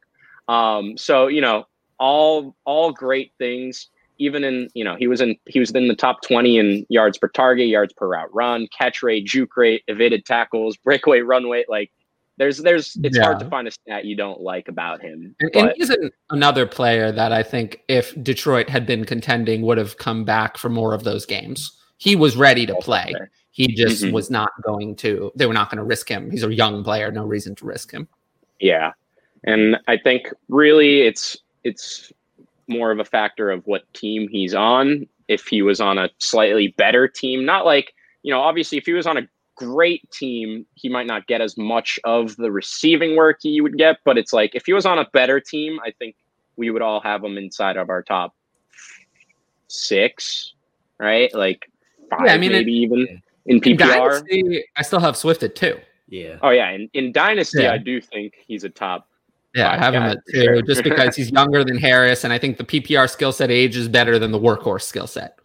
Um, 0.47 0.97
so 0.97 1.27
you 1.27 1.41
know 1.41 1.65
all 1.99 2.55
all 2.65 2.91
great 2.91 3.31
things 3.37 3.89
even 4.23 4.43
in 4.43 4.69
you 4.73 4.83
know 4.83 4.95
he 4.95 5.07
was 5.07 5.21
in 5.21 5.35
he 5.47 5.59
was 5.59 5.71
in 5.71 5.87
the 5.87 5.95
top 5.95 6.21
20 6.21 6.57
in 6.57 6.85
yards 6.89 7.17
per 7.17 7.27
target 7.27 7.67
yards 7.67 7.93
per 7.93 8.07
route 8.07 8.33
run 8.33 8.67
catch 8.77 9.03
rate 9.03 9.25
juke 9.25 9.55
rate 9.57 9.83
evaded 9.87 10.25
tackles 10.25 10.77
breakaway 10.83 11.19
run 11.19 11.49
rate 11.49 11.67
like 11.69 11.91
there's 12.37 12.57
there's 12.59 12.97
it's 13.03 13.17
yeah. 13.17 13.23
hard 13.23 13.39
to 13.39 13.47
find 13.49 13.67
a 13.67 13.71
stat 13.71 14.05
you 14.05 14.15
don't 14.15 14.41
like 14.41 14.67
about 14.67 15.01
him 15.01 15.35
and, 15.39 15.55
and 15.55 15.73
he's 15.75 15.89
an, 15.89 16.09
another 16.29 16.65
player 16.65 17.11
that 17.11 17.31
i 17.31 17.43
think 17.43 17.81
if 17.87 18.13
detroit 18.23 18.69
had 18.69 18.85
been 18.85 19.05
contending 19.05 19.61
would 19.61 19.77
have 19.77 19.97
come 19.97 20.23
back 20.23 20.57
for 20.57 20.69
more 20.69 20.93
of 20.93 21.03
those 21.03 21.25
games. 21.25 21.77
He 21.97 22.15
was 22.15 22.35
ready 22.35 22.65
to 22.65 22.75
play. 22.75 23.13
he 23.51 23.67
just 23.67 24.03
mm-hmm. 24.03 24.13
was 24.13 24.29
not 24.29 24.49
going 24.63 24.95
to 24.97 25.31
they 25.35 25.45
were 25.45 25.53
not 25.53 25.69
going 25.69 25.77
to 25.77 25.83
risk 25.83 26.09
him. 26.09 26.31
He's 26.31 26.43
a 26.43 26.53
young 26.53 26.83
player 26.83 27.11
no 27.11 27.23
reason 27.23 27.55
to 27.55 27.65
risk 27.65 27.91
him. 27.91 28.07
Yeah. 28.59 28.91
And 29.45 29.77
i 29.87 29.97
think 29.97 30.27
really 30.49 31.01
it's 31.01 31.37
it's 31.63 32.11
more 32.67 32.91
of 32.91 32.99
a 32.99 33.05
factor 33.05 33.51
of 33.51 33.65
what 33.65 33.91
team 33.93 34.27
he's 34.29 34.53
on. 34.53 35.07
If 35.27 35.47
he 35.47 35.61
was 35.61 35.79
on 35.79 35.97
a 35.97 36.09
slightly 36.17 36.69
better 36.77 37.07
team, 37.07 37.45
not 37.45 37.65
like, 37.65 37.93
you 38.23 38.33
know, 38.33 38.41
obviously 38.41 38.77
if 38.77 38.85
he 38.85 38.93
was 38.93 39.07
on 39.07 39.17
a 39.17 39.27
great 39.55 40.09
team, 40.11 40.65
he 40.75 40.89
might 40.89 41.07
not 41.07 41.27
get 41.27 41.41
as 41.41 41.57
much 41.57 41.99
of 42.03 42.35
the 42.37 42.51
receiving 42.51 43.15
work 43.15 43.39
he 43.41 43.61
would 43.61 43.77
get. 43.77 43.97
But 44.05 44.17
it's 44.17 44.33
like 44.33 44.55
if 44.55 44.65
he 44.65 44.73
was 44.73 44.85
on 44.85 44.99
a 44.99 45.07
better 45.13 45.39
team, 45.39 45.79
I 45.85 45.91
think 45.91 46.15
we 46.55 46.69
would 46.69 46.81
all 46.81 46.99
have 47.01 47.23
him 47.23 47.37
inside 47.37 47.77
of 47.77 47.89
our 47.89 48.03
top 48.03 48.35
six, 49.67 50.53
right? 50.99 51.33
Like 51.33 51.69
five, 52.09 52.25
yeah, 52.25 52.33
I 52.33 52.37
mean, 52.37 52.51
maybe 52.51 52.77
it, 52.77 52.85
even 52.85 53.21
in 53.45 53.59
PPR. 53.59 53.71
In 53.71 53.77
Dynasty, 53.77 54.65
I 54.75 54.81
still 54.81 54.99
have 54.99 55.17
Swift 55.17 55.43
at 55.43 55.55
two. 55.55 55.79
Yeah. 56.07 56.37
Oh 56.41 56.49
yeah, 56.51 56.69
in, 56.71 56.89
in 56.93 57.11
Dynasty, 57.11 57.63
yeah. 57.63 57.73
I 57.73 57.77
do 57.77 57.99
think 57.99 58.35
he's 58.45 58.63
a 58.63 58.69
top 58.69 59.07
yeah, 59.53 59.71
I 59.71 59.77
have 59.77 59.93
him 59.93 60.03
at 60.03 60.19
two 60.31 60.43
sure. 60.43 60.61
just 60.63 60.83
because 60.83 61.15
he's 61.15 61.31
younger 61.31 61.63
than 61.63 61.77
Harris, 61.77 62.23
and 62.23 62.33
I 62.33 62.39
think 62.39 62.57
the 62.57 62.63
PPR 62.63 63.09
skill 63.09 63.31
set 63.31 63.51
age 63.51 63.77
is 63.77 63.87
better 63.87 64.17
than 64.17 64.31
the 64.31 64.39
workhorse 64.39 64.83
skill 64.83 65.07
set. 65.07 65.39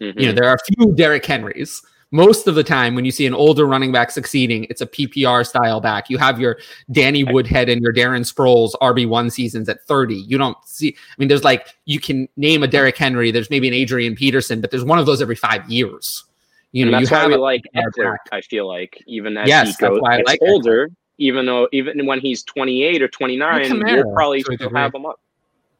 Mm-hmm. 0.00 0.18
You 0.18 0.26
know, 0.26 0.32
there 0.32 0.48
are 0.48 0.54
a 0.54 0.74
few 0.74 0.94
Derrick 0.94 1.24
Henrys. 1.24 1.82
Most 2.12 2.48
of 2.48 2.56
the 2.56 2.64
time, 2.64 2.96
when 2.96 3.04
you 3.04 3.12
see 3.12 3.26
an 3.26 3.34
older 3.34 3.66
running 3.66 3.92
back 3.92 4.10
succeeding, 4.10 4.66
it's 4.68 4.80
a 4.80 4.86
PPR 4.86 5.46
style 5.46 5.80
back. 5.80 6.10
You 6.10 6.18
have 6.18 6.40
your 6.40 6.58
Danny 6.90 7.22
Woodhead 7.22 7.68
and 7.68 7.80
your 7.80 7.92
Darren 7.92 8.22
Sproles 8.22 8.72
RB1 8.82 9.30
seasons 9.30 9.68
at 9.68 9.84
30. 9.84 10.16
You 10.16 10.36
don't 10.36 10.56
see, 10.64 10.88
I 10.88 11.14
mean, 11.18 11.28
there's 11.28 11.44
like, 11.44 11.68
you 11.84 12.00
can 12.00 12.28
name 12.36 12.64
a 12.64 12.66
Derrick 12.66 12.96
Henry, 12.96 13.30
there's 13.30 13.48
maybe 13.48 13.68
an 13.68 13.74
Adrian 13.74 14.16
Peterson, 14.16 14.60
but 14.60 14.72
there's 14.72 14.82
one 14.82 14.98
of 14.98 15.06
those 15.06 15.22
every 15.22 15.36
five 15.36 15.68
years. 15.70 16.24
You 16.72 16.84
know, 16.84 16.96
and 16.96 17.06
that's 17.06 17.10
you 17.12 17.16
why 17.16 17.26
we 17.28 17.36
like 17.36 17.62
Ekeler, 17.76 18.16
I 18.32 18.40
feel 18.40 18.66
like, 18.66 19.00
even 19.06 19.36
as 19.36 19.46
yes, 19.46 19.76
he 19.76 19.86
goes, 19.86 20.00
gets 20.00 20.26
like 20.26 20.40
older. 20.42 20.90
Even 21.20 21.44
though 21.46 21.68
even 21.70 22.06
when 22.06 22.18
he's 22.18 22.42
28 22.42 23.02
or 23.02 23.08
29, 23.08 23.82
we'll 23.84 24.12
probably 24.12 24.42
still 24.42 24.74
have 24.74 24.94
him 24.94 25.06
up. 25.06 25.20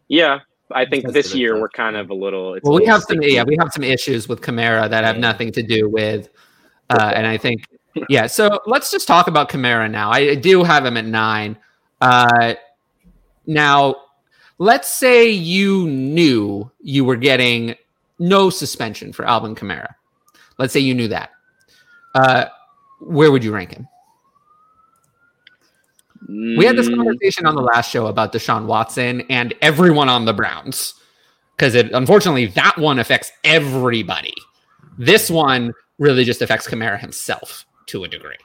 Yeah, 0.07 0.41
I 0.70 0.84
think 0.84 1.11
this 1.12 1.34
year 1.34 1.59
we're 1.59 1.70
kind 1.70 1.97
of 1.97 2.11
a 2.11 2.14
little. 2.14 2.59
well, 2.62 2.78
we 2.78 2.84
have 2.84 3.03
some 3.03 3.22
yeah, 3.22 3.43
we 3.43 3.57
have 3.59 3.72
some 3.72 3.82
issues 3.82 4.28
with 4.28 4.43
Kamara 4.43 4.88
that 4.88 5.03
have 5.03 5.18
nothing 5.18 5.51
to 5.53 5.62
do 5.62 5.88
with, 5.88 6.28
uh, 6.91 7.12
and 7.14 7.26
I 7.26 7.38
think 7.38 7.66
yeah. 8.09 8.26
So 8.26 8.61
let's 8.66 8.91
just 8.91 9.09
talk 9.09 9.26
about 9.26 9.49
Kamara 9.49 9.91
now. 9.91 10.11
I 10.11 10.34
do 10.34 10.62
have 10.62 10.84
him 10.84 10.97
at 10.99 11.07
nine. 11.07 11.57
Uh, 12.03 12.55
now, 13.47 13.97
let's 14.59 14.95
say 14.95 15.28
you 15.30 15.88
knew 15.88 16.70
you 16.80 17.05
were 17.05 17.16
getting 17.16 17.74
no 18.18 18.51
suspension 18.51 19.12
for 19.12 19.26
Alvin 19.26 19.55
Kamara. 19.55 19.95
Let's 20.59 20.74
say 20.74 20.80
you 20.80 20.95
knew 20.95 21.09
that. 21.09 21.30
Uh, 22.14 22.45
where 23.01 23.32
would 23.32 23.43
you 23.43 23.53
rank 23.53 23.72
him? 23.72 23.88
We 26.31 26.64
had 26.64 26.76
this 26.76 26.89
mm. 26.89 26.97
conversation 26.97 27.47
on 27.47 27.57
the 27.57 27.62
last 27.62 27.91
show 27.91 28.07
about 28.07 28.33
Deshaun 28.33 28.66
Watson 28.66 29.22
and 29.31 29.53
everyone 29.62 30.09
on 30.09 30.26
the 30.26 30.33
Browns 30.33 30.95
because 31.57 31.74
it 31.74 31.91
unfortunately 31.93 32.47
that 32.47 32.78
one 32.78 32.99
affects 32.99 33.33
everybody. 33.43 34.35
This 34.97 35.31
one 35.31 35.72
really 35.99 36.24
just 36.24 36.41
affects 36.41 36.68
Kamara 36.68 36.99
himself 36.99 37.66
to 37.87 38.05
a 38.05 38.09
degree. 38.09 38.37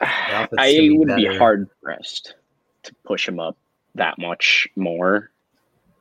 I 0.00 0.48
would 0.92 1.08
better. 1.08 1.16
be 1.16 1.36
hard 1.36 1.68
pressed 1.82 2.34
to 2.82 2.94
push 3.04 3.28
him 3.28 3.38
up 3.38 3.56
that 3.94 4.18
much 4.18 4.68
more. 4.74 5.30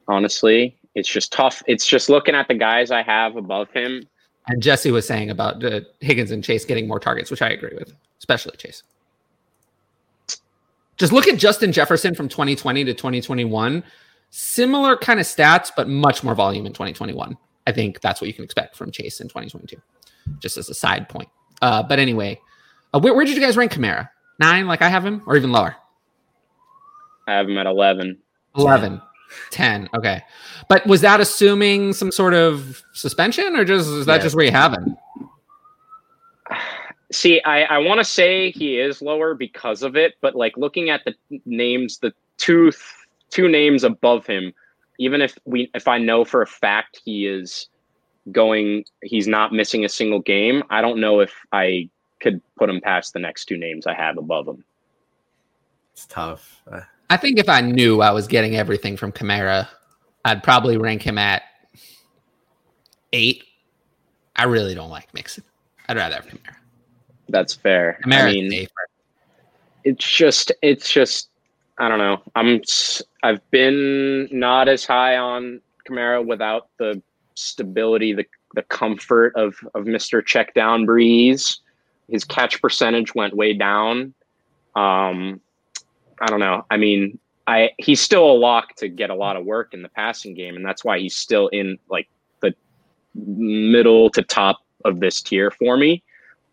Honestly, 0.07 0.77
it's 0.95 1.09
just 1.09 1.31
tough. 1.31 1.61
It's 1.67 1.85
just 1.85 2.09
looking 2.09 2.35
at 2.35 2.47
the 2.47 2.53
guys 2.55 2.89
I 2.89 3.03
have 3.03 3.35
above 3.35 3.69
him. 3.71 4.03
And 4.47 4.61
Jesse 4.61 4.91
was 4.91 5.07
saying 5.07 5.29
about 5.29 5.63
uh, 5.63 5.81
Higgins 6.01 6.31
and 6.31 6.43
Chase 6.43 6.65
getting 6.65 6.87
more 6.87 6.99
targets, 6.99 7.31
which 7.31 7.41
I 7.41 7.49
agree 7.49 7.75
with 7.77 7.93
especially 8.25 8.57
Chase. 8.57 8.81
Just 10.97 11.13
look 11.13 11.27
at 11.27 11.37
Justin 11.37 11.71
Jefferson 11.71 12.15
from 12.15 12.27
2020 12.27 12.85
to 12.85 12.93
2021. 12.93 13.83
Similar 14.31 14.97
kind 14.97 15.19
of 15.19 15.27
stats, 15.27 15.71
but 15.75 15.87
much 15.87 16.23
more 16.23 16.33
volume 16.33 16.65
in 16.65 16.73
2021. 16.73 17.37
I 17.67 17.71
think 17.71 18.01
that's 18.01 18.19
what 18.19 18.27
you 18.27 18.33
can 18.33 18.43
expect 18.43 18.75
from 18.75 18.91
Chase 18.91 19.21
in 19.21 19.27
2022, 19.27 19.79
just 20.39 20.57
as 20.57 20.69
a 20.69 20.73
side 20.73 21.07
point. 21.07 21.29
Uh, 21.61 21.83
but 21.83 21.99
anyway, 21.99 22.39
uh, 22.93 22.99
where, 22.99 23.13
where 23.13 23.25
did 23.25 23.35
you 23.35 23.41
guys 23.41 23.57
rank 23.57 23.71
Kamara? 23.71 24.09
Nine, 24.39 24.67
like 24.67 24.81
I 24.81 24.89
have 24.89 25.05
him, 25.05 25.21
or 25.27 25.35
even 25.37 25.51
lower? 25.51 25.75
I 27.27 27.33
have 27.33 27.47
him 27.47 27.57
at 27.57 27.67
11. 27.67 28.17
11. 28.57 29.01
10. 29.51 29.89
Okay. 29.95 30.21
But 30.67 30.85
was 30.87 31.01
that 31.01 31.19
assuming 31.19 31.93
some 31.93 32.11
sort 32.11 32.33
of 32.33 32.81
suspension, 32.93 33.55
or 33.55 33.65
just 33.65 33.87
is 33.87 34.05
that 34.07 34.17
yeah. 34.17 34.23
just 34.23 34.35
where 34.35 34.45
you 34.45 34.51
have 34.51 34.73
him? 34.73 34.97
See, 37.11 37.41
I, 37.43 37.63
I 37.63 37.77
want 37.79 37.99
to 37.99 38.03
say 38.03 38.51
he 38.51 38.79
is 38.79 39.01
lower 39.01 39.35
because 39.35 39.83
of 39.83 39.95
it, 39.95 40.15
but 40.21 40.35
like 40.35 40.57
looking 40.57 40.89
at 40.89 41.01
the 41.05 41.13
names, 41.45 41.99
the 41.99 42.13
two 42.37 42.71
two 43.29 43.47
names 43.47 43.83
above 43.83 44.25
him, 44.25 44.53
even 44.99 45.21
if 45.21 45.37
we 45.45 45.69
if 45.73 45.87
I 45.87 45.97
know 45.97 46.25
for 46.25 46.41
a 46.41 46.47
fact 46.47 47.01
he 47.03 47.27
is 47.27 47.67
going, 48.31 48.85
he's 49.03 49.27
not 49.27 49.53
missing 49.53 49.85
a 49.85 49.89
single 49.89 50.19
game. 50.19 50.63
I 50.69 50.81
don't 50.81 50.99
know 50.99 51.19
if 51.19 51.33
I 51.51 51.89
could 52.19 52.41
put 52.57 52.69
him 52.69 52.81
past 52.81 53.13
the 53.13 53.19
next 53.19 53.45
two 53.45 53.57
names 53.57 53.85
I 53.85 53.93
have 53.93 54.17
above 54.17 54.47
him. 54.47 54.63
It's 55.93 56.07
tough. 56.07 56.61
Uh, 56.69 56.81
I 57.09 57.17
think 57.17 57.37
if 57.37 57.49
I 57.49 57.61
knew 57.61 58.01
I 58.01 58.11
was 58.11 58.27
getting 58.27 58.55
everything 58.55 58.97
from 58.97 59.11
Kamara, 59.11 59.67
I'd 60.25 60.41
probably 60.41 60.77
rank 60.77 61.03
him 61.03 61.17
at 61.19 61.43
eight. 63.13 63.43
I 64.35 64.45
really 64.45 64.73
don't 64.73 64.89
like 64.89 65.13
Mixon. 65.13 65.43
I'd 65.87 65.97
rather 65.97 66.15
have 66.15 66.25
Kamara. 66.25 66.55
That's 67.29 67.53
fair. 67.53 67.99
Kamara 68.05 68.29
I 68.29 68.31
mean, 68.31 68.67
it's 69.83 70.05
just, 70.05 70.51
it's 70.61 70.91
just, 70.91 71.29
I 71.77 71.89
don't 71.89 71.99
know. 71.99 72.21
I'm, 72.35 72.61
I've 73.23 73.49
been 73.51 74.27
not 74.31 74.67
as 74.67 74.85
high 74.85 75.17
on 75.17 75.61
Kamara 75.87 76.25
without 76.25 76.69
the 76.77 77.01
stability, 77.35 78.13
the 78.13 78.25
the 78.55 78.63
comfort 78.63 79.35
of 79.35 79.55
of 79.75 79.83
Mr. 79.83 80.25
Check 80.25 80.53
Down 80.53 80.87
Brees. 80.87 81.59
His 82.09 82.23
catch 82.23 82.61
percentage 82.61 83.13
went 83.13 83.35
way 83.35 83.53
down. 83.53 84.13
Um, 84.75 85.41
I 86.19 86.27
don't 86.27 86.39
know. 86.39 86.65
I 86.71 86.77
mean, 86.77 87.19
I 87.45 87.71
he's 87.77 88.01
still 88.01 88.31
a 88.31 88.33
lock 88.33 88.75
to 88.77 88.87
get 88.87 89.09
a 89.09 89.15
lot 89.15 89.35
of 89.35 89.45
work 89.45 89.73
in 89.73 89.81
the 89.81 89.89
passing 89.89 90.33
game, 90.33 90.55
and 90.55 90.65
that's 90.65 90.83
why 90.83 90.99
he's 90.99 91.15
still 91.15 91.47
in 91.49 91.77
like 91.89 92.07
the 92.41 92.55
middle 93.13 94.09
to 94.11 94.23
top 94.23 94.59
of 94.83 94.99
this 94.99 95.21
tier 95.21 95.51
for 95.51 95.77
me. 95.77 96.01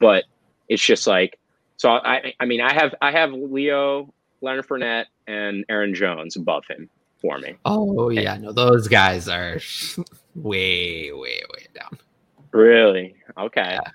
But 0.01 0.25
it's 0.73 0.83
just 0.83 1.07
like 1.07 1.39
so. 1.77 1.91
I 1.91 2.35
I 2.41 2.47
mean, 2.47 2.61
I 2.61 2.73
have 2.73 2.95
I 3.03 3.11
have 3.11 3.33
Leo, 3.33 4.13
Leonard 4.41 4.67
Fournette, 4.67 5.07
and 5.27 5.65
Aaron 5.69 5.95
Jones 5.95 6.37
above 6.37 6.65
him 6.69 6.89
for 7.21 7.39
me. 7.39 7.55
Oh, 7.65 7.95
oh 7.99 8.09
yeah, 8.09 8.37
no, 8.37 8.53
those 8.53 8.89
guys 8.89 9.29
are 9.29 9.61
way, 10.35 11.13
way, 11.13 11.43
way 11.53 11.67
down. 11.75 11.99
Really? 12.53 13.15
Okay. 13.39 13.79
Yeah. 13.83 13.91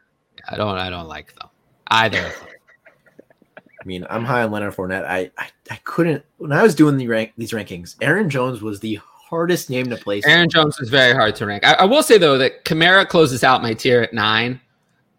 I 0.49 0.55
don't 0.55 0.77
I 0.77 0.89
don't 0.89 1.07
like 1.07 1.33
them 1.35 1.49
either. 1.87 2.31
I 3.57 3.85
mean, 3.85 4.05
I'm 4.09 4.25
high 4.25 4.43
on 4.43 4.51
Leonard 4.51 4.75
Fournette. 4.75 5.05
I, 5.05 5.31
I, 5.37 5.49
I 5.71 5.75
couldn't 5.83 6.23
when 6.37 6.51
I 6.51 6.61
was 6.61 6.75
doing 6.75 6.97
the 6.97 7.07
rank 7.07 7.33
these 7.37 7.51
rankings. 7.51 7.95
Aaron 8.01 8.29
Jones 8.29 8.61
was 8.61 8.79
the 8.79 8.99
hardest 9.01 9.69
name 9.69 9.89
to 9.89 9.97
place. 9.97 10.25
Aaron 10.25 10.49
Jones 10.49 10.79
is 10.79 10.89
very 10.89 11.13
hard 11.13 11.35
to 11.35 11.45
rank. 11.45 11.65
I, 11.65 11.73
I, 11.73 11.85
will 11.85 12.03
say 12.03 12.17
though 12.17 12.37
that 12.37 12.65
Kamara 12.65 13.07
closes 13.07 13.43
out 13.43 13.61
my 13.61 13.73
tier 13.73 14.01
at 14.01 14.13
nine. 14.13 14.59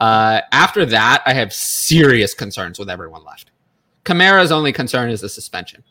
Uh, 0.01 0.40
after 0.53 0.86
that, 0.86 1.22
I 1.26 1.34
have 1.34 1.53
serious 1.53 2.34
concerns 2.34 2.78
with 2.78 2.88
everyone 2.88 3.24
left. 3.24 3.51
Kamara's 4.05 4.53
only 4.53 4.72
concern 4.72 5.11
is 5.11 5.20
the 5.20 5.28
suspension. 5.28 5.82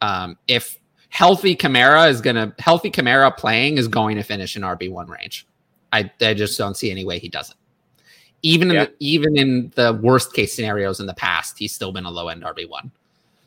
Um, 0.00 0.36
if 0.48 0.78
healthy 1.08 1.56
Kamara 1.56 2.08
is 2.10 2.20
gonna 2.20 2.54
healthy 2.58 2.90
Kamara 2.90 3.36
playing 3.36 3.78
is 3.78 3.88
going 3.88 4.16
to 4.16 4.22
finish 4.22 4.56
in 4.56 4.62
RB 4.62 4.90
one 4.90 5.08
range. 5.08 5.46
I, 5.92 6.10
I 6.20 6.34
just 6.34 6.58
don't 6.58 6.76
see 6.76 6.90
any 6.90 7.04
way 7.04 7.18
he 7.18 7.28
doesn't. 7.28 7.56
Even 8.42 8.70
yeah. 8.70 8.82
in 8.82 8.84
the, 8.84 8.94
even 9.00 9.38
in 9.38 9.72
the 9.74 9.98
worst 10.02 10.32
case 10.32 10.54
scenarios 10.54 11.00
in 11.00 11.06
the 11.06 11.14
past, 11.14 11.58
he's 11.58 11.74
still 11.74 11.92
been 11.92 12.04
a 12.04 12.10
low 12.10 12.28
end 12.28 12.42
RB 12.42 12.68
one. 12.68 12.92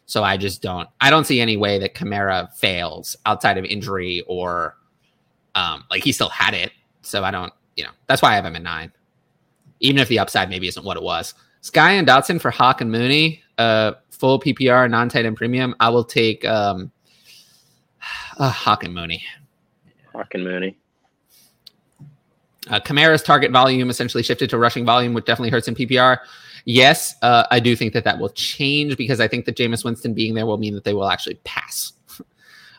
So 0.06 0.24
I 0.24 0.38
just 0.38 0.62
don't 0.62 0.90
I 1.00 1.10
don't 1.10 1.26
see 1.26 1.40
any 1.40 1.56
way 1.56 1.80
that 1.80 1.94
Kamara 1.94 2.52
fails 2.54 3.16
outside 3.26 3.58
of 3.58 3.66
injury 3.66 4.24
or 4.28 4.76
um 5.56 5.84
like 5.90 6.04
he 6.04 6.12
still 6.12 6.30
had 6.30 6.54
it. 6.54 6.72
So 7.02 7.24
I 7.24 7.32
don't 7.32 7.54
you 7.76 7.84
know 7.84 7.92
that's 8.08 8.22
why 8.22 8.32
I 8.32 8.36
have 8.36 8.46
him 8.46 8.56
at 8.56 8.64
nine. 8.64 8.92
Even 9.82 10.00
if 10.00 10.08
the 10.08 10.20
upside 10.20 10.50
maybe 10.50 10.68
isn't 10.68 10.86
what 10.86 10.98
it 10.98 11.04
was. 11.04 11.34
Skyy 11.62 11.92
and 11.92 12.08
Dotson 12.08 12.42
for 12.42 12.50
Hawk 12.50 12.82
and 12.82 12.92
Mooney, 12.92 13.44
uh 13.58 13.94
full 14.10 14.40
PPR, 14.40 14.90
non 14.90 15.10
tight 15.10 15.26
end 15.26 15.38
premium. 15.38 15.76
I 15.80 15.90
will 15.90 16.04
take 16.04 16.46
um 16.46 16.92
uh, 18.38 18.50
Hawk 18.50 18.84
and 18.84 18.94
Mooney. 18.94 19.24
Hawk 20.14 20.34
and 20.34 20.44
Mooney. 20.44 20.78
Uh, 22.70 22.80
Kamara's 22.80 23.24
target 23.24 23.52
volume 23.52 23.90
essentially 23.90 24.24
shifted 24.24 24.50
to 24.50 24.58
rushing 24.58 24.86
volume, 24.86 25.14
which 25.14 25.26
definitely 25.26 25.50
hurts 25.50 25.68
in 25.68 25.76
PPR. 25.76 26.18
Yes, 26.66 27.16
uh, 27.22 27.46
I 27.50 27.60
do 27.60 27.76
think 27.76 27.94
that 27.94 28.04
that 28.04 28.20
will 28.20 28.30
change 28.30 28.98
because 28.98 29.20
I 29.20 29.28
think 29.28 29.46
that 29.46 29.58
Jameis 29.58 29.84
Winston 29.84 30.14
being 30.14 30.36
there 30.36 30.46
will 30.46 30.58
mean 30.58 30.76
that 30.76 30.84
they 30.84 30.94
will 30.94 31.10
actually 31.10 31.36
pass. 31.44 31.94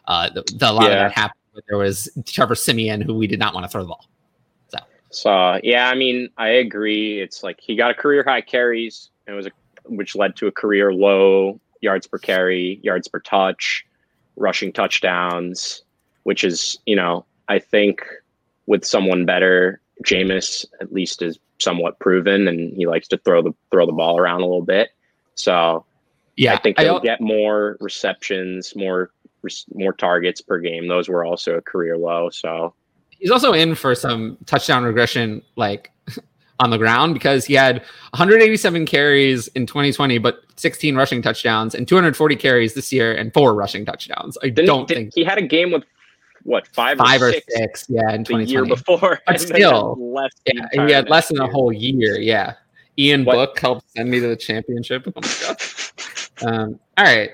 uh, 0.07 0.31
the, 0.31 0.45
the, 0.55 0.71
a 0.71 0.73
lot 0.73 0.85
yeah. 0.85 0.89
of 0.89 0.99
that 0.99 1.13
happened. 1.13 1.63
There 1.69 1.79
was 1.79 2.09
Trevor 2.27 2.55
Siemian, 2.55 3.01
who 3.01 3.15
we 3.15 3.27
did 3.27 3.39
not 3.39 3.55
want 3.55 3.65
to 3.65 3.69
throw 3.69 3.83
the 3.83 3.89
ball. 3.89 4.07
So, 5.13 5.61
yeah, 5.63 5.89
I 5.89 5.95
mean, 5.95 6.31
I 6.37 6.49
agree. 6.49 7.21
It's 7.21 7.43
like 7.43 7.61
he 7.61 7.77
got 7.77 7.91
a 7.91 7.95
career 7.95 8.25
high 8.27 8.41
carries. 8.41 9.11
It 9.27 9.33
was 9.33 9.47
a, 9.47 9.51
which 9.85 10.17
led 10.17 10.37
to 10.37 10.47
a 10.47 10.53
career 10.53 10.93
low 10.93 11.61
yards 11.81 12.07
per 12.07 12.19
carry, 12.19 12.81
yards 12.83 13.09
per 13.09 13.21
touch 13.21 13.85
rushing 14.37 14.73
touchdowns, 14.73 15.83
which 16.23 16.45
is, 16.45 16.79
you 16.87 16.97
know, 16.97 17.25
I 17.49 17.59
think 17.59 18.03
with 18.67 18.85
someone 18.85 19.27
better, 19.27 19.81
Jameis 20.05 20.65
at 20.81 20.93
least 20.93 21.23
is 21.23 21.39
somewhat 21.59 21.99
proven 21.99 22.49
and 22.49 22.75
he 22.77 22.87
likes 22.87 23.09
to 23.09 23.19
throw 23.19 23.43
the 23.43 23.53
throw 23.71 23.87
the 23.87 23.93
ball 23.93 24.19
around 24.19 24.41
a 24.41 24.47
little 24.47 24.65
bit. 24.65 24.91
So 25.35 25.85
yeah, 26.37 26.55
I 26.55 26.59
think 26.59 26.77
they'll 26.77 27.01
get 27.01 27.21
more 27.21 27.77
receptions, 27.81 28.75
more 28.75 29.11
more 29.75 29.93
targets 29.93 30.41
per 30.41 30.59
game. 30.59 30.89
Those 30.89 31.09
were 31.09 31.25
also 31.25 31.57
a 31.57 31.63
career 31.63 31.97
low. 31.97 32.31
So 32.31 32.75
he's 33.23 33.31
also 33.31 33.53
in 33.53 33.75
for 33.75 33.95
some 33.95 34.37
touchdown 34.47 34.83
regression, 34.85 35.41
like 35.57 35.91
on 36.61 36.71
the 36.71 36.79
ground 36.79 37.15
because 37.15 37.45
he 37.45 37.55
had 37.55 37.77
187 38.11 38.85
carries 38.85 39.49
in 39.49 39.65
2020, 39.65 40.19
but 40.19 40.43
16 40.57 40.97
rushing 40.97 41.23
touchdowns 41.23 41.75
and 41.75 41.89
240 41.89 42.37
carries 42.37 42.75
this 42.75 42.93
year 42.93 43.15
and 43.15 43.33
four 43.33 43.55
rushing 43.55 43.87
touchdowns. 43.87 44.37
I 44.43 44.49
Didn't 44.49 44.67
don't 44.67 44.89
he, 44.89 44.95
think 44.95 45.15
he 45.15 45.25
had 45.25 45.39
a 45.39 45.43
game 45.43 45.71
with 45.71 45.85
what 46.43 46.67
five, 46.69 46.99
five 46.99 47.23
or, 47.23 47.29
or 47.29 47.33
six, 47.33 47.47
six, 47.55 47.87
yeah, 47.89 48.13
in 48.13 48.25
the 48.25 48.45
year 48.45 48.65
before. 48.67 49.21
But 49.27 49.41
still, 49.41 49.97
less 49.99 50.33
yeah, 50.45 50.67
he 50.73 50.93
had 50.93 51.09
less 51.09 51.29
than 51.29 51.37
year. 51.37 51.47
a 51.47 51.53
whole 51.53 51.73
year. 51.73 52.19
Yeah, 52.19 52.55
Ian 52.99 53.25
what? 53.25 53.35
Book 53.35 53.61
helped 53.61 53.91
send 53.93 54.11
me 54.11 54.19
to 54.19 54.27
the 54.27 54.37
championship. 54.37 55.07
Oh 55.07 55.21
my 55.21 55.31
god! 55.41 56.53
um, 56.53 56.81
all 56.99 57.05
right, 57.05 57.31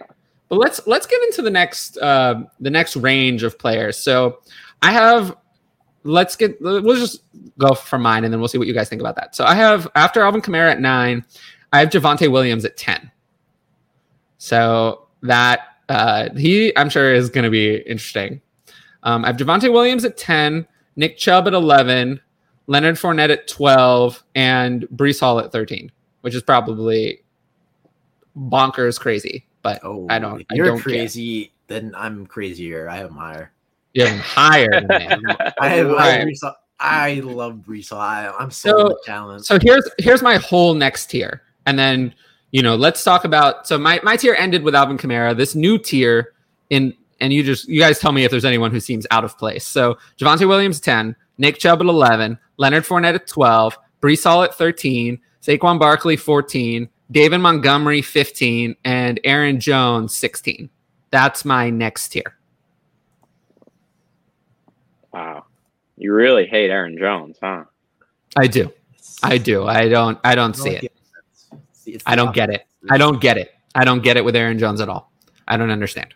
but 0.50 0.58
let's 0.58 0.86
let's 0.86 1.06
get 1.06 1.22
into 1.22 1.40
the 1.40 1.50
next 1.50 1.96
uh, 1.98 2.42
the 2.60 2.70
next 2.70 2.96
range 2.96 3.42
of 3.42 3.58
players. 3.58 3.96
So 3.96 4.40
I 4.82 4.92
have 4.92 5.34
let's 6.04 6.36
get 6.36 6.60
we'll 6.60 6.96
just 6.96 7.22
go 7.58 7.74
for 7.74 7.98
mine 7.98 8.24
and 8.24 8.32
then 8.32 8.40
we'll 8.40 8.48
see 8.48 8.58
what 8.58 8.66
you 8.66 8.74
guys 8.74 8.88
think 8.88 9.00
about 9.00 9.16
that. 9.16 9.34
So 9.34 9.44
I 9.44 9.54
have 9.54 9.88
after 9.94 10.22
Alvin 10.22 10.40
Kamara 10.40 10.72
at 10.72 10.80
nine, 10.80 11.24
I 11.72 11.80
have 11.80 11.90
Javonte 11.90 12.30
Williams 12.30 12.64
at 12.64 12.76
10. 12.76 13.10
So 14.38 15.06
that 15.22 15.60
uh, 15.88 16.30
he 16.34 16.76
I'm 16.76 16.88
sure 16.88 17.12
is 17.12 17.30
gonna 17.30 17.50
be 17.50 17.76
interesting. 17.76 18.40
Um, 19.02 19.24
I 19.24 19.28
have 19.28 19.36
Javonte 19.36 19.72
Williams 19.72 20.04
at 20.04 20.16
10, 20.16 20.66
Nick 20.96 21.16
Chubb 21.16 21.46
at 21.46 21.54
11, 21.54 22.20
Leonard 22.66 22.96
Fournette 22.96 23.30
at 23.30 23.46
12, 23.46 24.24
and 24.34 24.82
Breece 24.88 25.20
Hall 25.20 25.38
at 25.38 25.52
13, 25.52 25.90
which 26.22 26.34
is 26.34 26.42
probably 26.42 27.22
bonkers 28.36 28.98
crazy. 28.98 29.46
But 29.62 29.80
oh, 29.84 30.06
I 30.08 30.18
don't. 30.18 30.44
You're 30.52 30.66
I 30.66 30.68
don't 30.70 30.80
crazy. 30.80 31.44
Care. 31.44 31.52
Then 31.68 31.94
I'm 31.96 32.26
crazier. 32.26 32.88
I 32.88 32.96
have 32.96 33.10
him 33.10 33.16
higher. 33.16 33.52
You 33.94 34.04
have 34.04 34.14
him 34.14 34.20
higher 34.20 34.68
than 34.88 35.00
him. 35.00 35.22
I 35.60 35.68
have, 35.68 35.88
right. 35.88 36.26
Breece, 36.26 36.54
I 36.80 37.14
love 37.20 37.54
Breece 37.56 37.92
I, 37.92 38.32
am 38.38 38.50
so, 38.50 38.96
so 39.04 39.38
So 39.38 39.58
here's 39.60 39.88
here's 39.98 40.22
my 40.22 40.36
whole 40.36 40.74
next 40.74 41.06
tier, 41.06 41.42
and 41.66 41.78
then 41.78 42.14
you 42.50 42.62
know 42.62 42.76
let's 42.76 43.02
talk 43.02 43.24
about. 43.24 43.66
So 43.66 43.78
my 43.78 44.00
my 44.02 44.16
tier 44.16 44.34
ended 44.34 44.62
with 44.62 44.74
Alvin 44.74 44.98
Kamara. 44.98 45.36
This 45.36 45.54
new 45.54 45.78
tier 45.78 46.34
in 46.70 46.94
and 47.20 47.32
you 47.32 47.42
just 47.42 47.68
you 47.68 47.80
guys 47.80 47.98
tell 47.98 48.12
me 48.12 48.24
if 48.24 48.30
there's 48.30 48.44
anyone 48.44 48.70
who 48.70 48.80
seems 48.80 49.06
out 49.10 49.24
of 49.24 49.36
place. 49.38 49.66
So 49.66 49.98
Javonte 50.18 50.46
Williams 50.46 50.80
ten, 50.80 51.16
Nick 51.38 51.58
Chubb 51.58 51.80
at 51.80 51.86
eleven, 51.86 52.38
Leonard 52.56 52.84
Fournette 52.84 53.14
at 53.14 53.26
twelve, 53.26 53.76
Breece 54.00 54.24
Hall 54.24 54.42
at 54.42 54.54
thirteen, 54.54 55.20
Saquon 55.42 55.78
Barkley 55.78 56.16
fourteen, 56.16 56.88
David 57.10 57.38
Montgomery 57.38 58.02
fifteen, 58.02 58.76
and 58.84 59.18
Aaron 59.24 59.58
Jones 59.58 60.16
sixteen. 60.16 60.70
That's 61.10 61.44
my 61.44 61.70
next 61.70 62.10
tier. 62.10 62.37
Wow. 65.12 65.44
You 65.96 66.12
really 66.12 66.46
hate 66.46 66.70
Aaron 66.70 66.96
Jones, 66.96 67.38
huh? 67.42 67.64
I 68.36 68.46
do. 68.46 68.72
I 69.22 69.38
do. 69.38 69.66
I 69.66 69.88
don't 69.88 70.18
I 70.22 70.34
don't 70.34 70.54
see 70.54 70.70
it. 70.70 70.92
I 72.06 72.14
don't 72.14 72.34
get 72.34 72.50
it. 72.50 72.66
I 72.90 72.98
don't 72.98 73.20
get 73.20 73.36
it. 73.38 73.52
I 73.74 73.84
don't 73.84 74.02
get 74.02 74.16
it 74.16 74.24
with 74.24 74.36
Aaron 74.36 74.58
Jones 74.58 74.80
at 74.80 74.88
all. 74.88 75.10
I 75.46 75.56
don't 75.56 75.70
understand. 75.70 76.14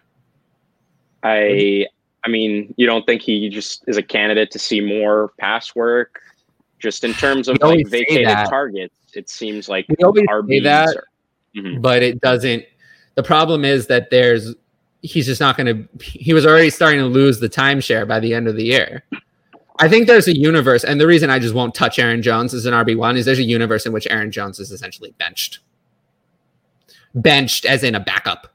I 1.23 1.87
I 2.25 2.29
mean, 2.29 2.73
you 2.77 2.87
don't 2.87 3.05
think 3.05 3.23
he 3.23 3.49
just 3.49 3.85
is 3.89 3.97
a 3.97 4.03
candidate 4.03 4.51
to 4.53 4.59
see 4.59 4.81
more 4.81 5.33
pass 5.39 5.75
work 5.75 6.21
just 6.79 7.05
in 7.05 7.13
terms 7.15 7.49
of 7.49 7.59
like 7.61 7.87
vacated 7.89 8.29
targets? 8.49 8.95
It 9.15 9.29
seems 9.29 9.69
like 9.69 9.87
we 9.89 9.97
always 10.05 10.27
RBs 10.27 10.49
say 10.49 10.61
that, 10.61 10.97
are, 10.97 11.05
mm-hmm. 11.57 11.81
but 11.81 12.03
it 12.03 12.21
doesn't. 12.21 12.65
The 13.15 13.23
problem 13.23 13.65
is 13.65 13.87
that 13.89 14.11
there's 14.11 14.55
he's 15.03 15.27
just 15.27 15.41
not 15.41 15.57
going 15.57 15.67
to. 15.67 16.05
He 16.05 16.33
was 16.33 16.47
already 16.47 16.71
starting 16.71 17.01
to 17.01 17.07
lose 17.07 17.41
the 17.41 17.49
timeshare 17.49 18.07
by 18.07 18.21
the 18.21 18.33
end 18.35 18.49
of 18.49 18.57
the 18.57 18.65
year. 18.65 19.05
I 19.79 19.89
think 19.89 20.07
there's 20.07 20.29
a 20.29 20.39
universe, 20.39 20.85
and 20.85 21.01
the 21.01 21.07
reason 21.07 21.29
I 21.29 21.39
just 21.39 21.55
won't 21.55 21.75
touch 21.75 21.99
Aaron 21.99 22.23
Jones 22.23 22.55
as 22.55 22.67
an 22.67 22.75
RB 22.75 22.97
one 22.97 23.17
is 23.17 23.25
there's 23.25 23.39
a 23.39 23.45
universe 23.45 23.85
in 23.85 23.93
which 23.93 24.07
Aaron 24.11 24.31
Jones 24.31 24.61
is 24.61 24.71
essentially 24.71 25.13
benched, 25.19 25.59
benched 27.15 27.65
as 27.65 27.83
in 27.83 27.95
a 27.95 28.01
backup. 28.01 28.49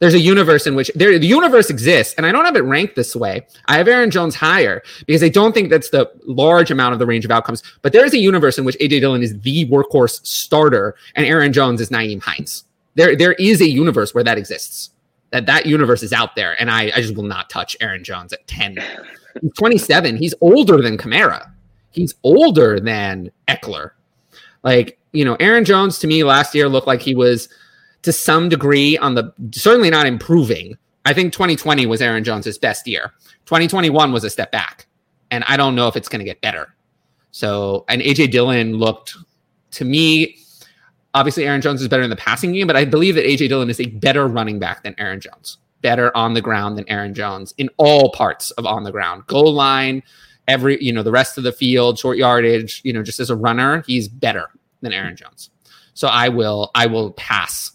There's 0.00 0.14
a 0.14 0.18
universe 0.18 0.66
in 0.66 0.74
which 0.74 0.90
there 0.94 1.18
the 1.18 1.26
universe 1.26 1.70
exists, 1.70 2.14
and 2.16 2.24
I 2.24 2.32
don't 2.32 2.44
have 2.44 2.56
it 2.56 2.62
ranked 2.62 2.96
this 2.96 3.14
way. 3.14 3.46
I 3.66 3.76
have 3.76 3.88
Aaron 3.88 4.10
Jones 4.10 4.34
higher 4.34 4.82
because 5.06 5.22
I 5.22 5.28
don't 5.28 5.52
think 5.52 5.70
that's 5.70 5.90
the 5.90 6.10
large 6.24 6.70
amount 6.70 6.94
of 6.94 6.98
the 6.98 7.06
range 7.06 7.24
of 7.24 7.30
outcomes. 7.30 7.62
But 7.82 7.92
there 7.92 8.04
is 8.04 8.14
a 8.14 8.18
universe 8.18 8.58
in 8.58 8.64
which 8.64 8.76
AJ 8.78 9.00
Dillon 9.00 9.22
is 9.22 9.38
the 9.40 9.66
workhorse 9.66 10.24
starter, 10.26 10.96
and 11.14 11.26
Aaron 11.26 11.52
Jones 11.52 11.80
is 11.80 11.90
Nyheim 11.90 12.22
Hines. 12.22 12.64
There, 12.96 13.16
there 13.16 13.32
is 13.34 13.60
a 13.60 13.68
universe 13.68 14.14
where 14.14 14.24
that 14.24 14.38
exists. 14.38 14.90
That 15.34 15.46
that 15.46 15.66
universe 15.66 16.04
is 16.04 16.12
out 16.12 16.36
there, 16.36 16.54
and 16.60 16.70
I, 16.70 16.92
I 16.94 17.00
just 17.00 17.16
will 17.16 17.24
not 17.24 17.50
touch 17.50 17.76
Aaron 17.80 18.04
Jones 18.04 18.32
at 18.32 18.46
10. 18.46 18.78
He's 19.40 19.52
27. 19.54 20.16
He's 20.16 20.32
older 20.40 20.80
than 20.80 20.96
Kamara. 20.96 21.50
He's 21.90 22.14
older 22.22 22.78
than 22.78 23.32
Ekeler. 23.48 23.90
Like, 24.62 24.96
you 25.10 25.24
know, 25.24 25.34
Aaron 25.40 25.64
Jones 25.64 25.98
to 25.98 26.06
me 26.06 26.22
last 26.22 26.54
year 26.54 26.68
looked 26.68 26.86
like 26.86 27.02
he 27.02 27.16
was 27.16 27.48
to 28.02 28.12
some 28.12 28.48
degree 28.48 28.96
on 28.98 29.16
the 29.16 29.32
certainly 29.50 29.90
not 29.90 30.06
improving. 30.06 30.78
I 31.04 31.12
think 31.12 31.32
2020 31.32 31.84
was 31.86 32.00
Aaron 32.00 32.22
Jones's 32.22 32.56
best 32.56 32.86
year. 32.86 33.12
2021 33.46 34.12
was 34.12 34.22
a 34.22 34.30
step 34.30 34.52
back. 34.52 34.86
And 35.32 35.42
I 35.48 35.56
don't 35.56 35.74
know 35.74 35.88
if 35.88 35.96
it's 35.96 36.08
going 36.08 36.20
to 36.20 36.24
get 36.24 36.40
better. 36.42 36.72
So, 37.32 37.84
and 37.88 38.00
AJ 38.00 38.30
Dillon 38.30 38.74
looked 38.74 39.16
to 39.72 39.84
me, 39.84 40.38
obviously 41.14 41.46
Aaron 41.46 41.60
Jones 41.60 41.80
is 41.80 41.88
better 41.88 42.02
in 42.02 42.10
the 42.10 42.16
passing 42.16 42.52
game, 42.52 42.66
but 42.66 42.76
I 42.76 42.84
believe 42.84 43.14
that 43.14 43.24
AJ 43.24 43.48
Dillon 43.48 43.70
is 43.70 43.80
a 43.80 43.86
better 43.86 44.26
running 44.26 44.58
back 44.58 44.82
than 44.82 44.94
Aaron 44.98 45.20
Jones, 45.20 45.58
better 45.80 46.14
on 46.16 46.34
the 46.34 46.40
ground 46.40 46.76
than 46.76 46.88
Aaron 46.88 47.14
Jones 47.14 47.54
in 47.56 47.70
all 47.76 48.10
parts 48.10 48.50
of 48.52 48.66
on 48.66 48.82
the 48.84 48.92
ground, 48.92 49.26
goal 49.26 49.52
line, 49.52 50.02
every, 50.48 50.82
you 50.82 50.92
know, 50.92 51.02
the 51.02 51.12
rest 51.12 51.38
of 51.38 51.44
the 51.44 51.52
field, 51.52 51.98
short 51.98 52.18
yardage, 52.18 52.82
you 52.84 52.92
know, 52.92 53.02
just 53.02 53.20
as 53.20 53.30
a 53.30 53.36
runner, 53.36 53.82
he's 53.86 54.08
better 54.08 54.50
than 54.82 54.92
Aaron 54.92 55.16
Jones. 55.16 55.50
So 55.94 56.08
I 56.08 56.28
will, 56.28 56.70
I 56.74 56.86
will 56.86 57.12
pass 57.12 57.70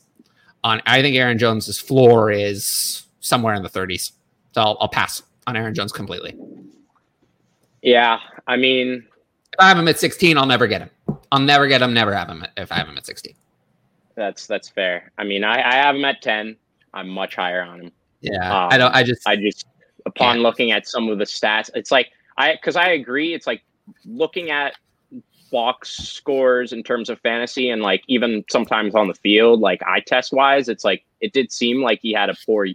on. 0.64 0.82
I 0.86 1.02
think 1.02 1.16
Aaron 1.16 1.38
Jones's 1.38 1.80
floor 1.80 2.32
is 2.32 3.06
somewhere 3.22 3.56
in 3.56 3.64
the 3.64 3.70
30s. 3.70 4.12
So 4.54 4.62
I'll, 4.62 4.78
I'll 4.82 4.90
pass 4.90 5.24
on 5.48 5.56
Aaron 5.56 5.74
Jones 5.74 5.94
completely. 5.94 6.38
Yeah, 7.82 8.20
I 8.46 8.58
mean, 8.58 9.06
if 9.54 9.60
I 9.60 9.70
have 9.70 9.78
him 9.78 9.88
at 9.88 9.98
16, 9.98 10.38
I'll 10.38 10.46
never 10.46 10.68
get 10.68 10.82
him. 10.82 10.90
I'll 11.32 11.40
never 11.40 11.68
get 11.68 11.82
him. 11.82 11.94
Never 11.94 12.14
have 12.14 12.30
him 12.30 12.46
if 12.58 12.72
I 12.72 12.76
have 12.76 12.88
him 12.88 12.98
at 12.98 13.06
sixty. 13.06 13.36
That's 14.16 14.48
that's 14.48 14.68
fair. 14.68 15.12
I 15.18 15.24
mean, 15.24 15.44
I, 15.44 15.62
I 15.62 15.76
have 15.76 15.96
him 15.96 16.04
at 16.04 16.22
10. 16.22 16.58
I'm 16.94 17.08
much 17.08 17.36
higher 17.36 17.62
on 17.62 17.84
him. 17.84 17.92
Yeah, 18.20 18.64
um, 18.64 18.70
I 18.70 18.78
don't. 18.78 18.94
I 18.94 19.02
just, 19.02 19.26
I 19.26 19.38
just, 19.38 19.66
upon 20.06 20.38
yeah. 20.38 20.44
looking 20.44 20.72
at 20.72 20.88
some 20.88 21.08
of 21.08 21.20
the 21.20 21.24
stats, 21.24 21.70
it's 21.74 21.90
like 21.90 22.12
I, 22.38 22.54
because 22.54 22.76
I 22.76 22.90
agree. 22.90 23.34
It's 23.34 23.48
like 23.48 23.62
looking 24.04 24.52
at 24.52 24.76
box 25.52 25.90
scores 25.90 26.74
in 26.74 26.84
terms 26.84 27.10
of 27.10 27.20
fantasy 27.22 27.70
and 27.70 27.82
like 27.82 28.04
even 28.08 28.44
sometimes 28.50 28.94
on 28.94 29.08
the 29.08 29.14
field, 29.14 29.62
like 29.62 29.82
eye 29.84 30.02
test 30.02 30.34
wise, 30.34 30.68
it's 30.68 30.84
like 30.84 31.06
it 31.22 31.32
did 31.32 31.50
seem 31.50 31.82
like 31.82 32.00
he 32.02 32.12
had 32.12 32.30
a 32.30 32.36
poor 32.46 32.68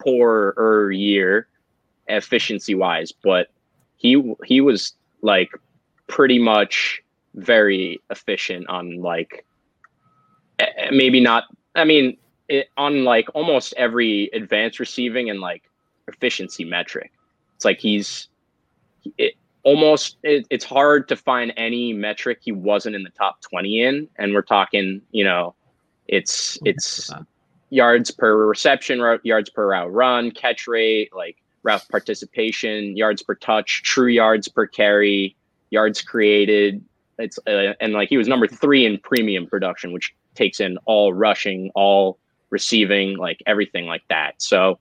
poorer 0.00 0.92
year 0.92 1.48
efficiency 2.08 2.74
wise, 2.74 3.10
but 3.10 3.48
he 3.96 4.34
he 4.44 4.60
was 4.60 4.94
like 5.22 5.50
pretty 6.08 6.38
much 6.38 7.02
very 7.34 8.00
efficient 8.10 8.68
on 8.68 9.00
like 9.00 9.44
maybe 10.90 11.20
not 11.20 11.44
I 11.74 11.84
mean 11.84 12.16
it, 12.48 12.68
on 12.76 13.04
like 13.04 13.28
almost 13.34 13.74
every 13.76 14.28
advanced 14.32 14.80
receiving 14.80 15.30
and 15.30 15.40
like 15.40 15.62
efficiency 16.08 16.64
metric. 16.64 17.12
It's 17.56 17.64
like 17.64 17.78
he's 17.78 18.28
it, 19.18 19.34
almost 19.62 20.16
it, 20.22 20.46
it's 20.50 20.64
hard 20.64 21.08
to 21.08 21.16
find 21.16 21.52
any 21.56 21.92
metric 21.92 22.38
he 22.42 22.52
wasn't 22.52 22.96
in 22.96 23.02
the 23.02 23.10
top 23.10 23.40
20 23.42 23.82
in 23.82 24.08
and 24.16 24.34
we're 24.34 24.42
talking 24.42 25.02
you 25.12 25.24
know 25.24 25.54
it's 26.08 26.58
oh, 26.58 26.62
it's 26.66 27.10
yards 27.68 28.10
per 28.10 28.46
reception 28.46 29.18
yards 29.22 29.50
per 29.50 29.68
route 29.68 29.92
run 29.92 30.30
catch 30.30 30.66
rate 30.66 31.14
like 31.14 31.36
route 31.62 31.84
participation 31.90 32.96
yards 32.96 33.22
per 33.22 33.34
touch 33.34 33.82
true 33.82 34.08
yards 34.08 34.48
per 34.48 34.66
carry 34.66 35.36
yards 35.70 36.00
created 36.00 36.82
it's 37.20 37.38
uh, 37.46 37.74
and 37.80 37.92
like 37.92 38.08
he 38.08 38.16
was 38.16 38.28
number 38.28 38.46
three 38.46 38.84
in 38.84 38.98
premium 38.98 39.46
production 39.46 39.92
which 39.92 40.14
takes 40.34 40.60
in 40.60 40.78
all 40.86 41.12
rushing 41.12 41.70
all 41.74 42.18
receiving 42.50 43.16
like 43.16 43.42
everything 43.46 43.86
like 43.86 44.02
that 44.08 44.34
so 44.38 44.78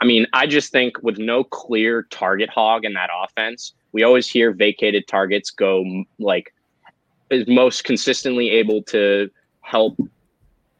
i 0.00 0.04
mean 0.04 0.26
i 0.32 0.46
just 0.46 0.72
think 0.72 1.02
with 1.02 1.18
no 1.18 1.42
clear 1.44 2.02
target 2.10 2.50
hog 2.50 2.84
in 2.84 2.92
that 2.92 3.10
offense 3.22 3.72
we 3.92 4.02
always 4.02 4.28
hear 4.28 4.52
vacated 4.52 5.06
targets 5.06 5.50
go 5.50 5.84
like 6.18 6.52
is 7.30 7.46
most 7.48 7.84
consistently 7.84 8.50
able 8.50 8.82
to 8.82 9.30
help 9.60 9.96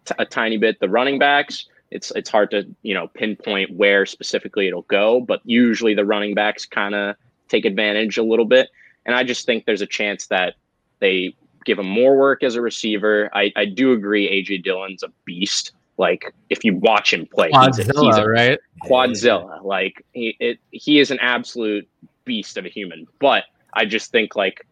t- 0.04 0.14
a 0.18 0.24
tiny 0.24 0.56
bit 0.56 0.78
the 0.80 0.88
running 0.88 1.18
backs. 1.18 1.66
It's 1.90 2.10
it's 2.12 2.30
hard 2.30 2.50
to 2.52 2.64
you 2.82 2.94
know 2.94 3.08
pinpoint 3.08 3.70
where 3.76 4.06
specifically 4.06 4.68
it'll 4.68 4.82
go, 4.82 5.20
but 5.20 5.40
usually 5.44 5.94
the 5.94 6.04
running 6.04 6.34
backs 6.34 6.64
kind 6.64 6.94
of 6.94 7.16
take 7.48 7.64
advantage 7.64 8.18
a 8.18 8.22
little 8.22 8.44
bit. 8.44 8.68
And 9.04 9.14
I 9.14 9.22
just 9.22 9.46
think 9.46 9.66
there's 9.66 9.82
a 9.82 9.86
chance 9.86 10.26
that 10.28 10.54
they 11.00 11.34
give 11.66 11.78
him 11.78 11.88
more 11.88 12.16
work 12.16 12.42
as 12.42 12.54
a 12.54 12.62
receiver. 12.62 13.28
I, 13.34 13.52
I 13.56 13.66
do 13.66 13.92
agree 13.92 14.28
AJ 14.28 14.62
Dillon's 14.62 15.02
a 15.02 15.08
beast. 15.24 15.72
Like 15.98 16.32
if 16.50 16.64
you 16.64 16.76
watch 16.76 17.12
him 17.12 17.26
play, 17.26 17.50
Quadzilla, 17.50 17.76
he's 17.76 17.88
a, 17.88 18.04
he's 18.04 18.16
a 18.16 18.28
right? 18.28 18.58
Quadzilla. 18.84 19.62
Like 19.64 20.04
he 20.12 20.36
it, 20.40 20.58
he 20.70 20.98
is 20.98 21.10
an 21.10 21.18
absolute 21.20 21.88
beast 22.24 22.56
of 22.56 22.64
a 22.64 22.68
human. 22.68 23.06
But 23.18 23.44
I 23.72 23.84
just 23.84 24.10
think 24.10 24.36
like 24.36 24.66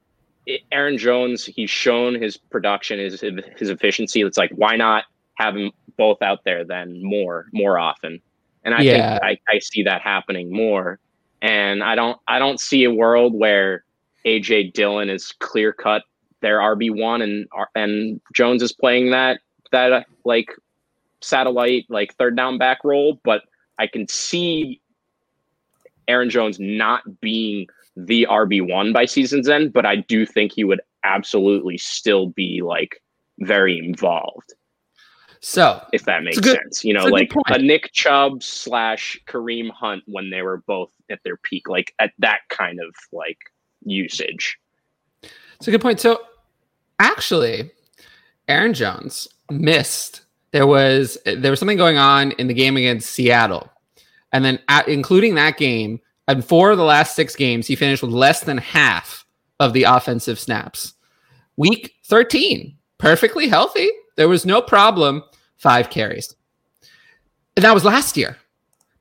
Aaron 0.71 0.99
Jones, 0.99 1.45
he's 1.45 1.71
shown 1.71 2.15
his 2.15 2.37
production, 2.37 2.99
his 2.99 3.21
his 3.21 3.71
efficiency. 3.71 4.21
It's 4.21 4.39
like 4.39 4.51
why 4.55 4.77
not 4.77 5.05
have 5.37 5.57
him 5.57 5.73
both 5.97 6.21
out 6.23 6.45
there 6.45 6.65
then 6.65 7.03
more 7.03 7.47
more 7.53 7.79
often? 7.79 8.21
And 8.65 8.75
I 8.75 8.83
yeah. 8.83 9.19
think 9.19 9.41
I, 9.49 9.55
I 9.55 9.59
see 9.59 9.83
that 9.85 10.03
happening 10.03 10.53
more. 10.53 10.99
And 11.41 11.83
I 11.83 11.95
don't 11.95 12.19
I 12.29 12.39
don't 12.39 12.61
see 12.61 12.85
a 12.85 12.93
world 12.93 13.35
where 13.35 13.85
AJ 14.27 14.75
Dillon 14.75 15.09
is 15.09 15.33
clear 15.39 15.73
cut 15.73 16.03
their 16.45 16.59
RB 16.59 16.95
one 16.95 17.23
and 17.23 17.49
and 17.75 18.21
Jones 18.35 18.63
is 18.63 18.73
playing 18.73 19.11
that 19.11 19.41
that 19.73 19.93
uh, 19.93 20.03
like 20.25 20.49
satellite 21.23 21.87
like 21.89 22.15
third 22.15 22.37
down 22.37 22.59
back 22.59 22.85
role, 22.85 23.19
but 23.25 23.43
I 23.79 23.87
can 23.87 24.07
see 24.07 24.81
Aaron 26.07 26.29
Jones 26.29 26.59
not 26.61 27.03
being 27.21 27.67
the 27.97 28.27
RB1 28.29 28.93
by 28.93 29.07
season's 29.07 29.49
end, 29.49 29.73
but 29.73 29.87
I 29.87 29.97
do 29.97 30.27
think 30.27 30.53
he 30.53 30.65
would 30.65 30.83
absolutely 31.03 31.79
still 31.79 32.27
be 32.27 32.61
like 32.63 33.01
very 33.39 33.79
involved. 33.79 34.53
So, 35.41 35.83
if 35.93 36.05
that 36.05 36.23
makes 36.25 36.41
good, 36.41 36.59
sense, 36.59 36.85
you 36.85 36.95
know, 36.95 37.05
like 37.05 37.33
a 37.49 37.59
Nick 37.59 37.93
Chubb 37.93 38.43
slash 38.43 39.19
Kareem 39.27 39.71
Hunt 39.71 40.03
when 40.07 40.31
they 40.31 40.43
were 40.43 40.59
both 40.67 40.91
at 41.11 41.21
their 41.23 41.37
peak, 41.37 41.69
like 41.69 41.95
at 41.99 42.13
that 42.19 42.41
kind 42.49 42.81
of 42.81 42.95
like 43.13 43.39
usage. 43.85 44.59
It's 45.59 45.69
a 45.69 45.71
good 45.71 45.83
point. 45.83 46.01
So, 46.01 46.21
actually, 46.99 47.71
Aaron 48.49 48.75
Jones 48.75 49.29
missed. 49.51 50.23
There 50.53 50.67
was 50.67 51.19
there 51.25 51.51
was 51.51 51.59
something 51.59 51.79
going 51.79 51.99
on 51.99 52.33
in 52.33 52.47
the 52.47 52.55
game 52.55 52.77
against 52.77 53.11
Seattle 53.11 53.71
and 54.35 54.45
then 54.45 54.59
at, 54.69 54.89
including 54.89 55.37
that 55.37 55.57
game, 55.57 56.01
and 56.27 56.45
four 56.45 56.73
of 56.73 56.77
the 56.77 56.85
last 56.85 57.15
six 57.15 57.37
games, 57.37 57.69
he 57.69 57.77
finished 57.77 58.03
with 58.03 58.11
less 58.11 58.41
than 58.41 58.59
half 58.59 59.25
of 59.61 59.73
the 59.73 59.85
offensive 59.85 60.41
snaps. 60.41 60.93
Week 61.57 61.95
13, 62.07 62.77
perfectly 62.99 63.47
healthy. 63.47 63.89
There 64.17 64.29
was 64.29 64.45
no 64.45 64.61
problem. 64.61 65.23
Five 65.57 65.89
carries. 65.89 66.35
And 67.57 67.65
that 67.65 67.75
was 67.75 67.85
last 67.85 68.17
year. 68.17 68.37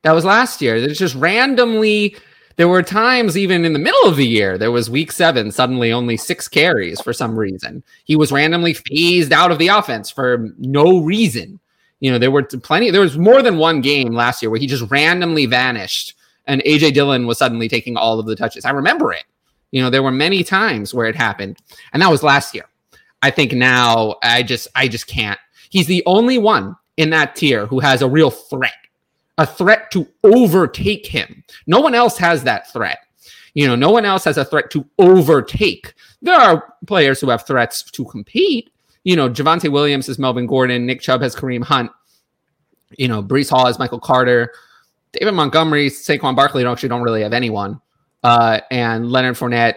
That 0.02 0.12
was 0.12 0.24
last 0.24 0.62
year. 0.62 0.76
It's 0.76 0.98
just 0.98 1.16
randomly. 1.16 2.16
There 2.56 2.68
were 2.68 2.82
times 2.82 3.36
even 3.36 3.64
in 3.64 3.72
the 3.72 3.78
middle 3.78 4.08
of 4.08 4.16
the 4.16 4.26
year, 4.26 4.56
there 4.58 4.70
was 4.70 4.88
week 4.88 5.10
seven, 5.10 5.50
suddenly 5.50 5.92
only 5.92 6.16
six 6.16 6.46
carries 6.46 7.00
for 7.00 7.12
some 7.12 7.36
reason. 7.36 7.82
He 8.04 8.16
was 8.16 8.30
randomly 8.30 8.74
phased 8.74 9.32
out 9.32 9.50
of 9.50 9.58
the 9.58 9.68
offense 9.68 10.10
for 10.10 10.48
no 10.58 11.00
reason. 11.00 11.58
You 12.00 12.12
know, 12.12 12.18
there 12.18 12.30
were 12.30 12.44
plenty, 12.44 12.90
there 12.90 13.00
was 13.00 13.18
more 13.18 13.42
than 13.42 13.58
one 13.58 13.80
game 13.80 14.12
last 14.12 14.42
year 14.42 14.50
where 14.50 14.60
he 14.60 14.66
just 14.66 14.90
randomly 14.90 15.46
vanished 15.46 16.14
and 16.46 16.62
AJ 16.62 16.94
Dillon 16.94 17.26
was 17.26 17.38
suddenly 17.38 17.68
taking 17.68 17.96
all 17.96 18.18
of 18.18 18.26
the 18.26 18.36
touches. 18.36 18.64
I 18.64 18.70
remember 18.70 19.12
it. 19.12 19.24
You 19.70 19.82
know, 19.82 19.90
there 19.90 20.02
were 20.02 20.12
many 20.12 20.44
times 20.44 20.94
where 20.94 21.06
it 21.06 21.16
happened, 21.16 21.58
and 21.92 22.02
that 22.02 22.10
was 22.10 22.22
last 22.22 22.54
year. 22.54 22.66
I 23.22 23.30
think 23.30 23.52
now 23.52 24.16
I 24.22 24.42
just 24.42 24.68
I 24.74 24.86
just 24.88 25.06
can't. 25.06 25.38
He's 25.70 25.86
the 25.86 26.02
only 26.06 26.38
one 26.38 26.76
in 26.96 27.10
that 27.10 27.34
tier 27.34 27.66
who 27.66 27.80
has 27.80 28.02
a 28.02 28.08
real 28.08 28.30
threat, 28.30 28.72
a 29.38 29.46
threat 29.46 29.90
to 29.92 30.06
overtake 30.22 31.06
him. 31.06 31.44
No 31.66 31.80
one 31.80 31.94
else 31.94 32.16
has 32.18 32.44
that 32.44 32.72
threat. 32.72 32.98
You 33.54 33.66
know, 33.66 33.76
no 33.76 33.90
one 33.90 34.04
else 34.04 34.24
has 34.24 34.36
a 34.36 34.44
threat 34.44 34.70
to 34.70 34.84
overtake. 34.98 35.94
There 36.22 36.34
are 36.34 36.74
players 36.86 37.20
who 37.20 37.30
have 37.30 37.46
threats 37.46 37.82
to 37.82 38.04
compete, 38.04 38.70
you 39.04 39.16
know, 39.16 39.28
Javonte 39.28 39.70
Williams 39.70 40.08
is 40.08 40.18
Melvin 40.18 40.46
Gordon, 40.46 40.86
Nick 40.86 41.00
Chubb 41.00 41.20
has 41.20 41.36
Kareem 41.36 41.62
Hunt, 41.62 41.90
you 42.96 43.06
know, 43.06 43.22
Breece 43.22 43.50
Hall 43.50 43.66
has 43.66 43.78
Michael 43.78 44.00
Carter, 44.00 44.52
David 45.12 45.34
Montgomery, 45.34 45.90
Saquon 45.90 46.34
Barkley 46.34 46.62
don't, 46.62 46.72
actually 46.72 46.88
don't 46.88 47.02
really 47.02 47.22
have 47.22 47.32
anyone. 47.32 47.80
Uh, 48.22 48.60
and 48.70 49.12
Leonard 49.12 49.36
Fournette, 49.36 49.74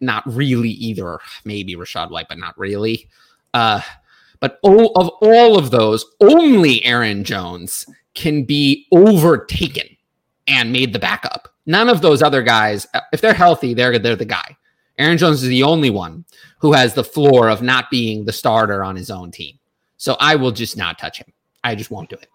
not 0.00 0.22
really 0.26 0.70
either. 0.70 1.18
Maybe 1.44 1.74
Rachaad 1.74 2.10
White, 2.10 2.28
but 2.28 2.38
not 2.38 2.56
really. 2.56 3.08
Uh, 3.52 3.80
but 4.40 4.58
all, 4.62 4.92
of 4.94 5.08
all 5.20 5.58
of 5.58 5.70
those, 5.70 6.06
only 6.20 6.84
Aaron 6.84 7.24
Jones 7.24 7.86
can 8.14 8.44
be 8.44 8.86
overtaken 8.92 9.86
and 10.46 10.72
made 10.72 10.92
the 10.92 10.98
backup. 10.98 11.48
None 11.66 11.88
of 11.88 12.02
those 12.02 12.22
other 12.22 12.42
guys, 12.42 12.86
if 13.12 13.20
they're 13.20 13.34
healthy, 13.34 13.74
they're 13.74 13.98
they're 13.98 14.16
the 14.16 14.24
guy. 14.24 14.56
Aaron 14.98 15.18
Jones 15.18 15.42
is 15.42 15.48
the 15.48 15.62
only 15.62 15.90
one 15.90 16.24
who 16.58 16.72
has 16.72 16.94
the 16.94 17.04
floor 17.04 17.48
of 17.48 17.62
not 17.62 17.90
being 17.90 18.24
the 18.24 18.32
starter 18.32 18.84
on 18.84 18.96
his 18.96 19.10
own 19.10 19.30
team. 19.30 19.58
So 19.96 20.16
I 20.20 20.36
will 20.36 20.52
just 20.52 20.76
not 20.76 20.98
touch 20.98 21.18
him. 21.18 21.32
I 21.64 21.74
just 21.74 21.90
won't 21.90 22.10
do 22.10 22.16
it. 22.16 22.28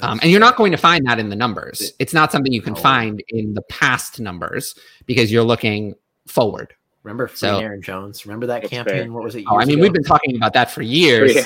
Um, 0.00 0.20
and 0.22 0.30
you're 0.30 0.40
not 0.40 0.56
going 0.56 0.72
to 0.72 0.78
find 0.78 1.06
that 1.06 1.18
in 1.18 1.30
the 1.30 1.36
numbers. 1.36 1.92
It's 1.98 2.12
not 2.12 2.30
something 2.30 2.52
you 2.52 2.62
can 2.62 2.74
find 2.74 3.22
in 3.28 3.54
the 3.54 3.62
past 3.62 4.20
numbers 4.20 4.74
because 5.06 5.32
you're 5.32 5.42
looking 5.42 5.94
forward. 6.26 6.74
Remember 7.06 7.28
free 7.28 7.36
so, 7.36 7.58
Aaron 7.58 7.80
Jones? 7.80 8.26
Remember 8.26 8.46
that 8.46 8.64
campaign? 8.64 9.04
Fair. 9.04 9.12
What 9.12 9.22
was 9.22 9.34
it? 9.36 9.44
Oh, 9.48 9.60
I 9.60 9.64
mean, 9.64 9.76
ago? 9.76 9.82
we've 9.82 9.92
been 9.92 10.02
talking 10.02 10.36
about 10.36 10.52
that 10.54 10.70
for 10.70 10.82
years. 10.82 11.36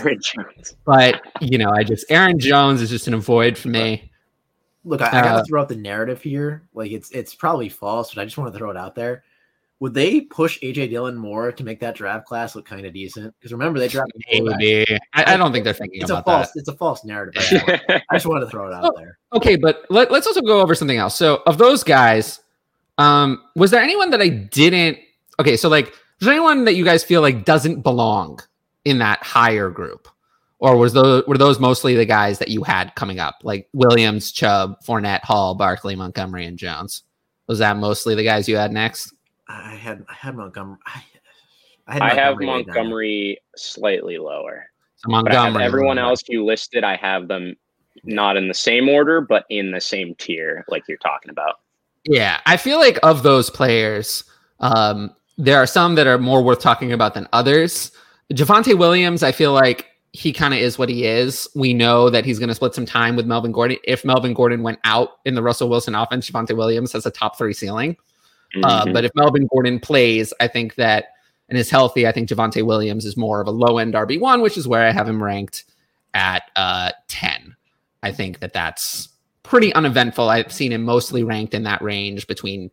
But 0.85 1.21
you 1.41 1.59
know, 1.59 1.71
I 1.71 1.85
just 1.85 2.11
Aaron 2.11 2.39
Jones 2.39 2.81
is 2.81 2.91
just 2.91 3.07
an 3.07 3.15
avoid 3.15 3.59
for 3.59 3.69
me. 3.69 4.11
Look, 4.85 5.03
I, 5.03 5.09
I 5.09 5.11
gotta 5.11 5.41
uh, 5.41 5.45
throw 5.45 5.61
out 5.61 5.69
the 5.69 5.77
narrative 5.77 6.23
here. 6.23 6.63
Like 6.75 6.93
it's 6.93 7.11
it's 7.11 7.35
probably 7.35 7.69
false, 7.69 8.15
but 8.15 8.23
I 8.23 8.25
just 8.25 8.39
want 8.39 8.53
to 8.53 8.59
throw 8.59 8.71
it 8.71 8.77
out 8.77 8.95
there 8.95 9.23
would 9.81 9.95
they 9.95 10.21
push 10.21 10.61
AJ 10.61 10.91
Dillon 10.91 11.17
more 11.17 11.51
to 11.51 11.65
make 11.65 11.81
that 11.81 11.95
draft 11.95 12.27
class 12.27 12.55
look 12.55 12.67
kind 12.67 12.85
of 12.85 12.93
decent? 12.93 13.35
Because 13.39 13.51
remember 13.51 13.79
they 13.79 13.89
drafted 13.89 14.23
maybe. 14.31 14.87
I, 15.15 15.35
I, 15.35 15.37
don't 15.39 15.53
think 15.53 15.65
they're 15.65 15.73
thinking 15.73 16.03
it's 16.03 16.11
about 16.11 16.21
a 16.21 16.25
false, 16.25 16.53
that. 16.53 16.61
It's 16.61 16.69
a 16.69 16.75
false 16.75 17.03
narrative. 17.03 17.43
I 17.89 18.03
just 18.13 18.27
wanted 18.27 18.45
to 18.45 18.51
throw 18.51 18.69
it 18.69 18.75
out 18.75 18.85
oh, 18.85 18.93
there. 18.95 19.19
Okay, 19.33 19.57
but 19.57 19.87
let, 19.89 20.11
us 20.13 20.27
also 20.27 20.43
go 20.43 20.61
over 20.61 20.75
something 20.75 20.99
else. 20.99 21.17
So 21.17 21.43
of 21.47 21.57
those 21.57 21.83
guys, 21.83 22.41
um, 22.99 23.43
was 23.57 23.71
there 23.71 23.83
anyone 23.83 24.11
that 24.11 24.21
I 24.21 24.29
didn't? 24.29 24.99
Okay, 25.41 25.57
so 25.57 25.71
like, 25.71 25.89
is 25.89 26.27
there 26.27 26.33
anyone 26.33 26.65
that 26.67 26.75
you 26.75 26.85
guys 26.85 27.03
feel 27.03 27.23
like 27.23 27.47
doesn't 27.47 27.81
belong 27.81 28.41
in 28.85 28.99
that 28.99 29.23
higher 29.23 29.71
group? 29.71 30.07
Or 30.59 30.77
was 30.77 30.93
those 30.93 31.27
were 31.27 31.39
those 31.39 31.59
mostly 31.59 31.97
the 31.97 32.05
guys 32.05 32.39
that 32.39 32.49
you 32.49 32.63
had 32.63 32.95
coming 32.95 33.19
up, 33.19 33.37
like 33.43 33.71
Williams, 33.73 34.31
Chubb, 34.31 34.77
Fournette, 34.85 35.23
Hall, 35.23 35.55
Barkley, 35.55 35.97
Montgomery, 35.97 36.45
and 36.45 36.59
Jones? 36.59 37.05
Was 37.47 37.61
that 37.61 37.79
mostly 37.79 38.15
the 38.15 38.23
guys 38.23 38.47
you 38.47 38.57
had 38.57 38.71
next? 38.71 39.15
I 39.49 39.75
had 39.75 40.05
I 40.11 40.13
had 40.13 40.37
Montgomery. 40.37 40.77
I, 40.85 41.03
I, 41.87 41.93
had 41.95 42.03
I 42.03 42.15
have 42.15 42.37
Montgomery 42.39 43.39
slightly 43.57 44.19
lower. 44.19 44.67
So 44.97 45.11
Montgomery. 45.11 45.65
everyone 45.65 45.97
else 45.97 46.23
you 46.29 46.45
listed, 46.45 46.85
I 46.85 46.97
have 46.97 47.27
them 47.27 47.57
not 48.05 48.37
in 48.37 48.47
the 48.47 48.55
same 48.55 48.91
order, 48.91 49.23
but 49.23 49.47
in 49.49 49.71
the 49.71 49.81
same 49.81 50.15
tier, 50.17 50.67
like 50.69 50.87
you're 50.87 50.99
talking 50.99 51.31
about. 51.31 51.61
Yeah, 52.05 52.41
I 52.45 52.59
feel 52.59 52.79
like 52.79 52.99
of 53.03 53.23
those 53.23 53.49
players, 53.49 54.25
um, 54.59 55.15
there 55.41 55.59
are 55.59 55.67
some 55.67 55.95
that 55.95 56.07
are 56.07 56.19
more 56.19 56.43
worth 56.43 56.61
talking 56.61 56.93
about 56.93 57.15
than 57.15 57.27
others. 57.33 57.93
Javonte 58.33 58.77
Williams, 58.77 59.23
I 59.23 59.33
feel 59.33 59.53
like 59.53 59.87
he 60.13 60.33
kind 60.33 60.53
of 60.53 60.61
is 60.61 60.79
what 60.79 60.89
he 60.89 61.07
is. 61.07 61.49
We 61.55 61.73
know 61.73 62.11
that 62.11 62.25
he's 62.25 62.39
going 62.39 62.49
to 62.49 62.55
split 62.55 62.75
some 62.75 62.85
time 62.85 63.17
with 63.17 63.27
Melvin 63.27 63.53
Gordon. 63.53 63.79
If 63.85 64.05
Melvin 64.05 64.35
Gordon 64.35 64.63
went 64.63 64.81
out 64.85 65.19
in 65.25 65.35
the 65.35 65.43
Russell 65.43 65.69
Wilson 65.69 65.95
offense, 65.95 66.31
Javonte 66.31 66.57
Williams 66.57 66.93
has 66.93 67.07
a 67.07 67.11
top 67.11 67.39
three 67.39 67.55
ceiling. 67.55 67.97
Uh, 68.63 68.83
mm-hmm. 68.83 68.93
but 68.93 69.05
if 69.05 69.13
Melvin 69.15 69.47
Gordon 69.47 69.81
plays, 69.81 70.33
I 70.41 70.49
think 70.49 70.75
that 70.75 71.07
and 71.49 71.59
is 71.59 71.71
healthy, 71.71 72.07
I 72.07 72.13
think 72.13 72.29
Javonte 72.29 72.65
Williams 72.65 73.05
is 73.05 73.17
more 73.17 73.41
of 73.41 73.47
a 73.47 73.53
low 73.53 73.79
end 73.79 73.95
RB 73.95 74.21
one, 74.21 74.41
which 74.41 74.59
is 74.59 74.69
where 74.69 74.87
I 74.87 74.93
have 74.93 75.09
him 75.09 75.23
ranked 75.23 75.65
at 76.13 76.45
uh, 76.55 76.93
ten. 77.09 77.57
I 78.03 78.13
think 78.13 78.41
that 78.41 78.53
that's 78.53 79.09
pretty 79.43 79.73
uneventful. 79.75 80.29
I've 80.29 80.53
seen 80.53 80.73
him 80.73 80.83
mostly 80.83 81.25
ranked 81.25 81.55
in 81.55 81.65
that 81.65 81.83
range 81.83 82.27
between 82.27 82.71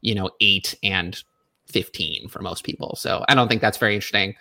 you 0.00 0.14
know 0.14 0.30
eight 0.40 0.74
and 0.82 1.22
fifteen 1.70 2.28
for 2.28 2.40
most 2.42 2.64
people. 2.64 2.96
So 2.96 3.24
I 3.28 3.34
don't 3.34 3.48
think 3.48 3.60
that's 3.62 3.78
very 3.78 3.94
interesting. 3.94 4.34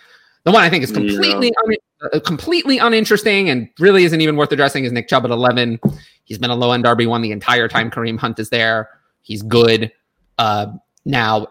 The 0.43 0.51
one 0.51 0.63
I 0.63 0.69
think 0.69 0.83
is 0.83 0.91
completely 0.91 1.53
un- 1.65 2.11
uh, 2.13 2.19
completely 2.21 2.77
uninteresting 2.77 3.49
and 3.49 3.69
really 3.79 4.03
isn't 4.05 4.21
even 4.21 4.35
worth 4.37 4.51
addressing 4.51 4.85
is 4.85 4.91
Nick 4.91 5.07
Chubb 5.07 5.25
at 5.25 5.31
eleven. 5.31 5.79
He's 6.23 6.37
been 6.37 6.49
a 6.49 6.55
low 6.55 6.71
end 6.71 6.85
RB 6.85 7.07
one 7.07 7.21
the 7.21 7.31
entire 7.31 7.67
time 7.67 7.91
Kareem 7.91 8.17
Hunt 8.17 8.39
is 8.39 8.49
there. 8.49 8.89
He's 9.21 9.41
good. 9.41 9.91
Uh, 10.37 10.67
now, 11.05 11.47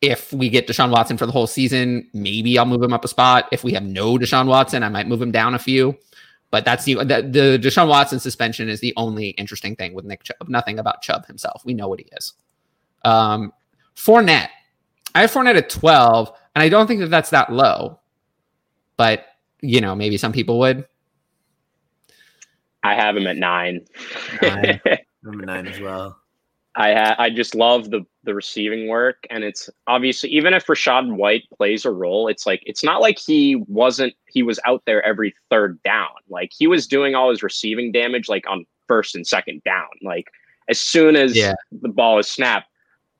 if 0.00 0.32
we 0.32 0.48
get 0.48 0.66
Deshaun 0.66 0.90
Watson 0.90 1.16
for 1.16 1.26
the 1.26 1.32
whole 1.32 1.46
season, 1.46 2.08
maybe 2.12 2.58
I'll 2.58 2.66
move 2.66 2.82
him 2.82 2.92
up 2.92 3.04
a 3.04 3.08
spot. 3.08 3.48
If 3.52 3.64
we 3.64 3.72
have 3.72 3.82
no 3.82 4.16
Deshaun 4.16 4.46
Watson, 4.46 4.82
I 4.82 4.88
might 4.88 5.08
move 5.08 5.20
him 5.20 5.32
down 5.32 5.54
a 5.54 5.58
few. 5.58 5.96
But 6.50 6.64
that's 6.64 6.84
the, 6.84 6.94
the 6.94 7.22
the 7.22 7.60
Deshaun 7.62 7.88
Watson 7.88 8.18
suspension 8.18 8.68
is 8.68 8.80
the 8.80 8.92
only 8.96 9.30
interesting 9.30 9.76
thing 9.76 9.94
with 9.94 10.04
Nick 10.04 10.24
Chubb. 10.24 10.48
Nothing 10.48 10.78
about 10.78 11.02
Chubb 11.02 11.26
himself. 11.26 11.64
We 11.64 11.74
know 11.74 11.88
what 11.88 12.00
he 12.00 12.06
is. 12.16 12.32
Um, 13.04 13.52
Fournette, 13.96 14.48
I 15.14 15.22
have 15.22 15.32
Fournette 15.32 15.56
at 15.56 15.70
twelve, 15.70 16.32
and 16.54 16.62
I 16.62 16.68
don't 16.68 16.86
think 16.86 17.00
that 17.00 17.10
that's 17.10 17.30
that 17.30 17.52
low. 17.52 17.98
But 18.96 19.26
you 19.60 19.80
know, 19.80 19.94
maybe 19.94 20.16
some 20.16 20.32
people 20.32 20.58
would. 20.60 20.86
I 22.82 22.94
have 22.94 23.16
him 23.16 23.26
at 23.26 23.36
nine. 23.36 23.86
nine. 24.42 24.80
I'm 25.26 25.40
at 25.40 25.46
nine 25.46 25.66
as 25.66 25.80
well. 25.80 26.16
I 26.76 26.94
ha- 26.94 27.16
I 27.18 27.30
just 27.30 27.54
love 27.54 27.90
the 27.90 28.06
the 28.22 28.34
receiving 28.34 28.88
work, 28.88 29.26
and 29.28 29.42
it's 29.42 29.68
obviously 29.86 30.30
even 30.30 30.54
if 30.54 30.66
Rachaad 30.66 31.14
White 31.14 31.44
plays 31.56 31.84
a 31.84 31.90
role, 31.90 32.28
it's 32.28 32.46
like 32.46 32.62
it's 32.64 32.84
not 32.84 33.00
like 33.00 33.18
he 33.18 33.56
wasn't 33.66 34.14
he 34.28 34.42
was 34.42 34.60
out 34.64 34.82
there 34.86 35.02
every 35.02 35.34
third 35.50 35.82
down. 35.82 36.08
Like 36.28 36.52
he 36.56 36.66
was 36.66 36.86
doing 36.86 37.14
all 37.14 37.30
his 37.30 37.42
receiving 37.42 37.90
damage 37.90 38.28
like 38.28 38.44
on 38.48 38.64
first 38.86 39.14
and 39.14 39.26
second 39.26 39.62
down. 39.64 39.88
Like 40.02 40.28
as 40.68 40.80
soon 40.80 41.16
as 41.16 41.36
yeah. 41.36 41.54
the 41.72 41.88
ball 41.88 42.18
is 42.18 42.28
snapped, 42.28 42.69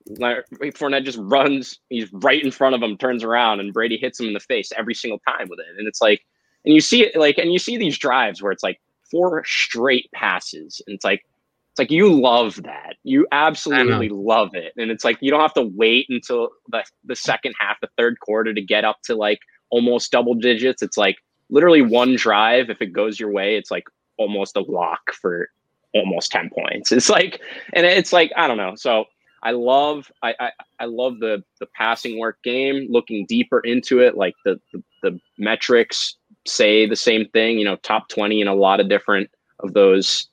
Fournette 0.09 1.05
just 1.05 1.19
runs. 1.21 1.79
He's 1.89 2.13
right 2.13 2.43
in 2.43 2.51
front 2.51 2.75
of 2.75 2.83
him, 2.83 2.97
turns 2.97 3.25
around, 3.25 3.61
and 3.61 3.73
Brady 3.73 3.97
hits 3.97 4.19
him 4.19 4.27
in 4.27 4.33
the 4.33 4.41
face 4.41 4.73
every 4.77 4.95
single 4.95 5.21
time 5.29 5.49
with 5.49 5.61
it. 5.61 5.67
And 5.79 5.87
it's 5.87 6.01
like, 6.01 6.23
and 6.65 6.75
you 6.75 6.81
see 6.81 7.03
it 7.03 7.17
like, 7.17 7.39
and 7.39 7.53
you 7.53 7.59
see 7.59 7.77
these 7.77 7.99
drives 7.99 8.43
where 8.43 8.53
it's 8.53 8.63
like 8.63 8.81
four 9.11 9.43
straight 9.45 10.11
passes, 10.13 10.81
and 10.87 10.95
it's 10.95 11.05
like 11.05 11.25
it's 11.71 11.79
like 11.79 11.91
you 11.91 12.13
love 12.21 12.63
that. 12.65 12.97
You 13.05 13.27
absolutely 13.31 14.09
love 14.09 14.55
it. 14.55 14.73
And 14.77 14.91
it's 14.91 15.05
like 15.05 15.19
you 15.21 15.31
don't 15.31 15.41
have 15.41 15.55
to 15.55 15.71
wait 15.75 16.07
until 16.09 16.51
the, 16.69 16.85
the 17.05 17.15
second 17.15 17.55
half, 17.61 17.81
the 17.81 17.89
third 17.97 18.19
quarter 18.19 18.53
to 18.53 18.61
get 18.61 18.85
up 18.85 19.03
to 19.05 19.15
like 19.15 19.39
almost 19.71 20.11
double 20.11 20.35
digits. 20.35 20.83
It's 20.83 20.97
like 20.97 21.19
literally 21.49 21.83
one 21.83 22.17
drive. 22.17 22.71
If 22.71 22.83
it 22.83 22.93
goes 22.93 23.21
your 23.21 23.31
way, 23.31 23.57
it's 23.57 23.71
like 23.71 23.85
almost 24.19 24.57
a 24.57 24.63
lock 24.63 25.13
for 25.13 25.49
almost 25.95 26.33
10 26.33 26.51
points. 26.51 26.91
It's 26.91 27.09
like, 27.09 27.41
and 27.73 27.87
it's 27.87 28.13
like, 28.13 28.33
I 28.37 28.49
don't 28.49 28.57
know. 28.57 28.75
So 28.75 29.05
I 29.43 29.53
love, 29.53 30.11
I, 30.23 30.35
I, 30.39 30.51
I 30.81 30.85
love 30.85 31.19
the, 31.19 31.43
the 31.61 31.67
passing 31.75 32.19
work 32.19 32.43
game, 32.43 32.87
looking 32.91 33.27
deeper 33.27 33.61
into 33.61 34.01
it. 34.01 34.17
Like 34.17 34.35
the, 34.45 34.61
the, 34.73 34.83
the 35.03 35.21
metrics 35.39 36.17
say 36.47 36.87
the 36.87 36.97
same 36.97 37.27
thing, 37.29 37.59
you 37.59 37.65
know, 37.65 37.77
top 37.77 38.09
20 38.09 38.41
in 38.41 38.49
a 38.49 38.55
lot 38.55 38.81
of 38.81 38.89
different 38.89 39.31
of 39.61 39.73
those 39.73 40.29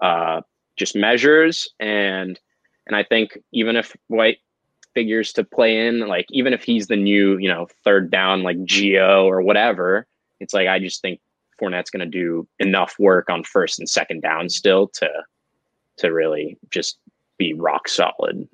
uh, 0.00 0.40
just 0.76 0.96
measures 0.96 1.68
and 1.78 2.38
and 2.86 2.96
I 2.96 3.04
think 3.04 3.38
even 3.52 3.76
if 3.76 3.94
White 4.08 4.38
figures 4.94 5.32
to 5.34 5.44
play 5.44 5.86
in, 5.86 6.00
like 6.08 6.26
even 6.30 6.52
if 6.52 6.64
he's 6.64 6.88
the 6.88 6.96
new, 6.96 7.38
you 7.38 7.48
know, 7.48 7.68
third 7.84 8.10
down 8.10 8.42
like 8.42 8.56
Gio 8.64 9.24
or 9.24 9.42
whatever, 9.42 10.06
it's 10.40 10.52
like 10.52 10.66
I 10.66 10.80
just 10.80 11.00
think 11.00 11.20
Fournette's 11.60 11.90
going 11.90 12.00
to 12.00 12.18
do 12.18 12.48
enough 12.58 12.96
work 12.98 13.30
on 13.30 13.44
first 13.44 13.78
and 13.78 13.88
second 13.88 14.22
down 14.22 14.48
still 14.48 14.88
to 14.94 15.08
to 15.98 16.12
really 16.12 16.58
just 16.70 16.98
be 17.40 17.54
rock 17.54 17.88
solid. 17.88 18.46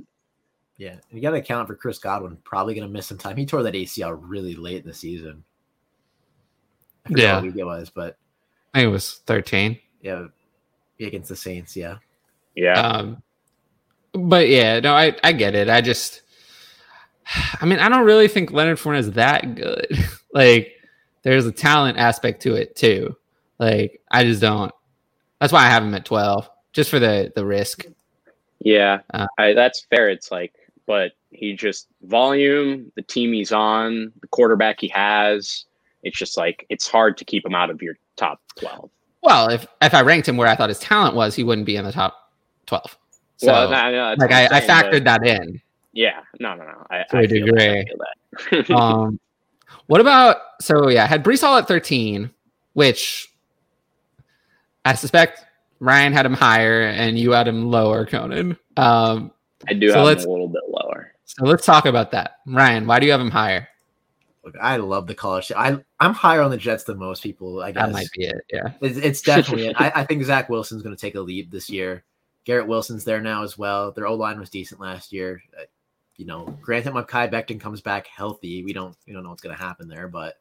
Yeah, 0.79 0.97
you 1.11 1.21
got 1.21 1.33
to 1.33 1.39
account 1.39 1.67
for 1.67 1.75
Chris 1.75 1.99
Godwin 1.99 2.39
probably 2.45 2.75
going 2.75 2.87
to 2.87 2.93
miss 2.93 3.07
some 3.07 3.19
time. 3.19 3.37
He 3.37 3.45
tore 3.45 3.63
that 3.63 3.75
ACL 3.75 4.19
really 4.21 4.55
late 4.55 4.83
in 4.83 4.89
the 4.89 4.95
season. 4.95 5.43
yeah, 7.09 7.41
week 7.41 7.57
it 7.57 7.65
was, 7.65 7.91
but 7.91 8.17
I 8.73 8.79
think 8.79 8.89
it 8.89 8.93
was 8.93 9.17
thirteen. 9.27 9.79
Yeah, 10.03 10.27
against 11.01 11.29
the 11.29 11.37
Saints. 11.37 11.77
Yeah, 11.77 11.97
yeah. 12.55 12.81
Um, 12.81 13.23
but 14.13 14.49
yeah, 14.49 14.81
no, 14.81 14.95
I, 14.95 15.17
I 15.25 15.33
get 15.33 15.55
it. 15.55 15.69
I 15.69 15.81
just, 15.81 16.23
I 17.61 17.67
mean, 17.67 17.79
I 17.79 17.89
don't 17.89 18.05
really 18.05 18.29
think 18.29 18.53
Leonard 18.53 18.79
Fournette 18.79 19.01
is 19.01 19.13
that 19.13 19.55
good. 19.55 19.89
like, 20.33 20.73
there's 21.23 21.47
a 21.47 21.53
talent 21.53 21.99
aspect 21.99 22.43
to 22.43 22.55
it 22.55 22.77
too. 22.77 23.17
Like, 23.59 24.01
I 24.11 24.25
just 24.25 24.41
don't. 24.41 24.73
That's 25.41 25.53
why 25.53 25.65
I 25.65 25.71
have 25.71 25.83
him 25.83 25.95
at 25.95 26.05
12, 26.05 26.49
just 26.73 26.91
for 26.91 26.99
the 26.99 27.33
the 27.35 27.45
risk. 27.45 27.87
Yeah, 28.61 29.01
uh, 29.12 29.27
I, 29.39 29.53
that's 29.53 29.87
fair. 29.91 30.09
It's 30.09 30.31
like, 30.31 30.55
but 30.87 31.12
he 31.31 31.55
just 31.55 31.89
volume, 32.03 32.91
the 32.97 33.03
team 33.03 33.33
he's 33.33 33.53
on, 33.53 34.12
the 34.20 34.28
quarterback 34.28 34.81
he 34.81 34.89
has. 34.89 35.65
It's 36.03 36.16
just 36.16 36.37
like 36.37 36.66
it's 36.69 36.89
hard 36.89 37.16
to 37.19 37.24
keep 37.24 37.45
him 37.45 37.55
out 37.55 37.70
of 37.70 37.83
your 37.83 37.97
top 38.16 38.41
12. 38.59 38.91
Well, 39.23 39.49
if 39.49 39.66
if 39.83 39.93
I 39.93 40.03
ranked 40.03 40.28
him 40.28 40.37
where 40.37 40.49
I 40.49 40.55
thought 40.55 40.69
his 40.69 40.78
talent 40.78 41.15
was, 41.15 41.35
he 41.35 41.45
wouldn't 41.45 41.66
be 41.66 41.77
in 41.77 41.85
the 41.85 41.93
top 41.93 42.33
12. 42.66 42.97
So, 43.39 43.47
well, 43.49 43.70
no, 43.70 43.91
no, 43.91 44.15
like 44.19 44.33
I, 44.33 44.47
I, 44.47 44.61
factored 44.61 45.05
that 45.05 45.27
in. 45.27 45.61
Yeah, 45.93 46.20
no, 46.41 46.55
no, 46.55 46.65
no. 46.65 46.87
I, 46.91 47.03
to 47.11 47.16
I 47.16 47.20
a 47.23 47.27
degree. 47.27 47.87
um, 48.74 49.20
what 49.87 50.01
about 50.01 50.37
so 50.61 50.89
yeah? 50.89 51.07
Had 51.07 51.24
Breece 51.24 51.43
Hall 51.43 51.59
at 51.59 51.69
13, 51.69 52.31
which 52.73 53.28
I 54.85 54.95
suspect 54.95 55.45
Ryan 55.81 56.12
had 56.12 56.27
him 56.27 56.35
higher 56.35 56.82
and 56.82 57.19
you 57.19 57.32
had 57.32 57.48
him 57.48 57.70
lower, 57.70 58.07
Conan. 58.07 58.57
Um, 58.77 59.32
I 59.69 59.74
do 59.74 59.90
so 59.90 60.07
have 60.07 60.19
him 60.19 60.28
a 60.28 60.32
little 60.32 60.48
bit 60.48 60.62
lower. 60.69 61.12
So 61.24 61.44
let's 61.44 61.66
talk 61.66 61.86
about 61.86 62.11
that. 62.12 62.39
Ryan, 62.47 62.86
why 62.86 63.01
do 63.01 63.07
you 63.07 63.12
have 63.12 63.20
him 63.20 63.31
higher? 63.31 63.69
Look, 64.44 64.55
I 64.61 64.77
love 64.77 65.09
the 65.09 65.15
college. 65.15 65.51
I 65.57 65.77
I'm 65.98 66.15
higher 66.15 66.40
on 66.40 66.53
the 66.53 66.57
Jets 66.57 66.85
than 66.85 66.98
most 66.98 67.23
people. 67.23 67.62
I 67.62 67.73
guess 67.73 67.86
that 67.86 67.93
might 67.93 68.11
be 68.12 68.27
it. 68.27 68.44
Yeah, 68.53 68.73
it's, 68.81 68.97
it's 68.97 69.20
definitely 69.20 69.66
it. 69.66 69.77
I, 69.77 69.90
I 69.97 70.05
think 70.05 70.23
Zach 70.23 70.48
Wilson's 70.48 70.82
going 70.82 70.94
to 70.94 71.01
take 71.01 71.16
a 71.16 71.20
leap 71.20 71.51
this 71.51 71.69
year. 71.69 72.05
Garrett 72.44 72.69
Wilson's 72.69 73.05
there 73.05 73.20
now 73.20 73.43
as 73.43 73.59
well. 73.59 73.90
Their 73.90 74.07
O 74.07 74.15
line 74.15 74.39
was 74.39 74.48
decent 74.48 74.81
last 74.81 75.12
year. 75.12 75.43
Uh, 75.59 75.65
you 76.16 76.27
know, 76.27 76.44
granted, 76.62 76.93
Mekhi 76.93 77.28
Becton 77.28 77.61
comes 77.61 77.81
back 77.81 78.07
healthy. 78.07 78.62
We 78.62 78.73
don't 78.73 78.97
we 79.05 79.12
don't 79.12 79.24
know 79.24 79.31
what's 79.31 79.43
going 79.43 79.57
to 79.57 79.61
happen 79.62 79.89
there, 79.89 80.07
but 80.07 80.36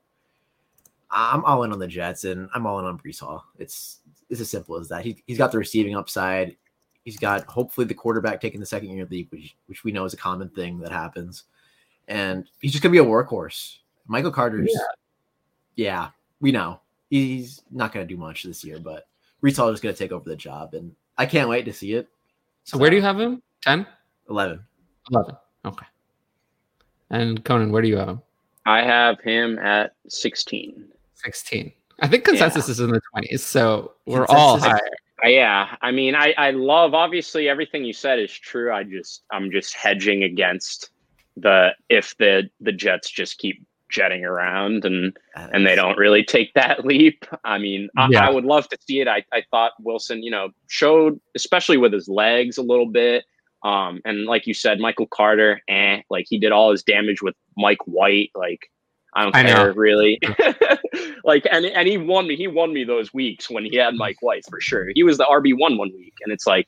I'm 1.09 1.43
all 1.43 1.63
in 1.63 1.71
on 1.71 1.79
the 1.79 1.87
Jets 1.87 2.25
and 2.25 2.47
I'm 2.53 2.67
all 2.67 2.79
in 2.79 2.85
on 2.85 2.99
Breece 2.99 3.21
Hall. 3.21 3.43
It's 3.57 4.01
it's 4.29 4.41
as 4.41 4.49
simple 4.49 4.77
as 4.77 4.89
that. 4.89 5.05
He, 5.05 5.21
he's 5.27 5.37
got 5.37 5.51
the 5.51 5.57
receiving 5.57 5.95
upside. 5.95 6.55
He's 7.03 7.17
got 7.17 7.45
hopefully 7.45 7.85
the 7.85 7.93
quarterback 7.93 8.41
taking 8.41 8.59
the 8.59 8.65
second 8.65 8.89
year 8.89 9.07
league, 9.09 9.27
which 9.31 9.55
which 9.67 9.83
we 9.83 9.91
know 9.91 10.05
is 10.05 10.13
a 10.13 10.17
common 10.17 10.49
thing 10.49 10.79
that 10.79 10.91
happens. 10.91 11.43
And 12.07 12.47
he's 12.59 12.71
just 12.71 12.83
gonna 12.83 12.91
be 12.91 12.99
a 12.99 13.05
workhorse. 13.05 13.77
Michael 14.07 14.31
Carter's, 14.31 14.71
yeah, 15.75 15.85
yeah 15.85 16.09
we 16.39 16.51
know 16.51 16.79
he's 17.09 17.61
not 17.71 17.93
gonna 17.93 18.05
do 18.05 18.17
much 18.17 18.43
this 18.43 18.63
year, 18.63 18.79
but 18.79 19.07
Breece 19.43 19.57
Hall 19.57 19.69
is 19.69 19.79
gonna 19.79 19.93
take 19.93 20.11
over 20.11 20.27
the 20.27 20.35
job, 20.35 20.73
and 20.73 20.95
I 21.17 21.25
can't 21.25 21.49
wait 21.49 21.65
to 21.65 21.73
see 21.73 21.93
it. 21.93 22.07
So, 22.63 22.77
so 22.77 22.81
where 22.81 22.89
do 22.89 22.95
you 22.95 23.01
have 23.01 23.19
him? 23.19 23.41
10? 23.61 23.85
11. 24.29 24.59
11. 25.11 25.35
Okay. 25.65 25.85
And 27.11 27.43
Conan, 27.45 27.71
where 27.71 27.81
do 27.81 27.87
you 27.87 27.97
have 27.97 28.09
him? 28.09 28.21
I 28.65 28.81
have 28.81 29.19
him 29.21 29.59
at 29.59 29.93
16. 30.07 30.85
16. 31.13 31.71
I 32.01 32.07
think 32.07 32.23
consensus 32.23 32.67
yeah. 32.67 32.71
is 32.71 32.79
in 32.79 32.91
the 32.91 33.01
20s, 33.15 33.39
so 33.39 33.93
we're 34.05 34.25
consensus 34.25 34.35
all 34.35 34.57
higher. 34.59 34.79
Uh, 35.23 35.29
yeah, 35.29 35.75
I 35.81 35.91
mean, 35.91 36.13
I 36.15 36.33
I 36.37 36.51
love 36.51 36.93
obviously 36.93 37.47
everything 37.47 37.85
you 37.85 37.93
said 37.93 38.19
is 38.19 38.31
true. 38.31 38.73
I 38.73 38.83
just 38.83 39.23
I'm 39.31 39.49
just 39.51 39.73
hedging 39.73 40.23
against 40.23 40.89
the 41.37 41.71
if 41.89 42.15
the 42.17 42.49
the 42.59 42.71
Jets 42.71 43.09
just 43.09 43.37
keep 43.37 43.65
jetting 43.89 44.25
around 44.25 44.83
and 44.83 45.15
and 45.35 45.65
they 45.65 45.75
don't 45.75 45.97
really 45.97 46.23
take 46.23 46.53
that 46.53 46.85
leap. 46.85 47.25
I 47.43 47.57
mean, 47.57 47.89
yeah. 48.09 48.25
I, 48.25 48.27
I, 48.27 48.29
would 48.31 48.43
love 48.43 48.67
to 48.69 48.77
see 48.81 48.99
it. 48.99 49.07
I, 49.07 49.23
I 49.31 49.43
thought 49.51 49.73
Wilson, 49.79 50.23
you 50.23 50.31
know, 50.31 50.49
showed 50.67 51.19
especially 51.35 51.77
with 51.77 51.93
his 51.93 52.07
legs 52.09 52.57
a 52.57 52.63
little 52.63 52.87
bit. 52.87 53.25
Um, 53.63 54.01
and 54.05 54.25
like 54.25 54.47
you 54.47 54.53
said, 54.53 54.79
Michael 54.79 55.07
Carter, 55.07 55.61
eh, 55.67 56.01
like 56.09 56.25
he 56.29 56.37
did 56.37 56.51
all 56.51 56.71
his 56.71 56.83
damage 56.83 57.21
with 57.21 57.35
Mike 57.57 57.85
White. 57.87 58.31
Like 58.35 58.69
I 59.15 59.23
don't 59.23 59.35
I 59.35 59.43
care 59.43 59.67
know. 59.67 59.73
really. 59.73 60.19
like 61.23 61.45
and 61.51 61.65
and 61.65 61.87
he 61.87 61.97
won 61.97 62.27
me. 62.27 62.35
He 62.35 62.47
won 62.47 62.73
me 62.73 62.83
those 62.83 63.13
weeks 63.13 63.49
when 63.49 63.63
he 63.63 63.77
had 63.77 63.95
Mike 63.95 64.17
White 64.21 64.43
for 64.49 64.59
sure. 64.59 64.89
He 64.93 65.03
was 65.03 65.17
the 65.17 65.25
RB 65.25 65.57
one 65.57 65.77
one 65.77 65.91
week, 65.93 66.13
and 66.23 66.33
it's 66.33 66.45
like 66.45 66.65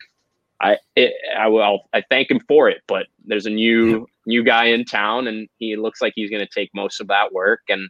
I 0.62 0.78
it, 0.96 1.14
I 1.38 1.48
will 1.48 1.90
I 1.94 2.04
thank 2.10 2.32
him 2.32 2.40
for 2.48 2.70
it. 2.70 2.82
But 2.88 3.08
there's 3.26 3.46
a 3.46 3.52
new 3.52 4.08
new 4.26 4.44
guy 4.44 4.66
in 4.66 4.86
town, 4.86 5.28
and 5.28 5.48
he 5.58 5.76
looks 5.76 6.02
like 6.02 6.14
he's 6.16 6.30
going 6.30 6.46
to 6.46 6.52
take 6.54 6.70
most 6.74 7.02
of 7.02 7.08
that 7.08 7.34
work. 7.34 7.62
And 7.68 7.90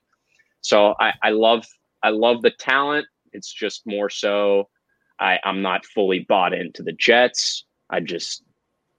so 0.62 0.96
I 1.00 1.14
I 1.24 1.30
love 1.30 1.66
I 2.04 2.10
love 2.10 2.42
the 2.42 2.52
talent. 2.52 3.06
It's 3.34 3.54
just 3.54 3.86
more 3.86 4.10
so 4.10 4.70
I 5.20 5.40
I'm 5.44 5.62
not 5.62 5.86
fully 5.86 6.26
bought 6.28 6.54
into 6.54 6.82
the 6.82 6.94
Jets. 6.94 7.64
I 7.92 8.00
just 8.00 8.44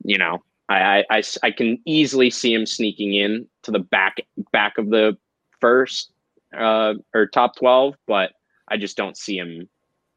you 0.05 0.19
know 0.19 0.43
I, 0.69 1.05
I, 1.11 1.23
I 1.43 1.51
can 1.51 1.79
easily 1.87 2.29
see 2.31 2.53
him 2.53 2.67
sneaking 2.67 3.15
in 3.15 3.47
to 3.63 3.71
the 3.71 3.79
back 3.79 4.19
back 4.53 4.77
of 4.79 4.91
the 4.91 5.17
first 5.61 6.13
uh, 6.57 6.95
or 7.15 7.27
top 7.27 7.57
12, 7.57 7.95
but 8.07 8.33
I 8.69 8.77
just 8.77 8.97
don't 8.97 9.17
see 9.17 9.37
him 9.37 9.69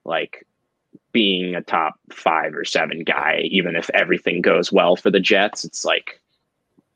like 0.05 0.45
being 1.11 1.55
a 1.55 1.61
top 1.61 1.95
five 2.11 2.53
or 2.53 2.65
seven 2.65 3.03
guy, 3.03 3.41
even 3.45 3.75
if 3.75 3.89
everything 3.93 4.41
goes 4.41 4.71
well 4.71 4.95
for 4.95 5.11
the 5.11 5.19
Jets. 5.19 5.65
It's 5.65 5.85
like, 5.85 6.19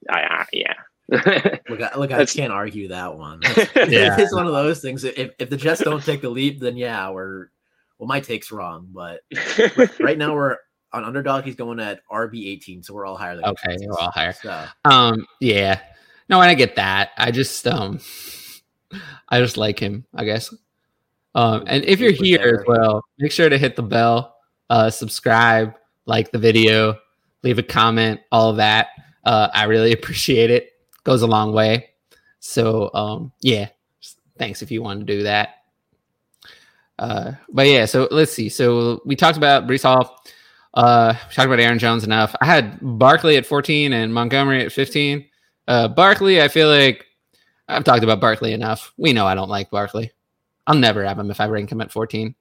I, 0.10 0.20
I 0.20 0.46
yeah. 0.54 0.74
look, 1.70 1.82
I, 1.82 1.98
look, 1.98 2.12
I 2.12 2.26
can't 2.26 2.52
argue 2.52 2.88
that 2.88 3.16
one. 3.16 3.42
yeah. 3.76 4.20
It's 4.20 4.34
one 4.34 4.48
of 4.48 4.54
those 4.54 4.82
things. 4.82 5.04
If, 5.04 5.32
if 5.38 5.50
the 5.50 5.58
Jets 5.58 5.82
don't 5.82 6.04
take 6.04 6.22
the 6.22 6.30
leap, 6.30 6.60
then 6.60 6.78
yeah, 6.78 7.10
we're 7.10 7.50
well, 8.00 8.08
my 8.08 8.20
take's 8.20 8.52
wrong. 8.52 8.88
But 8.92 9.22
right 10.00 10.18
now 10.18 10.34
we're 10.34 10.58
on 10.94 11.04
underdog. 11.04 11.44
He's 11.44 11.56
going 11.56 11.80
at 11.80 12.02
RB 12.12 12.48
eighteen, 12.48 12.82
so 12.82 12.94
we're 12.94 13.06
all 13.06 13.18
higher. 13.18 13.36
Than 13.36 13.46
okay, 13.46 13.78
we're 13.82 14.00
all 14.00 14.12
higher. 14.12 14.34
So. 14.34 14.66
Um, 14.86 15.28
yeah, 15.40 15.80
no, 16.30 16.42
and 16.42 16.50
I 16.50 16.54
get 16.56 16.76
that. 16.76 17.12
I 17.18 17.32
just 17.32 17.66
um, 17.68 18.00
I 19.30 19.40
just 19.40 19.58
like 19.58 19.80
him, 19.80 20.06
I 20.14 20.26
guess. 20.26 20.54
Um, 21.34 21.64
and 21.68 21.84
if 21.84 22.00
you're 22.00 22.12
here 22.12 22.60
as 22.62 22.68
well, 22.68 23.04
make 23.20 23.32
sure 23.32 23.50
to 23.50 23.58
hit 23.58 23.76
the 23.76 23.84
bell, 23.84 24.36
uh, 24.70 24.90
subscribe, 24.90 25.74
like 26.06 26.32
the 26.32 26.38
video, 26.38 26.98
leave 27.44 27.60
a 27.60 27.64
comment, 27.64 28.22
all 28.32 28.50
of 28.50 28.58
that. 28.58 28.88
Uh, 29.24 29.50
I 29.54 29.66
really 29.66 29.92
appreciate 29.94 30.50
it. 30.50 30.72
Goes 31.04 31.22
a 31.22 31.28
long 31.28 31.54
way. 31.54 31.90
So 32.40 32.90
um, 32.94 33.32
yeah, 33.42 33.70
thanks 34.38 34.62
if 34.62 34.72
you 34.72 34.82
want 34.82 35.02
to 35.02 35.06
do 35.06 35.24
that. 35.24 35.50
Uh, 36.98 37.34
but 37.50 37.68
yeah, 37.68 37.86
so 37.86 38.08
let's 38.12 38.32
see. 38.32 38.50
So 38.50 39.02
we 39.06 39.16
talked 39.16 39.38
about 39.38 39.68
Breece 39.68 39.84
Hall. 39.84 40.24
Uh, 40.74 41.14
we 41.28 41.34
talked 41.34 41.48
about 41.48 41.60
Aaron 41.60 41.80
Jones 41.80 42.04
enough. 42.04 42.36
I 42.40 42.46
had 42.46 42.80
Barkley 42.82 43.38
at 43.38 43.46
14 43.46 43.94
and 43.94 44.14
Montgomery 44.14 44.64
at 44.64 44.72
15. 44.72 45.26
Uh, 45.68 45.88
Barkley, 45.88 46.42
I 46.42 46.48
feel 46.48 46.70
like 46.70 47.06
I've 47.68 47.84
talked 47.84 48.04
about 48.04 48.20
Barkley 48.20 48.54
enough. 48.54 48.94
We 48.98 49.14
know 49.14 49.26
I 49.26 49.36
don't 49.36 49.50
like 49.50 49.70
Barkley. 49.72 50.12
I'll 50.68 50.76
never 50.76 51.04
have 51.04 51.20
him 51.20 51.32
if 51.32 51.40
I 51.40 51.48
rank 51.48 51.72
him 51.72 51.82
at 51.82 51.92
14. 51.92 52.36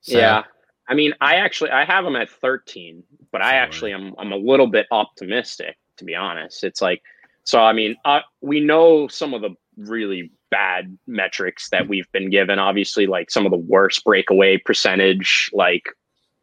So. 0.00 0.18
Yeah. 0.18 0.44
I 0.88 0.94
mean, 0.94 1.12
I 1.20 1.36
actually 1.36 1.70
I 1.70 1.84
have 1.84 2.04
him 2.04 2.16
at 2.16 2.30
13, 2.30 3.02
but 3.30 3.42
I 3.42 3.54
actually 3.54 3.92
am 3.92 4.14
I'm 4.18 4.32
a 4.32 4.36
little 4.36 4.66
bit 4.66 4.86
optimistic 4.90 5.76
to 5.98 6.04
be 6.04 6.14
honest. 6.14 6.64
It's 6.64 6.80
like 6.80 7.02
so 7.44 7.60
I 7.60 7.72
mean, 7.72 7.96
uh, 8.04 8.20
we 8.40 8.60
know 8.60 9.08
some 9.08 9.34
of 9.34 9.42
the 9.42 9.54
really 9.76 10.30
bad 10.50 10.96
metrics 11.06 11.68
that 11.70 11.86
we've 11.88 12.10
been 12.12 12.30
given 12.30 12.58
obviously 12.58 13.06
like 13.06 13.30
some 13.30 13.44
of 13.44 13.52
the 13.52 13.58
worst 13.58 14.02
breakaway 14.02 14.56
percentage 14.56 15.50
like 15.52 15.82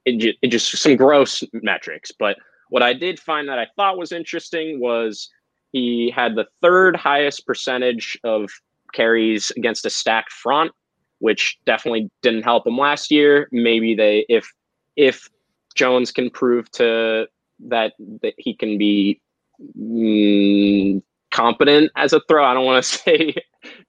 it, 0.05 0.37
it 0.43 0.47
just 0.49 0.77
some 0.77 0.95
gross 0.95 1.43
metrics, 1.53 2.11
but 2.11 2.37
what 2.69 2.83
I 2.83 2.93
did 2.93 3.19
find 3.19 3.49
that 3.49 3.57
I 3.57 3.67
thought 3.75 3.97
was 3.97 4.11
interesting 4.11 4.79
was 4.79 5.29
he 5.75 6.09
had 6.09 6.35
the 6.35 6.45
third 6.61 6.95
highest 6.95 7.45
percentage 7.45 8.17
of 8.23 8.49
carries 8.93 9.51
against 9.57 9.85
a 9.85 9.89
stacked 9.89 10.31
front, 10.31 10.71
which 11.19 11.59
definitely 11.65 12.09
didn't 12.21 12.43
help 12.43 12.65
him 12.65 12.77
last 12.77 13.11
year. 13.11 13.49
Maybe 13.51 13.93
they 13.93 14.25
if 14.29 14.49
if 14.95 15.27
Jones 15.75 16.13
can 16.13 16.29
prove 16.29 16.71
to 16.71 17.27
that 17.67 17.91
that 18.21 18.35
he 18.37 18.55
can 18.55 18.77
be 18.77 19.19
mm, 19.77 21.03
competent 21.31 21.91
as 21.97 22.13
a 22.13 22.21
throw. 22.29 22.45
I 22.45 22.53
don't 22.53 22.65
want 22.65 22.81
to 22.81 22.89
say 22.97 23.35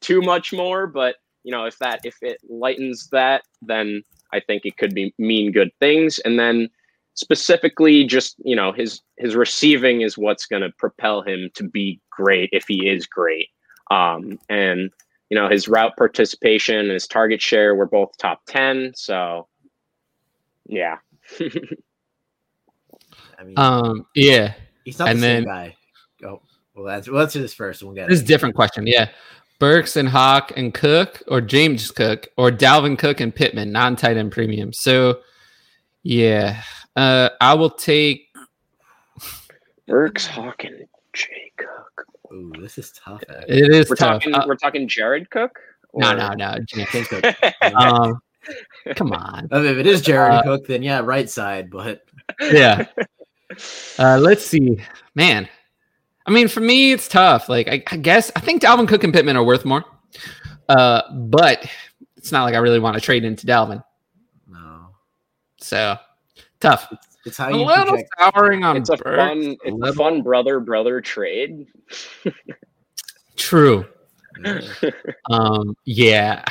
too 0.01 0.21
much 0.23 0.53
more, 0.53 0.89
but 0.89 1.15
you 1.45 1.53
know, 1.53 1.67
if 1.67 1.79
that 1.79 2.01
if 2.03 2.17
it 2.21 2.39
lightens 2.51 3.11
that, 3.13 3.45
then 3.63 4.03
I 4.33 4.41
think 4.41 4.63
it 4.65 4.77
could 4.77 4.93
be 4.93 5.15
mean 5.21 5.53
good 5.53 5.71
things. 5.79 6.19
And 6.25 6.37
then 6.37 6.69
specifically 7.17 8.05
just 8.05 8.37
you 8.45 8.55
know 8.55 8.73
his 8.73 9.01
his 9.17 9.35
receiving 9.35 10.03
is 10.03 10.17
what's 10.17 10.47
going 10.47 10.63
to 10.63 10.71
propel 10.79 11.23
him 11.23 11.51
to 11.55 11.65
be 11.65 12.01
great 12.11 12.51
if 12.53 12.65
he 12.69 12.89
is 12.89 13.07
great. 13.07 13.49
Um 13.91 14.39
and 14.49 14.91
you 15.31 15.37
know 15.37 15.49
his 15.49 15.67
route 15.67 15.97
participation 15.97 16.77
and 16.77 16.91
his 16.91 17.07
target 17.07 17.43
share 17.43 17.75
were 17.75 17.87
both 17.87 18.17
top 18.19 18.43
10 18.47 18.93
so 18.95 19.49
yeah. 20.67 20.99
I 23.39 23.45
mean, 23.45 23.59
um 23.59 24.07
yeah. 24.15 24.55
he's 24.85 24.99
not 24.99 25.09
and 25.09 25.19
the 25.19 25.23
then, 25.23 25.43
same 25.43 25.49
guy. 25.49 25.77
Oh 26.25 26.43
well 26.75 26.85
that's 26.85 27.09
well, 27.09 27.21
let's 27.21 27.33
do 27.33 27.41
this 27.41 27.55
first 27.55 27.83
we'll 27.83 27.95
get 27.95 28.09
this 28.09 28.19
is 28.19 28.25
a 28.25 28.27
different 28.27 28.55
question 28.55 28.87
yeah. 28.87 29.09
Burks 29.59 29.97
and 29.97 30.07
Hawk 30.07 30.53
and 30.55 30.75
Cook 30.75 31.23
or 31.29 31.41
James 31.41 31.91
Cook 31.91 32.29
or 32.37 32.51
Dalvin 32.51 32.99
Cook 32.99 33.21
and 33.21 33.35
Pittman 33.35 33.73
non-tight 33.73 34.19
end 34.19 34.31
premium. 34.31 34.75
So 34.75 35.21
yeah 36.03 36.63
uh, 36.97 37.31
I 37.41 37.55
will 37.55 37.71
take 37.71 38.29
Burks, 39.87 40.27
Hawk, 40.27 40.65
and 40.65 40.87
Jay 41.13 41.53
Cook. 41.57 42.07
Ooh, 42.33 42.53
this 42.61 42.79
is 42.79 42.93
tough. 42.93 43.23
It 43.49 43.73
is 43.73 43.89
we're 43.89 43.97
tough. 43.97 44.23
Talking, 44.23 44.35
uh, 44.35 44.45
we're 44.47 44.57
talking 44.57 44.89
Jared 44.89 45.31
Cook. 45.31 45.59
Or? 45.91 46.01
No, 46.01 46.15
no, 46.15 46.31
no. 46.33 46.59
James 46.67 47.09
Cook. 47.09 47.25
um, 47.75 48.21
come 48.95 49.13
on. 49.13 49.49
I 49.53 49.59
mean, 49.59 49.67
if 49.67 49.79
it 49.79 49.87
is 49.87 50.03
Jared 50.03 50.33
uh, 50.33 50.43
Cook, 50.43 50.67
then 50.67 50.83
yeah, 50.83 51.01
right 51.01 51.29
side. 51.29 51.71
But 51.71 52.03
yeah. 52.41 52.87
Uh, 53.97 54.19
let's 54.21 54.45
see, 54.45 54.83
man. 55.15 55.49
I 56.27 56.33
mean, 56.33 56.49
for 56.49 56.59
me, 56.59 56.91
it's 56.91 57.07
tough. 57.07 57.49
Like, 57.49 57.69
I, 57.69 57.81
I, 57.87 57.97
guess 57.97 58.33
I 58.35 58.41
think 58.41 58.61
Dalvin 58.61 58.89
Cook 58.89 59.05
and 59.05 59.15
Pittman 59.15 59.37
are 59.37 59.45
worth 59.45 59.65
more. 59.65 59.85
Uh, 60.69 61.03
but 61.13 61.65
it's 62.17 62.33
not 62.33 62.43
like 62.43 62.57
I 62.57 62.59
really 62.59 62.81
want 62.81 62.97
to 62.97 63.01
trade 63.01 63.25
into 63.25 63.47
Dalvin. 63.47 63.85
No. 64.49 64.89
So 65.59 65.97
Tough. 66.67 66.89
It's, 66.93 67.17
it's 67.25 67.37
how 67.37 67.49
you 67.49 67.57
a 67.57 67.65
little 67.65 67.85
project. 67.85 68.11
souring 68.19 68.65
on. 68.65 68.77
It's 68.77 68.91
a 68.91 68.97
fun. 68.97 69.57
It's 69.65 69.83
a, 69.83 69.89
a 69.89 69.93
fun 69.93 70.23
brother 70.23 70.61
brother 70.61 71.01
trade. 71.01 71.67
True. 73.37 73.87
um. 75.31 75.77
Yeah. 75.85 76.45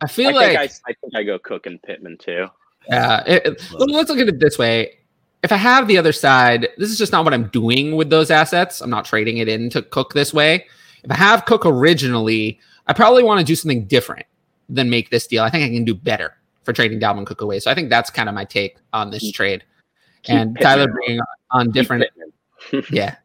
I 0.00 0.08
feel 0.08 0.30
I 0.30 0.32
like 0.32 0.56
I, 0.56 0.62
I, 0.62 0.92
think 1.00 1.14
I 1.14 1.22
go 1.22 1.38
Cook 1.38 1.66
and 1.66 1.80
Pittman 1.82 2.18
too. 2.18 2.46
Yeah. 2.88 3.22
It, 3.26 3.62
let's 3.72 4.10
look 4.10 4.18
at 4.18 4.28
it 4.28 4.40
this 4.40 4.58
way. 4.58 4.98
If 5.42 5.52
I 5.52 5.56
have 5.56 5.88
the 5.88 5.98
other 5.98 6.12
side, 6.12 6.68
this 6.78 6.90
is 6.90 6.98
just 6.98 7.12
not 7.12 7.24
what 7.24 7.34
I'm 7.34 7.48
doing 7.48 7.96
with 7.96 8.10
those 8.10 8.30
assets. 8.30 8.80
I'm 8.80 8.90
not 8.90 9.04
trading 9.04 9.38
it 9.38 9.48
into 9.48 9.82
Cook 9.82 10.12
this 10.12 10.32
way. 10.32 10.66
If 11.02 11.10
I 11.10 11.16
have 11.16 11.44
Cook 11.46 11.66
originally, 11.66 12.60
I 12.86 12.92
probably 12.92 13.24
want 13.24 13.40
to 13.40 13.44
do 13.44 13.56
something 13.56 13.86
different 13.86 14.26
than 14.68 14.88
make 14.88 15.10
this 15.10 15.26
deal. 15.26 15.42
I 15.42 15.50
think 15.50 15.64
I 15.64 15.74
can 15.74 15.84
do 15.84 15.94
better 15.94 16.34
for 16.64 16.72
trading 16.72 17.00
Dalvin 17.00 17.26
Cook 17.26 17.40
away. 17.40 17.60
So 17.60 17.70
I 17.70 17.74
think 17.74 17.90
that's 17.90 18.10
kind 18.10 18.28
of 18.28 18.34
my 18.34 18.44
take 18.44 18.76
on 18.92 19.10
this 19.10 19.30
trade. 19.32 19.64
Keep 20.22 20.36
and 20.36 20.60
Tyler 20.60 20.88
bringing 20.88 21.20
on 21.50 21.70
different. 21.70 22.04
yeah, 22.90 23.16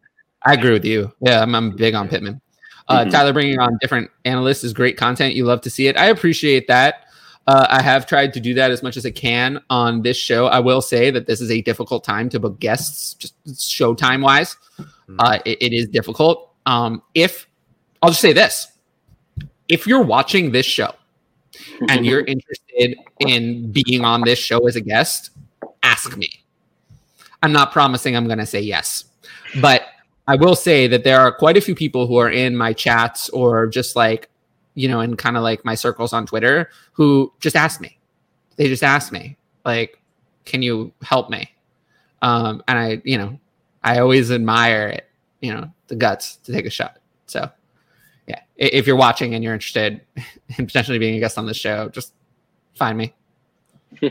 I 0.43 0.53
agree 0.53 0.72
with 0.72 0.85
you. 0.85 1.11
Yeah, 1.22 1.41
I'm, 1.41 1.53
I'm 1.53 1.76
big 1.76 1.93
on 1.93 2.09
Pittman. 2.09 2.41
Uh, 2.88 3.01
mm-hmm. 3.01 3.09
Tyler 3.09 3.34
bringing 3.34 3.59
on 3.59 3.77
different 3.81 4.09
analysts 4.26 4.64
is 4.64 4.73
great 4.73 4.97
content. 4.97 5.35
You 5.35 5.45
love 5.45 5.61
to 5.61 5.69
see 5.69 5.88
it. 5.88 5.97
I 5.97 6.07
appreciate 6.07 6.68
that. 6.68 7.03
Uh, 7.45 7.65
I 7.69 7.81
have 7.81 8.05
tried 8.05 8.34
to 8.34 8.39
do 8.39 8.53
that 8.55 8.72
as 8.72 8.84
much 8.84 8.97
as 8.97 9.05
I 9.05 9.11
can 9.11 9.61
on 9.69 10.01
this 10.01 10.18
show. 10.18 10.47
I 10.47 10.59
will 10.59 10.81
say 10.81 11.11
that 11.11 11.27
this 11.27 11.39
is 11.39 11.49
a 11.49 11.61
difficult 11.61 12.03
time 12.03 12.27
to 12.30 12.39
book 12.39 12.59
guests, 12.59 13.14
just 13.14 13.35
show 13.61 13.93
time 13.93 14.22
wise. 14.22 14.57
Mm-hmm. 14.80 15.15
Uh, 15.19 15.39
it, 15.45 15.61
it 15.61 15.73
is 15.73 15.88
difficult. 15.88 16.53
Um, 16.65 17.01
if 17.14 17.47
I'll 18.01 18.09
just 18.09 18.22
say 18.22 18.34
this 18.34 18.68
if 19.68 19.88
you're 19.88 20.03
watching 20.03 20.51
this 20.51 20.65
show 20.65 20.93
and 21.89 22.05
you're 22.05 22.25
interested 22.27 22.97
in 23.19 23.71
being 23.71 24.03
on 24.03 24.21
this 24.21 24.39
show 24.39 24.67
as 24.67 24.75
a 24.75 24.81
guest, 24.81 25.31
ask 25.84 26.15
me. 26.17 26.29
I'm 27.43 27.51
not 27.51 27.71
promising 27.71 28.15
I'm 28.15 28.25
going 28.25 28.39
to 28.39 28.45
say 28.45 28.61
yes, 28.61 29.05
but 29.61 29.84
I 30.27 30.35
will 30.35 30.55
say 30.55 30.88
that 30.88 31.03
there 31.03 31.19
are 31.19 31.31
quite 31.31 31.55
a 31.55 31.61
few 31.61 31.75
people 31.75 32.07
who 32.07 32.17
are 32.17 32.29
in 32.29 32.55
my 32.55 32.73
chats 32.73 33.29
or 33.29 33.67
just 33.67 33.95
like 33.95 34.29
you 34.77 34.88
know, 34.88 35.01
in 35.01 35.17
kind 35.17 35.35
of 35.35 35.41
like 35.41 35.65
my 35.65 35.73
circles 35.73 36.13
on 36.13 36.27
Twitter 36.27 36.69
who 36.93 37.34
just 37.39 37.55
ask 37.55 37.81
me. 37.81 37.97
They 38.57 38.67
just 38.67 38.84
ask 38.84 39.11
me, 39.11 39.35
like, 39.65 39.99
can 40.45 40.61
you 40.61 40.93
help 41.01 41.31
me? 41.31 41.51
Um, 42.21 42.61
and 42.67 42.77
I, 42.77 43.01
you 43.03 43.17
know, 43.17 43.39
I 43.84 43.97
always 43.97 44.31
admire 44.31 44.89
it, 44.89 45.09
you 45.41 45.51
know, 45.51 45.73
the 45.88 45.95
guts 45.95 46.35
to 46.43 46.51
take 46.51 46.67
a 46.67 46.69
shot. 46.69 46.99
So, 47.25 47.49
if 48.57 48.88
you're 48.88 48.95
watching 48.95 49.35
and 49.35 49.43
you're 49.43 49.53
interested 49.53 50.01
in 50.57 50.65
potentially 50.65 50.99
being 50.99 51.15
a 51.15 51.19
guest 51.19 51.38
on 51.38 51.45
the 51.45 51.53
show, 51.53 51.89
just 51.89 52.13
find 52.75 52.97
me. 52.97 53.13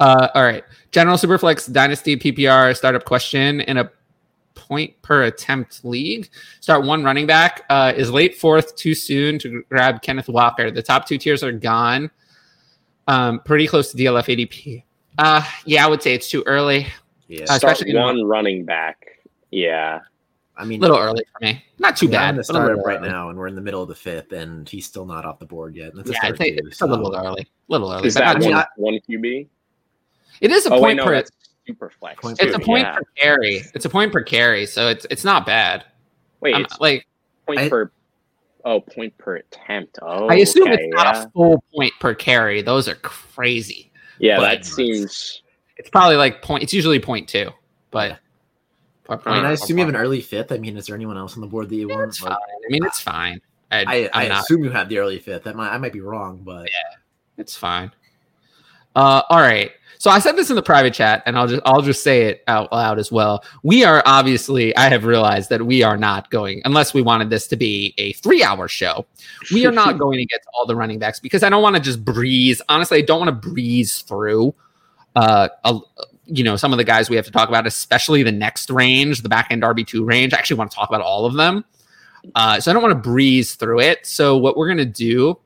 uh, 0.00 0.28
all 0.34 0.42
right. 0.42 0.64
General 0.90 1.16
Superflex 1.16 1.72
Dynasty 1.72 2.16
PPR 2.16 2.76
startup 2.76 3.04
question 3.04 3.60
in 3.62 3.76
a 3.76 3.90
point 4.54 5.00
per 5.02 5.24
attempt 5.24 5.84
league. 5.84 6.30
Start 6.60 6.84
one 6.84 7.04
running 7.04 7.26
back. 7.26 7.62
Uh, 7.70 7.92
is 7.94 8.10
late 8.10 8.36
fourth 8.36 8.74
too 8.74 8.94
soon 8.94 9.38
to 9.38 9.62
grab 9.68 10.02
Kenneth 10.02 10.28
Walker? 10.28 10.70
The 10.70 10.82
top 10.82 11.06
two 11.06 11.18
tiers 11.18 11.44
are 11.44 11.52
gone. 11.52 12.10
Um, 13.06 13.40
pretty 13.40 13.68
close 13.68 13.92
to 13.92 13.96
DLF 13.96 14.24
ADP. 14.24 14.82
Uh, 15.18 15.46
yeah, 15.64 15.86
I 15.86 15.88
would 15.88 16.02
say 16.02 16.14
it's 16.14 16.28
too 16.28 16.42
early. 16.46 16.88
Yeah, 17.28 17.44
uh, 17.48 17.54
especially 17.54 17.94
one 17.94 18.24
running 18.24 18.64
back. 18.64 19.06
Yeah, 19.50 20.00
I 20.56 20.64
mean, 20.64 20.80
a 20.80 20.82
little 20.82 20.98
early 20.98 21.24
for 21.32 21.44
me. 21.44 21.62
Not 21.78 21.96
too 21.96 22.08
bad. 22.08 22.22
I'm 22.22 22.30
in 22.30 22.36
the 22.36 22.44
startup 22.44 22.84
right 22.84 23.02
now, 23.02 23.28
and 23.28 23.38
we're 23.38 23.48
in 23.48 23.54
the 23.54 23.60
middle 23.60 23.82
of 23.82 23.88
the 23.88 23.94
fifth, 23.94 24.32
and 24.32 24.68
he's 24.68 24.86
still 24.86 25.04
not 25.04 25.24
off 25.24 25.38
the 25.38 25.46
board 25.46 25.76
yet. 25.76 25.94
That's 25.94 26.10
yeah, 26.10 26.18
I 26.22 26.32
think 26.32 26.58
it's 26.58 26.78
so. 26.78 26.86
a 26.86 26.88
little 26.88 27.14
early. 27.14 27.42
A 27.42 27.72
little 27.72 27.92
early. 27.92 28.06
Is 28.06 28.14
that 28.14 28.40
one, 28.40 28.64
one 28.76 28.98
QB? 29.08 29.48
It 30.40 30.50
is 30.50 30.66
a 30.66 30.72
oh, 30.72 30.80
point 30.80 30.82
wait, 30.82 30.96
no, 30.96 31.04
per 31.04 31.24
super 31.66 31.90
flex. 31.90 32.20
Point 32.20 32.40
it's 32.40 32.54
a 32.54 32.58
point 32.58 32.86
yeah. 32.86 32.96
per 32.96 33.02
carry. 33.16 33.62
It's 33.74 33.84
a 33.84 33.90
point 33.90 34.12
per 34.12 34.22
carry, 34.22 34.66
so 34.66 34.88
it's 34.88 35.06
it's 35.10 35.24
not 35.24 35.44
bad. 35.44 35.84
Wait, 36.40 36.56
it's 36.56 36.80
like 36.80 37.06
point 37.46 37.60
I, 37.60 37.68
per 37.68 37.90
oh 38.64 38.80
point 38.80 39.16
per 39.18 39.36
attempt. 39.36 39.98
Oh, 40.00 40.28
I 40.28 40.36
assume 40.36 40.68
okay, 40.68 40.84
it's 40.84 40.94
not 40.94 41.14
yeah. 41.14 41.24
a 41.24 41.30
full 41.30 41.64
point 41.74 41.92
per 42.00 42.14
carry. 42.14 42.62
Those 42.62 42.88
are 42.88 42.96
crazy. 42.96 43.90
Yeah, 44.18 44.38
but 44.38 44.42
that 44.42 44.64
seems. 44.64 45.42
It's 45.76 45.90
probably 45.90 46.16
like 46.16 46.40
point. 46.40 46.62
It's 46.62 46.72
usually 46.72 46.98
point 46.98 47.28
two, 47.28 47.50
but. 47.90 48.18
I 49.08 49.34
mean, 49.34 49.44
I 49.44 49.52
assume 49.52 49.78
you 49.78 49.84
have 49.84 49.94
an 49.94 50.00
early 50.00 50.20
fifth. 50.20 50.52
I 50.52 50.58
mean, 50.58 50.76
is 50.76 50.86
there 50.86 50.96
anyone 50.96 51.16
else 51.16 51.34
on 51.34 51.40
the 51.40 51.46
board 51.46 51.68
that 51.68 51.76
you 51.76 51.88
yeah, 51.88 51.96
want? 51.96 52.22
Like, 52.22 52.32
I 52.32 52.68
mean, 52.68 52.84
it's 52.84 53.00
fine. 53.00 53.40
I, 53.70 54.10
I, 54.12 54.24
I 54.24 54.28
not, 54.28 54.44
assume 54.44 54.64
you 54.64 54.70
have 54.70 54.88
the 54.88 54.98
early 54.98 55.18
fifth. 55.18 55.44
That 55.44 55.56
might 55.56 55.70
I 55.70 55.78
might 55.78 55.92
be 55.92 56.00
wrong, 56.00 56.40
but 56.44 56.64
yeah, 56.64 56.98
it's 57.36 57.56
fine. 57.56 57.90
Uh, 58.94 59.22
all 59.28 59.40
right. 59.40 59.72
So 59.98 60.10
I 60.10 60.18
said 60.18 60.36
this 60.36 60.50
in 60.50 60.56
the 60.56 60.62
private 60.62 60.94
chat, 60.94 61.22
and 61.26 61.38
I'll 61.38 61.46
just 61.46 61.62
I'll 61.64 61.82
just 61.82 62.02
say 62.02 62.22
it 62.24 62.44
out 62.48 62.70
loud 62.70 62.98
as 62.98 63.10
well. 63.10 63.42
We 63.62 63.82
are 63.84 64.02
obviously 64.06 64.76
I 64.76 64.88
have 64.88 65.04
realized 65.04 65.48
that 65.50 65.64
we 65.64 65.82
are 65.82 65.96
not 65.96 66.30
going 66.30 66.62
unless 66.64 66.92
we 66.92 67.02
wanted 67.02 67.30
this 67.30 67.46
to 67.48 67.56
be 67.56 67.94
a 67.98 68.12
three 68.14 68.42
hour 68.42 68.68
show. 68.68 69.06
We 69.52 69.66
are 69.66 69.72
not 69.72 69.98
going 69.98 70.18
to 70.18 70.26
get 70.26 70.42
to 70.42 70.48
all 70.54 70.66
the 70.66 70.76
running 70.76 70.98
backs 70.98 71.18
because 71.18 71.42
I 71.42 71.48
don't 71.48 71.62
want 71.62 71.76
to 71.76 71.82
just 71.82 72.04
breeze. 72.04 72.60
Honestly, 72.68 72.98
I 72.98 73.02
don't 73.02 73.18
want 73.18 73.42
to 73.42 73.48
breeze 73.48 74.02
through. 74.02 74.54
Uh, 75.14 75.48
a, 75.64 75.78
you 76.26 76.44
know 76.44 76.56
some 76.56 76.72
of 76.72 76.76
the 76.76 76.84
guys 76.84 77.08
we 77.08 77.16
have 77.16 77.24
to 77.24 77.30
talk 77.30 77.48
about, 77.48 77.66
especially 77.66 78.22
the 78.22 78.32
next 78.32 78.70
range, 78.70 79.22
the 79.22 79.28
back 79.28 79.48
end 79.50 79.62
RB 79.62 79.86
two 79.86 80.04
range. 80.04 80.34
I 80.34 80.38
actually 80.38 80.56
want 80.56 80.70
to 80.70 80.76
talk 80.76 80.88
about 80.88 81.00
all 81.00 81.26
of 81.26 81.34
them. 81.34 81.64
Uh, 82.34 82.60
so 82.60 82.70
I 82.70 82.74
don't 82.74 82.82
want 82.82 82.92
to 82.92 83.08
breeze 83.08 83.54
through 83.54 83.80
it. 83.80 84.04
So 84.06 84.36
what 84.36 84.56
we're 84.56 84.68
gonna 84.68 84.84
do 84.84 85.38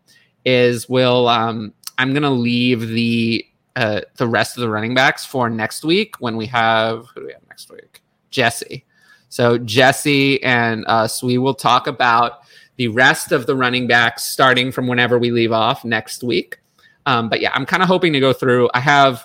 is 0.44 0.88
we'll 0.88 1.28
um, 1.28 1.72
I'm 1.98 2.14
gonna 2.14 2.30
leave 2.30 2.88
the 2.88 3.44
uh, 3.76 4.00
the 4.16 4.26
rest 4.26 4.56
of 4.56 4.62
the 4.62 4.68
running 4.68 4.94
backs 4.94 5.24
for 5.24 5.48
next 5.50 5.84
week 5.84 6.16
when 6.20 6.36
we 6.36 6.46
have 6.46 7.06
who 7.14 7.20
do 7.20 7.26
we 7.26 7.32
have 7.32 7.46
next 7.48 7.70
week? 7.70 8.00
Jesse. 8.30 8.84
So 9.28 9.58
Jesse 9.58 10.42
and 10.42 10.84
us, 10.86 11.22
we 11.22 11.38
will 11.38 11.54
talk 11.54 11.86
about 11.86 12.40
the 12.76 12.88
rest 12.88 13.32
of 13.32 13.46
the 13.46 13.54
running 13.54 13.86
backs 13.86 14.24
starting 14.24 14.72
from 14.72 14.86
whenever 14.86 15.18
we 15.18 15.30
leave 15.30 15.52
off 15.52 15.84
next 15.84 16.24
week. 16.24 16.58
Um, 17.06 17.28
but 17.28 17.40
yeah, 17.40 17.50
I'm 17.54 17.66
kind 17.66 17.82
of 17.82 17.88
hoping 17.88 18.12
to 18.12 18.20
go 18.20 18.32
through. 18.32 18.70
I 18.74 18.80
have 18.80 19.24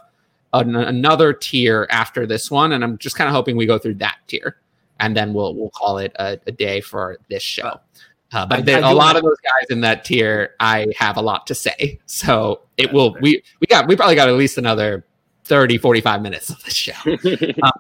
an, 0.62 0.76
another 0.76 1.34
tier 1.34 1.88
after 1.90 2.26
this 2.26 2.50
one, 2.52 2.72
and 2.72 2.84
I'm 2.84 2.98
just 2.98 3.16
kind 3.16 3.28
of 3.28 3.34
hoping 3.34 3.58
we 3.58 3.66
go 3.66 3.78
through 3.78 3.96
that 3.96 4.18
tier, 4.28 4.58
and 5.00 5.16
then 5.16 5.34
we'll 5.34 5.56
we'll 5.56 5.72
call 5.72 5.98
it 5.98 6.14
a, 6.18 6.40
a 6.48 6.52
day 6.52 6.82
for 6.82 7.18
this 7.30 7.44
show. 7.44 7.80
Uh, 8.32 8.46
but 8.46 8.68
I, 8.68 8.82
I 8.82 8.92
a 8.92 8.94
lot 8.94 9.16
of 9.16 9.24
those 9.24 9.38
guys 9.38 9.68
in 9.70 9.82
that 9.82 10.04
tier, 10.04 10.56
I 10.60 10.88
have 10.98 11.16
a 11.18 11.22
lot 11.22 11.48
to 11.48 11.56
say. 11.56 12.00
So 12.08 12.62
it 12.78 12.92
will, 12.94 13.16
we, 13.22 13.44
we 13.60 13.68
got, 13.68 13.88
we 13.88 13.96
probably 13.96 14.16
got 14.16 14.30
at 14.30 14.36
least 14.36 14.58
another 14.58 15.06
30, 15.44 15.78
45 15.78 16.22
minutes 16.22 16.50
of 16.50 16.64
the 16.64 16.72
show. 16.72 16.94
uh, 17.64 17.72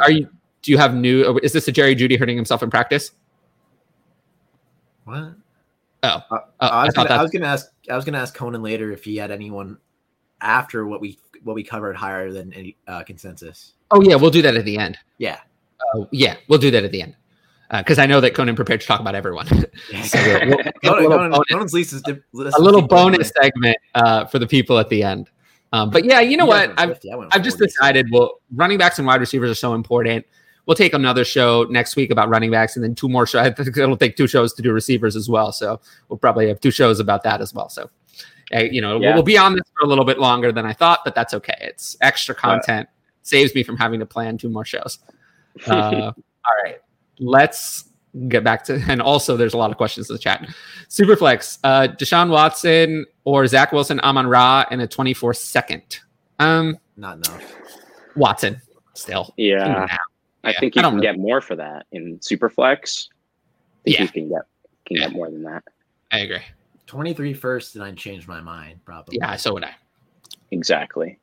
are 0.00 0.10
you, 0.10 0.28
do 0.62 0.72
you 0.72 0.78
have 0.78 0.94
new, 0.94 1.38
is 1.42 1.52
this 1.52 1.68
a 1.68 1.72
Jerry 1.72 1.94
Jeudy 1.94 2.18
hurting 2.18 2.36
himself 2.36 2.62
in 2.62 2.70
practice? 2.70 3.12
What? 5.04 5.34
Oh, 6.02 6.08
uh, 6.08 6.20
oh 6.30 6.40
I, 6.60 6.84
was 6.84 6.94
I, 6.96 7.04
gonna, 7.04 7.14
I 7.14 7.22
was 7.22 7.30
gonna 7.30 7.46
ask. 7.46 7.66
I 7.90 7.96
was 7.96 8.04
gonna 8.04 8.18
ask 8.18 8.34
Conan 8.34 8.62
later 8.62 8.92
if 8.92 9.04
he 9.04 9.16
had 9.16 9.30
anyone 9.30 9.78
after 10.40 10.86
what 10.86 11.00
we 11.00 11.18
what 11.44 11.54
we 11.54 11.62
covered 11.62 11.96
higher 11.96 12.32
than 12.32 12.52
any 12.52 12.76
uh, 12.88 13.02
consensus. 13.04 13.74
Oh 13.90 14.00
yeah, 14.00 14.16
we'll 14.16 14.30
do 14.30 14.42
that 14.42 14.56
at 14.56 14.64
the 14.64 14.76
end. 14.76 14.98
Yeah, 15.18 15.38
uh, 15.94 16.04
yeah, 16.10 16.36
we'll 16.48 16.58
do 16.58 16.70
that 16.70 16.84
at 16.84 16.90
the 16.90 17.02
end 17.02 17.16
because 17.78 17.98
uh, 17.98 18.02
I 18.02 18.06
know 18.06 18.20
that 18.20 18.34
Conan 18.34 18.56
prepared 18.56 18.80
to 18.80 18.86
talk 18.86 19.00
about 19.00 19.14
everyone. 19.14 19.46
so 20.04 20.18
we'll, 20.42 20.58
we'll 20.82 21.08
Conan, 21.08 21.30
bonus, 21.30 21.38
Conan's 21.50 21.72
least 21.72 21.92
is 21.92 22.02
a 22.06 22.62
little 22.62 22.82
bonus 22.82 23.32
segment 23.40 23.76
uh, 23.94 24.24
for 24.26 24.38
the 24.38 24.46
people 24.46 24.78
at 24.78 24.88
the 24.88 25.02
end. 25.02 25.30
Um, 25.72 25.90
but 25.90 26.04
yeah, 26.04 26.20
you 26.20 26.36
know 26.36 26.46
what? 26.46 26.72
I've, 26.78 26.98
I've 27.32 27.42
just 27.42 27.58
decided. 27.58 28.06
Well, 28.12 28.40
running 28.54 28.78
backs 28.78 28.98
and 28.98 29.06
wide 29.06 29.20
receivers 29.20 29.50
are 29.50 29.56
so 29.56 29.74
important. 29.74 30.24
We'll 30.66 30.76
take 30.76 30.94
another 30.94 31.24
show 31.24 31.66
next 31.68 31.96
week 31.96 32.10
about 32.10 32.28
running 32.28 32.50
backs, 32.50 32.76
and 32.76 32.84
then 32.84 32.94
two 32.94 33.08
more 33.08 33.26
shows. 33.26 33.46
I 33.46 33.50
think 33.50 33.76
it'll 33.76 33.96
take 33.96 34.16
two 34.16 34.28
shows 34.28 34.54
to 34.54 34.62
do 34.62 34.72
receivers 34.72 35.16
as 35.16 35.28
well. 35.28 35.50
So 35.50 35.80
we'll 36.08 36.18
probably 36.18 36.48
have 36.48 36.60
two 36.60 36.70
shows 36.70 37.00
about 37.00 37.24
that 37.24 37.40
as 37.40 37.52
well. 37.52 37.68
So, 37.68 37.90
you 38.52 38.80
know, 38.80 39.00
yeah. 39.00 39.14
we'll 39.14 39.22
be 39.22 39.38
on 39.38 39.54
this 39.54 39.64
for 39.78 39.84
a 39.84 39.88
little 39.88 40.04
bit 40.04 40.18
longer 40.18 40.52
than 40.52 40.66
I 40.66 40.72
thought, 40.72 41.00
but 41.04 41.14
that's 41.14 41.34
okay. 41.34 41.56
It's 41.60 41.96
extra 42.00 42.34
content. 42.34 42.88
Right. 42.88 43.26
Saves 43.26 43.54
me 43.54 43.62
from 43.62 43.76
having 43.76 44.00
to 44.00 44.06
plan 44.06 44.38
two 44.38 44.48
more 44.48 44.64
shows. 44.64 44.98
Uh, 45.68 46.10
all 46.16 46.64
right 46.64 46.80
let's 47.18 47.90
get 48.28 48.44
back 48.44 48.62
to 48.64 48.82
and 48.88 49.02
also 49.02 49.36
there's 49.36 49.54
a 49.54 49.56
lot 49.56 49.70
of 49.70 49.76
questions 49.76 50.08
in 50.08 50.14
the 50.14 50.18
chat. 50.18 50.46
Superflex, 50.88 51.58
uh 51.64 51.88
Deshaun 51.88 52.30
Watson 52.30 53.06
or 53.24 53.46
Zach 53.46 53.72
Wilson, 53.72 53.98
Amon 54.00 54.26
Ra 54.26 54.64
in 54.70 54.80
a 54.80 54.86
24 54.86 55.34
second. 55.34 56.00
Um 56.38 56.78
not 56.96 57.16
enough. 57.16 57.42
Watson 58.14 58.60
still. 58.94 59.34
Yeah. 59.36 59.86
I 60.44 60.52
think 60.52 60.76
you 60.76 60.80
I 60.80 60.84
can 60.84 60.96
know. 60.96 61.02
get 61.02 61.18
more 61.18 61.40
for 61.40 61.56
that 61.56 61.86
in 61.90 62.18
Superflex. 62.18 63.08
yeah. 63.84 64.02
you 64.02 64.08
can 64.08 64.28
get 64.28 64.42
can 64.86 64.96
yeah. 64.96 65.06
get 65.06 65.12
more 65.12 65.30
than 65.30 65.42
that. 65.44 65.64
I 66.12 66.18
agree. 66.18 66.42
23 66.86 67.34
first, 67.34 67.74
and 67.74 67.84
I 67.84 67.92
changed 67.92 68.28
my 68.28 68.40
mind, 68.40 68.80
probably. 68.84 69.18
Yeah, 69.20 69.36
so 69.36 69.54
would 69.54 69.64
I. 69.64 69.74
Exactly. 70.50 71.18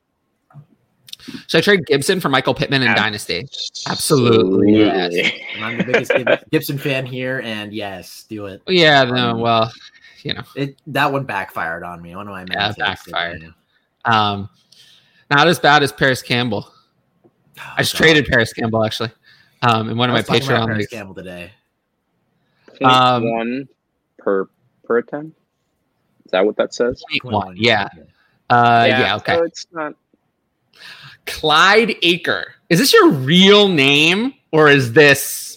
Should 1.47 1.59
I 1.59 1.61
trade 1.61 1.85
Gibson 1.85 2.19
for 2.19 2.29
Michael 2.29 2.53
Pittman 2.53 2.81
in 2.81 2.95
Dynasty? 2.95 3.47
Absolutely. 3.88 4.75
Yes. 4.75 5.31
I'm 5.59 5.77
the 5.77 5.83
biggest 5.83 6.49
Gibson 6.51 6.77
fan 6.77 7.05
here, 7.05 7.41
and 7.41 7.71
yes, 7.73 8.25
do 8.27 8.47
it. 8.47 8.61
Yeah, 8.67 9.03
no, 9.03 9.31
um, 9.31 9.39
well, 9.39 9.71
you 10.23 10.33
know, 10.33 10.43
it 10.55 10.81
that 10.88 11.11
one 11.11 11.25
backfired 11.25 11.83
on 11.83 12.01
me. 12.01 12.15
One 12.15 12.27
of 12.27 12.33
my 12.33 12.45
yeah, 12.51 12.73
backfired. 12.77 13.53
Um, 14.05 14.49
not 15.29 15.47
as 15.47 15.59
bad 15.59 15.83
as 15.83 15.91
Parris 15.91 16.21
Campbell. 16.21 16.71
Oh, 17.25 17.73
I 17.77 17.81
just 17.83 17.93
God. 17.93 17.99
traded 17.99 18.25
Parris 18.27 18.53
Campbell 18.53 18.83
actually. 18.83 19.11
Um, 19.61 19.89
in 19.89 19.97
one 19.97 20.09
of 20.09 20.13
my 20.13 20.23
Patreon 20.23 20.65
Parris 20.65 20.88
Campbell 20.88 21.13
today. 21.13 21.51
Um, 22.83 23.31
one 23.31 23.69
per 24.17 24.49
per 24.83 24.97
attempt. 24.97 25.38
Is 26.26 26.31
that 26.31 26.45
what 26.45 26.57
that 26.57 26.73
says? 26.73 27.03
One, 27.23 27.56
yeah. 27.57 27.88
Uh, 28.49 28.85
yeah, 28.88 28.99
yeah, 28.99 29.15
okay. 29.18 29.35
So 29.35 29.43
it's 29.43 29.68
not 29.72 29.95
Clyde 31.26 31.95
Aker. 32.03 32.45
Is 32.69 32.80
this 32.80 32.93
your 32.93 33.10
real 33.10 33.68
name 33.68 34.34
or 34.52 34.69
is 34.69 34.93
this 34.93 35.52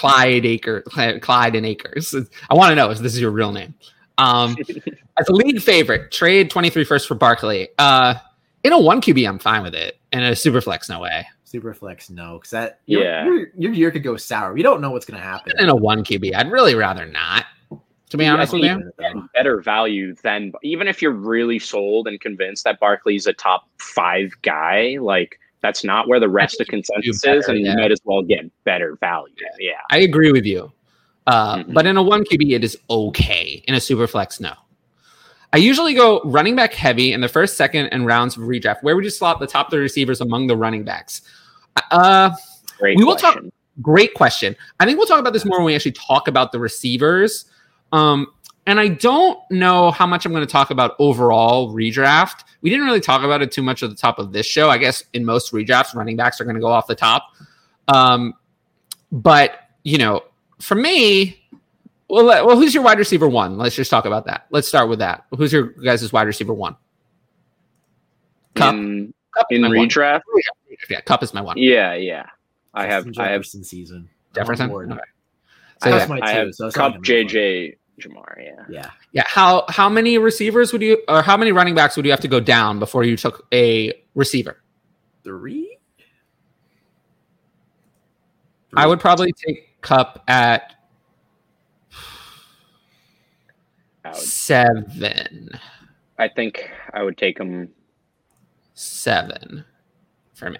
Clyde 0.00 0.44
Aker, 0.44 1.20
Clyde 1.20 1.56
and 1.56 1.66
Akers. 1.66 2.14
I 2.48 2.54
want 2.54 2.70
to 2.70 2.74
know 2.74 2.90
if 2.90 3.00
this 3.00 3.12
is 3.12 3.20
your 3.20 3.32
real 3.32 3.52
name. 3.52 3.74
Um, 4.16 4.56
as 5.18 5.28
a 5.28 5.32
league 5.32 5.60
favorite, 5.60 6.10
trade 6.10 6.48
23 6.48 6.84
first 6.84 7.06
for 7.06 7.14
Barkley. 7.14 7.68
Uh, 7.78 8.14
in 8.64 8.72
a 8.72 8.80
one 8.80 9.02
QB, 9.02 9.28
I'm 9.28 9.38
fine 9.38 9.62
with 9.62 9.74
it. 9.74 9.98
In 10.10 10.22
a 10.22 10.34
super 10.34 10.62
flex, 10.62 10.88
no 10.88 11.00
way. 11.00 11.26
Super 11.44 11.74
flex, 11.74 12.08
no, 12.08 12.38
because 12.38 12.50
that 12.50 12.80
your, 12.86 13.02
yeah, 13.02 13.24
your, 13.26 13.48
your, 13.58 13.72
year 13.72 13.90
could 13.90 14.02
go 14.02 14.16
sour. 14.16 14.54
We 14.54 14.62
don't 14.62 14.80
know 14.80 14.90
what's 14.90 15.04
going 15.04 15.20
to 15.20 15.26
happen. 15.26 15.52
In 15.58 15.68
a 15.68 15.76
one 15.76 16.02
QB, 16.02 16.34
I'd 16.34 16.50
really 16.50 16.74
rather 16.74 17.04
not. 17.04 17.44
To 18.10 18.16
be 18.16 18.26
honest 18.26 18.52
with 18.52 18.64
you, 18.64 18.92
better 19.34 19.60
value 19.60 20.14
than 20.16 20.52
even 20.62 20.88
if 20.88 21.00
you're 21.00 21.12
really 21.12 21.60
sold 21.60 22.08
and 22.08 22.20
convinced 22.20 22.64
that 22.64 22.80
Barkley's 22.80 23.26
a 23.28 23.32
top 23.32 23.68
five 23.78 24.32
guy, 24.42 24.98
like 25.00 25.38
that's 25.60 25.84
not 25.84 26.08
where 26.08 26.18
the 26.18 26.28
rest 26.28 26.60
of 26.60 26.66
consensus 26.66 27.22
better, 27.22 27.38
is, 27.38 27.46
and 27.46 27.60
yeah. 27.60 27.70
you 27.70 27.76
might 27.76 27.92
as 27.92 28.00
well 28.04 28.22
get 28.22 28.50
better 28.64 28.96
value. 28.96 29.32
Yeah, 29.60 29.74
I 29.90 29.98
agree 29.98 30.32
with 30.32 30.44
you. 30.44 30.72
Uh, 31.28 31.58
mm-hmm. 31.58 31.72
But 31.72 31.86
in 31.86 31.96
a 31.96 32.02
one 32.02 32.24
QB, 32.24 32.50
it 32.50 32.64
is 32.64 32.76
okay. 32.90 33.62
In 33.68 33.74
a 33.74 33.80
super 33.80 34.08
flex, 34.08 34.40
no. 34.40 34.54
I 35.52 35.58
usually 35.58 35.94
go 35.94 36.20
running 36.24 36.56
back 36.56 36.74
heavy 36.74 37.12
in 37.12 37.20
the 37.20 37.28
first, 37.28 37.56
second, 37.56 37.86
and 37.88 38.06
rounds 38.06 38.36
of 38.36 38.42
redraft. 38.44 38.82
Where 38.82 38.96
would 38.96 39.04
you 39.04 39.10
slot 39.10 39.38
the 39.38 39.46
top 39.46 39.70
three 39.70 39.80
receivers 39.80 40.20
among 40.20 40.48
the 40.48 40.56
running 40.56 40.84
backs? 40.84 41.22
Uh, 41.92 42.30
great 42.78 42.96
we 42.96 43.04
will 43.04 43.16
question. 43.16 43.44
talk. 43.44 43.52
Great 43.80 44.14
question. 44.14 44.56
I 44.80 44.84
think 44.84 44.98
we'll 44.98 45.06
talk 45.06 45.20
about 45.20 45.32
this 45.32 45.44
more 45.44 45.58
when 45.58 45.66
we 45.66 45.74
actually 45.74 45.92
talk 45.92 46.28
about 46.28 46.52
the 46.52 46.58
receivers. 46.58 47.46
Um, 47.92 48.28
and 48.66 48.78
I 48.78 48.88
don't 48.88 49.38
know 49.50 49.90
how 49.90 50.06
much 50.06 50.26
I'm 50.26 50.32
going 50.32 50.46
to 50.46 50.50
talk 50.50 50.70
about 50.70 50.94
overall 50.98 51.74
redraft. 51.74 52.44
We 52.60 52.70
didn't 52.70 52.86
really 52.86 53.00
talk 53.00 53.22
about 53.22 53.42
it 53.42 53.50
too 53.50 53.62
much 53.62 53.82
at 53.82 53.90
the 53.90 53.96
top 53.96 54.18
of 54.18 54.32
this 54.32 54.46
show. 54.46 54.70
I 54.70 54.78
guess 54.78 55.02
in 55.12 55.24
most 55.24 55.52
redrafts, 55.52 55.94
running 55.94 56.16
backs 56.16 56.40
are 56.40 56.44
going 56.44 56.56
to 56.56 56.60
go 56.60 56.68
off 56.68 56.86
the 56.86 56.94
top. 56.94 57.24
Um, 57.88 58.34
but 59.10 59.58
you 59.82 59.98
know, 59.98 60.22
for 60.60 60.74
me, 60.74 61.42
well, 62.08 62.26
well, 62.26 62.56
who's 62.56 62.74
your 62.74 62.82
wide 62.82 62.98
receiver 62.98 63.28
one? 63.28 63.56
Let's 63.56 63.74
just 63.74 63.90
talk 63.90 64.04
about 64.04 64.26
that. 64.26 64.46
Let's 64.50 64.68
start 64.68 64.88
with 64.88 64.98
that. 64.98 65.24
Who's 65.36 65.52
your 65.52 65.68
guys' 65.68 66.12
wide 66.12 66.26
receiver 66.26 66.52
one? 66.52 66.76
Kupp. 68.54 68.74
In, 68.74 69.14
Kupp 69.36 69.46
in 69.50 69.62
redraft, 69.62 70.22
one. 70.32 70.42
yeah, 70.88 71.00
Kupp 71.00 71.22
is 71.22 71.32
my 71.32 71.40
one. 71.40 71.56
Yeah, 71.56 71.94
yeah. 71.94 72.26
I 72.74 72.86
have 72.86 73.04
Jefferson 73.04 73.22
I 73.22 73.30
have 73.30 73.46
some 73.46 73.64
season. 73.64 74.08
Jefferson. 74.34 74.70
Okay. 74.70 75.00
So 75.82 75.90
I 75.90 75.98
have, 75.98 76.10
I 76.10 76.32
have 76.32 76.54
so 76.54 76.70
Kupp 76.70 76.96
JJ, 76.96 77.76
Ja'Marr. 78.00 78.42
Yeah, 78.42 78.64
yeah, 78.68 78.90
yeah. 79.12 79.24
How 79.26 79.64
how 79.68 79.88
many 79.88 80.18
receivers 80.18 80.72
would 80.72 80.82
you, 80.82 81.02
or 81.08 81.22
how 81.22 81.36
many 81.36 81.52
running 81.52 81.74
backs 81.74 81.96
would 81.96 82.04
you 82.04 82.10
have 82.10 82.20
to 82.20 82.28
go 82.28 82.40
down 82.40 82.78
before 82.78 83.04
you 83.04 83.16
took 83.16 83.46
a 83.52 83.92
receiver? 84.14 84.62
Three. 85.24 85.78
I 88.74 88.86
would 88.86 89.00
probably 89.00 89.32
take 89.32 89.80
Kupp 89.80 90.22
at 90.28 90.74
seven. 94.12 95.50
I 96.18 96.28
think 96.28 96.70
I 96.92 97.02
would 97.02 97.16
take 97.16 97.38
him 97.38 97.70
seven 98.74 99.64
for 100.34 100.50
me. 100.50 100.58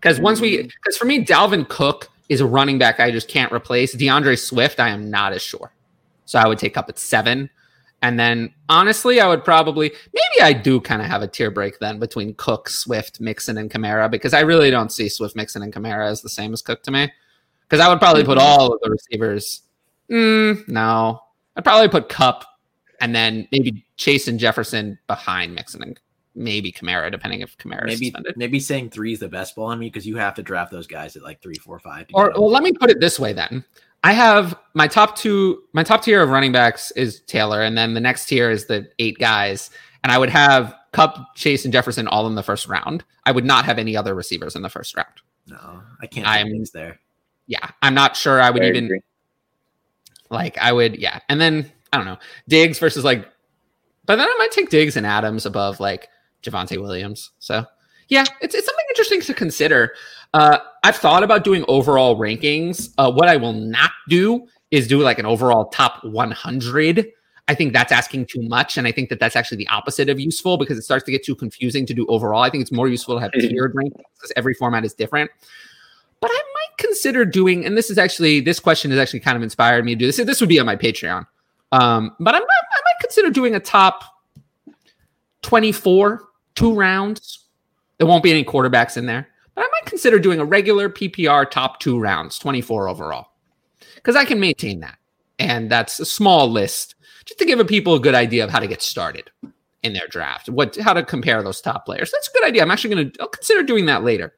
Because 0.00 0.20
once 0.20 0.40
we, 0.40 0.62
hmm. 0.62 0.66
because 0.66 0.96
for 0.96 1.04
me, 1.04 1.24
Dalvin 1.24 1.68
Cook 1.68 2.10
is 2.28 2.40
a 2.40 2.46
running 2.46 2.78
back 2.78 3.00
I 3.00 3.10
just 3.10 3.28
can't 3.28 3.52
replace. 3.52 3.94
DeAndre 3.94 4.38
Swift, 4.38 4.80
I 4.80 4.88
am 4.88 5.10
not 5.10 5.32
as 5.32 5.42
sure. 5.42 5.72
So 6.24 6.38
I 6.38 6.48
would 6.48 6.58
take 6.58 6.76
up 6.76 6.88
at 6.88 6.98
seven. 6.98 7.50
And 8.02 8.20
then 8.20 8.52
honestly, 8.68 9.20
I 9.20 9.28
would 9.28 9.44
probably 9.44 9.90
maybe 10.12 10.42
I 10.42 10.52
do 10.52 10.80
kind 10.80 11.00
of 11.00 11.08
have 11.08 11.22
a 11.22 11.28
tier 11.28 11.50
break 11.50 11.78
then 11.78 11.98
between 11.98 12.34
Cook, 12.34 12.68
Swift, 12.68 13.20
Mixon, 13.20 13.56
and 13.56 13.70
Kamara 13.70 14.10
because 14.10 14.34
I 14.34 14.40
really 14.40 14.70
don't 14.70 14.92
see 14.92 15.08
Swift, 15.08 15.36
Mixon, 15.36 15.62
and 15.62 15.72
Kamara 15.72 16.08
as 16.10 16.20
the 16.20 16.28
same 16.28 16.52
as 16.52 16.60
Cook 16.60 16.82
to 16.82 16.90
me. 16.90 17.10
Because 17.62 17.80
I 17.80 17.88
would 17.88 17.98
probably 18.00 18.24
put 18.24 18.36
mm-hmm. 18.36 18.60
all 18.60 18.74
of 18.74 18.80
the 18.82 18.90
receivers. 18.90 19.62
Mm, 20.10 20.68
no, 20.68 21.22
I'd 21.56 21.64
probably 21.64 21.88
put 21.88 22.10
Kupp 22.10 22.44
and 23.00 23.14
then 23.14 23.48
maybe 23.52 23.84
Chase 23.96 24.28
and 24.28 24.38
Jefferson 24.38 24.98
behind 25.06 25.54
Mixon 25.54 25.82
and 25.82 26.00
maybe 26.34 26.72
Kamara, 26.72 27.10
depending 27.10 27.40
if 27.40 27.56
Kamara 27.58 27.86
maybe 27.86 28.06
suspended. 28.06 28.36
maybe 28.36 28.60
saying 28.60 28.90
three 28.90 29.12
is 29.12 29.20
the 29.20 29.28
best 29.28 29.56
ball 29.56 29.66
on 29.66 29.78
me 29.78 29.86
because 29.86 30.06
you 30.06 30.16
have 30.16 30.34
to 30.34 30.42
draft 30.42 30.72
those 30.72 30.86
guys 30.86 31.16
at 31.16 31.22
like 31.22 31.40
three, 31.40 31.54
four, 31.54 31.78
five. 31.78 32.06
Or 32.12 32.32
well, 32.36 32.50
let 32.50 32.62
me 32.62 32.72
put 32.72 32.90
it 32.90 33.00
this 33.00 33.18
way 33.18 33.32
then. 33.32 33.64
I 34.04 34.12
have 34.12 34.54
my 34.74 34.86
top 34.86 35.16
two, 35.16 35.62
my 35.72 35.82
top 35.82 36.02
tier 36.02 36.22
of 36.22 36.28
running 36.28 36.52
backs 36.52 36.90
is 36.90 37.20
Taylor, 37.22 37.62
and 37.62 37.76
then 37.76 37.94
the 37.94 38.00
next 38.00 38.26
tier 38.26 38.50
is 38.50 38.66
the 38.66 38.86
eight 38.98 39.18
guys, 39.18 39.70
and 40.02 40.12
I 40.12 40.18
would 40.18 40.28
have 40.28 40.74
Kupp, 40.92 41.34
Chase, 41.34 41.64
and 41.64 41.72
Jefferson 41.72 42.06
all 42.06 42.26
in 42.26 42.34
the 42.34 42.42
first 42.42 42.68
round. 42.68 43.02
I 43.24 43.32
would 43.32 43.46
not 43.46 43.64
have 43.64 43.78
any 43.78 43.96
other 43.96 44.14
receivers 44.14 44.56
in 44.56 44.60
the 44.60 44.68
first 44.68 44.94
round. 44.94 45.08
No, 45.46 45.80
I 46.02 46.06
can't. 46.06 46.28
I'm 46.28 46.64
there. 46.74 47.00
Yeah, 47.46 47.66
I'm 47.80 47.94
not 47.94 48.14
sure. 48.14 48.42
I 48.42 48.50
would 48.50 48.62
I 48.62 48.68
even 48.68 48.84
agree. 48.84 49.00
like. 50.28 50.58
I 50.58 50.70
would. 50.70 50.98
Yeah, 50.98 51.20
and 51.30 51.40
then 51.40 51.72
I 51.90 51.96
don't 51.96 52.06
know 52.06 52.18
Diggs 52.46 52.78
versus 52.78 53.04
like, 53.04 53.26
but 54.04 54.16
then 54.16 54.28
I 54.28 54.36
might 54.38 54.50
take 54.50 54.68
Diggs 54.68 54.98
and 54.98 55.06
Adams 55.06 55.46
above 55.46 55.80
like 55.80 56.08
Javonte 56.42 56.78
Williams. 56.78 57.30
So 57.38 57.64
yeah, 58.08 58.24
it's 58.42 58.54
it's 58.54 58.66
something 58.66 58.84
interesting 58.90 59.22
to 59.22 59.32
consider. 59.32 59.94
Uh, 60.34 60.58
I've 60.82 60.96
thought 60.96 61.22
about 61.22 61.44
doing 61.44 61.64
overall 61.68 62.18
rankings. 62.18 62.92
Uh, 62.98 63.10
what 63.10 63.28
I 63.28 63.36
will 63.36 63.52
not 63.52 63.92
do 64.08 64.46
is 64.72 64.88
do 64.88 65.00
like 65.00 65.20
an 65.20 65.26
overall 65.26 65.66
top 65.66 66.02
100. 66.04 67.06
I 67.46 67.54
think 67.54 67.72
that's 67.72 67.92
asking 67.92 68.26
too 68.26 68.42
much, 68.42 68.76
and 68.76 68.86
I 68.86 68.92
think 68.92 69.10
that 69.10 69.20
that's 69.20 69.36
actually 69.36 69.58
the 69.58 69.68
opposite 69.68 70.08
of 70.08 70.18
useful 70.18 70.56
because 70.56 70.76
it 70.76 70.82
starts 70.82 71.04
to 71.04 71.12
get 71.12 71.24
too 71.24 71.36
confusing 71.36 71.86
to 71.86 71.94
do 71.94 72.04
overall. 72.06 72.42
I 72.42 72.50
think 72.50 72.62
it's 72.62 72.72
more 72.72 72.88
useful 72.88 73.14
to 73.14 73.20
have 73.20 73.32
tiered 73.38 73.74
rankings 73.74 74.02
because 74.14 74.32
every 74.34 74.54
format 74.54 74.84
is 74.84 74.92
different. 74.92 75.30
But 76.20 76.30
I 76.32 76.42
might 76.54 76.78
consider 76.78 77.24
doing, 77.24 77.64
and 77.64 77.76
this 77.76 77.88
is 77.88 77.98
actually 77.98 78.40
this 78.40 78.58
question 78.58 78.90
has 78.90 78.98
actually 78.98 79.20
kind 79.20 79.36
of 79.36 79.42
inspired 79.42 79.84
me 79.84 79.94
to 79.94 79.98
do 79.98 80.06
this. 80.06 80.16
This 80.16 80.40
would 80.40 80.48
be 80.48 80.58
on 80.58 80.66
my 80.66 80.74
Patreon, 80.74 81.26
um, 81.70 82.16
but 82.18 82.34
I 82.34 82.38
might, 82.38 82.48
I 82.48 82.80
might 82.86 83.00
consider 83.00 83.30
doing 83.30 83.54
a 83.54 83.60
top 83.60 84.04
24 85.42 86.24
two 86.56 86.74
rounds. 86.74 87.40
There 87.98 88.06
won't 88.06 88.24
be 88.24 88.32
any 88.32 88.42
quarterbacks 88.42 88.96
in 88.96 89.06
there, 89.06 89.28
but 89.54 89.62
I 89.62 89.68
might 89.68 89.88
consider 89.88 90.18
doing 90.18 90.40
a 90.40 90.44
regular 90.44 90.88
PPR 90.88 91.50
top 91.50 91.80
two 91.80 91.98
rounds, 91.98 92.38
24 92.38 92.88
overall, 92.88 93.28
because 93.96 94.16
I 94.16 94.24
can 94.24 94.40
maintain 94.40 94.80
that. 94.80 94.98
And 95.38 95.70
that's 95.70 96.00
a 96.00 96.06
small 96.06 96.50
list 96.50 96.94
just 97.24 97.38
to 97.38 97.44
give 97.44 97.64
people 97.66 97.94
a 97.94 98.00
good 98.00 98.14
idea 98.14 98.44
of 98.44 98.50
how 98.50 98.60
to 98.60 98.66
get 98.66 98.82
started 98.82 99.30
in 99.82 99.92
their 99.92 100.06
draft, 100.08 100.48
what 100.48 100.76
how 100.76 100.92
to 100.92 101.02
compare 101.02 101.42
those 101.42 101.60
top 101.60 101.84
players. 101.84 102.10
That's 102.10 102.28
a 102.28 102.32
good 102.32 102.44
idea. 102.44 102.62
I'm 102.62 102.70
actually 102.70 102.94
going 102.94 103.10
to 103.10 103.28
consider 103.28 103.62
doing 103.62 103.86
that 103.86 104.02
later, 104.02 104.34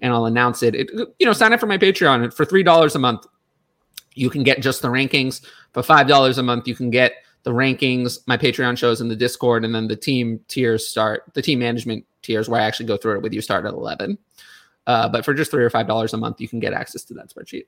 and 0.00 0.12
I'll 0.12 0.26
announce 0.26 0.62
it. 0.62 0.74
it. 0.74 0.90
You 1.18 1.26
know, 1.26 1.32
sign 1.32 1.52
up 1.52 1.60
for 1.60 1.66
my 1.66 1.78
Patreon 1.78 2.32
for 2.32 2.44
three 2.44 2.62
dollars 2.62 2.94
a 2.94 2.98
month. 2.98 3.26
You 4.14 4.30
can 4.30 4.42
get 4.42 4.62
just 4.62 4.82
the 4.82 4.88
rankings. 4.88 5.44
For 5.72 5.82
five 5.82 6.06
dollars 6.06 6.38
a 6.38 6.42
month, 6.42 6.68
you 6.68 6.74
can 6.74 6.90
get 6.90 7.14
the 7.44 7.52
rankings, 7.52 8.18
my 8.26 8.36
Patreon 8.36 8.76
shows 8.76 9.00
in 9.00 9.08
the 9.08 9.16
Discord, 9.16 9.64
and 9.64 9.74
then 9.74 9.86
the 9.86 9.96
team 9.96 10.40
tiers 10.48 10.86
start, 10.86 11.24
the 11.34 11.42
team 11.42 11.60
management 11.60 12.04
tiers 12.22 12.48
where 12.48 12.60
I 12.60 12.64
actually 12.64 12.86
go 12.86 12.96
through 12.96 13.16
it 13.16 13.22
with 13.22 13.32
you 13.32 13.40
start 13.40 13.66
at 13.66 13.74
11. 13.74 14.18
Uh, 14.86 15.08
but 15.08 15.24
for 15.24 15.32
just 15.32 15.50
three 15.50 15.64
or 15.64 15.70
five 15.70 15.86
dollars 15.86 16.12
a 16.12 16.16
month, 16.16 16.40
you 16.40 16.48
can 16.48 16.60
get 16.60 16.72
access 16.72 17.04
to 17.04 17.14
that 17.14 17.32
spreadsheet. 17.32 17.66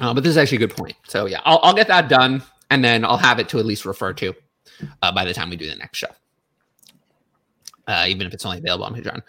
Uh, 0.00 0.14
but 0.14 0.22
this 0.22 0.30
is 0.30 0.36
actually 0.36 0.56
a 0.56 0.66
good 0.66 0.76
point. 0.76 0.96
So 1.06 1.26
yeah, 1.26 1.40
I'll, 1.44 1.60
I'll, 1.62 1.74
get 1.74 1.88
that 1.88 2.08
done, 2.08 2.42
and 2.70 2.82
then 2.82 3.04
I'll 3.04 3.18
have 3.18 3.38
it 3.38 3.48
to 3.50 3.58
at 3.58 3.66
least 3.66 3.84
refer 3.84 4.12
to 4.14 4.34
uh, 5.02 5.12
by 5.12 5.24
the 5.24 5.34
time 5.34 5.50
we 5.50 5.56
do 5.56 5.68
the 5.68 5.76
next 5.76 5.98
show, 5.98 6.08
uh, 7.86 8.06
even 8.08 8.26
if 8.26 8.32
it's 8.32 8.44
only 8.44 8.58
available 8.58 8.84
on 8.84 8.94
Patreon. 8.94 9.22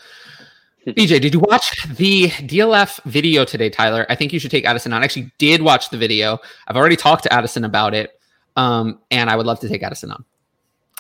BJ, 0.88 1.22
did 1.22 1.34
you 1.34 1.40
watch 1.40 1.88
the 1.96 2.28
DLF 2.28 3.02
video 3.06 3.46
today, 3.46 3.70
Tyler? 3.70 4.06
I 4.10 4.16
think 4.16 4.34
you 4.34 4.40
should 4.40 4.52
take 4.52 4.66
Addison 4.66 4.92
on. 4.92 5.02
I 5.02 5.06
actually 5.06 5.32
did 5.38 5.62
watch 5.62 5.90
the 5.90 5.98
video. 5.98 6.40
I've 6.68 6.76
already 6.76 6.98
talked 6.98 7.24
to 7.24 7.32
Addison 7.32 7.64
about 7.64 7.94
it, 7.94 8.20
um, 8.58 9.00
and 9.10 9.30
I 9.30 9.38
would 9.38 9.46
love 9.46 9.62
to 9.62 9.70
take 9.70 9.82
Addison 9.82 10.12
on. 10.12 10.26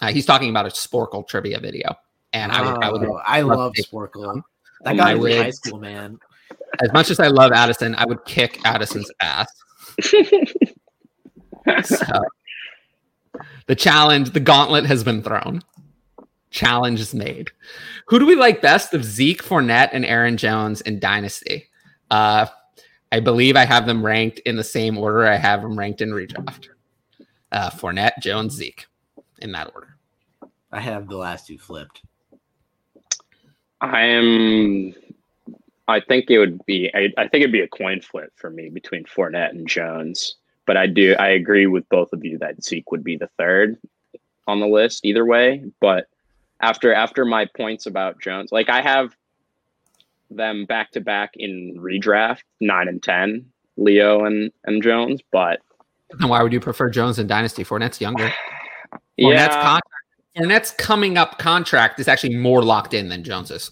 Uh, 0.01 0.11
he's 0.11 0.25
talking 0.25 0.49
about 0.49 0.65
a 0.65 0.69
Sporcle 0.69 1.27
trivia 1.27 1.59
video, 1.59 1.95
and 2.31 2.51
I 2.51 2.61
would. 2.61 2.81
I, 2.83 2.91
would 2.91 3.03
oh, 3.03 3.19
I 3.25 3.41
love 3.41 3.73
Sporcle. 3.73 4.41
That 4.83 4.95
guy 4.95 5.13
in 5.13 5.21
high 5.21 5.49
school, 5.49 5.79
man. 5.79 6.17
As 6.81 6.93
much 6.93 7.09
as 7.09 7.19
I 7.19 7.27
love 7.27 7.51
Addison, 7.51 7.93
I 7.95 8.05
would 8.05 8.23
kick 8.25 8.59
Addison's 8.65 9.11
ass. 9.19 9.47
so, 11.83 12.05
the 13.67 13.75
challenge, 13.75 14.31
the 14.31 14.39
gauntlet 14.39 14.85
has 14.85 15.03
been 15.03 15.21
thrown. 15.21 15.61
Challenge 16.53 16.99
is 16.99 17.15
made. 17.15 17.51
Who 18.05 18.19
do 18.19 18.27
we 18.27 18.35
like 18.35 18.61
best 18.61 18.93
of 18.93 19.03
Zeke, 19.03 19.43
Fournette, 19.43 19.89
and 19.91 20.05
Aaron 20.05 20.37
Jones 20.37 20.81
in 20.81 20.99
Dynasty? 20.99 21.67
Uh, 22.11 22.45
I 23.11 23.19
believe 23.19 23.57
I 23.57 23.65
have 23.65 23.87
them 23.87 24.05
ranked 24.05 24.39
in 24.39 24.55
the 24.55 24.63
same 24.63 24.97
order 24.97 25.25
I 25.25 25.35
have 25.35 25.63
them 25.63 25.77
ranked 25.77 26.01
in 26.01 26.11
redraft. 26.11 26.69
Uh, 27.51 27.71
Fournette, 27.71 28.19
Jones, 28.19 28.53
Zeke, 28.53 28.85
in 29.39 29.51
that 29.53 29.71
order. 29.73 29.97
I 30.71 30.79
have 30.79 31.09
the 31.09 31.17
last 31.17 31.47
two 31.47 31.57
flipped. 31.57 32.03
I 33.81 34.03
am. 34.03 34.93
I 35.87 35.99
think 35.99 36.29
it 36.29 36.37
would 36.37 36.63
be. 36.65 36.91
I, 36.93 37.11
I 37.17 37.27
think 37.27 37.41
it'd 37.41 37.51
be 37.51 37.61
a 37.61 37.67
coin 37.67 37.99
flip 37.99 38.31
for 38.35 38.51
me 38.51 38.69
between 38.69 39.05
Fournette 39.05 39.51
and 39.51 39.67
Jones. 39.67 40.35
But 40.67 40.77
I 40.77 40.85
do. 40.85 41.15
I 41.15 41.29
agree 41.29 41.65
with 41.65 41.89
both 41.89 42.13
of 42.13 42.23
you 42.23 42.37
that 42.37 42.63
Zeke 42.63 42.91
would 42.91 43.03
be 43.03 43.17
the 43.17 43.29
third 43.39 43.77
on 44.47 44.59
the 44.59 44.67
list 44.67 45.03
either 45.03 45.25
way. 45.25 45.63
But 45.81 46.07
after 46.63 46.93
after 46.93 47.25
my 47.25 47.45
points 47.57 47.85
about 47.85 48.19
Jones. 48.21 48.51
Like 48.51 48.69
I 48.69 48.81
have 48.81 49.15
them 50.31 50.65
back 50.65 50.91
to 50.91 51.01
back 51.01 51.31
in 51.35 51.75
redraft, 51.77 52.43
nine 52.61 52.87
and 52.87 53.03
ten, 53.03 53.45
Leo 53.77 54.25
and 54.25 54.51
and 54.63 54.81
Jones. 54.81 55.21
But 55.31 55.59
then 56.17 56.29
why 56.29 56.41
would 56.41 56.53
you 56.53 56.61
prefer 56.61 56.89
Jones 56.89 57.19
and 57.19 57.27
Dynasty? 57.27 57.63
Fournette's 57.63 58.01
younger. 58.01 58.27
Fournette's 59.19 59.55
yeah. 59.55 59.61
contract. 59.61 59.83
Fournette's 60.37 60.71
coming 60.71 61.17
up 61.17 61.37
contract 61.37 61.99
is 61.99 62.07
actually 62.07 62.35
more 62.35 62.63
locked 62.63 62.93
in 62.93 63.09
than 63.09 63.23
Jones's. 63.23 63.71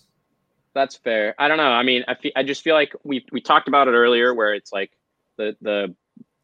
That's 0.73 0.95
fair. 0.95 1.34
I 1.39 1.47
don't 1.47 1.57
know. 1.57 1.63
I 1.63 1.84
mean, 1.84 2.03
I 2.07 2.15
fe- 2.15 2.34
I 2.35 2.43
just 2.43 2.61
feel 2.61 2.76
like 2.76 2.93
we 3.03 3.26
we 3.31 3.41
talked 3.41 3.68
about 3.68 3.88
it 3.88 3.91
earlier, 3.91 4.34
where 4.34 4.53
it's 4.53 4.73
like 4.73 4.91
the 5.38 5.55
the 5.61 5.95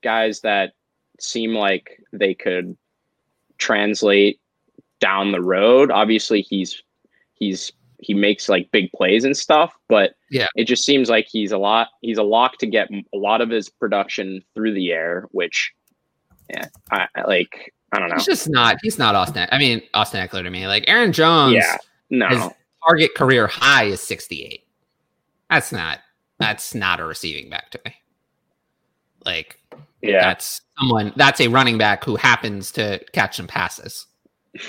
guys 0.02 0.42
that 0.42 0.74
seem 1.20 1.54
like 1.54 2.02
they 2.14 2.34
could 2.34 2.78
translate 3.58 4.40
down 5.00 5.32
the 5.32 5.42
road. 5.42 5.92
Obviously, 5.92 6.42
he's 6.42 6.82
he's 7.34 7.72
he 8.00 8.14
makes 8.14 8.48
like 8.48 8.70
big 8.72 8.92
plays 8.92 9.24
and 9.24 9.36
stuff, 9.36 9.74
but 9.90 10.14
yeah, 10.30 10.48
it 10.56 10.66
just 10.66 10.86
seems 10.86 11.10
like 11.10 11.28
he's 11.30 11.52
a 11.52 11.58
lot 11.58 11.90
he's 12.02 12.18
a 12.18 12.24
lock 12.24 12.58
to 12.60 12.68
get 12.68 12.90
a 12.92 13.18
lot 13.18 13.42
of 13.42 13.50
his 13.50 13.70
production 13.70 14.44
through 14.54 14.74
the 14.74 14.92
air, 14.92 15.28
which 15.32 15.74
yeah, 16.50 16.68
I, 16.92 17.08
like 17.26 17.74
I 17.92 18.00
don't 18.00 18.10
know. 18.10 18.16
He's 18.16 18.26
just 18.26 18.50
not 18.50 18.78
he's 18.82 19.00
not 19.00 19.16
Austin. 19.16 19.48
I 19.52 19.58
mean 19.58 19.82
Austin 19.94 20.26
Ekeler 20.26 20.44
to 20.44 20.50
me. 20.50 20.68
Like 20.68 20.86
Aaron 20.88 21.12
Jones. 21.12 21.56
Yeah, 21.56 21.78
no. 22.10 22.28
His 22.30 22.50
target 22.88 23.16
career 23.16 23.48
high 23.48 23.86
is 23.86 24.02
68. 24.02 24.64
That's 25.50 25.72
not 25.72 26.00
that's 26.40 26.76
not 26.76 27.00
a 27.00 27.06
receiving 27.06 27.50
back 27.50 27.72
to 27.72 27.80
me. 27.86 27.96
Like 29.26 29.60
yeah, 30.02 30.22
that's 30.22 30.62
someone 30.80 31.14
that's 31.16 31.42
a 31.42 31.48
running 31.48 31.78
back 31.78 32.04
who 32.04 32.16
happens 32.16 32.72
to 32.74 33.04
catch 33.14 33.38
some 33.38 33.48
passes. 33.48 34.07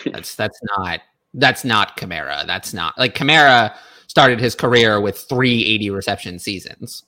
That's 0.06 0.35
that's 0.35 0.59
not 0.77 1.01
that's 1.35 1.65
not 1.65 1.97
Kamara. 1.97 2.47
That's 2.47 2.73
not 2.73 2.97
like 2.98 3.15
Kamara 3.15 3.74
started 4.06 4.40
his 4.40 4.55
career 4.55 5.01
with 5.01 5.19
three 5.19 5.65
80 5.65 5.90
reception 5.90 6.39
seasons. 6.39 7.05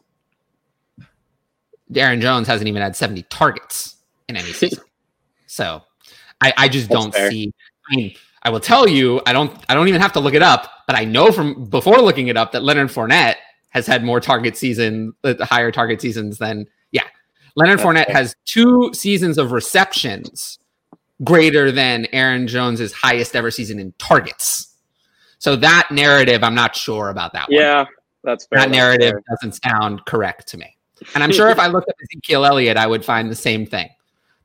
Aaron 1.94 2.20
Jones 2.20 2.47
hasn't 2.47 2.69
even 2.69 2.82
had 2.82 2.94
70 2.94 3.23
targets 3.24 3.97
in 4.28 4.36
any 4.36 4.52
season. 4.52 4.85
so 5.47 5.82
I, 6.40 6.52
I 6.57 6.69
just 6.69 6.89
that's 6.89 7.01
don't 7.02 7.15
fair. 7.15 7.31
see. 7.31 7.52
I 7.90 7.97
mean, 7.97 8.15
I 8.43 8.51
will 8.51 8.61
tell 8.61 8.89
you, 8.89 9.20
I 9.27 9.32
don't 9.32 9.52
I 9.69 9.74
don't 9.74 9.89
even 9.89 10.01
have 10.01 10.12
to 10.12 10.20
look 10.20 10.35
it 10.35 10.43
up, 10.43 10.70
but 10.86 10.97
I 10.97 11.05
know 11.05 11.32
from 11.32 11.65
before 11.65 11.98
looking 11.98 12.28
it 12.28 12.36
up 12.36 12.52
that 12.52 12.62
Leonard 12.62 12.89
Fournette 12.89 13.36
has 13.70 13.86
had 13.86 14.05
more 14.05 14.20
target 14.20 14.57
season, 14.57 15.12
uh, 15.24 15.35
higher 15.40 15.70
target 15.73 16.01
seasons 16.01 16.39
than 16.39 16.66
yeah. 16.93 17.02
Leonard 17.57 17.78
that's 17.81 17.86
Fournette 17.86 18.07
fair. 18.07 18.15
has 18.15 18.36
two 18.44 18.93
seasons 18.94 19.36
of 19.39 19.52
receptions 19.52 20.59
greater 21.24 21.70
than 21.70 22.06
Aaron 22.12 22.47
Jones's 22.47 22.92
highest 22.92 23.36
ever 23.36 23.51
season 23.51 23.78
in 23.78 23.92
targets. 23.98 24.74
So 25.38 25.56
that 25.56 25.88
narrative, 25.90 26.42
I'm 26.44 26.55
not 26.55 26.76
sure 26.76 27.09
about 27.09 27.32
that. 27.32 27.47
Yeah, 27.51 27.78
one. 27.78 27.86
that's 28.24 28.47
fair. 28.47 28.60
That 28.60 28.70
narrative 28.70 29.12
fair. 29.12 29.22
doesn't 29.30 29.60
sound 29.62 30.05
correct 30.05 30.48
to 30.48 30.59
me. 30.59 30.76
And 31.14 31.24
I'm 31.24 31.32
sure 31.32 31.48
if 31.48 31.59
I 31.59 31.66
looked 31.66 31.88
at 31.88 31.97
Ezekiel 32.02 32.44
Elliott, 32.44 32.76
I 32.76 32.86
would 32.86 33.05
find 33.05 33.30
the 33.30 33.36
same 33.36 33.64
thing 33.64 33.88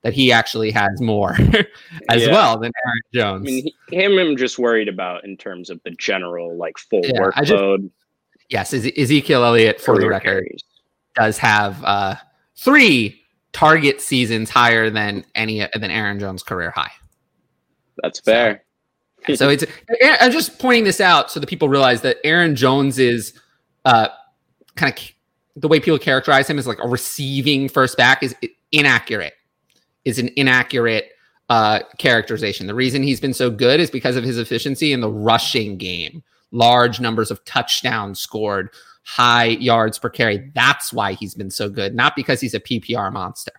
that 0.04 0.14
he 0.14 0.32
actually 0.32 0.72
has 0.72 1.02
more 1.02 1.32
as 2.10 2.26
yeah. 2.26 2.32
well 2.32 2.58
than 2.58 2.72
Aaron 2.86 3.02
Jones. 3.14 3.42
I 3.42 3.52
mean, 3.52 3.64
he, 3.90 3.98
him, 3.98 4.18
I'm 4.18 4.38
just 4.38 4.58
worried 4.60 4.88
about 4.88 5.26
in 5.26 5.36
terms 5.36 5.70
of 5.70 5.82
the 5.84 5.92
general 5.92 6.56
like 6.56 6.78
full 6.78 7.02
yeah, 7.04 7.20
workload. 7.20 7.90
Just, 8.50 8.72
yes, 8.72 8.74
Ezekiel 8.74 9.44
Elliott, 9.44 9.82
for 9.82 10.00
the 10.00 10.08
record, 10.08 10.46
carries. 10.46 10.64
does 11.16 11.38
have 11.40 11.84
uh, 11.84 12.16
three 12.56 13.25
target 13.56 14.02
seasons 14.02 14.50
higher 14.50 14.90
than 14.90 15.24
any 15.34 15.66
than 15.74 15.90
Aaron 15.90 16.20
Jones' 16.20 16.44
career 16.44 16.72
high. 16.72 16.92
That's 18.04 18.20
fair. 18.20 18.66
So, 19.28 19.36
so 19.36 19.50
it's 19.50 19.64
I'm 20.22 20.32
just 20.32 20.60
pointing 20.60 20.84
this 20.84 21.00
out 21.00 21.32
so 21.32 21.40
that 21.40 21.48
people 21.48 21.70
realize 21.70 22.02
that 22.02 22.18
Aaron 22.26 22.58
Jones 22.58 23.00
is 23.00 23.34
uh, 23.86 24.10
kind 24.76 24.94
of 24.94 25.12
the 25.56 25.70
way 25.70 25.80
people 25.80 25.98
characterize 25.98 26.50
him 26.50 26.60
is 26.60 26.68
like 26.68 26.84
a 26.84 26.88
receiving 26.88 27.70
first 27.70 27.96
back 27.98 28.22
is 28.22 28.36
inaccurate. 28.74 29.34
Is 30.04 30.20
an 30.20 30.30
inaccurate 30.36 31.12
uh, 31.50 31.80
characterization. 31.98 32.68
The 32.68 32.76
reason 32.76 33.04
he's 33.04 33.22
been 33.22 33.34
so 33.34 33.50
good 33.50 33.80
is 33.80 33.90
because 33.90 34.18
of 34.18 34.26
his 34.26 34.38
efficiency 34.38 34.92
in 34.92 35.00
the 35.00 35.10
rushing 35.10 35.78
game. 35.78 36.24
Large 36.52 37.00
numbers 37.00 37.32
of 37.32 37.44
touchdowns 37.46 38.20
scored, 38.20 38.70
high 39.06 39.46
yards 39.46 40.00
per 40.00 40.10
carry. 40.10 40.52
That's 40.56 40.92
why 40.92 41.14
he's 41.14 41.36
been 41.36 41.52
so 41.52 41.70
good, 41.70 41.96
not 41.96 42.16
because 42.16 42.42
he's 42.42 42.56
a 42.56 42.60
PPR 42.60 43.14
monster, 43.14 43.54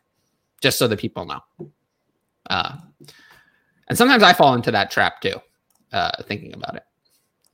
just 0.61 0.77
so 0.79 0.89
that 0.89 0.99
people 0.99 1.25
know. 1.25 1.71
Uh, 2.51 2.77
and 3.89 3.97
sometimes 3.97 4.23
I 4.23 4.33
fall 4.33 4.55
into 4.55 4.73
that 4.73 4.91
trap 4.91 5.21
too, 5.21 5.41
uh, 5.93 6.23
thinking 6.25 6.53
about 6.53 6.75
it. 6.75 6.83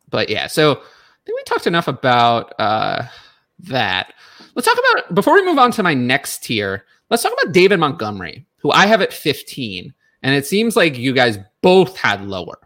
But 0.08 0.30
yeah, 0.30 0.46
so 0.46 0.72
I 0.72 1.24
think 1.26 1.38
we 1.38 1.44
talked 1.44 1.66
enough 1.66 1.86
about 1.86 2.54
uh, 2.58 3.04
that. 3.60 4.14
Let's 4.54 4.66
talk 4.66 4.78
about, 4.92 5.14
before 5.14 5.34
we 5.34 5.44
move 5.44 5.58
on 5.58 5.70
to 5.72 5.82
my 5.82 5.94
next 5.94 6.44
tier, 6.44 6.84
let's 7.10 7.22
talk 7.22 7.32
about 7.42 7.52
David 7.52 7.78
Montgomery, 7.78 8.46
who 8.56 8.70
I 8.70 8.86
have 8.86 9.02
at 9.02 9.12
15. 9.12 9.92
And 10.22 10.34
it 10.34 10.46
seems 10.46 10.76
like 10.76 10.96
you 10.96 11.12
guys 11.12 11.38
both 11.60 11.96
had 11.96 12.24
lower. 12.24 12.58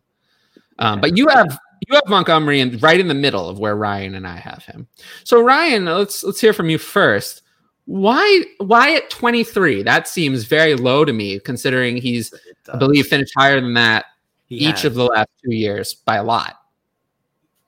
Um, 0.79 1.01
but 1.01 1.17
you 1.17 1.29
have 1.29 1.59
you 1.89 1.95
have 1.95 2.09
Montgomery 2.09 2.61
and 2.61 2.83
right 2.83 3.01
in 3.01 3.09
the 3.09 3.15
middle 3.15 3.49
of 3.49 3.59
where 3.59 3.77
Ryan 3.77 4.15
and 4.15 4.27
I 4.27 4.37
have 4.37 4.65
him. 4.65 4.87
So 5.25 5.43
Ryan, 5.43 5.87
let's 5.87 6.23
let's 6.23 6.41
hear 6.41 6.53
from 6.53 6.69
you 6.69 6.79
first. 6.79 7.43
Why 7.87 8.45
why 8.59 8.95
at 8.95 9.11
23? 9.11 9.83
That 9.83 10.07
seems 10.07 10.45
very 10.45 10.75
low 10.75 11.05
to 11.05 11.13
me, 11.13 11.41
considering 11.41 11.97
he's 11.97 12.33
I 12.73 12.77
believe 12.77 13.07
finished 13.07 13.33
higher 13.37 13.61
than 13.61 13.75
that 13.75 14.07
he 14.47 14.57
each 14.57 14.83
has. 14.83 14.85
of 14.87 14.95
the 14.95 15.05
last 15.05 15.29
two 15.43 15.55
years 15.55 15.95
by 15.95 16.17
a 16.17 16.25
lot. 16.25 16.57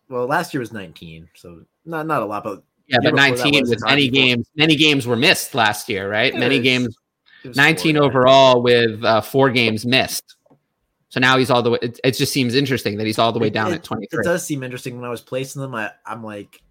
Well, 0.08 0.26
last 0.26 0.52
year 0.52 0.60
was 0.60 0.72
19, 0.72 1.28
so 1.34 1.64
not 1.86 2.06
not 2.06 2.22
a 2.22 2.26
lot, 2.26 2.44
but 2.44 2.62
yeah, 2.86 2.98
but 3.02 3.14
19 3.14 3.68
with 3.68 3.82
many 3.84 4.08
games, 4.08 4.48
many 4.56 4.76
games 4.76 5.06
were 5.06 5.16
missed 5.16 5.54
last 5.54 5.88
year, 5.88 6.10
right? 6.10 6.34
Many 6.34 6.60
games, 6.60 6.96
19 7.44 7.96
overall 7.96 8.62
with 8.62 9.02
uh, 9.04 9.20
four 9.20 9.50
games 9.50 9.86
missed. 9.86 10.36
So 11.08 11.20
now 11.20 11.36
he's 11.36 11.50
all 11.50 11.62
the 11.62 11.70
way. 11.70 11.78
It, 11.82 12.00
it, 12.02 12.10
just 12.12 12.32
seems 12.32 12.54
interesting 12.54 12.96
that 12.96 13.06
he's 13.06 13.18
all 13.18 13.32
the 13.32 13.38
way 13.38 13.50
down 13.50 13.72
it, 13.72 13.76
at 13.76 13.84
23. 13.84 14.20
It 14.20 14.24
does 14.24 14.46
seem 14.46 14.62
interesting 14.62 14.96
when 14.96 15.04
I 15.04 15.10
was 15.10 15.20
placing 15.20 15.60
them. 15.60 15.74
I, 15.74 15.90
I'm 16.06 16.24
like, 16.24 16.62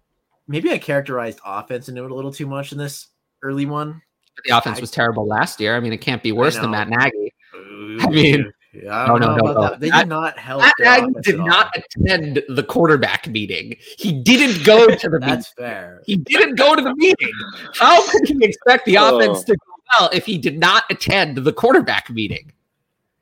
maybe 0.48 0.72
I 0.72 0.78
characterized 0.78 1.38
offense 1.44 1.88
into 1.88 2.04
it 2.04 2.10
a 2.10 2.14
little 2.14 2.32
too 2.32 2.46
much 2.46 2.72
in 2.72 2.78
this 2.78 3.06
early 3.42 3.66
one. 3.66 4.02
The 4.44 4.56
offense 4.56 4.78
I, 4.78 4.80
was 4.80 4.90
terrible 4.90 5.28
last 5.28 5.60
year. 5.60 5.76
I 5.76 5.80
mean, 5.80 5.92
it 5.92 6.00
can't 6.00 6.22
be 6.22 6.32
worse 6.32 6.56
than 6.56 6.72
Matt 6.72 6.88
Nagy. 6.88 7.32
I 8.02 8.08
mean, 8.08 8.52
yeah, 8.72 9.04
I 9.04 9.06
don't 9.06 9.20
no, 9.20 9.36
know. 9.36 9.52
No, 9.52 9.68
no, 9.68 9.76
They 9.76 9.90
did 9.90 10.08
not 10.08 10.38
help. 10.38 10.62
Matt 10.78 11.04
did 11.22 11.38
not 11.38 11.70
attend 11.76 12.42
the 12.48 12.62
quarterback 12.62 13.28
meeting. 13.28 13.76
He 13.98 14.12
didn't 14.12 14.64
go 14.64 14.86
to 14.96 15.08
the. 15.08 15.18
That's 15.18 15.52
fair. 15.52 16.02
He 16.06 16.16
didn't 16.16 16.54
go 16.54 16.74
to 16.74 16.80
the 16.80 16.94
meeting. 16.94 17.32
How 17.74 18.06
could 18.10 18.28
he 18.28 18.42
expect 18.42 18.86
the 18.86 18.96
oh. 18.96 19.18
offense 19.18 19.44
to 19.44 19.56
go 19.56 19.74
well 19.98 20.10
if 20.12 20.24
he 20.24 20.38
did 20.38 20.58
not 20.58 20.84
attend 20.90 21.36
the 21.38 21.52
quarterback 21.52 22.08
meeting? 22.08 22.52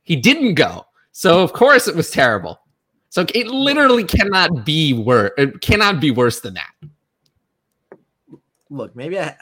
He 0.05 0.14
didn't 0.14 0.55
go, 0.55 0.86
so 1.10 1.43
of 1.43 1.52
course 1.52 1.89
it 1.89 1.97
was 1.97 2.10
terrible. 2.10 2.60
So 3.09 3.27
it 3.35 3.48
literally 3.48 4.05
cannot 4.05 4.64
be 4.64 4.93
worse. 4.93 5.32
It 5.36 5.60
cannot 5.60 6.01
be 6.01 6.12
worse 6.12 6.40
than 6.40 6.55
that. 6.55 6.70
Look, 8.70 8.94
maybe 8.94 9.18
I, 9.18 9.36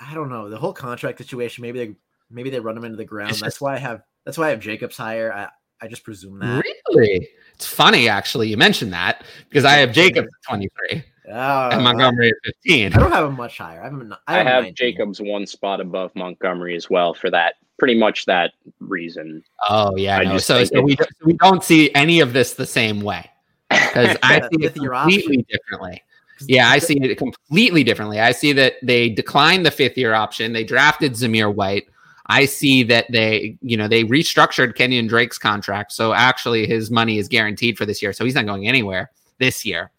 I 0.00 0.14
don't 0.14 0.28
know 0.28 0.50
the 0.50 0.58
whole 0.58 0.72
contract 0.72 1.18
situation. 1.18 1.62
Maybe 1.62 1.78
they, 1.78 1.94
maybe 2.28 2.50
they 2.50 2.58
run 2.58 2.76
him 2.76 2.82
into 2.82 2.96
the 2.96 3.04
ground. 3.04 3.36
That's 3.36 3.60
why 3.60 3.74
I 3.74 3.78
have 3.78 4.02
that's 4.24 4.38
why 4.38 4.46
I 4.46 4.50
have 4.50 4.60
Jacobs 4.60 4.96
higher. 4.96 5.32
I, 5.32 5.48
I 5.80 5.88
just 5.88 6.04
presume 6.04 6.38
that. 6.40 6.64
Really? 6.88 7.28
It's 7.54 7.66
funny 7.66 8.08
actually 8.08 8.48
you 8.48 8.56
mentioned 8.56 8.92
that 8.92 9.22
because 9.48 9.64
I 9.64 9.74
have 9.74 9.92
Jacobs 9.92 10.26
at 10.26 10.48
23. 10.48 11.04
Oh, 11.26 11.68
and 11.70 11.82
Montgomery 11.82 12.28
at 12.28 12.34
15. 12.44 12.92
I 12.92 12.98
don't 12.98 13.10
have 13.10 13.24
him 13.24 13.36
much 13.36 13.58
higher. 13.58 13.80
I 13.80 13.84
have, 13.84 14.12
I 14.26 14.34
have, 14.38 14.46
I 14.46 14.66
have 14.66 14.74
Jacobs 14.74 15.20
one 15.20 15.46
spot 15.46 15.80
above 15.80 16.14
Montgomery 16.14 16.76
as 16.76 16.90
well 16.90 17.14
for 17.14 17.30
that 17.30 17.54
pretty 17.78 17.98
much 17.98 18.26
that 18.26 18.52
reason. 18.80 19.42
Oh 19.68 19.96
yeah, 19.96 20.18
no. 20.18 20.38
so, 20.38 20.64
so 20.64 20.80
we, 20.82 20.96
we 21.24 21.34
don't 21.34 21.62
see 21.62 21.94
any 21.94 22.20
of 22.20 22.32
this 22.32 22.54
the 22.54 22.66
same 22.66 23.00
way 23.00 23.30
because 23.70 24.16
I 24.22 24.40
see 24.40 24.64
it 24.64 24.74
completely 24.74 25.46
differently. 25.48 26.02
Yeah, 26.46 26.68
I 26.68 26.78
see 26.78 26.98
it 27.00 27.16
completely 27.16 27.84
differently. 27.84 28.20
I 28.20 28.32
see 28.32 28.52
that 28.54 28.74
they 28.82 29.08
declined 29.08 29.64
the 29.64 29.70
fifth 29.70 29.96
year 29.96 30.14
option. 30.14 30.52
They 30.52 30.64
drafted 30.64 31.12
Zamir 31.12 31.54
White. 31.54 31.86
I 32.26 32.46
see 32.46 32.82
that 32.84 33.06
they, 33.10 33.58
you 33.60 33.76
know, 33.76 33.88
they 33.88 34.04
restructured 34.04 34.74
Kenyan 34.74 35.08
Drake's 35.08 35.38
contract. 35.38 35.92
So 35.92 36.14
actually 36.14 36.66
his 36.66 36.90
money 36.90 37.18
is 37.18 37.28
guaranteed 37.28 37.76
for 37.76 37.84
this 37.84 38.00
year. 38.00 38.12
So 38.12 38.24
he's 38.24 38.34
not 38.34 38.46
going 38.46 38.66
anywhere 38.66 39.10
this 39.38 39.64
year. 39.64 39.90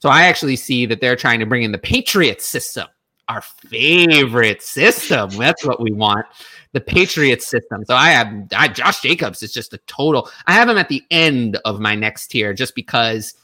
So 0.00 0.08
I 0.08 0.24
actually 0.24 0.56
see 0.56 0.86
that 0.86 1.00
they're 1.00 1.16
trying 1.16 1.40
to 1.40 1.46
bring 1.46 1.62
in 1.62 1.72
the 1.72 1.78
Patriot 1.78 2.40
system, 2.40 2.86
our 3.28 3.42
favorite 3.42 4.62
system. 4.62 5.30
That's 5.30 5.64
what 5.64 5.80
we 5.80 5.92
want. 5.92 6.26
The 6.72 6.80
Patriot 6.80 7.42
system. 7.42 7.84
So 7.84 7.94
I 7.94 8.10
have 8.10 8.32
I, 8.56 8.68
Josh 8.68 9.00
Jacobs 9.00 9.42
is 9.42 9.52
just 9.52 9.72
a 9.72 9.78
total. 9.86 10.30
I 10.46 10.52
have 10.52 10.68
him 10.68 10.78
at 10.78 10.88
the 10.88 11.02
end 11.10 11.58
of 11.64 11.80
my 11.80 11.94
next 11.94 12.28
tier 12.28 12.54
just 12.54 12.74
because 12.74 13.34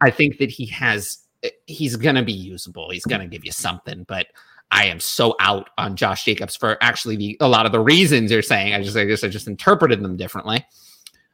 I 0.00 0.10
think 0.10 0.38
that 0.38 0.50
he 0.50 0.66
has 0.66 1.18
he's 1.66 1.96
gonna 1.96 2.24
be 2.24 2.32
usable. 2.32 2.90
He's 2.90 3.04
gonna 3.04 3.28
give 3.28 3.44
you 3.44 3.52
something, 3.52 4.04
but 4.08 4.26
I 4.70 4.86
am 4.86 5.00
so 5.00 5.34
out 5.40 5.70
on 5.78 5.96
Josh 5.96 6.24
Jacobs 6.24 6.56
for 6.56 6.78
actually 6.80 7.16
the 7.16 7.36
a 7.40 7.48
lot 7.48 7.66
of 7.66 7.72
the 7.72 7.80
reasons 7.80 8.30
you're 8.30 8.42
saying. 8.42 8.74
I 8.74 8.82
just 8.82 8.96
I 8.96 9.04
guess 9.04 9.24
I 9.24 9.28
just 9.28 9.48
interpreted 9.48 10.02
them 10.02 10.16
differently. 10.16 10.64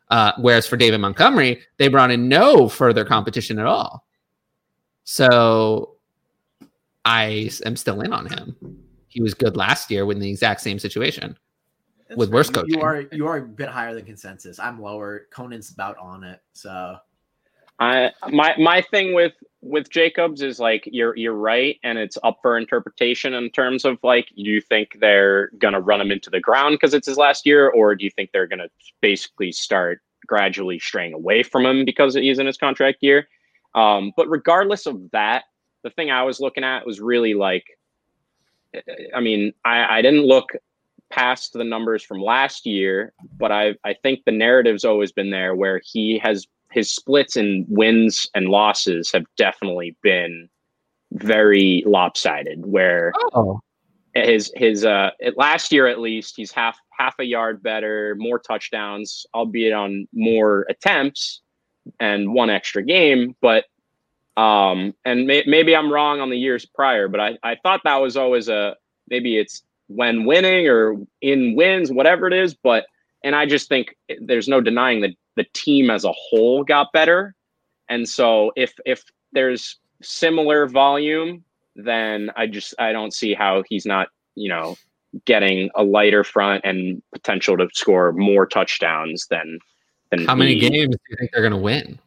Uh, 0.08 0.32
whereas 0.38 0.66
for 0.66 0.76
David 0.76 0.98
Montgomery, 0.98 1.60
they 1.78 1.88
brought 1.88 2.10
in 2.10 2.28
no 2.28 2.68
further 2.68 3.04
competition 3.04 3.58
at 3.58 3.66
all. 3.66 4.06
So 5.04 5.96
I 7.04 7.50
am 7.64 7.76
still 7.76 8.00
in 8.00 8.12
on 8.12 8.26
him. 8.26 8.56
He 9.08 9.22
was 9.22 9.34
good 9.34 9.56
last 9.56 9.90
year 9.90 10.06
with 10.06 10.18
the 10.18 10.28
exact 10.28 10.60
same 10.60 10.78
situation 10.78 11.36
That's 12.08 12.18
with 12.18 12.30
worse 12.30 12.50
coaching. 12.50 12.78
You 12.78 12.82
are 12.82 13.00
you 13.12 13.26
are 13.26 13.38
a 13.38 13.42
bit 13.42 13.68
higher 13.68 13.94
than 13.94 14.04
consensus. 14.04 14.58
I'm 14.58 14.80
lower. 14.80 15.26
Conan's 15.30 15.70
about 15.70 15.96
on 15.98 16.24
it. 16.24 16.40
So 16.52 16.96
I 17.78 18.12
my 18.30 18.54
my 18.58 18.82
thing 18.82 19.14
with 19.14 19.32
with 19.68 19.90
Jacobs 19.90 20.42
is 20.42 20.58
like 20.58 20.88
you're 20.90 21.16
you're 21.16 21.34
right, 21.34 21.78
and 21.82 21.98
it's 21.98 22.18
up 22.22 22.38
for 22.42 22.56
interpretation 22.56 23.34
in 23.34 23.50
terms 23.50 23.84
of 23.84 23.98
like, 24.02 24.28
do 24.36 24.42
you 24.42 24.60
think 24.60 24.98
they're 25.00 25.50
gonna 25.58 25.80
run 25.80 26.00
him 26.00 26.10
into 26.10 26.30
the 26.30 26.40
ground 26.40 26.74
because 26.74 26.94
it's 26.94 27.06
his 27.06 27.16
last 27.16 27.46
year, 27.46 27.68
or 27.68 27.94
do 27.94 28.04
you 28.04 28.10
think 28.10 28.30
they're 28.32 28.46
gonna 28.46 28.68
basically 29.00 29.52
start 29.52 30.00
gradually 30.26 30.78
straying 30.78 31.12
away 31.12 31.42
from 31.42 31.66
him 31.66 31.84
because 31.84 32.14
he's 32.14 32.38
in 32.38 32.46
his 32.46 32.56
contract 32.56 32.98
year? 33.00 33.28
Um, 33.74 34.12
but 34.16 34.28
regardless 34.28 34.86
of 34.86 35.10
that, 35.10 35.44
the 35.82 35.90
thing 35.90 36.10
I 36.10 36.22
was 36.22 36.40
looking 36.40 36.64
at 36.64 36.86
was 36.86 37.00
really 37.00 37.34
like, 37.34 37.66
I 39.14 39.20
mean, 39.20 39.52
I, 39.64 39.98
I 39.98 40.02
didn't 40.02 40.24
look 40.24 40.50
past 41.10 41.52
the 41.52 41.64
numbers 41.64 42.02
from 42.02 42.20
last 42.20 42.66
year, 42.66 43.12
but 43.38 43.52
I 43.52 43.74
I 43.84 43.94
think 43.94 44.24
the 44.24 44.32
narrative's 44.32 44.84
always 44.84 45.12
been 45.12 45.30
there 45.30 45.54
where 45.54 45.80
he 45.84 46.18
has 46.18 46.46
his 46.70 46.90
splits 46.90 47.36
and 47.36 47.64
wins 47.68 48.28
and 48.34 48.48
losses 48.48 49.10
have 49.12 49.24
definitely 49.36 49.96
been 50.02 50.48
very 51.12 51.82
lopsided. 51.86 52.66
Where 52.66 53.12
oh. 53.34 53.60
his 54.14 54.52
his 54.56 54.84
uh 54.84 55.10
last 55.36 55.72
year 55.72 55.86
at 55.86 56.00
least 56.00 56.34
he's 56.36 56.52
half 56.52 56.78
half 56.90 57.14
a 57.18 57.24
yard 57.24 57.62
better, 57.62 58.14
more 58.18 58.38
touchdowns, 58.38 59.26
albeit 59.34 59.72
on 59.72 60.08
more 60.12 60.66
attempts 60.68 61.40
and 62.00 62.32
one 62.32 62.50
extra 62.50 62.82
game, 62.82 63.36
but 63.40 63.64
um 64.36 64.94
and 65.04 65.26
may, 65.26 65.44
maybe 65.46 65.74
I'm 65.74 65.92
wrong 65.92 66.20
on 66.20 66.30
the 66.30 66.38
years 66.38 66.66
prior, 66.66 67.08
but 67.08 67.20
I 67.20 67.38
I 67.42 67.56
thought 67.62 67.82
that 67.84 67.96
was 67.96 68.16
always 68.16 68.48
a 68.48 68.76
maybe 69.08 69.38
it's 69.38 69.62
when 69.88 70.24
winning 70.24 70.68
or 70.68 70.96
in 71.20 71.54
wins, 71.54 71.92
whatever 71.92 72.26
it 72.26 72.32
is, 72.32 72.54
but 72.54 72.86
and 73.26 73.34
I 73.34 73.44
just 73.44 73.68
think 73.68 73.96
there's 74.20 74.46
no 74.46 74.60
denying 74.60 75.00
that 75.00 75.10
the 75.34 75.44
team 75.52 75.90
as 75.90 76.04
a 76.04 76.12
whole 76.12 76.62
got 76.62 76.92
better. 76.92 77.34
And 77.88 78.08
so 78.08 78.52
if 78.54 78.72
if 78.86 79.02
there's 79.32 79.80
similar 80.00 80.68
volume, 80.68 81.42
then 81.74 82.30
I 82.36 82.46
just 82.46 82.72
I 82.78 82.92
don't 82.92 83.12
see 83.12 83.34
how 83.34 83.64
he's 83.68 83.84
not, 83.84 84.08
you 84.36 84.48
know, 84.48 84.76
getting 85.24 85.70
a 85.74 85.82
lighter 85.82 86.22
front 86.22 86.64
and 86.64 87.02
potential 87.12 87.56
to 87.56 87.68
score 87.74 88.12
more 88.12 88.46
touchdowns 88.46 89.26
than 89.28 89.58
than 90.12 90.24
how 90.24 90.36
many 90.36 90.54
he, 90.54 90.60
games 90.60 90.94
do 90.94 91.02
you 91.10 91.16
think 91.18 91.32
they're 91.32 91.42
gonna 91.42 91.58
win? 91.58 91.98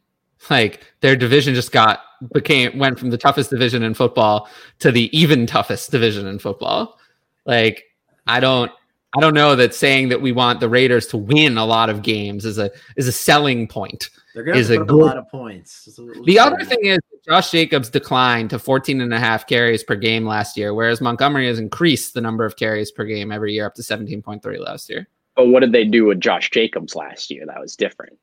Like 0.50 0.86
their 1.02 1.18
division 1.18 1.54
just 1.54 1.74
got 1.74 2.00
became 2.34 2.80
went 2.80 2.98
from 2.98 3.10
the 3.10 3.18
toughest 3.18 3.50
division 3.50 3.84
in 3.84 3.94
football 3.94 4.48
to 4.80 4.90
the 4.90 5.16
even 5.18 5.46
toughest 5.46 5.92
division 5.92 6.28
in 6.28 6.40
football. 6.40 6.98
Like 7.46 7.84
I 8.26 8.40
don't 8.40 8.72
I 9.18 9.22
don't 9.22 9.34
know 9.34 9.56
that 9.56 9.74
saying 9.74 10.10
that 10.10 10.22
we 10.22 10.32
want 10.32 10.60
the 10.60 10.70
Raiders 10.70 11.08
to 11.08 11.18
win 11.18 11.58
a 11.58 11.66
lot 11.66 11.90
of 11.90 12.04
games 12.04 12.46
is 12.46 12.60
a 12.60 12.70
is 12.96 13.08
a 13.08 13.12
selling 13.12 13.68
point. 13.68 14.10
They're 14.36 14.44
going 14.44 14.64
to 14.64 14.86
put 14.86 14.90
a, 14.90 14.94
a 14.94 14.96
lot 14.96 15.18
of 15.18 15.28
points. 15.30 15.90
The 16.26 16.38
other 16.38 16.64
thing 16.64 16.86
is 16.86 17.00
Josh 17.28 17.50
Jacobs 17.50 17.90
declined 17.90 18.52
to 18.52 18.60
14 18.60 19.02
and 19.02 19.14
a 19.14 19.20
half 19.20 19.48
carries 19.48 19.84
per 19.84 19.96
game 19.96 20.26
last 20.26 20.56
year, 20.56 20.76
whereas 20.76 21.02
Montgomery 21.02 21.48
has 21.48 21.58
increased 21.58 22.14
the 22.14 22.22
number 22.22 22.46
of 22.46 22.56
carries 22.56 22.92
per 22.92 23.04
game 23.04 23.32
every 23.32 23.54
year 23.54 23.66
up 23.66 23.74
to 23.76 23.82
17.3 23.82 24.60
last 24.60 24.90
year. 24.90 25.08
But 25.36 25.48
what 25.48 25.62
did 25.62 25.72
they 25.72 25.86
do 25.86 26.06
with 26.06 26.20
Josh 26.20 26.52
Jacobs 26.52 26.96
last 26.96 27.32
year? 27.32 27.46
That 27.48 27.60
was 27.60 27.76
different. 27.76 28.20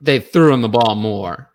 They 0.00 0.20
threw 0.20 0.52
him 0.52 0.62
the 0.62 0.68
ball 0.68 0.94
more. 0.94 1.50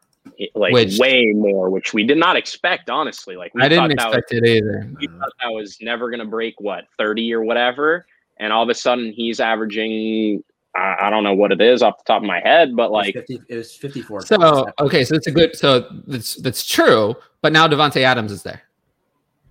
Like 0.55 0.73
which, 0.73 0.97
way 0.97 1.31
more, 1.33 1.69
which 1.69 1.93
we 1.93 2.03
did 2.03 2.17
not 2.17 2.35
expect, 2.35 2.89
honestly. 2.89 3.35
Like 3.35 3.53
I 3.57 3.69
didn't 3.69 3.91
expect 3.91 4.31
was, 4.31 4.41
it 4.41 4.45
either. 4.45 4.91
We 4.99 5.07
thought 5.07 5.31
that 5.41 5.51
was 5.51 5.77
never 5.81 6.09
going 6.09 6.19
to 6.19 6.25
break 6.25 6.59
what 6.59 6.85
30 6.97 7.33
or 7.33 7.43
whatever 7.43 8.05
and 8.39 8.53
all 8.53 8.63
of 8.63 8.69
a 8.69 8.73
sudden 8.75 9.11
he's 9.11 9.39
averaging 9.39 10.43
I, 10.75 11.07
I, 11.07 11.09
don't 11.09 11.23
know 11.23 11.33
what 11.33 11.51
it 11.51 11.61
is 11.61 11.81
off 11.81 11.97
the 11.97 12.03
top 12.05 12.21
of 12.21 12.27
my 12.27 12.39
head, 12.41 12.75
but 12.75 12.91
like 12.91 13.15
it 13.15 13.25
was, 13.27 13.37
50, 13.37 13.53
it 13.53 13.57
was 13.57 13.75
54. 13.75 14.25
So 14.25 14.71
okay, 14.79 15.03
so 15.03 15.15
it's 15.15 15.27
a 15.27 15.31
good 15.31 15.55
so 15.55 15.87
that's 16.07 16.35
that's 16.35 16.65
true, 16.65 17.15
but 17.41 17.51
now 17.51 17.67
Davante 17.67 18.01
Adams 18.01 18.31
is 18.31 18.43
there. 18.43 18.61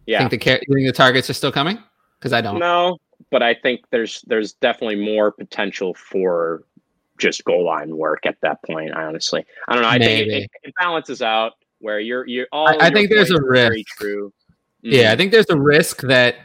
Yeah. 0.06 0.26
Think 0.26 0.30
the 0.30 0.38
think 0.38 0.86
the 0.86 0.92
targets 0.92 1.28
are 1.28 1.34
still 1.34 1.52
coming? 1.52 1.78
Because 2.18 2.32
I 2.32 2.40
don't 2.40 2.58
No, 2.58 2.98
but 3.30 3.42
I 3.42 3.54
think 3.54 3.82
there's 3.90 4.22
there's 4.22 4.54
definitely 4.54 4.96
more 4.96 5.30
potential 5.30 5.92
for 5.94 6.64
just 7.18 7.44
goal 7.44 7.64
line 7.64 7.96
work 7.96 8.24
at 8.24 8.40
that 8.42 8.62
point. 8.62 8.94
I 8.94 9.04
honestly, 9.04 9.44
I 9.68 9.74
don't 9.74 9.82
know. 9.82 9.88
I 9.88 9.98
Maybe. 9.98 10.30
think 10.30 10.44
it, 10.44 10.68
it, 10.68 10.74
balances 10.78 11.20
out 11.20 11.54
where 11.80 12.00
you're 12.00 12.26
you're 12.26 12.46
all. 12.52 12.68
I, 12.68 12.86
I 12.86 12.90
think 12.90 13.10
there's 13.10 13.30
a 13.30 13.42
risk. 13.42 13.86
True. 13.88 14.32
Mm-hmm. 14.84 14.94
Yeah, 14.94 15.12
I 15.12 15.16
think 15.16 15.32
there's 15.32 15.50
a 15.50 15.58
risk 15.58 16.02
that 16.02 16.36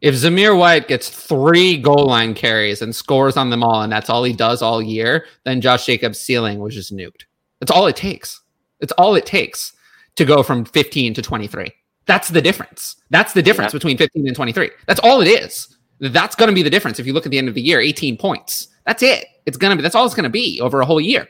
if 0.00 0.14
Zamir 0.14 0.58
White 0.58 0.88
gets 0.88 1.08
three 1.08 1.76
goal 1.76 2.06
line 2.06 2.34
carries 2.34 2.82
and 2.82 2.94
scores 2.94 3.36
on 3.36 3.50
them 3.50 3.62
all, 3.62 3.82
and 3.82 3.92
that's 3.92 4.10
all 4.10 4.24
he 4.24 4.32
does 4.32 4.62
all 4.62 4.82
year, 4.82 5.26
then 5.44 5.60
Josh 5.60 5.86
Jacobs' 5.86 6.20
ceiling 6.20 6.58
was 6.58 6.74
just 6.74 6.94
nuked. 6.94 7.24
That's 7.60 7.72
all 7.72 7.86
it 7.86 7.96
takes. 7.96 8.42
It's 8.80 8.92
all 8.92 9.14
it 9.14 9.26
takes 9.26 9.72
to 10.16 10.24
go 10.24 10.42
from 10.42 10.64
15 10.64 11.14
to 11.14 11.22
23. 11.22 11.72
That's 12.06 12.28
the 12.28 12.42
difference. 12.42 12.96
That's 13.10 13.32
the 13.32 13.42
difference 13.42 13.72
yeah. 13.72 13.78
between 13.78 13.98
15 13.98 14.26
and 14.26 14.36
23. 14.36 14.70
That's 14.86 15.00
all 15.00 15.20
it 15.20 15.28
is. 15.28 15.76
That's 15.98 16.36
going 16.36 16.48
to 16.48 16.54
be 16.54 16.62
the 16.62 16.70
difference 16.70 16.98
if 16.98 17.06
you 17.06 17.12
look 17.12 17.26
at 17.26 17.32
the 17.32 17.38
end 17.38 17.48
of 17.48 17.54
the 17.54 17.62
year, 17.62 17.80
18 17.80 18.16
points. 18.16 18.68
That's 18.84 19.02
it. 19.02 19.26
It's 19.46 19.56
going 19.56 19.70
to 19.70 19.76
be 19.76 19.82
that's 19.82 19.94
all 19.94 20.04
it's 20.04 20.14
going 20.14 20.24
to 20.24 20.30
be 20.30 20.60
over 20.60 20.80
a 20.80 20.86
whole 20.86 21.00
year. 21.00 21.28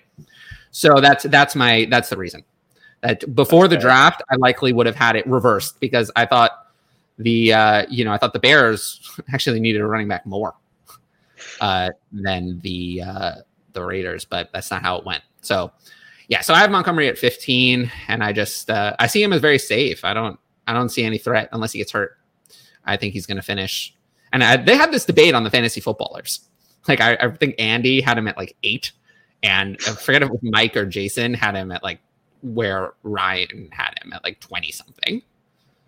So 0.70 1.00
that's 1.00 1.24
that's 1.24 1.54
my 1.54 1.86
that's 1.90 2.08
the 2.08 2.16
reason. 2.16 2.44
That 3.02 3.34
before 3.34 3.68
the 3.68 3.76
draft, 3.76 4.22
I 4.30 4.36
likely 4.36 4.72
would 4.72 4.86
have 4.86 4.96
had 4.96 5.16
it 5.16 5.26
reversed 5.26 5.80
because 5.80 6.10
I 6.16 6.26
thought 6.26 6.65
the 7.18 7.52
uh, 7.52 7.86
you 7.88 8.04
know 8.04 8.12
I 8.12 8.18
thought 8.18 8.32
the 8.32 8.38
Bears 8.38 9.00
actually 9.32 9.60
needed 9.60 9.80
a 9.80 9.86
running 9.86 10.08
back 10.08 10.26
more 10.26 10.54
uh, 11.60 11.90
than 12.12 12.60
the 12.60 13.02
uh, 13.06 13.32
the 13.72 13.84
Raiders, 13.84 14.24
but 14.24 14.50
that's 14.52 14.70
not 14.70 14.82
how 14.82 14.96
it 14.96 15.04
went. 15.04 15.22
So 15.40 15.72
yeah, 16.28 16.40
so 16.40 16.54
I 16.54 16.58
have 16.58 16.70
Montgomery 16.70 17.08
at 17.08 17.18
15, 17.18 17.90
and 18.08 18.22
I 18.22 18.32
just 18.32 18.70
uh, 18.70 18.94
I 18.98 19.06
see 19.06 19.22
him 19.22 19.32
as 19.32 19.40
very 19.40 19.58
safe. 19.58 20.04
I 20.04 20.12
don't 20.12 20.38
I 20.66 20.72
don't 20.72 20.88
see 20.88 21.04
any 21.04 21.18
threat 21.18 21.48
unless 21.52 21.72
he 21.72 21.78
gets 21.78 21.92
hurt. 21.92 22.18
I 22.84 22.96
think 22.96 23.14
he's 23.14 23.26
going 23.26 23.36
to 23.36 23.42
finish. 23.42 23.94
And 24.32 24.42
I, 24.44 24.56
they 24.56 24.76
had 24.76 24.92
this 24.92 25.04
debate 25.04 25.34
on 25.34 25.44
the 25.44 25.50
fantasy 25.50 25.80
footballers. 25.80 26.40
Like 26.88 27.00
I, 27.00 27.16
I 27.20 27.30
think 27.30 27.56
Andy 27.58 28.00
had 28.00 28.18
him 28.18 28.28
at 28.28 28.36
like 28.36 28.56
eight, 28.62 28.92
and 29.42 29.76
I 29.86 29.92
forget 29.92 30.22
if 30.22 30.30
Mike 30.42 30.76
or 30.76 30.86
Jason 30.86 31.34
had 31.34 31.54
him 31.54 31.72
at 31.72 31.82
like 31.82 32.00
where 32.42 32.92
Ryan 33.02 33.68
had 33.72 33.94
him 34.02 34.12
at 34.12 34.22
like 34.24 34.40
20 34.40 34.70
something. 34.70 35.22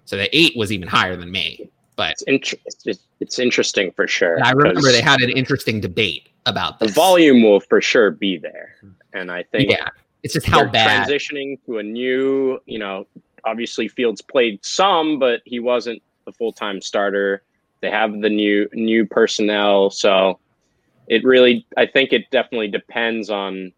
So 0.09 0.17
the 0.17 0.35
eight 0.35 0.57
was 0.57 0.73
even 0.73 0.89
higher 0.89 1.17
than 1.17 1.31
me. 1.31 1.71
But 1.95 2.13
it's, 2.13 2.23
inter- 2.23 2.95
it's 3.21 3.39
interesting 3.39 3.91
for 3.91 4.09
sure. 4.09 4.43
I 4.43 4.53
remember 4.53 4.91
they 4.91 5.03
had 5.03 5.21
an 5.21 5.29
interesting 5.29 5.81
debate 5.81 6.31
about 6.47 6.79
this. 6.79 6.89
The 6.89 6.95
volume 6.95 7.43
will 7.43 7.61
for 7.61 7.83
sure 7.83 8.11
be 8.11 8.39
there, 8.39 8.77
and 9.13 9.31
I 9.31 9.43
think 9.43 9.71
yeah, 9.71 9.89
it's 10.23 10.33
just 10.33 10.47
how 10.47 10.65
bad 10.65 11.07
transitioning 11.07 11.59
to 11.67 11.77
a 11.79 11.83
new. 11.83 12.59
You 12.65 12.79
know, 12.79 13.07
obviously 13.45 13.87
Fields 13.87 14.23
played 14.23 14.65
some, 14.65 15.19
but 15.19 15.43
he 15.45 15.61
wasn't 15.61 16.01
the 16.25 16.33
full 16.33 16.53
time 16.53 16.81
starter. 16.81 17.43
They 17.83 17.91
have 17.91 18.21
the 18.21 18.31
new 18.31 18.67
new 18.73 19.05
personnel, 19.05 19.91
so 19.91 20.39
it 21.07 21.23
really. 21.23 21.67
I 21.77 21.85
think 21.85 22.15
it 22.15 22.31
definitely 22.31 22.69
depends 22.69 23.29
on 23.29 23.73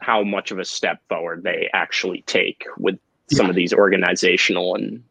how 0.00 0.22
much 0.22 0.52
of 0.52 0.58
a 0.58 0.64
step 0.64 1.02
forward 1.10 1.42
they 1.42 1.68
actually 1.74 2.22
take 2.22 2.64
with 2.78 2.98
some 3.30 3.46
yeah. 3.46 3.50
of 3.50 3.56
these 3.56 3.74
organizational 3.74 4.74
and 4.76 5.02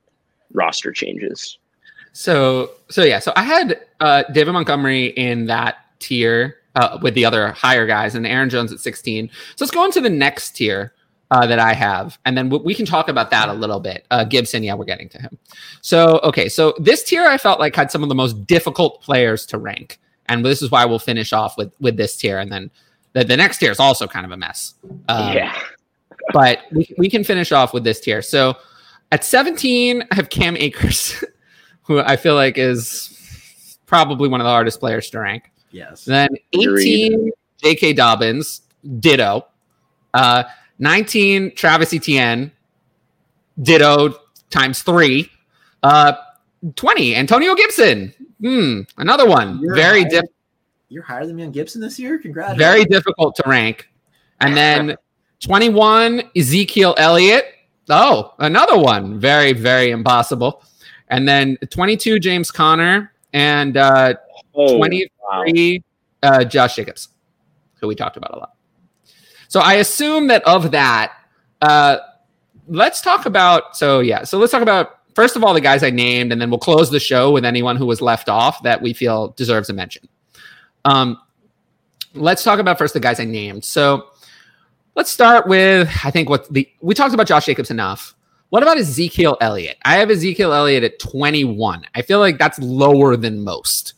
roster 0.53 0.91
changes. 0.91 1.57
So 2.13 2.71
so 2.89 3.03
yeah, 3.03 3.19
so 3.19 3.31
I 3.35 3.43
had 3.43 3.79
uh, 3.99 4.23
David 4.33 4.53
Montgomery 4.53 5.07
in 5.07 5.45
that 5.45 5.77
tier 5.99 6.57
uh, 6.75 6.97
with 7.01 7.13
the 7.13 7.25
other 7.25 7.51
higher 7.51 7.85
guys, 7.85 8.15
and 8.15 8.25
Aaron 8.25 8.49
Jones 8.49 8.71
at 8.71 8.79
16. 8.79 9.29
So 9.29 9.65
let's 9.65 9.71
go 9.71 9.85
into 9.85 10.01
the 10.01 10.09
next 10.09 10.51
tier 10.51 10.93
uh, 11.31 11.45
that 11.45 11.59
I 11.59 11.73
have, 11.73 12.17
and 12.25 12.37
then 12.37 12.49
w- 12.49 12.63
we 12.65 12.73
can 12.73 12.85
talk 12.85 13.09
about 13.09 13.29
that 13.29 13.49
a 13.49 13.53
little 13.53 13.79
bit. 13.79 14.05
Uh, 14.09 14.23
Gibson, 14.23 14.63
yeah, 14.63 14.73
we're 14.73 14.85
getting 14.85 15.09
to 15.09 15.21
him. 15.21 15.37
So 15.81 16.19
okay, 16.23 16.49
so 16.49 16.73
this 16.79 17.03
tier 17.03 17.25
I 17.25 17.37
felt 17.37 17.59
like 17.59 17.75
had 17.75 17.91
some 17.91 18.03
of 18.03 18.09
the 18.09 18.15
most 18.15 18.47
difficult 18.47 19.01
players 19.01 19.45
to 19.47 19.57
rank, 19.57 19.99
and 20.27 20.43
this 20.43 20.61
is 20.61 20.71
why 20.71 20.85
we'll 20.85 20.99
finish 20.99 21.31
off 21.33 21.57
with 21.57 21.71
with 21.79 21.97
this 21.97 22.17
tier, 22.17 22.39
and 22.39 22.51
then 22.51 22.71
the, 23.13 23.23
the 23.23 23.37
next 23.37 23.59
tier 23.59 23.71
is 23.71 23.79
also 23.79 24.07
kind 24.07 24.25
of 24.25 24.31
a 24.31 24.37
mess. 24.37 24.73
Um, 25.07 25.35
yeah, 25.35 25.59
but 26.33 26.59
we, 26.71 26.93
we 26.97 27.09
can 27.09 27.23
finish 27.23 27.51
off 27.51 27.73
with 27.73 27.83
this 27.83 27.99
tier. 27.99 28.21
So 28.21 28.55
at 29.11 29.23
17, 29.23 30.03
I 30.11 30.15
have 30.15 30.29
Cam 30.29 30.55
Akers, 30.57 31.23
who 31.83 31.99
I 31.99 32.15
feel 32.15 32.35
like 32.35 32.57
is 32.57 33.77
probably 33.85 34.29
one 34.29 34.39
of 34.41 34.45
the 34.45 34.51
hardest 34.51 34.79
players 34.79 35.09
to 35.11 35.19
rank. 35.19 35.51
Yes. 35.71 36.05
Then 36.05 36.29
18, 36.53 37.31
J.K. 37.63 37.93
Dobbins, 37.93 38.61
ditto. 38.99 39.45
Uh, 40.13 40.43
19, 40.79 41.55
Travis 41.55 41.93
Etienne, 41.93 42.51
ditto 43.61 44.13
times 44.49 44.81
three. 44.81 45.29
Uh, 45.83 46.13
20, 46.75 47.15
Antonio 47.15 47.55
Gibson. 47.55 48.13
Hmm, 48.41 48.81
another 48.97 49.27
one. 49.27 49.59
You're 49.59 49.75
very 49.75 50.03
difficult. 50.03 50.33
You're 50.89 51.03
higher 51.03 51.25
than 51.25 51.35
me 51.35 51.43
on 51.43 51.51
Gibson 51.51 51.81
this 51.81 51.99
year. 51.99 52.17
Congrats. 52.17 52.57
Very 52.57 52.83
difficult 52.85 53.35
to 53.35 53.43
rank. 53.45 53.89
And 54.41 54.57
then 54.57 54.95
21, 55.41 56.23
Ezekiel 56.35 56.95
Elliott. 56.97 57.45
Oh, 57.89 58.33
another 58.39 58.77
one. 58.77 59.19
Very, 59.19 59.53
very 59.53 59.91
impossible. 59.91 60.63
And 61.09 61.27
then 61.27 61.57
22, 61.69 62.19
James 62.19 62.51
Conner. 62.51 63.11
And 63.33 63.77
uh, 63.77 64.15
oh, 64.53 64.77
23, 64.77 65.83
wow. 66.23 66.29
uh, 66.29 66.43
Josh 66.43 66.75
Jacobs, 66.75 67.09
who 67.79 67.87
we 67.87 67.95
talked 67.95 68.17
about 68.17 68.33
a 68.33 68.39
lot. 68.39 68.53
So 69.47 69.59
I 69.59 69.75
assume 69.75 70.27
that 70.27 70.43
of 70.43 70.71
that, 70.71 71.13
uh, 71.61 71.97
let's 72.67 73.01
talk 73.01 73.25
about. 73.25 73.75
So 73.75 73.99
yeah, 73.99 74.23
so 74.23 74.37
let's 74.37 74.51
talk 74.51 74.61
about 74.61 74.99
first 75.15 75.35
of 75.35 75.43
all 75.43 75.53
the 75.53 75.61
guys 75.61 75.83
I 75.83 75.89
named, 75.89 76.31
and 76.31 76.39
then 76.39 76.49
we'll 76.49 76.59
close 76.59 76.91
the 76.91 76.99
show 76.99 77.31
with 77.31 77.43
anyone 77.43 77.75
who 77.75 77.85
was 77.85 78.01
left 78.01 78.29
off 78.29 78.61
that 78.63 78.81
we 78.81 78.93
feel 78.93 79.29
deserves 79.29 79.69
a 79.69 79.73
mention. 79.73 80.07
Um, 80.85 81.19
let's 82.13 82.43
talk 82.43 82.59
about 82.59 82.77
first 82.77 82.93
the 82.93 82.99
guys 82.99 83.19
I 83.19 83.25
named. 83.25 83.65
So 83.65 84.07
let's 84.99 85.09
start 85.09 85.47
with 85.47 85.89
I 86.03 86.11
think 86.11 86.27
what 86.29 86.51
the 86.51 86.69
we 86.81 86.93
talked 86.93 87.13
about 87.13 87.25
Josh 87.25 87.45
Jacobs 87.45 87.71
enough. 87.71 88.13
What 88.49 88.63
about 88.63 88.77
Ezekiel 88.77 89.37
Elliott? 89.39 89.77
I 89.85 89.95
have 89.95 90.11
Ezekiel 90.11 90.51
Elliott 90.51 90.83
at 90.83 90.99
21. 90.99 91.85
I 91.95 92.01
feel 92.01 92.19
like 92.19 92.37
that's 92.37 92.59
lower 92.59 93.15
than 93.15 93.41
most. 93.41 93.93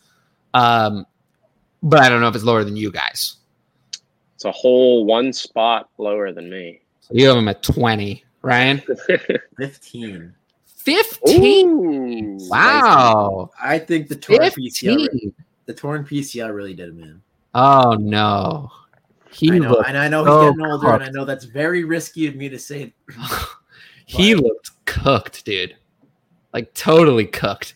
Um, 0.53 1.07
but 1.81 2.01
I 2.01 2.09
don't 2.09 2.21
know 2.21 2.27
if 2.27 2.35
it's 2.35 2.43
lower 2.43 2.63
than 2.63 2.77
you 2.77 2.91
guys. 2.91 3.37
It's 4.35 4.45
a 4.45 4.51
whole 4.51 5.05
one 5.05 5.33
spot 5.33 5.89
lower 5.97 6.31
than 6.31 6.51
me. 6.51 6.81
So 6.99 7.15
you 7.15 7.27
have 7.29 7.37
him 7.37 7.47
at 7.47 7.63
20, 7.63 8.23
Ryan? 8.43 8.83
15. 9.57 10.35
15. 10.67 11.67
Ooh, 11.69 12.37
wow. 12.47 13.49
I 13.59 13.79
think 13.79 14.07
the 14.07 14.17
torn 14.17 14.51
15. 14.51 14.99
PCL 14.99 15.33
the 15.65 15.73
torn 15.73 16.03
PCL 16.03 16.53
really 16.53 16.75
did 16.75 16.89
him 16.89 17.01
in. 17.01 17.21
Oh 17.55 17.97
no. 17.99 18.69
He 19.31 19.51
I 19.51 19.59
know, 19.59 19.81
and 19.87 19.97
I 19.97 20.07
know 20.07 20.23
he's 20.23 20.33
so 20.33 20.51
getting 20.51 20.65
older, 20.65 20.87
cooked. 20.87 21.01
and 21.01 21.03
I 21.03 21.09
know 21.11 21.25
that's 21.25 21.45
very 21.45 21.83
risky 21.83 22.27
of 22.27 22.35
me 22.35 22.49
to 22.49 22.59
say. 22.59 22.93
he 24.05 24.35
looked 24.35 24.71
cooked, 24.85 25.45
dude. 25.45 25.75
Like 26.53 26.73
totally 26.73 27.25
cooked. 27.25 27.75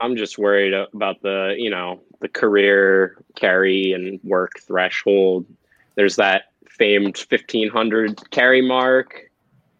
I'm 0.00 0.16
just 0.16 0.38
worried 0.38 0.74
about 0.74 1.20
the, 1.22 1.54
you 1.58 1.70
know, 1.70 2.00
the 2.20 2.28
career 2.28 3.16
carry 3.34 3.92
and 3.92 4.20
work 4.22 4.60
threshold 4.60 5.46
there's 5.96 6.16
that 6.16 6.44
famed 6.68 7.16
1500 7.16 8.30
carry 8.30 8.62
mark. 8.62 9.30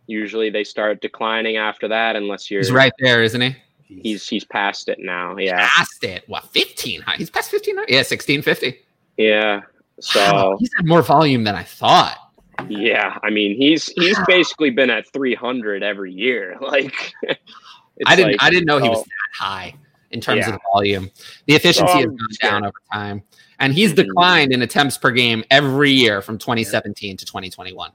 Usually 0.06 0.50
they 0.50 0.64
start 0.64 1.00
declining 1.00 1.56
after 1.56 1.88
that, 1.88 2.16
unless 2.16 2.50
you're. 2.50 2.60
He's 2.60 2.72
right 2.72 2.92
there, 2.98 3.22
isn't 3.22 3.40
he? 3.40 3.56
He's 3.82 4.26
he's 4.28 4.44
past 4.44 4.88
it 4.88 4.98
now. 4.98 5.36
Yeah, 5.36 5.68
past 5.68 6.02
it. 6.02 6.24
What 6.26 6.44
15? 6.52 7.04
He's 7.16 7.30
past 7.30 7.50
15. 7.50 7.76
Yeah, 7.88 7.98
1650. 7.98 8.78
Yeah. 9.16 9.60
So 10.00 10.20
wow, 10.20 10.56
he's 10.58 10.70
had 10.76 10.86
more 10.86 11.02
volume 11.02 11.44
than 11.44 11.54
I 11.54 11.62
thought. 11.62 12.18
Yeah, 12.68 13.18
I 13.22 13.30
mean 13.30 13.56
he's 13.56 13.88
he's 13.88 14.18
basically 14.26 14.70
been 14.70 14.90
at 14.90 15.10
300 15.12 15.82
every 15.82 16.12
year. 16.12 16.56
Like 16.60 17.14
I 18.06 18.14
didn't 18.14 18.32
like, 18.32 18.42
I 18.42 18.50
didn't 18.50 18.66
know 18.66 18.78
he 18.78 18.88
was 18.88 19.02
that 19.02 19.44
high 19.44 19.74
in 20.10 20.20
terms 20.20 20.46
yeah. 20.46 20.54
of 20.54 20.60
volume. 20.72 21.10
The 21.46 21.54
efficiency 21.54 21.92
so, 21.92 21.98
has 21.98 22.06
gone 22.06 22.18
sure. 22.40 22.50
down 22.50 22.64
over 22.64 22.82
time 22.92 23.22
and 23.58 23.72
he's 23.72 23.92
mm-hmm. 23.92 24.08
declined 24.08 24.52
in 24.52 24.62
attempts 24.62 24.98
per 24.98 25.10
game 25.10 25.44
every 25.50 25.90
year 25.90 26.20
from 26.20 26.38
2017 26.38 27.16
to 27.16 27.24
2021. 27.24 27.90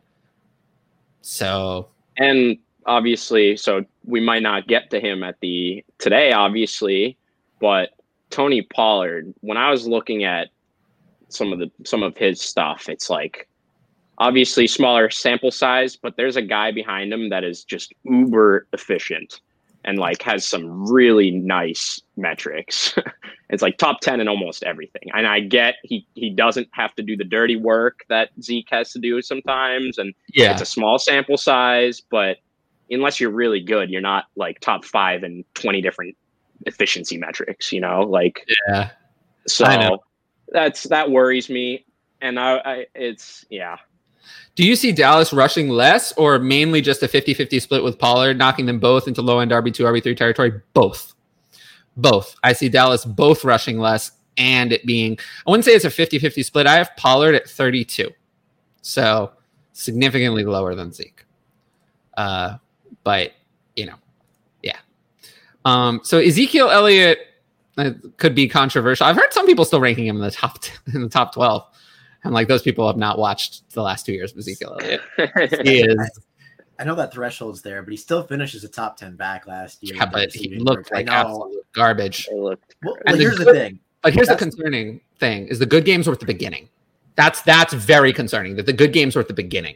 So, 1.22 1.90
and 2.18 2.58
obviously, 2.86 3.56
so 3.58 3.86
we 4.06 4.20
might 4.20 4.42
not 4.42 4.68
get 4.68 4.90
to 4.92 5.00
him 5.00 5.24
at 5.24 5.40
the 5.40 5.84
today, 6.00 6.32
obviously, 6.32 7.18
but 7.60 7.92
Tony 8.30 8.64
Pollard. 8.64 9.34
When 9.42 9.58
I 9.58 9.70
was 9.70 9.88
looking 9.88 10.24
at 10.24 10.50
some 11.32 11.54
of 11.54 11.60
the 11.60 11.72
some 11.86 12.04
of 12.04 12.18
his 12.18 12.42
stuff, 12.42 12.90
it's 12.90 13.10
like 13.10 13.48
obviously 14.18 14.68
smaller 14.68 15.10
sample 15.10 15.52
size, 15.52 15.96
but 15.96 16.16
there's 16.16 16.36
a 16.36 16.42
guy 16.42 16.72
behind 16.72 17.12
him 17.12 17.30
that 17.30 17.44
is 17.44 17.64
just 17.64 17.94
uber 18.04 18.68
efficient 18.74 19.42
and 19.84 19.98
like 19.98 20.22
has 20.22 20.48
some 20.48 20.92
really 20.92 21.32
nice 21.32 22.02
metrics. 22.18 22.96
it's 23.50 23.64
like 23.64 23.78
top 23.78 24.00
10 24.02 24.20
in 24.20 24.28
almost 24.28 24.64
everything. 24.64 25.10
And 25.14 25.26
I 25.26 25.40
get 25.40 25.76
he 25.84 26.06
he 26.14 26.30
doesn't 26.30 26.68
have 26.72 26.94
to 26.96 27.04
do 27.04 27.18
the 27.18 27.24
dirty 27.24 27.56
work 27.56 28.02
that 28.10 28.30
Zeke 28.42 28.68
has 28.70 28.92
to 28.94 29.00
do 29.00 29.22
sometimes. 29.22 29.98
And 29.98 30.14
yeah, 30.34 30.52
it's 30.52 30.62
a 30.62 30.66
small 30.66 31.00
sample 31.00 31.38
size, 31.38 32.02
but 32.02 32.38
unless 32.90 33.20
you're 33.20 33.32
really 33.32 33.62
good, 33.62 33.90
you're 33.90 34.02
not 34.02 34.26
like 34.36 34.60
top 34.60 34.86
five 34.86 35.24
in 35.24 35.44
20 35.56 35.82
different 35.82 36.16
efficiency 36.68 37.18
metrics, 37.18 37.72
you 37.72 37.82
know? 37.82 38.02
Like 38.02 38.46
yeah. 38.68 38.92
So 39.48 39.66
that's 40.52 40.84
that 40.84 41.10
worries 41.10 41.50
me. 41.50 41.86
And 42.22 42.40
I, 42.40 42.62
I 42.64 42.86
it's 42.94 43.46
yeah. 43.50 43.78
Do 44.56 44.66
you 44.66 44.76
see 44.76 44.92
Dallas 44.92 45.34
rushing 45.34 45.70
less 45.70 46.12
or 46.14 46.38
mainly 46.38 46.82
just 46.82 47.02
a 47.02 47.08
50 47.08 47.34
50 47.34 47.60
split 47.60 47.84
with 47.84 47.98
Pollard, 47.98 48.38
knocking 48.38 48.66
them 48.66 48.80
both 48.80 49.08
into 49.08 49.22
low 49.22 49.40
end 49.40 49.52
RB2, 49.52 49.86
RB3 49.86 50.16
territory? 50.16 50.62
Both. 50.74 51.16
Both. 51.98 52.36
I 52.44 52.54
see 52.54 52.70
Dallas 52.70 53.06
both 53.06 53.44
rushing 53.44 53.80
less 53.80 54.12
and 54.38 54.72
it 54.72 54.86
being, 54.86 55.18
I 55.46 55.52
wouldn't 55.52 55.66
say 55.66 55.72
it's 55.72 55.86
a 55.86 55.90
50 55.90 56.20
50 56.20 56.44
split. 56.44 56.68
I 56.68 56.76
have 56.76 56.96
Pollard 56.98 57.36
at 57.36 57.50
32. 57.50 58.10
So 58.82 59.32
significantly 59.74 60.44
lower 60.44 60.76
than 60.76 60.92
Zeke. 60.92 61.26
Uh, 62.18 62.58
but, 63.04 63.32
you 63.76 63.86
know, 63.86 63.96
yeah. 64.62 64.78
Um, 65.66 66.02
so 66.04 66.20
Ezekiel 66.20 66.70
Elliott 66.70 67.20
uh, 67.78 67.92
could 68.18 68.36
be 68.36 68.48
controversial. 68.48 69.06
I've 69.06 69.16
heard 69.16 69.32
some 69.32 69.46
people 69.46 69.66
still 69.66 69.82
ranking 69.82 70.08
him 70.08 70.18
in 70.18 70.22
the 70.22 70.32
top, 70.32 70.62
t- 70.62 70.74
in 70.94 71.02
the 71.02 71.10
top 71.10 71.34
12 71.34 71.66
and 72.24 72.34
like 72.34 72.48
those 72.48 72.62
people 72.62 72.88
have 72.88 72.98
not 72.98 73.18
watched 73.18 73.70
the 73.72 73.82
last 73.82 74.06
two 74.06 74.14
years 74.14 74.32
of 74.32 74.38
Ezekiel 74.38 74.78
Elliott. 74.80 75.02
he 75.66 75.82
is. 75.82 76.20
I 76.80 76.84
know 76.84 76.96
that 76.96 77.14
threshold's 77.14 77.62
there, 77.62 77.84
but 77.84 77.92
he 77.92 77.98
still 77.98 78.24
finishes 78.24 78.64
a 78.64 78.68
top 78.68 78.98
ten 78.98 79.16
back 79.16 79.48
last 79.48 79.84
year. 79.84 79.96
Yeah, 79.96 80.06
but 80.06 80.34
he 80.34 80.56
looked 80.56 80.92
like 80.92 81.08
absolute 81.08 81.66
garbage. 81.74 82.28
Well, 82.32 82.56
well 82.84 83.16
here's 83.16 83.38
the, 83.38 83.46
good, 83.46 83.56
the, 83.56 83.60
thing. 83.60 83.80
But 84.02 84.14
here's 84.14 84.28
that's 84.28 84.42
the 84.42 84.52
concerning 84.52 85.02
thing: 85.20 85.48
is 85.48 85.60
the 85.60 85.66
good 85.66 85.86
games 85.86 86.08
were 86.08 86.14
at 86.14 86.20
the 86.20 86.26
beginning. 86.26 86.70
That's 87.16 87.42
that's 87.44 87.74
very 87.74 88.14
concerning. 88.14 88.56
That 88.56 88.66
the 88.66 88.74
good 88.74 88.94
games 88.94 89.16
were 89.16 89.22
at 89.22 89.28
the 89.28 89.34
beginning. 89.34 89.76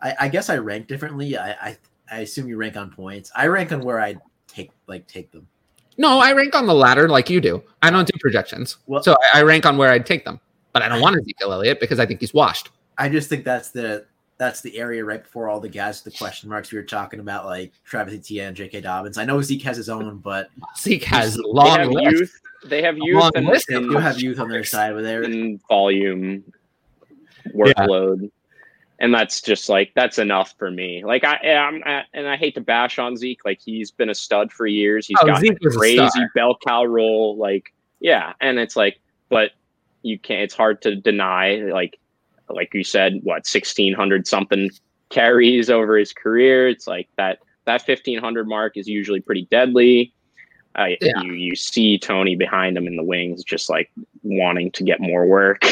I, 0.00 0.14
I 0.20 0.28
guess 0.28 0.48
I 0.48 0.58
rank 0.58 0.86
differently. 0.86 1.36
I, 1.36 1.50
I 1.52 1.78
I 2.10 2.18
assume 2.20 2.46
you 2.46 2.56
rank 2.56 2.76
on 2.76 2.90
points. 2.90 3.32
I 3.34 3.46
rank 3.46 3.72
on 3.72 3.82
where 3.82 4.00
I 4.00 4.16
take 4.46 4.70
like 4.86 5.08
take 5.08 5.32
them. 5.32 5.48
No, 5.96 6.18
I 6.18 6.32
rank 6.32 6.54
on 6.54 6.66
the 6.66 6.74
ladder 6.74 7.08
like 7.08 7.30
you 7.30 7.40
do. 7.40 7.62
I 7.82 7.90
don't 7.90 8.06
do 8.06 8.18
projections. 8.20 8.78
Well, 8.86 9.02
so 9.02 9.16
I, 9.32 9.40
I 9.40 9.42
rank 9.42 9.64
on 9.66 9.76
where 9.76 9.90
I'd 9.90 10.06
take 10.06 10.24
them 10.24 10.40
but 10.74 10.82
I 10.82 10.88
don't 10.88 11.00
want 11.00 11.16
Ezekiel 11.16 11.52
Elliott 11.52 11.80
because 11.80 11.98
I 11.98 12.04
think 12.04 12.20
he's 12.20 12.34
washed. 12.34 12.68
I 12.98 13.08
just 13.08 13.30
think 13.30 13.44
that's 13.44 13.70
the 13.70 14.04
that's 14.36 14.60
the 14.60 14.76
area 14.76 15.04
right 15.04 15.22
before 15.22 15.48
all 15.48 15.60
the 15.60 15.68
guys 15.68 16.02
the 16.02 16.10
question 16.10 16.50
marks 16.50 16.72
we 16.72 16.76
were 16.76 16.84
talking 16.84 17.20
about, 17.20 17.46
like 17.46 17.72
Travis 17.84 18.12
Etienne, 18.12 18.54
J.K. 18.54 18.80
Dobbins. 18.82 19.16
I 19.16 19.24
know 19.24 19.40
Zeke 19.40 19.62
has 19.62 19.76
his 19.76 19.88
own, 19.88 20.18
but 20.18 20.50
Zeke 20.76 21.04
has 21.04 21.38
long 21.38 21.64
they 21.64 21.80
have 21.80 21.90
list. 21.90 22.10
youth. 22.10 22.40
They 22.66 22.82
have 22.82 22.98
youth 22.98 23.30
and, 23.36 23.46
list. 23.46 23.70
and 23.70 23.86
you 23.86 23.98
have 23.98 24.20
youth 24.20 24.40
on 24.40 24.48
their 24.48 24.64
side 24.64 24.94
with 24.94 25.04
their 25.04 25.24
volume 25.68 26.42
workload. 27.54 28.22
Yeah. 28.22 28.28
And 29.00 29.12
that's 29.12 29.40
just 29.40 29.68
like 29.68 29.92
that's 29.94 30.18
enough 30.18 30.54
for 30.56 30.70
me. 30.70 31.04
Like 31.04 31.24
I, 31.24 31.52
I'm, 31.52 31.82
and 32.12 32.28
I 32.28 32.36
hate 32.36 32.54
to 32.54 32.60
bash 32.60 32.98
on 32.98 33.16
Zeke. 33.16 33.44
Like 33.44 33.60
he's 33.60 33.90
been 33.90 34.08
a 34.08 34.14
stud 34.14 34.52
for 34.52 34.66
years. 34.66 35.06
He's 35.06 35.16
oh, 35.20 35.26
got 35.26 35.40
Zeke 35.40 35.58
a 35.64 35.70
crazy 35.70 36.20
bell 36.34 36.56
cow 36.64 36.84
role. 36.84 37.36
Like 37.36 37.74
yeah, 38.00 38.34
and 38.40 38.58
it's 38.58 38.76
like, 38.76 39.00
but 39.28 39.50
you 40.02 40.18
can't. 40.18 40.42
It's 40.42 40.54
hard 40.54 40.80
to 40.82 40.94
deny. 40.94 41.56
Like 41.56 41.98
like 42.48 42.72
you 42.72 42.84
said, 42.84 43.20
what 43.24 43.46
sixteen 43.46 43.94
hundred 43.94 44.28
something 44.28 44.70
carries 45.08 45.70
over 45.70 45.96
his 45.96 46.12
career. 46.12 46.68
It's 46.68 46.86
like 46.86 47.08
that 47.16 47.40
that 47.64 47.82
fifteen 47.82 48.18
hundred 48.18 48.46
mark 48.46 48.76
is 48.76 48.86
usually 48.86 49.20
pretty 49.20 49.46
deadly. 49.50 50.13
Uh, 50.76 50.86
yeah. 51.00 51.20
You 51.22 51.32
you 51.34 51.54
see 51.54 51.98
Tony 51.98 52.34
behind 52.34 52.76
him 52.76 52.86
in 52.86 52.96
the 52.96 53.02
wings, 53.02 53.44
just 53.44 53.70
like 53.70 53.90
wanting 54.22 54.70
to 54.72 54.82
get 54.82 55.00
more 55.00 55.26
work. 55.26 55.62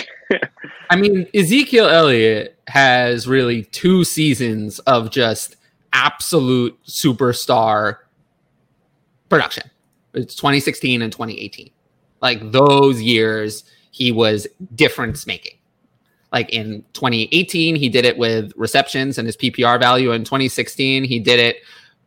I 0.90 0.96
mean, 0.96 1.26
Ezekiel 1.34 1.88
Elliott 1.88 2.58
has 2.68 3.26
really 3.26 3.64
two 3.64 4.04
seasons 4.04 4.78
of 4.80 5.10
just 5.10 5.56
absolute 5.92 6.78
superstar 6.84 7.98
production. 9.28 9.70
It's 10.14 10.34
2016 10.34 11.02
and 11.02 11.12
2018. 11.12 11.70
Like 12.20 12.52
those 12.52 13.00
years, 13.02 13.64
he 13.90 14.12
was 14.12 14.46
difference 14.74 15.26
making. 15.26 15.56
Like 16.32 16.48
in 16.50 16.84
2018, 16.94 17.76
he 17.76 17.88
did 17.88 18.04
it 18.04 18.16
with 18.16 18.52
receptions 18.56 19.18
and 19.18 19.26
his 19.26 19.36
PPR 19.36 19.78
value. 19.78 20.12
In 20.12 20.24
2016, 20.24 21.04
he 21.04 21.18
did 21.18 21.40
it 21.40 21.56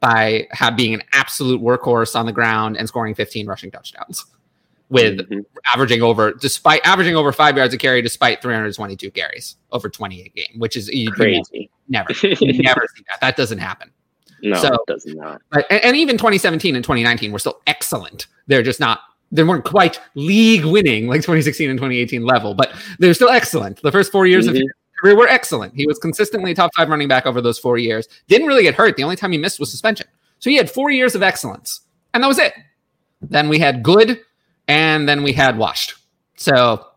by 0.05 0.47
have, 0.51 0.75
being 0.75 0.93
an 0.93 1.01
absolute 1.13 1.61
workhorse 1.61 2.15
on 2.15 2.27
the 2.27 2.31
ground 2.31 2.77
and 2.77 2.87
scoring 2.87 3.15
15 3.15 3.47
rushing 3.47 3.71
touchdowns 3.71 4.25
with 4.89 5.17
mm-hmm. 5.17 5.39
averaging 5.73 6.03
over 6.03 6.31
despite 6.33 6.85
averaging 6.85 7.15
over 7.15 7.31
five 7.31 7.57
yards 7.57 7.73
a 7.73 7.77
carry 7.77 8.03
despite 8.03 8.39
322 8.39 9.09
carries 9.11 9.55
over 9.71 9.89
28 9.89 10.35
game, 10.35 10.59
which 10.59 10.77
is 10.77 10.91
crazy. 11.15 11.71
Never, 11.89 12.09
never, 12.23 12.87
see 12.95 13.03
that. 13.09 13.19
That 13.21 13.35
doesn't 13.35 13.57
happen. 13.57 13.91
No, 14.43 14.61
so, 14.61 14.67
it 14.67 14.79
does 14.85 15.05
not. 15.07 15.41
But, 15.49 15.65
and, 15.71 15.83
and 15.83 15.97
even 15.97 16.17
2017 16.17 16.75
and 16.75 16.83
2019 16.83 17.31
were 17.31 17.39
still 17.39 17.61
excellent. 17.65 18.27
They're 18.45 18.63
just 18.63 18.79
not 18.79 18.99
they 19.31 19.43
weren't 19.43 19.65
quite 19.65 19.99
league 20.13 20.65
winning 20.65 21.07
like 21.07 21.21
2016 21.21 21.67
and 21.67 21.79
2018 21.79 22.23
level, 22.23 22.53
but 22.53 22.71
they're 22.99 23.15
still 23.15 23.29
excellent. 23.29 23.81
The 23.81 23.91
first 23.91 24.11
four 24.11 24.27
years 24.27 24.45
mm-hmm. 24.45 24.57
of 24.57 24.61
career 25.05 25.15
were 25.15 25.27
excellent. 25.27 25.75
He 25.75 25.85
was 25.85 25.99
consistently 25.99 26.53
top 26.53 26.73
five 26.75 26.89
running 26.89 27.07
back 27.07 27.27
over 27.27 27.39
those 27.39 27.59
four 27.59 27.77
years. 27.77 28.07
Didn't 28.27 28.47
really 28.47 28.63
get 28.63 28.73
hurt. 28.73 28.97
The 28.97 29.03
only 29.03 29.15
time 29.15 29.31
he 29.31 29.37
missed 29.37 29.59
was 29.59 29.69
suspension. 29.69 30.07
So 30.39 30.49
he 30.49 30.55
had 30.55 30.69
four 30.69 30.89
years 30.89 31.13
of 31.13 31.21
excellence, 31.21 31.81
and 32.13 32.23
that 32.23 32.27
was 32.27 32.39
it. 32.39 32.53
Then 33.21 33.47
we 33.47 33.59
had 33.59 33.83
good, 33.83 34.19
and 34.67 35.07
then 35.07 35.21
we 35.23 35.31
had 35.31 35.57
washed. 35.57 35.95
So 36.37 36.87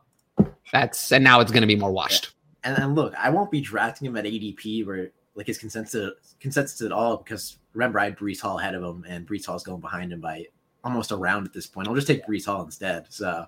that's 0.73 1.13
and 1.13 1.23
now 1.23 1.41
it's 1.41 1.53
going 1.53 1.61
to 1.61 1.67
be 1.67 1.77
more 1.77 1.93
washed. 1.93 2.31
And 2.65 2.77
then 2.77 2.95
look, 2.95 3.15
I 3.15 3.31
won't 3.31 3.51
be 3.51 3.61
drafting 3.61 4.07
him 4.07 4.17
at 4.17 4.25
ADP 4.25 4.87
where 4.87 5.11
like 5.35 5.47
his 5.47 5.59
consensus 5.59 6.13
consensus 6.41 6.81
at 6.83 6.93
all 6.93 7.19
because 7.19 7.59
remember 7.75 8.01
I 8.01 8.07
had 8.07 8.19
Breece 8.19 8.41
Hall 8.41 8.59
ahead 8.59 8.75
of 8.75 8.83
him 8.83 9.05
and 9.07 9.27
Breece 9.27 9.47
Hall's 9.47 9.63
going 9.63 9.81
behind 9.81 10.13
him 10.13 10.21
by 10.21 10.47
almost 10.83 11.13
a 11.13 11.17
round 11.17 11.47
at 11.47 11.53
this 11.53 11.67
point. 11.67 11.89
I'll 11.89 11.95
just 11.95 12.07
take 12.07 12.27
Breece 12.27 12.47
Hall 12.47 12.63
instead. 12.63 13.07
So 13.11 13.47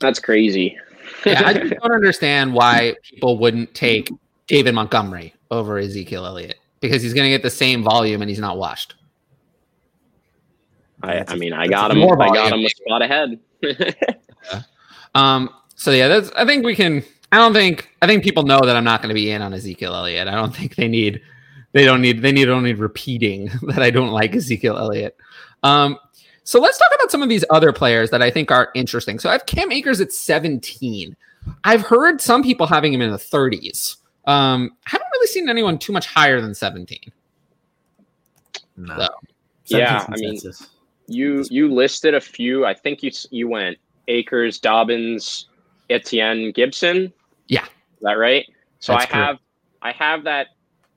that's 0.00 0.18
crazy. 0.18 0.78
yeah, 1.24 1.42
I 1.44 1.54
just 1.54 1.74
don't 1.82 1.92
understand 1.92 2.54
why 2.54 2.94
people 3.02 3.38
wouldn't 3.38 3.74
take 3.74 4.10
David 4.46 4.74
Montgomery 4.74 5.34
over 5.50 5.78
Ezekiel 5.78 6.26
Elliott 6.26 6.56
because 6.80 7.02
he's 7.02 7.14
going 7.14 7.24
to 7.24 7.30
get 7.30 7.42
the 7.42 7.50
same 7.50 7.82
volume 7.82 8.22
and 8.22 8.28
he's 8.28 8.38
not 8.38 8.58
washed. 8.58 8.94
I, 11.02 11.24
I 11.28 11.36
mean, 11.36 11.52
I 11.52 11.68
got 11.68 11.90
him. 11.90 11.98
More, 11.98 12.20
I 12.20 12.28
got 12.28 12.52
him 12.52 12.64
a 12.64 12.68
spot 12.68 13.02
ahead. 13.02 13.38
yeah. 13.62 14.62
Um. 15.14 15.50
So 15.76 15.92
yeah, 15.92 16.08
that's. 16.08 16.30
I 16.32 16.44
think 16.44 16.64
we 16.64 16.74
can. 16.74 17.04
I 17.30 17.36
don't 17.36 17.52
think. 17.52 17.88
I 18.02 18.06
think 18.06 18.24
people 18.24 18.42
know 18.42 18.60
that 18.60 18.74
I'm 18.74 18.84
not 18.84 19.00
going 19.00 19.10
to 19.10 19.14
be 19.14 19.30
in 19.30 19.42
on 19.42 19.54
Ezekiel 19.54 19.94
Elliott. 19.94 20.26
I 20.28 20.34
don't 20.34 20.54
think 20.54 20.74
they 20.74 20.88
need. 20.88 21.20
They 21.72 21.84
don't 21.84 22.00
need. 22.00 22.22
They 22.22 22.32
need. 22.32 22.46
Don't 22.46 22.64
need 22.64 22.78
repeating 22.78 23.50
that 23.68 23.82
I 23.82 23.90
don't 23.90 24.10
like 24.10 24.34
Ezekiel 24.34 24.76
Elliott. 24.76 25.16
Um. 25.62 25.98
So 26.48 26.58
let's 26.58 26.78
talk 26.78 26.88
about 26.94 27.10
some 27.10 27.22
of 27.22 27.28
these 27.28 27.44
other 27.50 27.74
players 27.74 28.08
that 28.08 28.22
I 28.22 28.30
think 28.30 28.50
are 28.50 28.70
interesting. 28.74 29.18
So 29.18 29.28
I 29.28 29.32
have 29.32 29.44
Cam 29.44 29.70
Akers 29.70 30.00
at 30.00 30.14
17. 30.14 31.14
I've 31.64 31.82
heard 31.82 32.22
some 32.22 32.42
people 32.42 32.66
having 32.66 32.90
him 32.90 33.02
in 33.02 33.10
the 33.10 33.18
30s. 33.18 33.96
Um, 34.24 34.70
I 34.86 34.90
haven't 34.92 35.08
really 35.12 35.26
seen 35.26 35.50
anyone 35.50 35.76
too 35.76 35.92
much 35.92 36.06
higher 36.06 36.40
than 36.40 36.54
17. 36.54 37.00
No. 38.78 39.08
So. 39.64 39.76
Yeah, 39.76 40.06
I 40.08 40.16
mean, 40.16 40.40
you 41.06 41.44
you 41.50 41.70
listed 41.70 42.14
a 42.14 42.20
few. 42.20 42.64
I 42.64 42.72
think 42.72 43.02
you 43.02 43.10
you 43.30 43.46
went 43.46 43.76
Akers, 44.06 44.58
Dobbins, 44.58 45.48
Etienne, 45.90 46.52
Gibson. 46.52 47.12
Yeah, 47.48 47.64
is 47.64 48.00
that 48.00 48.14
right? 48.14 48.46
So 48.78 48.94
That's 48.94 49.12
I 49.12 49.16
have 49.16 49.38
I 49.82 49.92
have 49.92 50.24
that. 50.24 50.46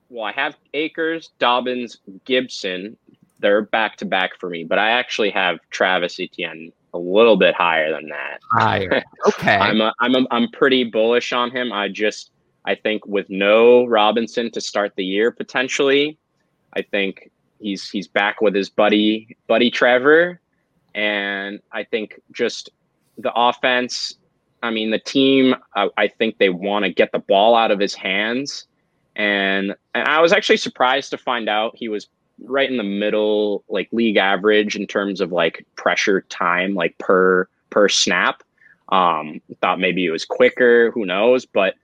Well, 0.08 0.24
I 0.24 0.32
have 0.32 0.56
Akers, 0.72 1.32
Dobbins, 1.38 1.98
Gibson, 2.24 2.96
they're 3.42 3.62
back 3.62 3.96
to 3.98 4.04
back 4.06 4.38
for 4.38 4.48
me, 4.48 4.64
but 4.64 4.78
I 4.78 4.90
actually 4.90 5.30
have 5.30 5.58
Travis 5.70 6.18
Etienne 6.18 6.72
a 6.94 6.98
little 6.98 7.36
bit 7.36 7.54
higher 7.54 7.92
than 7.92 8.08
that. 8.08 8.40
Higher. 8.50 9.02
Okay. 9.26 9.56
I'm 9.56 9.80
a, 9.80 9.92
I'm 10.00 10.14
a, 10.14 10.26
I'm 10.30 10.50
pretty 10.50 10.84
bullish 10.84 11.32
on 11.32 11.50
him. 11.50 11.72
I 11.72 11.88
just 11.88 12.32
I 12.64 12.74
think 12.74 13.06
with 13.06 13.28
no 13.28 13.86
Robinson 13.86 14.50
to 14.52 14.60
start 14.60 14.92
the 14.96 15.04
year 15.04 15.30
potentially, 15.30 16.18
I 16.74 16.82
think 16.82 17.30
he's 17.60 17.88
he's 17.88 18.08
back 18.08 18.40
with 18.40 18.54
his 18.54 18.68
buddy 18.68 19.36
buddy 19.46 19.70
Trevor, 19.70 20.40
and 20.94 21.60
I 21.72 21.84
think 21.84 22.20
just 22.32 22.70
the 23.18 23.32
offense. 23.34 24.14
I 24.64 24.70
mean, 24.70 24.90
the 24.90 24.98
team. 24.98 25.54
I, 25.74 25.88
I 25.96 26.08
think 26.08 26.38
they 26.38 26.50
want 26.50 26.84
to 26.84 26.92
get 26.92 27.10
the 27.12 27.18
ball 27.18 27.54
out 27.56 27.70
of 27.70 27.80
his 27.80 27.94
hands, 27.94 28.66
and 29.16 29.74
and 29.94 30.08
I 30.08 30.20
was 30.20 30.32
actually 30.32 30.58
surprised 30.58 31.10
to 31.10 31.18
find 31.18 31.48
out 31.48 31.76
he 31.76 31.88
was 31.88 32.08
right 32.44 32.70
in 32.70 32.76
the 32.76 32.82
middle, 32.82 33.64
like 33.68 33.88
league 33.92 34.16
average 34.16 34.76
in 34.76 34.86
terms 34.86 35.20
of 35.20 35.32
like 35.32 35.66
pressure 35.76 36.22
time, 36.22 36.74
like 36.74 36.96
per 36.98 37.48
per 37.70 37.88
snap. 37.88 38.42
Um, 38.88 39.40
thought 39.60 39.80
maybe 39.80 40.04
it 40.04 40.10
was 40.10 40.24
quicker, 40.24 40.90
who 40.90 41.06
knows? 41.06 41.46
But 41.46 41.74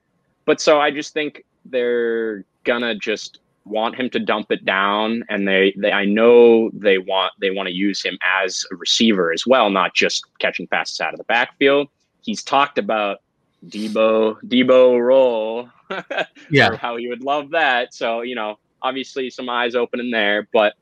but 0.45 0.61
so 0.61 0.79
I 0.79 0.91
just 0.91 1.13
think 1.13 1.43
they're 1.65 2.43
gonna 2.63 2.95
just 2.95 3.39
want 3.65 3.95
him 3.95 4.09
to 4.11 4.19
dump 4.19 4.51
it 4.51 4.65
down, 4.65 5.23
and 5.29 5.47
they 5.47 5.73
they 5.77 5.91
I 5.91 6.05
know 6.05 6.69
they 6.73 6.97
want 6.97 7.33
they 7.39 7.51
want 7.51 7.67
to 7.67 7.73
use 7.73 8.03
him 8.03 8.17
as 8.23 8.65
a 8.71 8.75
receiver 8.75 9.31
as 9.31 9.45
well, 9.47 9.69
not 9.69 9.93
just 9.95 10.25
catching 10.39 10.67
passes 10.67 11.01
out 11.01 11.13
of 11.13 11.17
the 11.17 11.23
backfield. 11.25 11.87
He's 12.21 12.43
talked 12.43 12.77
about 12.77 13.21
Deebo 13.67 14.39
Deebo 14.45 15.01
role, 15.01 15.69
yeah, 16.49 16.75
how 16.75 16.97
he 16.97 17.07
would 17.07 17.23
love 17.23 17.51
that. 17.51 17.93
So 17.93 18.21
you 18.21 18.35
know 18.35 18.59
obviously 18.81 19.29
some 19.29 19.49
eyes 19.49 19.75
open 19.75 19.99
in 19.99 20.11
there, 20.11 20.47
but 20.53 20.73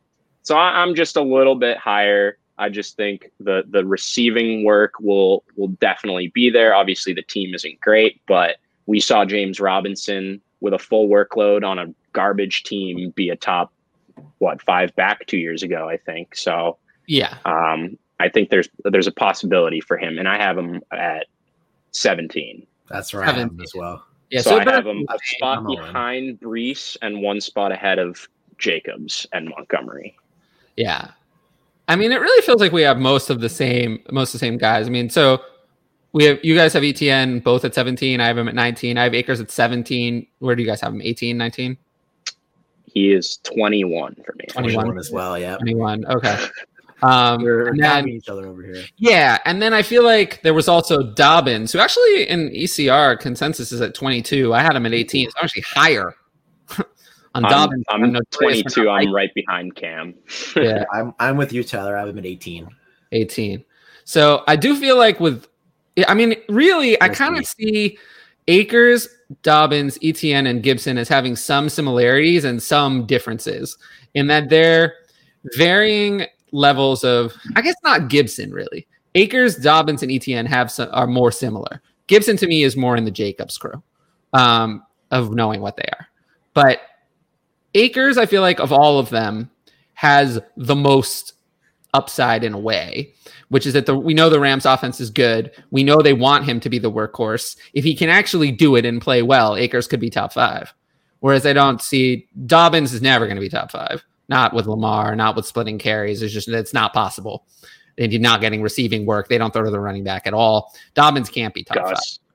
so 0.44 0.56
I, 0.56 0.82
I'm 0.82 0.95
just 0.95 1.15
a 1.15 1.22
little 1.22 1.56
bit 1.56 1.78
higher. 1.78 2.38
I 2.57 2.69
just 2.69 2.95
think 2.95 3.32
the 3.40 3.64
the 3.69 3.86
receiving 3.86 4.64
work 4.64 4.94
will 4.99 5.44
will 5.56 5.68
definitely 5.68 6.30
be 6.30 6.49
there. 6.49 6.74
Obviously, 6.74 7.14
the 7.14 7.22
team 7.22 7.53
isn't 7.53 7.80
great, 7.82 8.22
but 8.28 8.57
we 8.86 8.99
saw 8.99 9.26
James 9.26 9.60
Robinson 9.60 10.41
with 10.60 10.74
a 10.74 10.80
full 10.80 11.07
workload 11.07 11.64
on 11.64 11.78
a 11.78 11.94
garbage 12.14 12.64
team 12.64 13.11
be 13.11 13.30
a 13.30 13.36
top 13.36 13.72
what 14.40 14.61
five 14.61 14.95
back 14.95 15.26
two 15.28 15.38
years 15.38 15.64
ago, 15.64 15.88
I 15.90 15.98
think. 15.98 16.36
So 16.36 16.78
yeah, 17.07 17.38
um, 17.45 17.98
I 18.19 18.30
think 18.30 18.49
there's 18.49 18.69
there's 18.86 19.07
a 19.07 19.11
possibility 19.11 19.82
for 19.82 19.98
him, 19.98 20.18
and 20.18 20.28
I 20.28 20.38
have 20.38 20.57
him 20.57 20.82
at 20.91 21.28
17. 21.91 22.65
That's 22.90 23.14
right 23.14 23.49
as 23.61 23.74
well. 23.76 24.06
Yeah, 24.30 24.41
so, 24.41 24.52
so 24.52 24.60
I 24.60 24.72
have 24.72 24.86
him 24.86 25.06
a 25.10 25.18
spot 25.24 25.66
behind 25.66 26.40
Breece 26.40 26.98
and 27.02 27.22
one 27.22 27.40
spot 27.40 27.72
ahead 27.72 27.98
of 27.99 28.28
Jacobs 28.58 29.26
and 29.34 29.49
Montgomery. 29.49 30.18
Yeah. 30.76 31.12
I 31.88 31.95
mean, 31.95 32.12
it 32.12 32.20
really 32.20 32.41
feels 32.45 32.60
like 32.60 32.74
we 32.74 32.82
have 32.82 32.98
most 32.98 33.30
of 33.30 33.40
the 33.40 33.49
same, 33.49 33.99
most 34.12 34.30
of 34.30 34.40
the 34.40 34.45
same 34.45 34.58
guys. 34.58 34.88
I 34.88 34.90
mean, 34.90 35.10
so 35.10 35.41
we 36.12 36.26
have, 36.26 36.44
you 36.44 36.56
guys 36.56 36.74
have 36.74 36.84
ETN 36.84 37.44
both 37.44 37.64
at 37.64 37.74
17. 37.74 38.20
I 38.20 38.28
have 38.28 38.38
him 38.38 38.49
at 38.49 38.56
19. 38.56 38.98
I 38.98 39.04
have 39.04 39.14
Akers 39.14 39.40
at 39.40 39.49
17. 39.49 40.28
Where 40.40 40.56
do 40.56 40.62
you 40.62 40.68
guys 40.68 40.82
have 40.82 40.94
him? 40.94 41.02
18, 41.02 41.38
19? 41.38 41.78
He 42.86 43.14
is 43.14 43.38
21 43.44 44.16
for 44.26 44.34
me. 44.38 44.45
21 44.49 44.98
as 44.98 45.12
well. 45.12 45.38
Yeah. 45.38 45.56
21. 45.58 46.06
Okay. 46.06 46.45
Um, 47.02 47.44
We're 47.44 47.76
then, 47.76 48.07
each 48.07 48.28
other 48.28 48.48
over 48.48 48.64
here. 48.64 48.84
Yeah, 48.98 49.38
and 49.45 49.61
then 49.61 49.74
I 49.74 49.84
feel 49.84 50.03
like 50.03 50.41
there 50.41 50.53
was 50.53 50.68
also 50.68 51.03
Dobbins, 51.14 51.72
who 51.72 51.80
actually 51.80 52.28
in 52.28 52.49
ECR 52.49 53.19
consensus 53.19 53.72
is 53.72 53.82
at 53.82 53.94
22. 53.94 54.53
I 54.53 54.61
had 54.61 54.76
him 54.76 54.86
at 54.86 54.94
18, 54.94 55.30
so 55.30 55.36
actually 55.41 55.64
higher 55.64 56.15
on 57.36 57.45
I'm, 57.45 57.52
Dobbins. 57.52 57.86
I'm, 57.90 58.03
I'm 58.03 58.22
22. 58.32 58.90
I'm 58.90 59.14
right 59.14 59.34
behind 59.36 59.76
Cam. 59.76 60.15
yeah, 60.56 60.86
I'm 60.94 61.14
I'm 61.19 61.38
with 61.38 61.53
you, 61.53 61.64
Tyler. 61.64 61.95
I 61.95 61.99
have 61.99 62.10
him 62.10 62.18
at 62.18 62.26
18. 62.26 62.68
18. 63.11 63.64
So 64.03 64.44
I 64.48 64.56
do 64.56 64.76
feel 64.80 64.98
like 64.98 65.19
with, 65.19 65.48
I 66.07 66.14
mean, 66.14 66.36
really, 66.49 66.99
I 67.02 67.10
kind 67.10 67.38
of 67.38 67.45
see 67.45 67.98
Akers, 68.48 69.07
Dobbins, 69.44 69.99
Etienne, 70.02 70.48
and 70.48 70.64
Gibson 70.64 70.98
as 70.98 71.10
having 71.10 71.36
some 71.36 71.69
similarities 71.69 72.44
and 72.44 72.64
some 72.64 73.06
differences 73.06 73.78
in 74.14 74.28
that 74.28 74.49
they're 74.49 74.94
varying 75.56 76.26
levels 76.52 77.03
of, 77.03 77.34
I 77.56 77.61
guess 77.61 77.76
not 77.84 78.10
Gibson 78.10 78.52
really. 78.52 78.88
Akers, 79.15 79.56
Dobbins, 79.56 80.03
and 80.03 80.11
ETN 80.11 80.45
have 80.48 80.72
some, 80.72 80.90
are 80.91 81.07
more 81.07 81.32
similar. 81.32 81.82
Gibson 82.07 82.38
to 82.38 82.48
me 82.48 82.64
is 82.64 82.78
more 82.78 82.95
in 82.95 83.03
the 83.03 83.11
Jacobs 83.11 83.57
crew 83.57 83.82
um, 84.34 84.84
of 85.11 85.34
knowing 85.34 85.61
what 85.61 85.76
they 85.76 85.90
are. 85.91 86.07
But 86.53 86.80
Akers, 87.74 88.18
I 88.18 88.26
feel 88.26 88.41
like 88.41 88.60
of 88.60 88.72
all 88.72 88.99
of 88.99 89.10
them, 89.10 89.49
has 89.94 90.40
the 90.56 90.76
most 90.76 91.34
upside 91.94 92.44
in 92.44 92.53
a 92.53 92.60
way, 92.60 93.14
which 93.49 93.65
is 93.65 93.74
that 93.74 93.88
the 93.88 93.98
we 93.98 94.14
know 94.14 94.30
the 94.30 94.40
Rams 94.40 94.65
offense 94.65 94.99
is 95.02 95.10
good. 95.10 95.52
We 95.72 95.84
know 95.84 96.02
they 96.02 96.14
want 96.14 96.45
him 96.45 96.60
to 96.60 96.69
be 96.69 96.78
the 96.78 96.91
workhorse. 96.91 97.57
If 97.74 97.84
he 97.84 97.95
can 97.95 98.10
actually 98.10 98.52
do 98.52 98.76
it 98.76 98.86
and 98.86 99.02
play 99.02 99.24
well, 99.24 99.56
Akers 99.56 99.88
could 99.88 99.99
be 99.99 100.11
top 100.11 100.34
five. 100.34 100.74
Whereas 101.19 101.48
I 101.48 101.53
don't 101.53 101.82
see 101.82 102.28
Dobbins 102.45 102.94
is 102.94 103.02
never 103.02 103.26
going 103.26 103.38
to 103.38 103.41
be 103.41 103.49
top 103.49 103.72
five 103.72 104.03
not 104.30 104.54
with 104.54 104.68
Lamar, 104.68 105.16
not 105.16 105.36
with 105.36 105.45
splitting 105.45 105.80
carries. 105.80 106.22
It's 106.22 106.34
just 106.34 106.48
it's 106.48 106.74
not 106.74 106.94
possible. 106.94 107.45
And 107.98 108.12
you're 108.12 108.22
not 108.22 108.41
getting 108.41 108.62
receiving 108.62 109.06
work. 109.06 109.28
They 109.28 109.38
don't 109.38 109.52
throw 109.52 109.64
to 109.64 109.72
the 109.72 109.80
running 109.80 110.04
back 110.04 110.28
at 110.28 110.34
all. 110.34 110.74
Dobbins 110.94 111.30
can't 111.30 111.54
be 111.54 111.64
top 111.64 111.78
Gus. 111.78 111.90
five. 111.90 112.28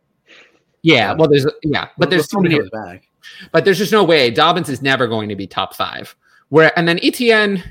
Yeah, 0.83 1.13
well, 1.13 1.29
there's 1.29 1.47
yeah, 1.63 1.89
but 1.97 2.11
there's 2.11 2.29
so 2.29 2.41
many. 2.41 2.59
Back. 2.71 3.09
But 3.53 3.65
there's 3.65 3.79
just 3.79 3.93
no 3.93 4.03
way 4.03 4.31
Dobbins 4.31 4.69
is 4.69 4.83
never 4.83 5.07
going 5.07 5.29
to 5.29 5.37
be 5.37 5.47
top 5.47 5.75
five. 5.75 6.15
Where 6.49 6.77
and 6.77 6.89
then 6.89 6.99
ETN, 6.99 7.63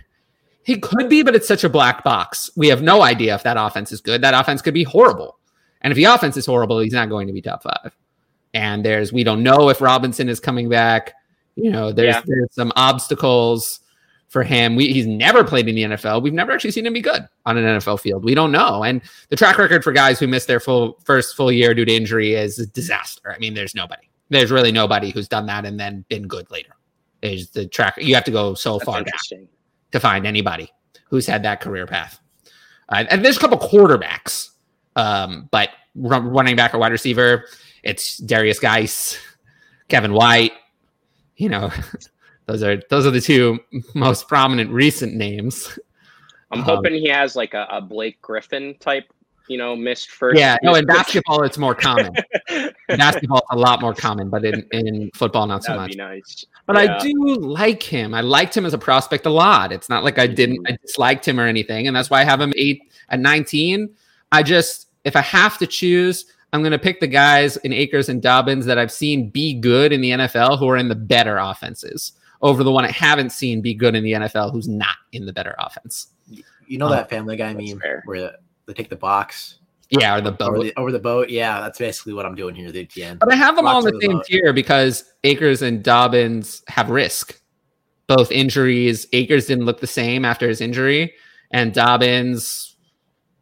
he 0.64 0.80
could 0.80 1.10
be, 1.10 1.22
but 1.22 1.36
it's 1.36 1.48
such 1.48 1.66
a 1.66 1.70
black 1.70 2.04
box. 2.06 2.50
We 2.56 2.70
have 2.70 2.82
no 2.82 3.02
idea 3.02 3.36
if 3.36 3.44
that 3.44 3.58
offense 3.58 3.92
is 3.92 4.00
good. 4.00 4.22
That 4.22 4.34
offense 4.34 4.62
could 4.62 4.74
be 4.74 4.84
horrible, 4.84 5.38
and 5.82 5.92
if 5.92 5.98
the 5.98 6.06
offense 6.06 6.38
is 6.38 6.46
horrible, 6.46 6.80
he's 6.80 6.94
not 6.94 7.10
going 7.10 7.28
to 7.28 7.34
be 7.34 7.42
top 7.42 7.64
five. 7.64 7.96
And 8.54 8.86
there's 8.86 9.12
we 9.12 9.26
don't 9.26 9.44
know 9.44 9.70
if 9.70 9.82
Robinson 9.82 10.30
is 10.30 10.40
coming 10.40 10.70
back. 10.70 11.14
You 11.56 11.70
know, 11.70 11.92
there's 11.92 12.16
yeah. 12.16 12.22
there's 12.26 12.54
some 12.54 12.72
obstacles 12.78 13.82
for 14.32 14.44
him. 14.44 14.78
We, 14.78 14.94
he's 14.94 15.06
never 15.06 15.44
played 15.44 15.68
in 15.68 15.76
the 15.76 15.84
NFL. 15.84 16.22
We've 16.22 16.34
never 16.34 16.54
actually 16.54 16.72
seen 16.72 16.86
him 16.86 16.94
be 16.94 17.02
good 17.02 17.28
on 17.46 17.58
an 17.58 17.66
NFL 17.66 18.00
field. 18.00 18.24
We 18.24 18.34
don't 18.34 18.54
know. 18.54 18.82
And 18.82 19.02
the 19.28 19.36
track 19.36 19.58
record 19.58 19.84
for 19.84 19.92
guys 19.92 20.20
who 20.20 20.28
missed 20.28 20.48
their 20.48 20.62
full 20.62 20.98
first 21.04 21.36
full 21.36 21.52
year 21.52 21.74
due 21.74 21.84
to 21.84 21.94
injury 21.94 22.34
is 22.34 22.58
a 22.58 22.66
disaster. 22.66 23.34
I 23.34 23.38
mean, 23.40 23.54
there's 23.54 23.76
nobody. 23.76 24.10
There's 24.30 24.50
really 24.50 24.72
nobody 24.72 25.12
who's 25.12 25.28
done 25.28 25.48
that 25.48 25.66
and 25.66 25.78
then 25.78 26.06
been 26.08 26.28
good 26.28 26.50
later. 26.50 26.72
Is 27.22 27.50
the 27.50 27.68
track 27.68 27.96
you 27.98 28.16
have 28.16 28.24
to 28.24 28.32
go 28.32 28.54
so 28.54 28.78
That's 28.78 28.86
far 28.86 29.04
back 29.04 29.20
to 29.92 30.00
find 30.00 30.26
anybody 30.26 30.72
who's 31.10 31.28
had 31.28 31.44
that 31.44 31.60
career 31.60 31.86
path. 31.86 32.18
Uh, 32.88 33.04
and 33.10 33.26
there's 33.26 33.36
a 33.36 33.40
couple 33.40 33.58
quarterbacks, 33.58 34.52
um, 34.96 35.50
but 35.52 35.72
run, 35.94 36.26
running 36.28 36.56
back 36.56 36.74
or 36.74 36.78
wide 36.78 36.94
receiver, 36.94 37.46
it's 37.84 38.20
Derrius 38.22 38.62
Guice, 38.62 39.20
Kevin 39.90 40.14
White. 40.14 40.54
You 41.36 41.50
know, 41.50 41.70
Those 42.52 42.64
are 42.64 42.82
those 42.90 43.06
are 43.06 43.12
the 43.12 43.22
two 43.22 43.60
most 43.94 44.28
prominent 44.28 44.72
recent 44.72 45.14
names. 45.14 45.80
I'm 46.52 46.60
um, 46.60 46.66
hoping 46.66 46.94
he 46.94 47.08
has 47.08 47.36
like 47.36 47.54
a, 47.54 47.66
a, 47.72 47.80
Blake 47.80 48.22
Griffin 48.22 48.76
type, 48.82 49.06
you 49.48 49.58
know, 49.58 49.74
missed 49.74 50.10
first. 50.12 50.38
Yeah, 50.38 50.58
no, 50.62 50.76
in 50.76 50.86
basketball 50.86 51.44
it's 51.44 51.58
more 51.58 51.74
common. 51.74 52.14
basketball 52.90 53.46
a 53.52 53.56
lot 53.56 53.80
more 53.80 53.94
common, 53.94 54.30
but 54.30 54.44
in, 54.44 54.68
in 54.74 55.12
football 55.14 55.48
not 55.48 55.64
so 55.64 55.78
That'd 55.78 55.98
much. 55.98 55.98
nice. 55.98 56.46
But 56.66 56.76
yeah. 56.76 56.98
I 56.98 57.00
do 57.00 57.36
like 57.36 57.82
him. 57.82 58.14
I 58.14 58.20
liked 58.20 58.56
him 58.56 58.66
as 58.66 58.74
a 58.74 58.78
prospect 58.78 59.26
a 59.26 59.30
lot. 59.30 59.72
It's 59.72 59.88
not 59.88 60.04
like 60.04 60.20
I 60.20 60.28
didn't 60.28 60.68
I 60.68 60.78
disliked 60.82 61.26
him 61.26 61.40
or 61.40 61.48
anything, 61.48 61.88
and 61.88 61.96
that's 61.96 62.10
why 62.10 62.20
I 62.20 62.26
have 62.26 62.42
him 62.42 62.52
eight 62.58 62.82
at 63.08 63.22
19. 63.22 63.96
I 64.34 64.44
just 64.44 64.90
if 65.06 65.16
I 65.16 65.22
have 65.22 65.58
to 65.60 65.68
choose, 65.68 66.26
I'm 66.52 66.62
going 66.62 66.74
to 66.74 66.80
pick 66.80 67.00
the 67.00 67.08
guys 67.08 67.56
in 67.58 67.72
Akers 67.72 68.10
and 68.10 68.22
Dobbins 68.22 68.66
that 68.66 68.78
I've 68.78 68.92
seen 68.92 69.30
be 69.30 69.54
good 69.54 69.94
in 69.94 70.02
the 70.02 70.10
NFL 70.10 70.60
who 70.60 70.68
are 70.70 70.76
in 70.76 70.90
the 70.90 70.96
better 70.96 71.38
offenses 71.38 72.12
over 72.42 72.64
the 72.64 72.72
one 72.72 72.86
I 72.86 72.92
haven't 72.92 73.32
seen 73.32 73.62
be 73.62 73.74
good 73.74 73.96
in 73.96 74.04
the 74.04 74.14
NFL 74.14 74.52
who's 74.52 74.68
not 74.68 74.96
in 75.12 75.26
the 75.26 75.34
better 75.34 75.56
offense. 75.60 76.08
You 76.68 76.78
know 76.78 76.90
that 76.90 77.04
um, 77.04 77.08
Family 77.10 77.36
Guy 77.36 77.54
meme 77.54 77.80
fair. 77.80 78.02
where 78.06 78.34
they 78.66 78.74
take 78.74 78.90
the 78.90 78.96
box, 78.96 79.60
yeah, 79.90 80.16
or 80.16 80.22
the 80.22 80.32
boat 80.32 80.50
over 80.50 80.64
the, 80.64 80.74
over 80.78 80.92
the, 80.92 81.00
boat. 81.00 81.30
Yeah, 81.30 81.60
that's 81.60 81.78
basically 81.78 82.14
what 82.14 82.26
I'm 82.26 82.36
doing 82.36 82.56
here. 82.56 82.72
The 82.72 82.88
end. 83.02 83.20
But 83.20 83.32
I 83.32 83.36
have 83.36 83.58
them 83.58 83.68
all 83.68 83.80
in 83.80 83.86
the, 83.86 83.92
the 83.92 84.02
same 84.02 84.12
boat. 84.14 84.26
tier 84.26 84.54
because 84.54 85.04
Akers 85.26 85.62
and 85.62 85.84
Dobbins 85.84 86.64
have 86.70 86.90
risk, 86.90 87.40
both 88.08 88.32
injuries. 88.32 89.06
Akers 89.12 89.48
didn't 89.48 89.66
look 89.66 89.82
the 89.82 89.88
same 89.88 90.24
after 90.24 90.48
his 90.48 90.62
injury, 90.62 91.14
and 91.52 91.74
Dobbins 91.74 92.78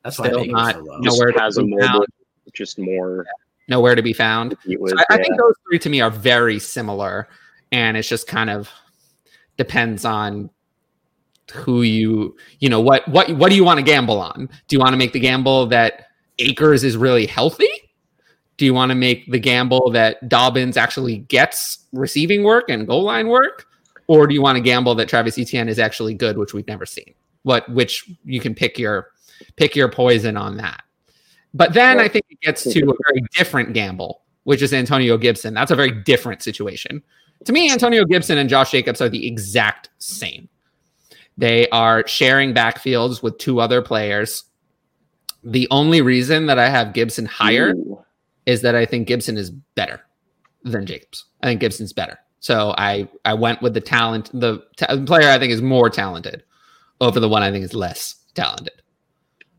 that's 0.04 0.18
still 0.18 0.46
not 0.46 0.76
so 0.76 0.98
nowhere 1.02 1.32
has 1.38 1.58
a 1.58 1.64
more, 1.64 2.06
just 2.54 2.80
more 2.80 3.28
nowhere 3.68 3.94
to 3.94 4.02
be 4.02 4.14
found. 4.14 4.58
Was, 4.66 4.92
so 4.92 4.98
I, 4.98 5.04
yeah. 5.10 5.16
I 5.18 5.22
think 5.22 5.38
those 5.38 5.54
three 5.70 5.78
to 5.80 5.90
me 5.90 6.02
are 6.02 6.10
very 6.10 6.58
similar, 6.58 7.30
and 7.72 7.96
it's 7.96 8.10
just 8.10 8.28
kind 8.28 8.50
of 8.50 8.70
depends 9.60 10.06
on 10.06 10.50
who 11.54 11.82
you 11.82 12.36
you 12.60 12.70
know 12.70 12.80
what 12.80 13.08
what 13.08 13.30
what 13.32 13.50
do 13.50 13.56
you 13.56 13.64
want 13.64 13.78
to 13.78 13.84
gamble 13.84 14.20
on? 14.20 14.50
Do 14.68 14.76
you 14.76 14.80
want 14.80 14.94
to 14.94 14.98
make 14.98 15.14
the 15.14 15.20
gamble 15.20 15.68
that 15.68 16.08
Akers 16.40 16.84
is 16.84 16.98
really 16.98 17.28
healthy? 17.28 17.70
Do 18.58 18.66
you 18.66 18.74
want 18.74 18.90
to 18.90 18.96
make 18.96 19.30
the 19.30 19.40
gamble 19.40 19.92
that 19.92 20.28
dobbins 20.28 20.78
actually 20.78 21.20
gets 21.20 21.86
receiving 21.92 22.44
work 22.44 22.70
and 22.70 22.88
goal 22.88 23.04
line 23.04 23.28
work? 23.28 23.66
Or 24.08 24.26
do 24.26 24.34
you 24.34 24.42
want 24.42 24.56
to 24.56 24.62
gamble 24.62 24.96
that 24.96 25.08
travis 25.08 25.38
etienne 25.38 25.70
is 25.70 25.78
actually 25.78 26.14
good 26.14 26.38
which 26.38 26.54
we've 26.54 26.68
never 26.68 26.86
seen? 26.86 27.14
What 27.44 27.70
which 27.70 28.10
you 28.24 28.40
can 28.40 28.56
pick 28.56 28.80
your 28.80 29.12
pick 29.58 29.76
your 29.76 29.90
poison 29.90 30.38
on 30.38 30.58
that. 30.58 30.82
But 31.54 31.74
then 31.74 32.00
i 32.00 32.08
think 32.08 32.26
it 32.30 32.40
gets 32.42 32.64
to 32.64 32.80
a 32.80 32.94
very 33.08 33.28
different 33.36 33.74
gamble 33.74 34.22
which 34.44 34.62
is 34.62 34.74
antonio 34.74 35.18
gibson. 35.18 35.54
That's 35.54 35.72
a 35.72 35.76
very 35.76 35.92
different 35.92 36.42
situation 36.42 37.04
to 37.46 37.54
me, 37.54 37.72
Antonio 37.72 38.06
Gibson 38.06 38.38
and 38.38 38.50
Josh 38.50 38.72
Jacobs 38.72 39.02
are 39.02 39.10
the 39.10 39.26
exact 39.26 39.90
same. 39.98 40.50
They 41.38 41.70
are 41.70 42.06
sharing 42.06 42.54
backfields 42.54 43.24
with 43.24 43.38
two 43.38 43.62
other 43.62 43.82
players. 43.82 44.44
The 45.44 45.68
only 45.72 46.02
reason 46.02 46.48
that 46.48 46.60
I 46.60 46.70
have 46.70 46.94
Gibson 46.94 47.26
higher 47.26 47.70
Ooh. 47.70 48.04
is 48.46 48.62
that 48.62 48.76
I 48.76 48.86
think 48.86 49.08
Gibson 49.08 49.38
is 49.38 49.52
better 49.52 50.02
than 50.64 50.86
Jacobs. 50.86 51.26
I 51.42 51.48
think 51.48 51.62
Gibson's 51.62 51.94
better. 51.94 52.20
So 52.42 52.74
I 52.78 53.08
I 53.24 53.34
went 53.36 53.62
with 53.62 53.74
the 53.74 53.82
talent. 53.82 54.30
The 54.34 54.62
t- 54.76 55.06
player 55.06 55.30
I 55.30 55.40
think 55.40 55.54
is 55.54 55.62
more 55.62 55.90
talented 55.90 56.44
over 57.00 57.22
the 57.22 57.30
one 57.30 57.42
I 57.42 57.52
think 57.52 57.64
is 57.64 57.74
less 57.74 58.16
talented. 58.34 58.82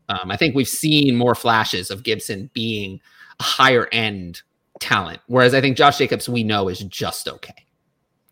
Um, 0.07 0.29
I 0.29 0.37
think 0.37 0.53
we've 0.53 0.67
seen 0.67 1.15
more 1.15 1.33
flashes 1.33 1.89
of 1.89 2.03
Gibson 2.03 2.51
being 2.53 2.99
a 3.39 3.43
higher 3.43 3.87
end 3.91 4.43
talent, 4.79 5.21
whereas 5.25 5.55
I 5.55 5.61
think 5.61 5.77
Josh 5.77 5.97
Jacobs 5.97 6.29
we 6.29 6.43
know 6.43 6.67
is 6.67 6.79
just 6.79 7.27
okay 7.27 7.65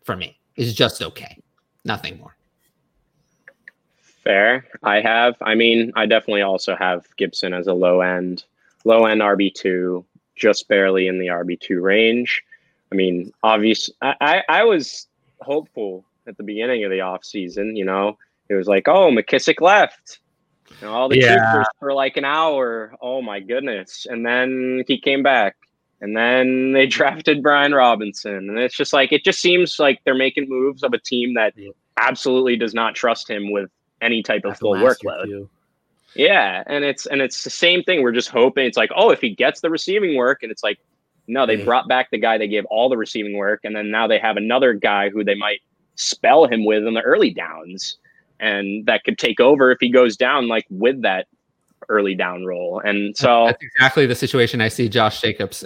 for 0.02 0.16
me 0.16 0.38
is 0.56 0.74
just 0.74 1.02
okay. 1.02 1.38
Nothing 1.84 2.18
more. 2.18 2.36
Fair. 4.22 4.66
I 4.82 5.00
have. 5.00 5.36
I 5.40 5.54
mean, 5.54 5.92
I 5.96 6.06
definitely 6.06 6.42
also 6.42 6.76
have 6.76 7.06
Gibson 7.16 7.54
as 7.54 7.66
a 7.66 7.74
low 7.74 8.00
end, 8.00 8.44
low 8.84 9.06
end 9.06 9.22
RB 9.22 9.54
two, 9.54 10.04
just 10.36 10.68
barely 10.68 11.06
in 11.06 11.18
the 11.18 11.28
RB 11.28 11.58
two 11.58 11.80
range. 11.80 12.42
I 12.92 12.96
mean, 12.96 13.32
obvious. 13.42 13.88
I, 14.02 14.14
I, 14.20 14.42
I 14.48 14.64
was 14.64 15.06
hopeful 15.40 16.04
at 16.26 16.36
the 16.36 16.42
beginning 16.42 16.84
of 16.84 16.90
the 16.90 17.00
off 17.00 17.24
season. 17.24 17.76
You 17.76 17.84
know, 17.84 18.18
it 18.48 18.54
was 18.54 18.66
like, 18.66 18.88
oh, 18.88 19.10
McKissick 19.10 19.60
left. 19.60 20.18
You 20.80 20.86
know, 20.86 20.92
all 20.92 21.08
the 21.08 21.18
yeah. 21.18 21.64
for 21.78 21.92
like 21.94 22.16
an 22.16 22.24
hour. 22.24 22.94
Oh 23.00 23.22
my 23.22 23.40
goodness! 23.40 24.06
And 24.08 24.24
then 24.24 24.84
he 24.86 24.98
came 24.98 25.22
back, 25.22 25.56
and 26.00 26.16
then 26.16 26.72
they 26.72 26.86
drafted 26.98 27.42
Brian 27.42 27.72
Robinson. 27.72 28.48
And 28.48 28.58
it's 28.58 28.76
just 28.76 28.92
like, 28.92 29.12
it 29.12 29.24
just 29.24 29.40
seems 29.40 29.78
like 29.78 30.00
they're 30.04 30.14
making 30.14 30.48
moves 30.48 30.82
of 30.82 30.92
a 30.92 30.98
team 30.98 31.34
that 31.34 31.54
absolutely 31.96 32.56
does 32.56 32.74
not 32.74 32.94
trust 32.94 33.28
him 33.28 33.52
with 33.52 33.70
any 34.00 34.22
type 34.22 34.44
of 34.44 34.58
full 34.58 34.74
workload. 34.74 35.48
Yeah. 36.14 36.64
And 36.66 36.84
it's, 36.84 37.06
and 37.06 37.20
it's 37.20 37.44
the 37.44 37.50
same 37.50 37.82
thing. 37.82 38.02
We're 38.02 38.12
just 38.12 38.30
hoping 38.30 38.66
it's 38.66 38.76
like, 38.76 38.90
oh, 38.96 39.10
if 39.10 39.20
he 39.20 39.34
gets 39.34 39.60
the 39.60 39.70
receiving 39.70 40.16
work, 40.16 40.42
and 40.42 40.50
it's 40.50 40.62
like, 40.62 40.78
no, 41.28 41.46
they 41.46 41.62
brought 41.62 41.86
back 41.86 42.10
the 42.10 42.18
guy 42.18 42.38
they 42.38 42.48
gave 42.48 42.64
all 42.66 42.88
the 42.88 42.96
receiving 42.96 43.36
work. 43.36 43.60
And 43.62 43.76
then 43.76 43.90
now 43.90 44.08
they 44.08 44.18
have 44.18 44.36
another 44.36 44.74
guy 44.74 45.10
who 45.10 45.22
they 45.22 45.36
might 45.36 45.60
spell 45.94 46.46
him 46.46 46.64
with 46.64 46.84
in 46.84 46.94
the 46.94 47.02
early 47.02 47.32
downs. 47.32 47.98
And 48.40 48.86
that 48.86 49.04
could 49.04 49.18
take 49.18 49.38
over 49.38 49.70
if 49.70 49.78
he 49.80 49.90
goes 49.90 50.16
down, 50.16 50.48
like 50.48 50.66
with 50.70 51.02
that 51.02 51.28
early 51.90 52.14
down 52.14 52.46
role. 52.46 52.80
And 52.84 53.16
so 53.16 53.46
that's 53.46 53.62
exactly 53.62 54.06
the 54.06 54.14
situation 54.14 54.60
I 54.60 54.68
see 54.68 54.88
Josh 54.88 55.20
Jacobs 55.20 55.64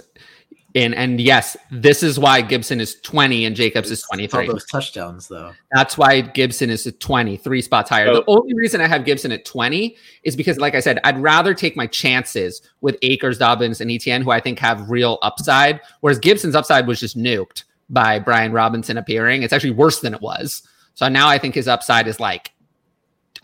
in. 0.73 0.93
And 0.93 1.21
yes, 1.21 1.55
this 1.71 2.03
is 2.03 2.19
why 2.19 2.41
Gibson 2.41 2.81
is 2.81 2.99
20 3.01 3.45
and 3.45 3.55
Jacobs 3.55 3.89
is 3.89 4.01
23. 4.03 4.47
All 4.47 4.53
those 4.53 4.65
touchdowns, 4.65 5.27
though. 5.27 5.53
That's 5.71 5.97
why 5.97 6.21
Gibson 6.21 6.69
is 6.69 6.91
20, 6.99 7.37
three 7.37 7.61
spots 7.61 7.89
higher. 7.89 8.09
Oh. 8.09 8.15
The 8.15 8.23
only 8.27 8.53
reason 8.53 8.81
I 8.81 8.87
have 8.87 9.05
Gibson 9.05 9.31
at 9.31 9.45
20 9.45 9.95
is 10.23 10.35
because, 10.35 10.57
like 10.57 10.75
I 10.75 10.81
said, 10.81 10.99
I'd 11.03 11.17
rather 11.19 11.53
take 11.53 11.77
my 11.77 11.87
chances 11.87 12.61
with 12.81 12.97
Akers, 13.01 13.37
Dobbins, 13.37 13.79
and 13.79 13.89
ETN, 13.89 14.23
who 14.23 14.31
I 14.31 14.39
think 14.39 14.59
have 14.59 14.89
real 14.89 15.17
upside. 15.21 15.79
Whereas 16.01 16.19
Gibson's 16.19 16.55
upside 16.55 16.87
was 16.87 16.99
just 16.99 17.17
nuked 17.17 17.63
by 17.89 18.19
Brian 18.19 18.51
Robinson 18.51 18.97
appearing. 18.97 19.43
It's 19.43 19.53
actually 19.53 19.71
worse 19.71 20.01
than 20.01 20.13
it 20.13 20.21
was. 20.21 20.67
So 20.95 21.07
now 21.07 21.27
I 21.27 21.37
think 21.37 21.55
his 21.55 21.67
upside 21.67 22.07
is 22.07 22.19
like 22.19 22.51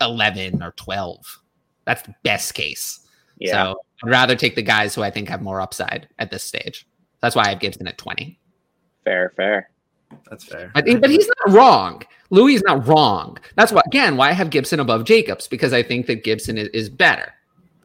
11 0.00 0.62
or 0.62 0.72
12. 0.72 1.41
That's 1.84 2.02
the 2.02 2.14
best 2.22 2.54
case. 2.54 3.00
Yeah. 3.38 3.52
So 3.52 3.80
I'd 4.04 4.10
rather 4.10 4.36
take 4.36 4.54
the 4.54 4.62
guys 4.62 4.94
who 4.94 5.02
I 5.02 5.10
think 5.10 5.28
have 5.28 5.42
more 5.42 5.60
upside 5.60 6.08
at 6.18 6.30
this 6.30 6.42
stage. 6.42 6.86
That's 7.20 7.36
why 7.36 7.44
I 7.44 7.50
have 7.50 7.60
Gibson 7.60 7.86
at 7.86 7.98
20. 7.98 8.38
Fair, 9.04 9.32
fair. 9.36 9.70
That's 10.28 10.44
fair. 10.44 10.70
but 10.74 10.86
he's 10.86 11.28
not 11.46 11.54
wrong. 11.54 12.02
Louis 12.30 12.54
is 12.54 12.62
not 12.62 12.86
wrong. 12.86 13.38
That's 13.56 13.72
why, 13.72 13.82
again, 13.86 14.16
why 14.16 14.30
I 14.30 14.32
have 14.32 14.50
Gibson 14.50 14.80
above 14.80 15.04
Jacobs 15.04 15.48
because 15.48 15.72
I 15.72 15.82
think 15.82 16.06
that 16.06 16.24
Gibson 16.24 16.58
is, 16.58 16.68
is 16.68 16.88
better. 16.88 17.32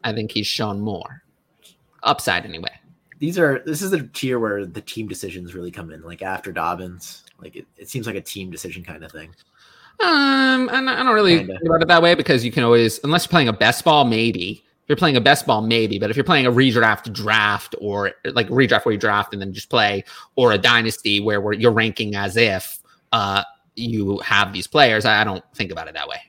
I 0.04 0.12
think 0.12 0.30
he's 0.30 0.46
shown 0.46 0.80
more 0.80 1.22
upside 2.02 2.44
anyway. 2.44 2.70
These 3.18 3.38
are 3.38 3.62
this 3.66 3.82
is 3.82 3.90
the 3.90 4.08
tier 4.12 4.38
where 4.38 4.64
the 4.64 4.80
team 4.80 5.08
decisions 5.08 5.54
really 5.54 5.70
come 5.70 5.90
in, 5.90 6.02
like 6.02 6.22
after 6.22 6.52
Dobbins. 6.52 7.24
Like 7.40 7.56
it, 7.56 7.66
it 7.76 7.88
seems 7.88 8.06
like 8.06 8.16
a 8.16 8.20
team 8.20 8.50
decision 8.50 8.84
kind 8.84 9.04
of 9.04 9.10
thing. 9.10 9.34
Um, 10.00 10.68
I 10.70 10.80
don't 10.80 11.14
really 11.14 11.38
Kinda. 11.38 11.54
think 11.54 11.66
about 11.66 11.82
it 11.82 11.88
that 11.88 12.02
way 12.02 12.14
because 12.14 12.44
you 12.44 12.52
can 12.52 12.62
always, 12.62 13.00
unless 13.02 13.24
you're 13.24 13.30
playing 13.30 13.48
a 13.48 13.52
best 13.52 13.84
ball, 13.84 14.04
maybe. 14.04 14.64
If 14.82 14.88
you're 14.88 14.96
playing 14.96 15.16
a 15.16 15.20
best 15.20 15.46
ball, 15.46 15.60
maybe. 15.60 15.98
But 15.98 16.10
if 16.10 16.16
you're 16.16 16.24
playing 16.24 16.46
a 16.46 16.52
redraft 16.52 17.12
draft 17.12 17.74
or 17.80 18.12
like 18.24 18.48
redraft 18.48 18.84
where 18.84 18.92
you 18.92 18.98
draft 18.98 19.32
and 19.32 19.42
then 19.42 19.52
just 19.52 19.68
play, 19.68 20.04
or 20.36 20.52
a 20.52 20.58
dynasty 20.58 21.20
where, 21.20 21.40
where 21.40 21.52
you're 21.52 21.72
ranking 21.72 22.14
as 22.14 22.36
if 22.36 22.78
uh, 23.12 23.42
you 23.74 24.18
have 24.18 24.52
these 24.52 24.66
players, 24.66 25.04
I, 25.04 25.20
I 25.20 25.24
don't 25.24 25.44
think 25.54 25.72
about 25.72 25.88
it 25.88 25.94
that 25.94 26.08
way. 26.08 26.20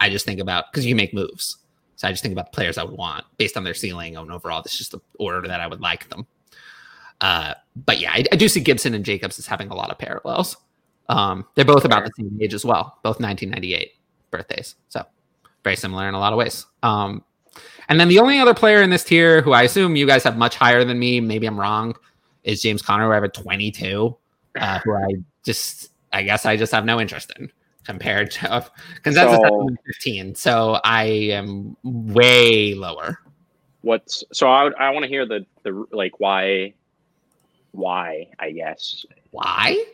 I 0.00 0.08
just 0.08 0.24
think 0.24 0.40
about 0.40 0.72
because 0.72 0.86
you 0.86 0.96
make 0.96 1.12
moves. 1.12 1.58
So 1.96 2.08
I 2.08 2.12
just 2.12 2.22
think 2.22 2.32
about 2.32 2.50
the 2.50 2.56
players 2.56 2.78
I 2.78 2.84
would 2.84 2.96
want 2.96 3.26
based 3.36 3.58
on 3.58 3.64
their 3.64 3.74
ceiling 3.74 4.16
and 4.16 4.32
overall. 4.32 4.62
This 4.62 4.72
is 4.72 4.78
just 4.78 4.92
the 4.92 5.00
order 5.18 5.46
that 5.46 5.60
I 5.60 5.66
would 5.66 5.82
like 5.82 6.08
them. 6.08 6.26
Uh, 7.20 7.52
but 7.76 8.00
yeah, 8.00 8.12
I, 8.12 8.24
I, 8.32 8.36
do 8.36 8.48
see 8.48 8.60
Gibson 8.60 8.94
and 8.94 9.04
Jacobs 9.04 9.38
as 9.38 9.46
having 9.46 9.68
a 9.68 9.74
lot 9.74 9.90
of 9.90 9.98
parallels. 9.98 10.56
Um, 11.10 11.44
they're 11.54 11.64
both 11.64 11.84
about 11.84 12.04
the 12.04 12.12
same 12.16 12.38
age 12.40 12.54
as 12.54 12.64
well, 12.64 12.98
both 13.02 13.20
1998 13.20 13.92
birthdays. 14.30 14.76
So 14.88 15.04
very 15.64 15.76
similar 15.76 16.08
in 16.08 16.14
a 16.14 16.18
lot 16.18 16.32
of 16.32 16.38
ways. 16.38 16.66
Um, 16.82 17.24
and 17.88 17.98
then 17.98 18.08
the 18.08 18.20
only 18.20 18.38
other 18.38 18.54
player 18.54 18.80
in 18.82 18.90
this 18.90 19.02
tier 19.02 19.42
who 19.42 19.52
I 19.52 19.62
assume 19.62 19.96
you 19.96 20.06
guys 20.06 20.22
have 20.22 20.36
much 20.36 20.56
higher 20.56 20.84
than 20.84 20.98
me, 20.98 21.20
maybe 21.20 21.46
I'm 21.46 21.58
wrong, 21.58 21.96
is 22.44 22.62
James 22.62 22.80
Conner, 22.80 23.06
who 23.06 23.10
I 23.10 23.14
have 23.16 23.24
a 23.24 23.28
22, 23.28 24.16
uh, 24.58 24.78
who 24.84 24.94
I 24.94 25.08
just, 25.44 25.90
I 26.12 26.22
guess 26.22 26.46
I 26.46 26.56
just 26.56 26.70
have 26.70 26.84
no 26.84 27.00
interest 27.00 27.32
in 27.38 27.50
compared 27.84 28.30
to 28.30 28.70
consensus 29.02 29.40
so, 29.42 29.68
15. 29.86 30.34
So 30.36 30.80
I 30.84 31.04
am 31.04 31.76
way 31.82 32.74
lower. 32.74 33.18
What's 33.82 34.22
so 34.32 34.48
I, 34.48 34.70
I 34.78 34.90
want 34.90 35.02
to 35.04 35.08
hear 35.08 35.26
the, 35.26 35.44
the 35.64 35.86
like 35.90 36.20
why, 36.20 36.74
why, 37.72 38.28
I 38.38 38.52
guess. 38.52 39.04
Why? 39.32 39.84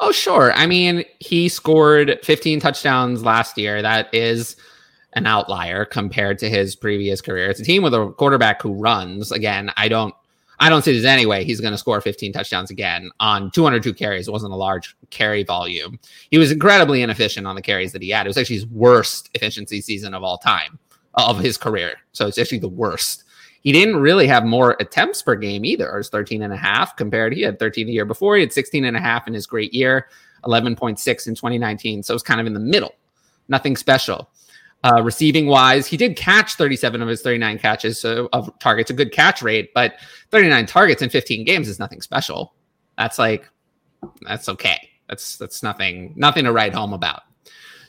Oh, 0.00 0.12
sure. 0.12 0.52
I 0.52 0.66
mean, 0.66 1.04
he 1.20 1.48
scored 1.48 2.18
15 2.22 2.60
touchdowns 2.60 3.22
last 3.22 3.56
year. 3.56 3.80
That 3.80 4.12
is 4.14 4.56
an 5.14 5.26
outlier 5.26 5.84
compared 5.84 6.38
to 6.40 6.50
his 6.50 6.76
previous 6.76 7.20
career. 7.20 7.48
It's 7.48 7.60
a 7.60 7.64
team 7.64 7.82
with 7.82 7.94
a 7.94 8.10
quarterback 8.12 8.60
who 8.60 8.74
runs. 8.74 9.32
Again, 9.32 9.70
I 9.76 9.88
don't 9.88 10.14
I 10.58 10.68
don't 10.70 10.82
see 10.82 10.92
there's 10.92 11.04
any 11.04 11.26
way 11.26 11.44
he's 11.44 11.60
going 11.60 11.72
to 11.72 11.78
score 11.78 12.00
15 12.00 12.32
touchdowns 12.32 12.70
again 12.70 13.10
on 13.20 13.50
202 13.50 13.92
carries. 13.92 14.26
It 14.26 14.30
wasn't 14.30 14.54
a 14.54 14.56
large 14.56 14.96
carry 15.10 15.42
volume. 15.42 15.98
He 16.30 16.38
was 16.38 16.50
incredibly 16.50 17.02
inefficient 17.02 17.46
on 17.46 17.56
the 17.56 17.62
carries 17.62 17.92
that 17.92 18.02
he 18.02 18.10
had. 18.10 18.26
It 18.26 18.30
was 18.30 18.38
actually 18.38 18.56
his 18.56 18.66
worst 18.66 19.30
efficiency 19.34 19.80
season 19.80 20.14
of 20.14 20.22
all 20.22 20.38
time 20.38 20.78
of 21.14 21.38
his 21.38 21.58
career. 21.58 21.96
So 22.12 22.26
it's 22.26 22.38
actually 22.38 22.58
the 22.58 22.68
worst. 22.68 23.24
He 23.66 23.72
didn't 23.72 23.96
really 23.96 24.28
have 24.28 24.44
more 24.44 24.76
attempts 24.78 25.22
per 25.22 25.34
game 25.34 25.64
either. 25.64 25.92
It 25.92 25.98
was 25.98 26.08
13 26.08 26.42
and 26.42 26.52
a 26.52 26.56
half 26.56 26.94
compared. 26.94 27.32
He 27.32 27.42
had 27.42 27.58
13 27.58 27.88
the 27.88 27.92
year 27.92 28.04
before. 28.04 28.36
He 28.36 28.40
had 28.42 28.52
16 28.52 28.84
and 28.84 28.96
a 28.96 29.00
half 29.00 29.26
in 29.26 29.34
his 29.34 29.44
great 29.44 29.74
year, 29.74 30.06
11.6 30.44 31.26
in 31.26 31.34
2019. 31.34 32.04
So 32.04 32.12
it 32.12 32.14
was 32.14 32.22
kind 32.22 32.40
of 32.40 32.46
in 32.46 32.54
the 32.54 32.60
middle. 32.60 32.94
Nothing 33.48 33.76
special. 33.76 34.30
Uh, 34.84 35.02
receiving 35.02 35.48
wise, 35.48 35.88
he 35.88 35.96
did 35.96 36.16
catch 36.16 36.54
37 36.54 37.02
of 37.02 37.08
his 37.08 37.22
39 37.22 37.58
catches 37.58 37.98
so 37.98 38.28
of 38.32 38.56
targets, 38.60 38.92
a 38.92 38.94
good 38.94 39.10
catch 39.10 39.42
rate, 39.42 39.74
but 39.74 39.94
39 40.30 40.64
targets 40.66 41.02
in 41.02 41.10
15 41.10 41.44
games 41.44 41.66
is 41.66 41.80
nothing 41.80 42.00
special. 42.00 42.54
That's 42.96 43.18
like, 43.18 43.50
that's 44.20 44.48
okay. 44.48 44.78
That's 45.08 45.38
that's 45.38 45.64
nothing 45.64 46.12
nothing 46.14 46.44
to 46.44 46.52
write 46.52 46.72
home 46.72 46.92
about. 46.92 47.22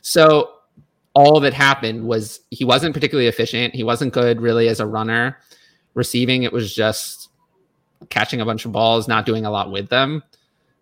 So 0.01 0.53
all 1.13 1.39
that 1.39 1.53
happened 1.53 2.03
was 2.03 2.39
he 2.49 2.65
wasn't 2.65 2.95
particularly 2.95 3.27
efficient. 3.27 3.75
He 3.75 3.83
wasn't 3.83 4.11
good 4.11 4.41
really 4.41 4.69
as 4.69 4.79
a 4.79 4.87
runner. 4.87 5.37
Receiving, 5.97 6.43
it 6.43 6.53
was 6.53 6.73
just 6.73 7.29
catching 8.09 8.39
a 8.39 8.45
bunch 8.45 8.65
of 8.65 8.71
balls, 8.71 9.07
not 9.07 9.25
doing 9.25 9.45
a 9.45 9.51
lot 9.51 9.71
with 9.71 9.89
them. 9.89 10.21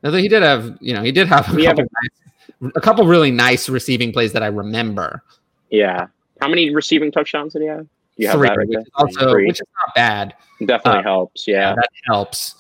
Although 0.04 0.18
he 0.18 0.28
did 0.28 0.44
have, 0.44 0.78
you 0.82 0.94
know, 0.94 1.02
he 1.02 1.14
did 1.14 1.28
have 1.28 1.48
a, 1.48 1.64
couple, 1.64 1.84
nice, 1.84 2.72
a 2.76 2.82
couple 2.82 3.08
really 3.08 3.32
nice 3.32 3.70
receiving 3.70 4.12
plays 4.12 4.34
that 4.34 4.44
I 4.44 4.48
remember. 4.48 5.24
Yeah. 5.70 6.08
How 6.42 6.50
many 6.50 6.76
receiving 6.76 7.14
touchdowns 7.14 7.54
did 7.54 7.62
he 7.62 7.70
have? 7.70 7.88
You 8.18 8.28
have 8.28 8.38
Three, 8.38 8.50
that 8.50 8.58
which, 8.68 8.78
is 8.78 8.90
also, 8.96 9.32
Three. 9.32 9.48
which 9.48 9.62
is 9.62 9.68
not 9.86 9.96
bad. 9.96 10.36
Definitely 10.66 11.00
uh, 11.00 11.04
helps. 11.04 11.48
Yeah. 11.48 11.70
yeah. 11.70 11.76
That 11.76 11.90
helps. 12.06 12.56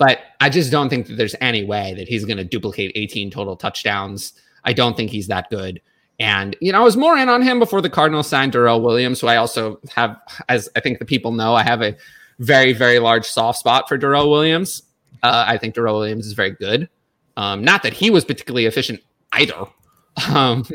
But 0.00 0.18
I 0.40 0.50
just 0.50 0.72
don't 0.72 0.88
think 0.88 1.06
that 1.06 1.16
there's 1.16 1.36
any 1.40 1.62
way 1.62 1.94
that 1.94 2.08
he's 2.08 2.24
going 2.24 2.38
to 2.38 2.44
duplicate 2.44 2.90
18 2.96 3.30
total 3.30 3.54
touchdowns. 3.54 4.32
I 4.64 4.72
don't 4.72 4.96
think 4.96 5.10
he's 5.10 5.28
that 5.28 5.48
good. 5.48 5.80
And, 6.20 6.54
you 6.60 6.70
know, 6.70 6.82
I 6.82 6.84
was 6.84 6.98
more 6.98 7.16
in 7.16 7.30
on 7.30 7.40
him 7.40 7.58
before 7.58 7.80
the 7.80 7.88
Cardinals 7.88 8.28
signed 8.28 8.52
Darrel 8.52 8.82
Williams, 8.82 9.20
who 9.20 9.26
I 9.26 9.36
also 9.36 9.80
have, 9.90 10.20
as 10.50 10.68
I 10.76 10.80
think 10.80 10.98
the 10.98 11.06
people 11.06 11.32
know, 11.32 11.54
I 11.54 11.62
have 11.62 11.80
a 11.80 11.96
very, 12.38 12.74
very 12.74 12.98
large 12.98 13.24
soft 13.24 13.58
spot 13.58 13.88
for 13.88 13.96
Darrel 13.96 14.30
Williams. 14.30 14.82
Uh, 15.22 15.44
I 15.48 15.56
think 15.56 15.74
Darrel 15.74 15.98
Williams 15.98 16.26
is 16.26 16.34
very 16.34 16.50
good. 16.50 16.90
Um, 17.38 17.64
not 17.64 17.82
that 17.84 17.94
he 17.94 18.10
was 18.10 18.24
particularly 18.24 18.66
efficient 18.66 19.00
either. 19.32 19.64
Um, 20.34 20.66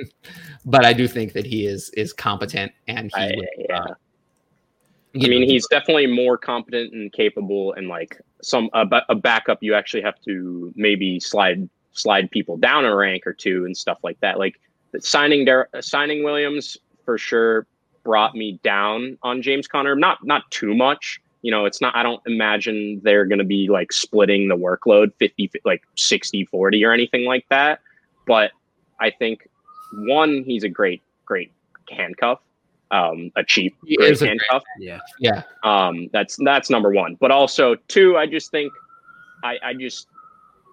but 0.66 0.86
I 0.86 0.94
do 0.94 1.08
think 1.08 1.34
that 1.34 1.46
he 1.46 1.68
is 1.68 1.90
is 1.92 2.14
competent 2.14 2.72
and 2.88 3.12
he. 3.16 3.22
I, 3.22 3.34
yeah. 3.58 3.80
Uh, 3.80 3.94
I 5.24 5.28
mean, 5.28 5.48
he's 5.48 5.68
definitely 5.68 6.08
more 6.08 6.38
competent 6.38 6.94
and 6.94 7.12
capable, 7.12 7.74
and 7.74 7.88
like 7.88 8.20
some 8.42 8.70
a, 8.74 8.88
a 9.10 9.14
backup, 9.14 9.62
you 9.62 9.76
actually 9.76 10.02
have 10.02 10.20
to 10.22 10.74
maybe 10.76 11.20
slide 11.20 11.70
slide 11.92 12.32
people 12.32 12.58
down 12.58 12.86
a 12.86 12.96
rank 12.96 13.28
or 13.28 13.34
two 13.34 13.66
and 13.66 13.78
stuff 13.78 14.00
like 14.04 14.20
that. 14.22 14.40
Like 14.40 14.60
signing 15.00 15.46
Der- 15.46 15.70
signing 15.82 16.24
Williams 16.24 16.78
for 17.04 17.18
sure 17.18 17.68
brought 18.04 18.36
me 18.36 18.60
down 18.64 19.18
on 19.24 19.42
James 19.42 19.68
Conner. 19.68 19.96
Not 19.96 20.26
not 20.26 20.50
too 20.52 20.74
much. 20.74 21.20
You 21.42 21.52
know, 21.52 21.66
it's 21.66 21.82
not 21.82 21.96
I 21.96 22.04
don't 22.04 22.22
imagine 22.26 23.02
they're 23.04 23.26
going 23.26 23.40
to 23.40 23.46
be 23.46 23.68
like 23.70 23.92
splitting 23.92 24.48
the 24.48 24.56
workload 24.56 25.14
50 25.20 25.52
like 25.64 25.84
60 25.96 26.46
40 26.46 26.84
or 26.86 26.92
anything 26.92 27.26
like 27.26 27.46
that, 27.50 27.82
but 28.26 28.52
I 29.00 29.12
think 29.12 29.48
one, 29.94 30.44
he's 30.44 30.64
a 30.64 30.70
great, 30.70 31.02
great 31.26 31.52
handcuff, 31.90 32.40
um, 32.92 33.32
a 33.36 33.44
cheap 33.44 33.76
great 33.98 34.20
handcuff. 34.20 34.64
Great, 34.78 34.88
yeah, 34.88 35.00
yeah. 35.20 35.44
Um, 35.64 36.10
that's 36.12 36.38
that's 36.44 36.70
number 36.70 36.92
one. 36.92 37.16
But 37.20 37.32
also 37.32 37.76
two, 37.88 38.18
I 38.18 38.26
just 38.26 38.52
think, 38.52 38.72
I, 39.44 39.58
I 39.64 39.74
just 39.74 40.08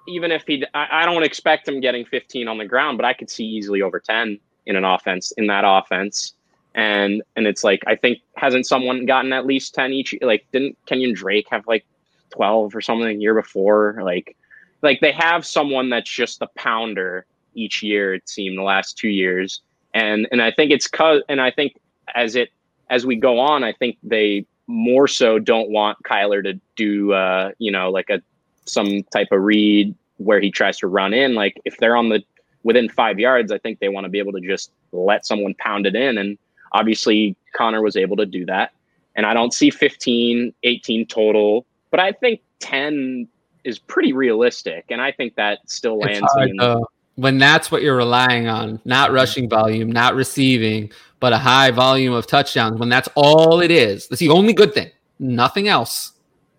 even 0.08 0.32
if 0.32 0.44
he, 0.46 0.64
I, 0.74 1.02
I 1.02 1.06
don't 1.06 1.22
expect 1.22 1.68
him 1.68 1.80
getting 1.80 2.04
15 2.04 2.48
on 2.48 2.58
the 2.58 2.64
ground, 2.64 2.98
but 2.98 3.04
I 3.04 3.12
could 3.12 3.30
see 3.30 3.44
easily 3.44 3.82
over 3.82 4.00
10 4.00 4.38
in 4.66 4.76
an 4.76 4.84
offense 4.84 5.32
in 5.32 5.46
that 5.48 5.64
offense. 5.66 6.34
And 6.74 7.22
and 7.36 7.46
it's 7.46 7.62
like 7.62 7.82
I 7.86 7.96
think 7.96 8.20
hasn't 8.36 8.66
someone 8.66 9.04
gotten 9.04 9.34
at 9.34 9.44
least 9.44 9.74
10 9.74 9.92
each? 9.92 10.14
Like 10.22 10.46
didn't 10.52 10.78
Kenyan 10.86 11.14
Drake 11.14 11.46
have 11.50 11.66
like 11.66 11.84
12 12.30 12.74
or 12.74 12.80
something 12.80 13.06
the 13.06 13.22
year 13.22 13.34
before? 13.34 14.00
Like 14.02 14.36
like 14.82 15.00
they 15.00 15.12
have 15.12 15.46
someone 15.46 15.90
that's 15.90 16.10
just 16.10 16.42
a 16.42 16.48
pounder 16.56 17.26
each 17.54 17.82
year. 17.82 18.14
It 18.14 18.28
seemed 18.28 18.58
the 18.58 18.62
last 18.62 18.98
two 18.98 19.08
years, 19.08 19.60
and 19.94 20.26
and 20.32 20.42
I 20.42 20.50
think 20.50 20.70
it's 20.70 20.88
cause, 20.88 21.22
and 21.28 21.40
I 21.40 21.50
think 21.50 21.78
as 22.14 22.36
it 22.36 22.50
as 22.90 23.06
we 23.06 23.16
go 23.16 23.38
on, 23.38 23.64
I 23.64 23.72
think 23.72 23.96
they 24.02 24.46
more 24.66 25.08
so 25.08 25.38
don't 25.38 25.70
want 25.70 25.98
Kyler 26.04 26.42
to 26.42 26.60
do 26.76 27.12
uh, 27.12 27.50
you 27.58 27.70
know 27.70 27.90
like 27.90 28.10
a 28.10 28.20
some 28.64 29.02
type 29.04 29.28
of 29.32 29.42
read 29.42 29.94
where 30.18 30.40
he 30.40 30.50
tries 30.50 30.78
to 30.78 30.86
run 30.86 31.14
in. 31.14 31.34
Like 31.34 31.60
if 31.64 31.76
they're 31.78 31.96
on 31.96 32.08
the 32.08 32.22
within 32.62 32.88
five 32.88 33.18
yards, 33.18 33.50
I 33.50 33.58
think 33.58 33.80
they 33.80 33.88
want 33.88 34.04
to 34.04 34.08
be 34.08 34.18
able 34.18 34.32
to 34.32 34.40
just 34.40 34.70
let 34.92 35.26
someone 35.26 35.54
pound 35.58 35.86
it 35.86 35.96
in. 35.96 36.18
And 36.18 36.38
obviously 36.72 37.36
Conner 37.54 37.82
was 37.82 37.96
able 37.96 38.16
to 38.16 38.26
do 38.26 38.46
that. 38.46 38.72
And 39.16 39.26
I 39.26 39.34
don't 39.34 39.52
see 39.52 39.70
15, 39.70 40.54
18 40.62 41.06
total, 41.06 41.66
but 41.90 42.00
I 42.00 42.12
think 42.12 42.40
10 42.60 43.28
is 43.64 43.78
pretty 43.78 44.12
realistic. 44.12 44.86
And 44.90 45.00
I 45.00 45.12
think 45.12 45.34
that 45.34 45.58
still 45.66 45.98
lands 45.98 46.26
in, 46.38 46.84
when 47.16 47.36
that's 47.36 47.70
what 47.70 47.82
you're 47.82 47.96
relying 47.96 48.48
on, 48.48 48.80
not 48.84 49.12
rushing 49.12 49.48
volume, 49.48 49.92
not 49.92 50.14
receiving, 50.14 50.90
but 51.20 51.34
a 51.34 51.38
high 51.38 51.70
volume 51.70 52.14
of 52.14 52.26
touchdowns, 52.26 52.80
when 52.80 52.88
that's 52.88 53.08
all 53.14 53.60
it 53.60 53.70
is, 53.70 54.08
that's 54.08 54.20
the 54.20 54.30
only 54.30 54.54
good 54.54 54.72
thing, 54.72 54.90
nothing 55.18 55.68
else. 55.68 56.11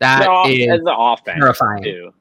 That 0.03 0.49
is 0.49 0.81
the 0.83 0.95
offense 0.95 1.39
terrifying. 1.39 1.83
Too. 1.83 2.13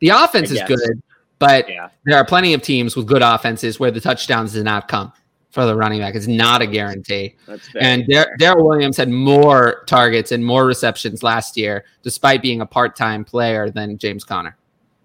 The 0.00 0.08
offense 0.08 0.50
is 0.50 0.60
good, 0.66 1.02
but 1.38 1.68
yeah. 1.68 1.90
there 2.04 2.16
are 2.16 2.24
plenty 2.24 2.54
of 2.54 2.62
teams 2.62 2.96
with 2.96 3.06
good 3.06 3.22
offenses 3.22 3.78
where 3.78 3.90
the 3.90 4.00
touchdowns 4.00 4.54
did 4.54 4.64
not 4.64 4.88
come 4.88 5.12
for 5.50 5.66
the 5.66 5.74
running 5.74 6.00
back. 6.00 6.14
It's 6.14 6.26
not 6.26 6.62
a 6.62 6.66
guarantee. 6.66 7.36
and 7.78 8.06
Darrel 8.38 8.66
Williams 8.66 8.96
had 8.96 9.10
more 9.10 9.84
targets 9.86 10.32
and 10.32 10.44
more 10.44 10.64
receptions 10.64 11.22
last 11.22 11.56
year, 11.56 11.84
despite 12.02 12.40
being 12.40 12.60
a 12.60 12.66
part-time 12.66 13.24
player 13.24 13.68
than 13.68 13.98
James 13.98 14.24
Conner. 14.24 14.56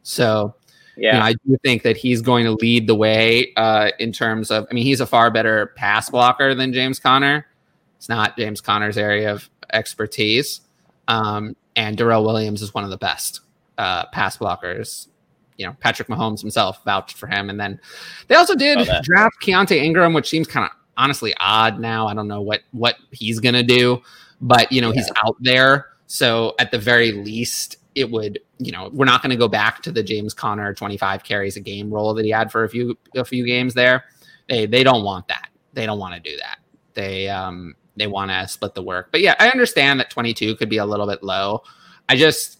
So 0.04 0.56
yeah, 0.98 1.14
you 1.14 1.20
know, 1.20 1.26
I 1.26 1.34
do 1.34 1.58
think 1.64 1.84
that 1.84 1.98
he's 1.98 2.22
going 2.22 2.46
to 2.46 2.54
lead 2.54 2.88
the 2.88 2.96
way 2.96 3.54
uh, 3.58 3.90
in 4.00 4.12
terms 4.12 4.52
of. 4.52 4.68
I 4.70 4.74
mean, 4.74 4.86
he's 4.86 5.02
a 5.02 5.06
far 5.06 5.32
better 5.32 5.74
pass 5.76 6.10
blocker 6.10 6.56
than 6.56 6.72
James 6.72 7.00
Conner. 7.00 7.48
It's 7.98 8.08
not 8.08 8.38
James 8.38 8.62
Conner's 8.62 8.98
area 8.98 9.32
of 9.32 9.50
expertise, 9.74 10.62
um, 11.08 11.56
and 11.76 11.98
Darrel 11.98 12.24
Williams 12.24 12.62
is 12.62 12.74
one 12.74 12.84
of 12.84 12.90
the 12.90 12.98
best 12.98 13.42
uh, 13.78 14.06
pass 14.08 14.38
blockers. 14.38 15.08
You 15.58 15.68
know, 15.68 15.76
Patrick 15.80 16.10
Mahomes 16.10 16.42
himself 16.42 16.84
vouched 16.84 17.18
for 17.18 17.28
him, 17.28 17.50
and 17.50 17.60
then 17.60 17.80
they 18.28 18.36
also 18.36 18.56
did 18.56 18.78
oh, 18.78 19.02
draft 19.04 19.36
Keaontay 19.42 19.78
Ingram, 19.78 20.14
which 20.14 20.30
seems 20.30 20.48
kind 20.48 20.66
of 20.66 20.72
honestly 20.98 21.34
odd 21.40 21.80
now. 21.80 22.08
I 22.08 22.14
don't 22.14 22.28
know 22.28 22.42
what 22.42 22.62
what 22.72 22.96
he's 23.12 23.40
gonna 23.40 23.64
do, 23.64 24.02
but 24.42 24.72
you 24.72 24.82
know, 24.82 24.90
yeah. 24.90 24.96
he's 24.96 25.12
out 25.26 25.38
there. 25.40 25.88
So 26.08 26.56
at 26.60 26.72
the 26.72 26.78
very 26.78 27.12
least, 27.14 27.78
it 27.96 28.10
would, 28.12 28.40
you 28.60 28.72
know, 28.72 28.90
we're 28.94 29.06
not 29.06 29.22
going 29.22 29.32
to 29.32 29.38
go 29.38 29.48
back 29.48 29.82
to 29.84 29.92
the 29.92 30.04
James 30.04 30.34
Conner 30.34 30.74
25 30.74 31.24
carries 31.24 31.56
a 31.56 31.62
game 31.62 31.92
role 31.92 32.14
that 32.14 32.26
he 32.26 32.32
had 32.32 32.52
for 32.52 32.64
a 32.64 32.70
few 32.70 32.98
a 33.16 33.26
few 33.26 33.46
games 33.46 33.74
there. 33.74 34.04
They 34.48 34.66
they 34.66 34.84
don't 34.84 35.04
want 35.04 35.28
that. 35.30 35.50
They 35.74 35.86
don't 35.86 36.00
want 36.00 36.14
to 36.14 36.30
do 36.30 36.38
that. 36.38 36.60
They 36.94 37.30
um 37.30 37.76
they 37.96 38.08
want 38.08 38.32
to 38.32 38.48
split 38.48 38.74
the 38.74 38.84
work. 38.84 39.10
But 39.12 39.22
yeah, 39.22 39.36
I 39.40 39.50
understand 39.50 40.00
that 40.00 40.10
22 40.10 40.56
could 40.56 40.70
be 40.70 40.78
a 40.78 40.86
little 40.86 41.08
bit 41.08 41.24
low. 41.24 41.64
I 42.10 42.16
just 42.16 42.60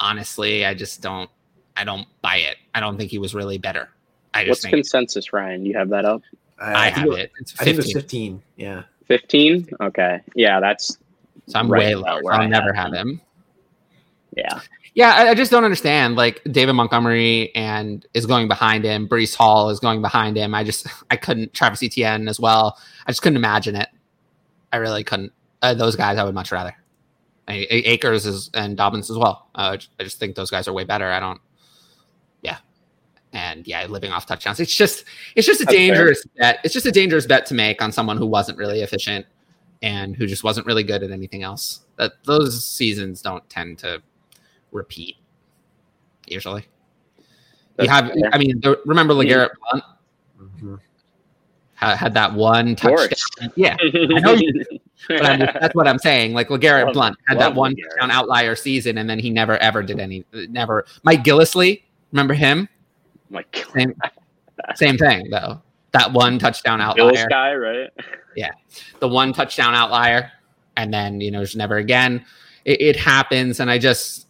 honestly, 0.00 0.64
I 0.64 0.74
just 0.74 1.00
don't 1.00 1.30
I 1.76 1.84
don't 1.84 2.06
buy 2.20 2.36
it. 2.36 2.56
I 2.74 2.80
don't 2.80 2.96
think 2.96 3.10
he 3.10 3.18
was 3.18 3.34
really 3.34 3.58
better. 3.58 3.88
I 4.34 4.44
just 4.44 4.48
What's 4.48 4.62
think, 4.62 4.74
consensus, 4.74 5.32
Ryan? 5.32 5.64
You 5.64 5.76
have 5.76 5.88
that 5.90 6.04
up? 6.04 6.22
I, 6.58 6.86
I 6.86 6.90
have 6.90 7.08
it. 7.12 7.32
It's 7.38 7.52
15. 7.52 7.60
I 7.60 7.64
think 7.64 7.78
it's 7.78 7.92
15. 7.92 8.42
Yeah. 8.56 8.82
15? 9.06 9.68
Okay. 9.80 10.20
Yeah, 10.34 10.60
that's 10.60 10.98
so 11.46 11.58
I'm 11.58 11.70
right 11.70 11.80
way 11.80 11.94
lower. 11.96 12.32
I'll 12.32 12.48
never 12.48 12.72
have 12.72 12.92
him. 12.92 13.20
Yeah. 14.36 14.60
Yeah, 14.94 15.14
I, 15.14 15.30
I, 15.30 15.34
just 15.34 15.50
don't 15.50 15.64
understand. 15.64 16.16
Like 16.16 16.42
David 16.50 16.74
Montgomery 16.74 17.54
and 17.54 18.06
is 18.12 18.26
going 18.26 18.46
behind 18.46 18.84
him. 18.84 19.08
Breece 19.08 19.34
Hall 19.34 19.70
is 19.70 19.80
going 19.80 20.02
behind 20.02 20.36
him. 20.36 20.54
I 20.54 20.64
just 20.64 20.86
I 21.10 21.16
couldn't. 21.16 21.54
Travis 21.54 21.82
Etienne 21.82 22.28
as 22.28 22.38
well. 22.38 22.78
I 23.06 23.10
just 23.10 23.22
couldn't 23.22 23.38
imagine 23.38 23.74
it. 23.74 23.88
I 24.72 24.78
really 24.78 25.04
couldn't. 25.04 25.32
Uh, 25.60 25.74
those 25.74 25.94
guys, 25.94 26.18
I 26.18 26.24
would 26.24 26.34
much 26.34 26.50
rather. 26.50 26.74
I, 27.48 27.66
Akers 27.70 28.26
is 28.26 28.50
and 28.54 28.76
Dobbins 28.76 29.10
as 29.10 29.18
well. 29.18 29.48
Uh, 29.54 29.76
I 29.98 30.02
just 30.02 30.18
think 30.18 30.34
those 30.34 30.50
guys 30.50 30.68
are 30.68 30.72
way 30.72 30.84
better. 30.84 31.10
I 31.10 31.20
don't. 31.20 31.40
Yeah, 32.40 32.58
and 33.32 33.66
yeah, 33.66 33.84
living 33.86 34.12
off 34.12 34.26
touchdowns. 34.26 34.60
It's 34.60 34.74
just 34.74 35.04
it's 35.36 35.46
just 35.46 35.60
a 35.60 35.64
That's 35.64 35.76
dangerous 35.76 36.24
fair. 36.36 36.54
bet. 36.54 36.60
It's 36.64 36.74
just 36.74 36.86
a 36.86 36.92
dangerous 36.92 37.26
bet 37.26 37.46
to 37.46 37.54
make 37.54 37.82
on 37.82 37.92
someone 37.92 38.16
who 38.16 38.26
wasn't 38.26 38.58
really 38.58 38.80
efficient 38.80 39.26
and 39.82 40.16
who 40.16 40.26
just 40.26 40.44
wasn't 40.44 40.66
really 40.66 40.84
good 40.84 41.02
at 41.02 41.10
anything 41.10 41.42
else. 41.42 41.80
That 41.96 42.12
those 42.24 42.64
seasons 42.64 43.20
don't 43.22 43.48
tend 43.50 43.78
to 43.78 44.02
repeat 44.70 45.16
usually. 46.26 46.66
That's 47.76 47.86
you 47.86 47.92
have, 47.92 48.06
fair. 48.06 48.30
I 48.32 48.38
mean, 48.38 48.62
remember 48.84 49.14
LeGarrette 49.14 49.50
Blunt 49.70 49.84
mm-hmm. 50.40 50.74
Had, 51.82 51.96
had, 51.96 52.14
that 52.14 52.32
one 52.34 52.76
touchdown. 52.76 53.52
Yeah, 53.56 53.76
I 53.80 54.20
know 54.20 54.32
you, 54.32 54.64
but 55.08 55.38
just, 55.38 55.54
that's 55.60 55.74
what 55.74 55.86
I'm 55.86 55.98
saying. 55.98 56.32
Like 56.32 56.48
LeGarrette 56.48 56.86
love, 56.86 56.94
Blunt 56.94 57.16
had 57.26 57.38
that 57.38 57.54
one 57.54 57.74
touchdown 57.76 58.10
outlier 58.10 58.54
season, 58.56 58.98
and 58.98 59.08
then 59.08 59.18
he 59.18 59.30
never 59.30 59.58
ever 59.58 59.82
did 59.82 60.00
any. 60.00 60.24
Never. 60.32 60.86
Mike 61.02 61.24
Gillislee, 61.24 61.82
remember 62.12 62.34
him? 62.34 62.68
Mike. 63.30 63.66
Same, 63.74 63.94
same 64.74 64.98
thing 64.98 65.28
though. 65.30 65.60
That 65.92 66.12
one 66.12 66.38
touchdown 66.38 66.80
outlier. 66.80 67.12
Gillis 67.12 67.26
guy, 67.28 67.54
right? 67.54 67.90
Yeah, 68.36 68.50
the 69.00 69.08
one 69.08 69.32
touchdown 69.32 69.74
outlier, 69.74 70.32
and 70.76 70.92
then 70.92 71.20
you 71.20 71.30
know, 71.30 71.38
there's 71.38 71.56
never 71.56 71.76
again. 71.76 72.24
It, 72.64 72.80
it 72.80 72.96
happens, 72.96 73.60
and 73.60 73.70
I 73.70 73.78
just 73.78 74.26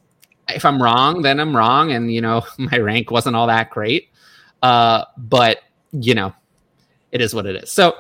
if 0.48 0.64
I'm 0.64 0.82
wrong, 0.82 1.22
then 1.22 1.40
I'm 1.40 1.56
wrong, 1.56 1.92
and 1.92 2.12
you 2.12 2.20
know, 2.20 2.42
my 2.58 2.78
rank 2.78 3.10
wasn't 3.10 3.36
all 3.36 3.46
that 3.46 3.70
great. 3.70 4.08
Uh, 4.62 5.04
but 5.16 5.58
you 5.92 6.14
know, 6.14 6.32
it 7.12 7.20
is 7.20 7.34
what 7.34 7.46
it 7.46 7.62
is. 7.62 7.70
So 7.70 7.96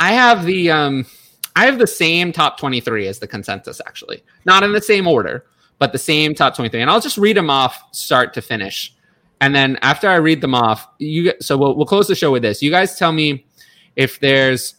I 0.00 0.12
have 0.12 0.44
the 0.44 0.70
um 0.70 1.06
I 1.54 1.66
have 1.66 1.78
the 1.78 1.86
same 1.86 2.32
top 2.32 2.58
23 2.58 3.06
as 3.06 3.18
the 3.18 3.26
consensus, 3.26 3.80
actually. 3.86 4.22
Not 4.44 4.62
in 4.62 4.72
the 4.72 4.82
same 4.82 5.06
order, 5.06 5.46
but 5.78 5.92
the 5.92 5.98
same 5.98 6.34
top 6.34 6.54
23. 6.54 6.82
And 6.82 6.90
I'll 6.90 7.00
just 7.00 7.16
read 7.16 7.36
them 7.36 7.48
off 7.48 7.82
start 7.92 8.34
to 8.34 8.42
finish. 8.42 8.94
And 9.40 9.54
then 9.54 9.78
after 9.82 10.08
I 10.08 10.16
read 10.16 10.40
them 10.40 10.54
off, 10.54 10.86
you 10.98 11.32
so 11.40 11.56
we'll, 11.56 11.76
we'll 11.76 11.86
close 11.86 12.08
the 12.08 12.14
show 12.14 12.32
with 12.32 12.42
this. 12.42 12.62
You 12.62 12.70
guys 12.70 12.98
tell 12.98 13.12
me 13.12 13.46
if 13.94 14.18
there's 14.20 14.76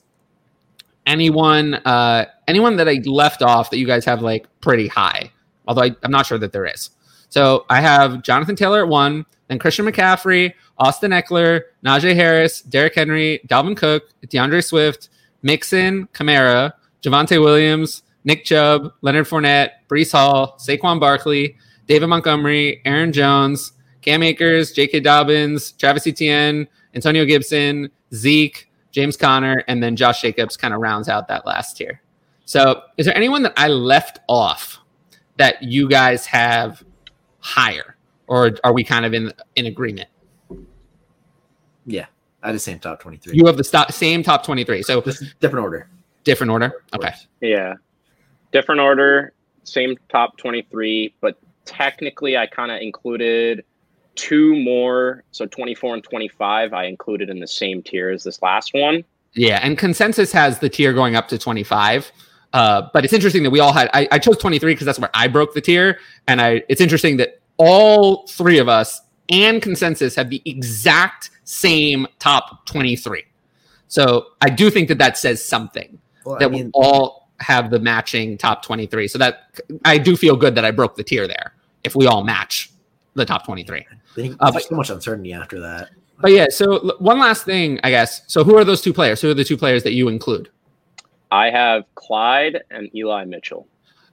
anyone 1.06 1.76
uh 1.76 2.26
anyone 2.48 2.76
that 2.76 2.90
I 2.90 3.02
left 3.06 3.42
off 3.42 3.70
that 3.70 3.78
you 3.78 3.88
guys 3.88 4.04
have 4.06 4.22
like 4.22 4.46
pretty 4.62 4.88
high. 4.88 5.32
Although 5.68 5.84
I, 5.84 5.96
I'm 6.04 6.12
not 6.12 6.26
sure 6.26 6.38
that 6.38 6.54
there 6.54 6.66
is. 6.66 6.92
So 7.30 7.66
I 7.70 7.82
have 7.82 8.22
Jonathan 8.22 8.56
Taylor 8.56 8.84
at 8.84 8.88
one, 8.88 9.26
then 9.48 9.60
Christian 9.60 9.86
McCaffrey, 9.86 10.54
Austin 10.78 11.12
Ekeler, 11.12 11.64
Najee 11.84 12.16
Harris, 12.16 12.62
Derrick 12.62 12.96
Henry, 12.96 13.42
Dalvin 13.48 13.76
Cook, 13.76 14.10
D'Andre 14.30 14.62
Swift, 14.62 15.10
Mixon, 15.42 16.08
Kamara, 16.14 16.74
Javonte 17.02 17.42
Williams, 17.42 18.04
Nick 18.24 18.46
Chubb, 18.46 18.92
Leonard 19.02 19.28
Fournette, 19.28 19.72
Breece 19.88 20.12
Hall, 20.12 20.58
Saquon 20.60 21.00
Barkley, 21.00 21.58
David 21.88 22.08
Montgomery, 22.08 22.82
Aaron 22.86 23.14
Jones, 23.14 23.72
Cam 24.02 24.24
Akers, 24.24 24.72
J.K. 24.72 25.00
Dobbins, 25.00 25.72
Travis 25.74 26.06
Etienne, 26.08 26.68
Antonio 26.94 27.26
Gibson, 27.26 27.90
Zeke, 28.14 28.70
James 28.92 29.18
Conner, 29.18 29.64
and 29.68 29.82
then 29.82 29.96
Josh 29.96 30.22
Jacobs 30.22 30.58
kind 30.58 30.74
of 30.74 30.82
rounds 30.82 31.08
out 31.08 31.28
that 31.28 31.46
last 31.46 31.78
tier. 31.78 32.02
So, 32.46 32.82
is 32.98 33.06
there 33.06 33.16
anyone 33.16 33.44
that 33.44 33.54
I 33.58 33.68
left 33.68 34.20
off 34.28 34.80
that 35.38 35.62
you 35.62 35.88
guys 35.88 36.26
have 36.26 36.84
higher, 37.48 37.96
or 38.28 38.52
are 38.64 38.74
we 38.74 38.84
kind 38.84 39.06
of 39.06 39.14
in 39.14 39.32
in 39.56 39.66
agreement? 39.68 40.10
Yeah. 41.86 42.08
I 42.44 42.48
had 42.48 42.56
the 42.56 42.60
same 42.60 42.78
top 42.78 43.00
23. 43.02 43.36
You 43.36 43.46
have 43.46 43.58
the 43.58 43.64
st- 43.64 43.92
same 43.92 44.22
top 44.22 44.46
23. 44.46 44.84
So 44.84 45.02
different 45.40 45.64
order. 45.64 45.90
Different 46.24 46.52
order. 46.52 46.84
Okay. 46.94 47.14
Yeah. 47.42 47.76
Different 48.52 48.82
order, 48.82 49.34
same 49.64 49.98
top 50.10 50.38
23, 50.38 51.16
but 51.22 51.38
technically 51.66 52.38
I 52.38 52.46
kind 52.46 52.72
of 52.72 52.82
included 52.82 53.64
two 54.16 54.56
more. 54.56 55.24
So 55.32 55.46
24 55.46 55.96
and 55.96 56.04
25, 56.04 56.74
I 56.74 56.86
included 56.86 57.30
in 57.30 57.40
the 57.40 57.48
same 57.48 57.82
tier 57.82 58.10
as 58.10 58.24
this 58.24 58.42
last 58.42 58.74
one. 58.74 59.04
Yeah. 59.34 59.60
And 59.64 59.78
consensus 59.78 60.32
has 60.32 60.60
the 60.60 60.70
tier 60.70 60.94
going 60.94 61.16
up 61.16 61.28
to 61.30 61.38
25. 61.38 62.12
Uh, 62.58 62.90
but 62.92 63.06
it's 63.06 63.14
interesting 63.14 63.44
that 63.44 63.52
we 63.52 63.60
all 63.60 63.72
had, 63.72 63.88
I, 63.94 64.08
I 64.12 64.18
chose 64.18 64.38
23 64.38 64.74
because 64.74 64.88
that's 64.88 64.98
where 64.98 65.12
I 65.14 65.28
broke 65.28 65.54
the 65.54 65.62
tier. 65.62 66.00
And 66.28 66.42
I, 66.42 66.64
it's 66.68 66.82
interesting 66.82 67.18
that 67.18 67.40
all 67.58 68.26
three 68.26 68.58
of 68.58 68.68
us 68.68 69.00
and 69.30 69.62
consensus 69.62 70.16
have 70.16 70.32
the 70.32 70.42
exact 70.44 71.30
same 71.44 72.08
top 72.18 72.66
23. 72.66 73.24
So 73.90 74.30
I 74.42 74.50
do 74.50 74.72
think 74.72 74.88
that 74.88 74.98
that 74.98 75.20
says 75.20 75.46
something 75.46 76.00
well, 76.26 76.40
that 76.40 76.46
I 76.46 76.48
mean, 76.48 76.66
we 76.66 76.72
all 76.74 77.30
have 77.42 77.70
the 77.70 77.78
matching 77.78 78.40
top 78.40 78.64
23. 78.64 79.08
So 79.08 79.20
that 79.20 79.62
I 79.86 80.00
do 80.00 80.18
feel 80.18 80.36
good 80.36 80.56
that 80.56 80.66
I 80.66 80.72
broke 80.72 80.96
the 80.96 81.04
tier 81.04 81.28
there 81.28 81.54
if 81.84 81.96
we 81.96 82.08
all 82.08 82.24
match 82.24 82.72
the 83.14 83.24
top 83.24 83.46
23. 83.46 83.86
Uh, 84.40 84.52
but, 84.52 84.64
so 84.64 84.76
much 84.76 84.90
uncertainty 84.90 85.32
after 85.32 85.60
that. 85.60 85.92
But 86.20 86.32
yeah, 86.32 86.48
so 86.50 86.96
one 86.98 87.20
last 87.20 87.46
thing, 87.46 87.80
I 87.84 87.92
guess. 87.92 88.24
So 88.26 88.44
who 88.44 88.58
are 88.58 88.64
those 88.64 88.82
two 88.82 88.94
players? 88.94 89.22
Who 89.22 89.30
are 89.30 89.36
the 89.36 89.44
two 89.44 89.58
players 89.58 89.84
that 89.84 89.94
you 89.94 90.08
include? 90.08 90.50
I 91.32 91.50
have 91.50 91.84
Clyde 91.96 92.64
and 92.72 92.94
Eli 92.96 93.26
Mitchell. 93.26 93.68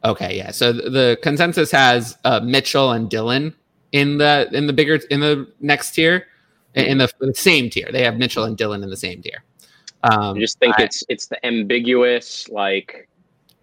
Okay, 0.05 0.36
yeah. 0.36 0.51
So 0.51 0.73
the 0.73 1.19
consensus 1.23 1.70
has 1.70 2.19
uh, 2.24 2.41
Mitchell 2.41 2.93
and 2.93 3.09
Dillon 3.09 3.55
in 3.93 4.19
the 4.19 4.49
in 4.53 4.66
the 4.66 4.73
bigger 4.73 4.97
in 5.11 5.20
the 5.20 5.51
next 5.61 5.93
tier 5.93 6.27
in 6.74 6.99
the, 6.99 7.11
the 7.20 7.35
same 7.35 7.70
tier. 7.70 7.89
They 7.91 8.05
have 8.05 8.16
Mitchell 8.16 8.45
and 8.45 8.57
Dillon 8.57 8.82
in 8.82 8.91
the 8.91 8.97
same 8.97 9.23
tier. 9.23 9.45
Um, 10.03 10.36
I 10.36 10.41
just 10.41 10.59
think 10.59 10.78
I, 10.78 10.85
it's 10.85 11.05
it's 11.09 11.27
the 11.27 11.45
ambiguous 11.47 12.49
like 12.49 13.09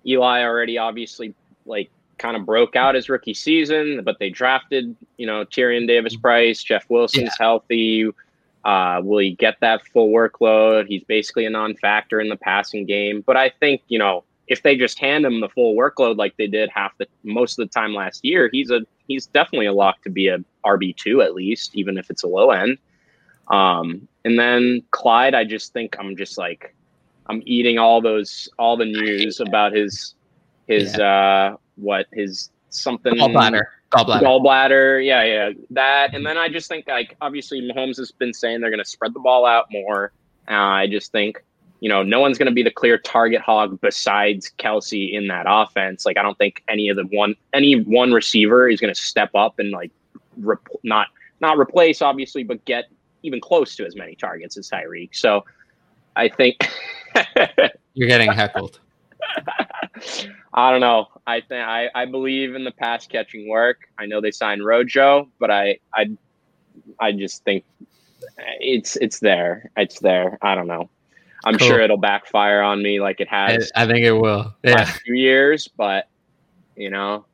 Eli 0.06 0.42
already 0.42 0.78
obviously 0.78 1.36
like 1.66 1.92
kind 2.18 2.36
of 2.36 2.46
broke 2.46 2.76
out 2.76 2.96
his 2.96 3.10
rookie 3.10 3.34
season, 3.34 4.02
but 4.04 4.18
they 4.20 4.30
drafted 4.30 4.96
you 5.18 5.28
know 5.28 5.46
Tyrion 5.46 5.88
Davis 5.88 6.16
Price, 6.16 6.64
Jeff 6.64 6.90
Wilson's 6.90 7.26
yeah. 7.26 7.46
healthy. 7.46 8.10
Uh, 8.64 9.02
will 9.04 9.20
he 9.20 9.32
get 9.32 9.58
that 9.62 9.86
full 9.88 10.10
workload? 10.10 10.88
He's 10.88 11.04
basically 11.04 11.46
a 11.46 11.50
non-factor 11.50 12.20
in 12.20 12.30
the 12.30 12.36
passing 12.36 12.86
game, 12.86 13.24
but 13.26 13.36
I 13.38 13.50
think 13.50 13.82
you 13.88 13.98
know 13.98 14.24
if 14.48 14.64
they 14.64 14.76
just 14.76 15.00
hand 15.00 15.26
him 15.26 15.40
the 15.40 15.50
full 15.50 15.76
workload 15.76 16.18
like 16.18 16.36
they 16.38 16.48
did 16.48 16.70
half 16.70 16.98
the 16.98 17.08
most 17.24 17.58
of 17.58 17.68
the 17.68 17.74
time 17.74 17.94
last 17.94 18.24
year, 18.24 18.50
he's 18.52 18.70
a 18.70 18.82
he's 19.08 19.26
definitely 19.28 19.66
a 19.66 19.74
lock 19.74 20.02
to 20.04 20.10
be 20.10 20.28
a 20.28 20.40
RB 20.66 20.96
two 20.96 21.22
at 21.22 21.34
least, 21.34 21.76
even 21.76 21.98
if 21.98 22.10
it's 22.10 22.24
a 22.24 22.28
low 22.28 22.52
end. 22.52 22.78
Um, 23.48 24.08
and 24.26 24.38
then 24.38 24.84
Clyde, 24.92 25.34
I 25.34 25.44
just 25.44 25.74
think 25.74 25.96
I'm 26.00 26.16
just 26.16 26.38
like 26.38 26.76
I'm 27.28 27.42
eating 27.46 27.80
all 27.80 28.02
those 28.02 28.50
all 28.60 28.78
the 28.78 28.86
news 28.86 29.40
about 29.40 29.74
his 29.74 30.16
his 30.68 30.98
yeah. 30.98 31.52
uh 31.52 31.58
what 31.78 32.08
his 32.12 32.52
something 32.70 33.14
gallbladder 33.14 33.64
gallbladder 33.92 34.22
gallbladder 34.22 35.06
yeah 35.06 35.24
yeah 35.24 35.50
that 35.70 36.14
and 36.14 36.26
then 36.26 36.38
I 36.38 36.50
just 36.50 36.68
think 36.68 36.88
like 36.88 37.16
obviously 37.22 37.62
Mahomes 37.62 37.98
has 37.98 38.12
been 38.12 38.34
saying 38.34 38.62
they're 38.62 38.70
going 38.70 38.84
to 38.84 38.90
spread 38.90 39.14
the 39.14 39.20
ball 39.20 39.46
out 39.46 39.68
more. 39.72 40.12
Uh, 40.48 40.54
I 40.54 40.88
just 40.88 41.12
think 41.12 41.44
you 41.82 41.90
know 41.90 42.04
no 42.04 42.20
one's 42.20 42.38
going 42.38 42.48
to 42.48 42.54
be 42.54 42.64
the 42.64 42.72
clear 42.72 42.98
target 42.98 43.42
hog 43.42 43.80
besides 43.82 44.52
Kelce 44.58 45.14
in 45.14 45.28
that 45.28 45.46
offense. 45.48 46.06
Like 46.06 46.18
I 46.18 46.22
don't 46.22 46.38
think 46.38 46.64
any 46.68 46.90
of 46.90 46.96
the 46.96 47.04
one 47.06 47.36
any 47.54 47.82
one 47.82 48.12
receiver 48.14 48.70
is 48.70 48.80
going 48.80 48.94
to 48.94 49.00
step 49.00 49.32
up 49.36 49.60
and 49.60 49.72
like 49.72 49.92
rep- 50.38 50.68
not 50.84 51.08
not 51.42 51.58
replace 51.58 52.02
obviously, 52.02 52.44
but 52.44 52.64
get 52.66 52.86
even 53.24 53.40
close 53.42 53.76
to 53.76 53.86
as 53.86 53.96
many 53.96 54.16
targets 54.16 54.58
as 54.58 54.70
Tyreek. 54.70 55.10
So 55.14 55.46
I 56.16 56.30
think 56.30 56.58
you're 57.94 58.08
getting 58.08 58.32
heckled. 58.32 58.80
I 60.54 60.72
don't 60.72 60.82
know. 60.82 61.08
I 61.26 61.42
think 61.42 61.66
I, 61.66 61.90
I 61.96 62.06
believe 62.06 62.56
in 62.56 62.64
the 62.64 62.72
pass 62.72 63.08
catching 63.08 63.48
work. 63.48 63.90
I 63.98 64.06
know 64.06 64.22
they 64.22 64.32
signed 64.32 64.66
Rojo, 64.66 65.30
but 65.40 65.52
I 65.52 65.80
I 65.94 66.12
I 67.00 67.12
just 67.12 67.44
think 67.44 67.64
it's 68.60 68.96
it's 68.98 69.20
there. 69.20 69.70
It's 69.78 70.00
there. 70.00 70.38
I 70.42 70.56
don't 70.56 70.68
know. 70.68 70.90
I'm 71.46 71.58
cool. 71.58 71.68
sure 71.68 71.80
it'll 71.80 71.98
backfire 71.98 72.62
on 72.62 72.84
me 72.84 73.00
like 73.00 73.20
it 73.20 73.28
has. 73.30 73.72
I, 73.76 73.84
I 73.84 73.88
think 73.88 74.06
it 74.06 74.12
will. 74.12 74.54
Yeah. 74.64 74.86
few 74.86 75.16
years, 75.16 75.68
but 75.68 76.08
you 76.76 76.90
know. 76.90 77.26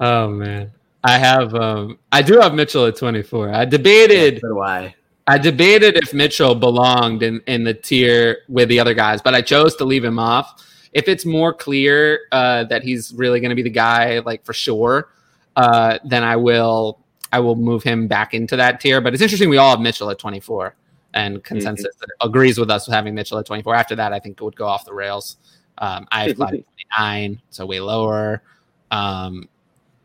Oh 0.00 0.28
man. 0.28 0.72
I 1.04 1.18
have 1.18 1.54
um 1.54 1.98
I 2.12 2.22
do 2.22 2.38
have 2.40 2.54
Mitchell 2.54 2.86
at 2.86 2.96
24. 2.96 3.52
I 3.52 3.64
debated 3.64 4.40
yeah, 4.42 4.50
why. 4.50 4.94
I 5.26 5.38
debated 5.38 5.96
if 5.96 6.12
Mitchell 6.12 6.54
belonged 6.54 7.22
in, 7.22 7.40
in 7.46 7.64
the 7.64 7.72
tier 7.72 8.38
with 8.48 8.68
the 8.68 8.78
other 8.78 8.92
guys, 8.92 9.22
but 9.22 9.34
I 9.34 9.40
chose 9.40 9.74
to 9.76 9.84
leave 9.84 10.04
him 10.04 10.18
off. 10.18 10.62
If 10.92 11.08
it's 11.08 11.24
more 11.24 11.52
clear 11.52 12.20
uh, 12.30 12.64
that 12.64 12.82
he's 12.82 13.12
really 13.14 13.40
going 13.40 13.48
to 13.48 13.56
be 13.56 13.62
the 13.62 13.70
guy, 13.70 14.18
like 14.20 14.44
for 14.44 14.52
sure, 14.52 15.10
uh, 15.56 15.98
then 16.04 16.22
I 16.22 16.36
will 16.36 17.00
I 17.32 17.40
will 17.40 17.56
move 17.56 17.82
him 17.82 18.06
back 18.06 18.32
into 18.32 18.56
that 18.56 18.80
tier. 18.80 19.00
But 19.00 19.14
it's 19.14 19.22
interesting 19.22 19.48
we 19.48 19.56
all 19.56 19.70
have 19.70 19.80
Mitchell 19.80 20.10
at 20.10 20.18
24, 20.18 20.76
and 21.14 21.42
consensus 21.42 21.96
mm-hmm. 21.96 22.28
agrees 22.28 22.58
with 22.58 22.70
us 22.70 22.86
with 22.86 22.94
having 22.94 23.14
Mitchell 23.14 23.38
at 23.38 23.46
24. 23.46 23.74
After 23.74 23.96
that, 23.96 24.12
I 24.12 24.20
think 24.20 24.40
it 24.40 24.44
would 24.44 24.56
go 24.56 24.66
off 24.66 24.84
the 24.84 24.94
rails. 24.94 25.38
Um, 25.78 26.06
I 26.12 26.28
have 26.28 26.36
29, 26.36 27.42
so 27.50 27.66
way 27.66 27.80
lower. 27.80 28.42
Um, 28.90 29.48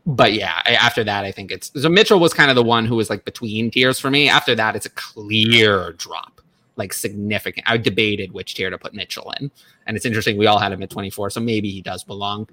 but 0.06 0.32
yeah, 0.32 0.60
after 0.66 1.04
that, 1.04 1.24
I 1.24 1.32
think 1.32 1.50
it's 1.50 1.70
so 1.80 1.88
Mitchell 1.88 2.18
was 2.18 2.32
kind 2.32 2.50
of 2.50 2.56
the 2.56 2.62
one 2.62 2.86
who 2.86 2.96
was 2.96 3.10
like 3.10 3.24
between 3.24 3.70
tiers 3.70 3.98
for 3.98 4.10
me. 4.10 4.28
After 4.28 4.54
that, 4.54 4.74
it's 4.74 4.86
a 4.86 4.90
clear 4.90 5.92
drop, 5.92 6.40
like 6.76 6.92
significant. 6.92 7.68
I 7.68 7.76
debated 7.76 8.32
which 8.32 8.54
tier 8.54 8.70
to 8.70 8.78
put 8.78 8.94
Mitchell 8.94 9.32
in, 9.38 9.50
and 9.86 9.96
it's 9.96 10.06
interesting. 10.06 10.38
We 10.38 10.46
all 10.46 10.58
had 10.58 10.72
him 10.72 10.82
at 10.82 10.90
24, 10.90 11.30
so 11.30 11.40
maybe 11.40 11.70
he 11.70 11.82
does 11.82 12.02
belong 12.02 12.48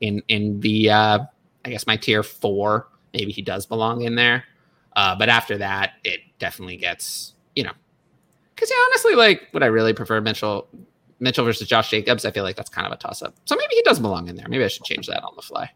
in 0.00 0.22
in 0.28 0.60
the 0.60 0.90
uh, 0.90 1.18
I 1.64 1.70
guess 1.70 1.86
my 1.86 1.96
tier 1.96 2.22
four. 2.22 2.88
Maybe 3.12 3.32
he 3.32 3.42
does 3.42 3.66
belong 3.66 4.02
in 4.02 4.14
there, 4.14 4.44
uh, 4.94 5.16
but 5.16 5.28
after 5.28 5.58
that, 5.58 5.92
it 6.02 6.20
definitely 6.38 6.76
gets 6.76 7.34
you 7.54 7.64
know 7.64 7.72
because 8.54 8.70
yeah, 8.70 8.76
honestly, 8.86 9.14
like 9.14 9.48
would 9.52 9.62
I 9.62 9.66
really 9.66 9.92
prefer 9.92 10.20
Mitchell 10.22 10.66
Mitchell 11.20 11.44
versus 11.44 11.68
Josh 11.68 11.90
Jacobs? 11.90 12.24
I 12.24 12.30
feel 12.30 12.42
like 12.42 12.56
that's 12.56 12.70
kind 12.70 12.86
of 12.86 12.92
a 12.92 12.96
toss 12.96 13.22
up. 13.22 13.34
So 13.44 13.54
maybe 13.54 13.74
he 13.74 13.82
does 13.82 14.00
belong 14.00 14.28
in 14.28 14.36
there. 14.36 14.48
Maybe 14.48 14.64
I 14.64 14.68
should 14.68 14.84
change 14.84 15.06
that 15.08 15.22
on 15.22 15.34
the 15.36 15.42
fly. 15.42 15.70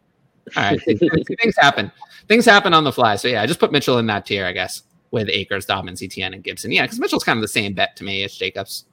All 0.56 0.62
right, 0.62 0.81
things 1.40 1.56
happen. 1.56 1.90
Things 2.28 2.44
happen 2.44 2.74
on 2.74 2.85
the 2.85 2.93
fly. 2.93 3.16
So 3.16 3.28
yeah, 3.28 3.43
I 3.43 3.47
just 3.47 3.60
put 3.60 3.72
Mitchell 3.72 3.98
in 3.98 4.06
that 4.06 4.27
tier, 4.27 4.44
I 4.44 4.52
guess, 4.52 4.82
with 5.10 5.28
Akers, 5.28 5.66
Dobbins, 5.66 6.02
Etienne, 6.02 6.35
and 6.35 6.43
Gibson. 6.43 6.72
Yeah, 6.72 6.82
because 6.82 6.98
Mitchell's 6.98 7.24
kind 7.24 7.36
of 7.36 7.43
the 7.43 7.48
same 7.48 7.74
bet 7.74 7.97
to 7.97 8.05
me 8.05 8.22
as 8.22 8.35
Jacobs 8.35 8.85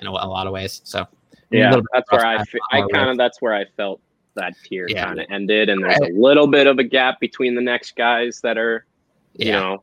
in 0.00 0.06
a, 0.06 0.10
a 0.10 0.12
lot 0.12 0.46
of 0.46 0.52
ways. 0.52 0.80
So 0.84 1.06
yeah, 1.50 1.74
that's 1.92 2.10
where 2.10 2.26
I, 2.26 2.42
I 2.70 2.82
kind 2.92 3.10
of 3.10 3.16
that's 3.16 3.40
where 3.40 3.54
I 3.54 3.64
felt 3.76 4.00
that 4.34 4.54
tier 4.64 4.86
yeah. 4.88 5.06
kind 5.06 5.20
of 5.20 5.26
ended, 5.30 5.68
and 5.68 5.82
there's 5.82 5.98
a 5.98 6.12
little 6.12 6.46
bit 6.46 6.66
of 6.66 6.78
a 6.78 6.84
gap 6.84 7.20
between 7.20 7.54
the 7.54 7.60
next 7.60 7.96
guys 7.96 8.40
that 8.42 8.56
are, 8.56 8.86
you 9.34 9.48
yeah. 9.48 9.60
know, 9.60 9.82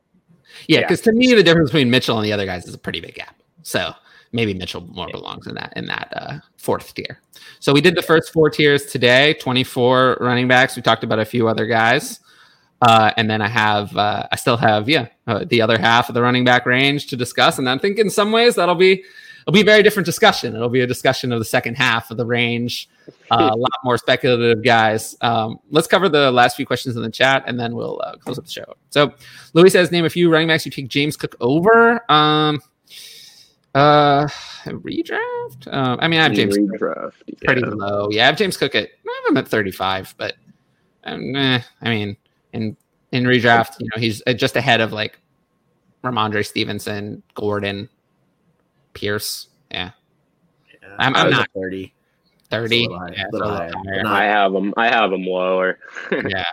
yeah. 0.68 0.80
Because 0.80 1.00
yeah. 1.00 1.12
to 1.12 1.18
me, 1.18 1.34
the 1.34 1.42
difference 1.42 1.70
between 1.70 1.90
Mitchell 1.90 2.16
and 2.16 2.24
the 2.24 2.32
other 2.32 2.46
guys 2.46 2.66
is 2.66 2.74
a 2.74 2.78
pretty 2.78 3.00
big 3.00 3.14
gap. 3.14 3.36
So 3.62 3.92
maybe 4.32 4.54
Mitchell 4.54 4.86
more 4.92 5.08
belongs 5.10 5.46
in 5.46 5.54
that 5.54 5.72
in 5.76 5.86
that 5.86 6.12
uh, 6.16 6.38
fourth 6.56 6.94
tier. 6.94 7.20
So 7.58 7.72
we 7.72 7.80
did 7.80 7.94
the 7.94 8.02
first 8.02 8.32
four 8.32 8.50
tiers 8.50 8.86
today. 8.86 9.34
Twenty 9.34 9.64
four 9.64 10.16
running 10.20 10.48
backs. 10.48 10.76
We 10.76 10.82
talked 10.82 11.04
about 11.04 11.18
a 11.18 11.24
few 11.24 11.48
other 11.48 11.66
guys, 11.66 12.20
uh, 12.82 13.12
and 13.16 13.30
then 13.30 13.42
I 13.42 13.48
have 13.48 13.96
uh, 13.96 14.26
I 14.30 14.36
still 14.36 14.56
have 14.56 14.88
yeah 14.88 15.08
uh, 15.26 15.44
the 15.44 15.62
other 15.62 15.78
half 15.78 16.08
of 16.08 16.14
the 16.14 16.22
running 16.22 16.44
back 16.44 16.66
range 16.66 17.08
to 17.08 17.16
discuss. 17.16 17.58
And 17.58 17.68
I 17.68 17.78
think 17.78 17.98
in 17.98 18.10
some 18.10 18.32
ways 18.32 18.54
that'll 18.54 18.74
be 18.74 19.04
it'll 19.40 19.52
be 19.52 19.62
a 19.62 19.64
very 19.64 19.82
different 19.82 20.06
discussion. 20.06 20.54
It'll 20.54 20.68
be 20.68 20.80
a 20.80 20.86
discussion 20.86 21.32
of 21.32 21.38
the 21.38 21.44
second 21.44 21.76
half 21.76 22.10
of 22.10 22.16
the 22.16 22.26
range. 22.26 22.88
Uh, 23.30 23.50
a 23.52 23.56
lot 23.56 23.70
more 23.84 23.98
speculative 23.98 24.62
guys. 24.62 25.16
Um, 25.20 25.58
let's 25.70 25.86
cover 25.86 26.08
the 26.08 26.30
last 26.30 26.56
few 26.56 26.66
questions 26.66 26.96
in 26.96 27.02
the 27.02 27.10
chat, 27.10 27.44
and 27.46 27.58
then 27.58 27.74
we'll 27.74 28.00
uh, 28.04 28.16
close 28.16 28.38
up 28.38 28.44
the 28.44 28.50
show. 28.50 28.74
So 28.90 29.12
Louis 29.54 29.70
says, 29.70 29.90
name 29.90 30.04
a 30.04 30.10
few 30.10 30.30
running 30.30 30.48
backs 30.48 30.64
you 30.64 30.70
take 30.70 30.88
James 30.88 31.16
Cook 31.16 31.36
over. 31.40 32.10
Um, 32.10 32.60
uh, 33.74 34.26
redraft. 34.66 35.72
Um, 35.72 35.98
I 36.00 36.08
mean, 36.08 36.20
I 36.20 36.24
have 36.24 36.32
James 36.32 36.56
redraft, 36.56 37.12
yeah. 37.26 37.34
pretty 37.44 37.62
low. 37.62 38.08
Yeah, 38.10 38.24
I 38.24 38.26
have 38.26 38.36
James 38.36 38.56
Cook 38.56 38.74
at 38.74 38.88
I 39.06 39.20
have 39.24 39.32
him 39.32 39.36
at 39.36 39.48
thirty-five, 39.48 40.14
but 40.16 40.34
um, 41.04 41.36
eh, 41.36 41.60
I 41.82 41.88
mean, 41.88 42.16
in 42.52 42.76
in 43.12 43.24
redraft, 43.24 43.80
you 43.80 43.86
know, 43.86 44.00
he's 44.00 44.22
uh, 44.26 44.32
just 44.32 44.56
ahead 44.56 44.80
of 44.80 44.92
like 44.92 45.18
Rhamondre 46.02 46.46
Stevenson, 46.46 47.22
Gordon, 47.34 47.88
Pierce. 48.94 49.48
Yeah, 49.70 49.90
yeah 50.82 50.96
I'm, 50.98 51.14
I'm 51.16 51.30
not 51.30 51.48
thirty. 51.54 51.94
30 52.50 52.88
yeah, 53.14 54.02
I 54.06 54.24
have 54.24 54.52
him. 54.52 54.74
I 54.76 54.88
have 54.88 55.12
him 55.12 55.24
lower. 55.24 55.78
yeah, 56.28 56.44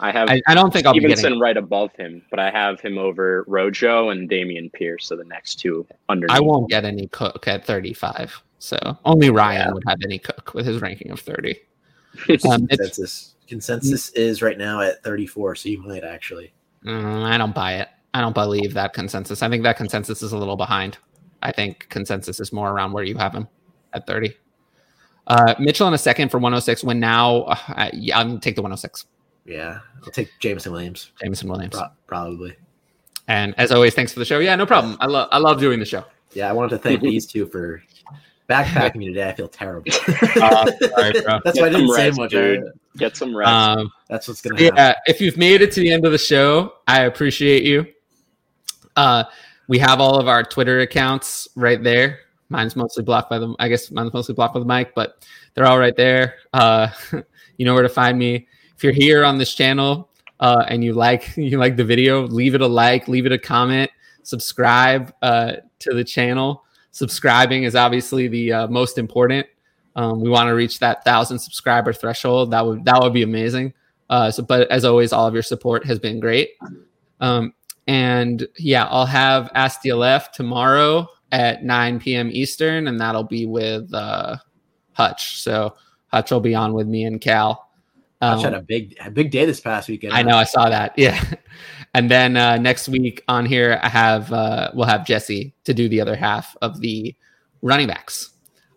I 0.00 0.12
have. 0.12 0.30
I, 0.30 0.40
I 0.46 0.54
don't 0.54 0.72
think 0.72 0.86
I'll 0.86 0.92
be 0.92 1.00
Stevenson 1.00 1.40
right 1.40 1.56
above 1.56 1.92
him, 1.94 2.22
but 2.30 2.38
I 2.38 2.50
have 2.50 2.80
him 2.80 2.98
over 2.98 3.44
Rojo 3.48 4.10
and 4.10 4.28
Dameon 4.28 4.72
Pierce. 4.72 5.06
So 5.06 5.16
the 5.16 5.24
next 5.24 5.56
two 5.56 5.86
underneath. 6.08 6.36
I 6.36 6.40
won't 6.40 6.68
get 6.70 6.84
any 6.84 7.08
Cook 7.08 7.48
at 7.48 7.64
35. 7.64 8.42
So 8.58 8.78
only 9.04 9.30
Ryan 9.30 9.68
yeah. 9.68 9.72
would 9.72 9.84
have 9.86 9.98
any 10.04 10.18
Cook 10.18 10.54
with 10.54 10.66
his 10.66 10.80
ranking 10.80 11.10
of 11.10 11.20
30. 11.20 11.58
Um, 12.50 12.66
consensus 12.66 13.36
consensus 13.46 14.10
is 14.10 14.42
right 14.42 14.58
now 14.58 14.80
at 14.80 15.02
34. 15.04 15.54
So 15.56 15.68
you 15.68 15.82
might 15.82 16.04
actually. 16.04 16.52
Mm, 16.84 17.24
I 17.24 17.38
don't 17.38 17.54
buy 17.54 17.74
it. 17.74 17.88
I 18.14 18.20
don't 18.20 18.34
believe 18.34 18.74
that 18.74 18.92
consensus. 18.92 19.42
I 19.42 19.48
think 19.48 19.62
that 19.62 19.76
consensus 19.76 20.22
is 20.22 20.32
a 20.32 20.38
little 20.38 20.56
behind. 20.56 20.98
I 21.42 21.52
think 21.52 21.88
consensus 21.88 22.40
is 22.40 22.52
more 22.52 22.70
around 22.70 22.92
where 22.92 23.04
you 23.04 23.16
have 23.16 23.32
him 23.32 23.46
at 23.92 24.06
30. 24.06 24.34
Uh, 25.26 25.54
Mitchell 25.58 25.86
in 25.86 25.94
a 25.94 25.98
second 25.98 26.30
for 26.30 26.38
106. 26.38 26.82
When 26.84 26.98
now, 26.98 27.42
uh, 27.42 27.56
I, 27.68 27.90
yeah, 27.94 28.18
I'm 28.18 28.40
take 28.40 28.56
the 28.56 28.62
106. 28.62 29.06
Yeah, 29.48 29.80
I'll 30.04 30.10
take 30.12 30.30
Jameson 30.40 30.72
Williams. 30.72 31.12
Jameson 31.22 31.48
Williams, 31.48 31.74
Pro- 31.74 31.88
probably. 32.06 32.54
And 33.28 33.54
as 33.58 33.72
always, 33.72 33.94
thanks 33.94 34.12
for 34.12 34.18
the 34.18 34.24
show. 34.26 34.38
Yeah, 34.38 34.54
no 34.56 34.66
problem. 34.66 34.96
I 35.00 35.06
love 35.06 35.28
I 35.32 35.38
love 35.38 35.58
doing 35.58 35.78
the 35.78 35.86
show. 35.86 36.04
Yeah, 36.34 36.50
I 36.50 36.52
wanted 36.52 36.70
to 36.70 36.78
thank 36.78 37.00
these 37.02 37.26
two 37.26 37.46
for 37.46 37.82
backpacking 38.48 38.96
me 38.96 39.06
today. 39.06 39.30
I 39.30 39.34
feel 39.34 39.48
terrible. 39.48 39.90
Uh, 40.40 40.66
sorry, 40.66 41.12
That's 41.44 41.60
why 41.60 41.66
I 41.66 41.70
didn't 41.70 41.92
say 41.94 42.10
much. 42.10 42.30
Dude. 42.30 42.64
Get 42.96 43.16
some 43.16 43.34
rest. 43.34 43.50
Um, 43.50 43.90
That's 44.08 44.28
what's 44.28 44.40
gonna 44.40 44.60
happen. 44.60 44.76
Yeah, 44.76 44.94
if 45.06 45.20
you've 45.20 45.36
made 45.36 45.62
it 45.62 45.72
to 45.72 45.80
the 45.80 45.90
end 45.92 46.04
of 46.04 46.12
the 46.12 46.18
show, 46.18 46.74
I 46.86 47.02
appreciate 47.02 47.62
you. 47.62 47.86
Uh, 48.96 49.24
we 49.66 49.78
have 49.78 50.00
all 50.00 50.18
of 50.18 50.28
our 50.28 50.42
Twitter 50.42 50.80
accounts 50.80 51.48
right 51.56 51.82
there. 51.82 52.20
Mine's 52.50 52.76
mostly 52.76 53.02
blocked 53.02 53.30
by 53.30 53.38
the. 53.38 53.54
I 53.58 53.68
guess 53.68 53.90
mine's 53.90 54.12
mostly 54.12 54.34
blocked 54.34 54.54
by 54.54 54.60
the 54.60 54.66
mic, 54.66 54.94
but 54.94 55.26
they're 55.54 55.66
all 55.66 55.78
right 55.78 55.96
there. 55.96 56.36
Uh, 56.52 56.88
you 57.56 57.64
know 57.64 57.74
where 57.74 57.82
to 57.82 57.88
find 57.88 58.18
me 58.18 58.46
if 58.78 58.84
you're 58.84 58.92
here 58.92 59.24
on 59.24 59.38
this 59.38 59.56
channel 59.56 60.08
uh, 60.38 60.64
and 60.68 60.84
you 60.84 60.92
like 60.92 61.32
you 61.36 61.58
like 61.58 61.76
the 61.76 61.84
video, 61.84 62.22
leave 62.22 62.54
it 62.54 62.60
a 62.60 62.66
like, 62.66 63.08
leave 63.08 63.26
it 63.26 63.32
a 63.32 63.38
comment, 63.38 63.90
subscribe 64.22 65.12
uh, 65.20 65.54
to 65.80 65.94
the 65.94 66.04
channel. 66.04 66.64
Subscribing 66.92 67.64
is 67.64 67.74
obviously 67.74 68.28
the 68.28 68.52
uh, 68.52 68.66
most 68.68 68.96
important. 68.96 69.46
Um, 69.96 70.20
we 70.20 70.30
want 70.30 70.46
to 70.46 70.52
reach 70.52 70.78
that 70.78 71.02
thousand 71.02 71.40
subscriber 71.40 71.92
threshold. 71.92 72.52
That 72.52 72.64
would 72.64 72.84
that 72.84 73.02
would 73.02 73.12
be 73.12 73.24
amazing. 73.24 73.74
Uh, 74.08 74.30
so, 74.30 74.44
but 74.44 74.70
as 74.70 74.84
always, 74.84 75.12
all 75.12 75.26
of 75.26 75.34
your 75.34 75.42
support 75.42 75.84
has 75.84 75.98
been 75.98 76.20
great. 76.20 76.50
Um, 77.20 77.52
and 77.88 78.46
yeah, 78.58 78.84
I'll 78.84 79.06
have 79.06 79.50
Ask 79.56 79.82
DLF 79.82 80.30
tomorrow 80.30 81.08
at 81.32 81.64
9 81.64 81.98
p.m. 81.98 82.30
Eastern, 82.32 82.86
and 82.86 83.00
that'll 83.00 83.24
be 83.24 83.44
with 83.44 83.92
uh, 83.92 84.36
Hutch. 84.92 85.42
So 85.42 85.74
Hutch 86.12 86.30
will 86.30 86.40
be 86.40 86.54
on 86.54 86.74
with 86.74 86.86
me 86.86 87.04
and 87.04 87.20
Cal. 87.20 87.67
Um, 88.20 88.40
had 88.40 88.54
a 88.54 88.62
big 88.62 88.96
a 89.04 89.10
big 89.10 89.30
day 89.30 89.46
this 89.46 89.60
past 89.60 89.88
weekend. 89.88 90.12
I 90.12 90.22
know, 90.22 90.36
I 90.36 90.44
saw 90.44 90.68
that. 90.68 90.94
Yeah. 90.98 91.22
And 91.94 92.10
then 92.10 92.36
uh, 92.36 92.58
next 92.58 92.88
week 92.88 93.24
on 93.28 93.46
here, 93.46 93.80
I 93.82 93.88
have 93.88 94.30
uh, 94.32 94.70
we'll 94.74 94.86
have 94.86 95.06
Jesse 95.06 95.54
to 95.64 95.72
do 95.72 95.88
the 95.88 96.00
other 96.00 96.16
half 96.16 96.54
of 96.60 96.80
the 96.80 97.14
running 97.62 97.86
backs. 97.86 98.30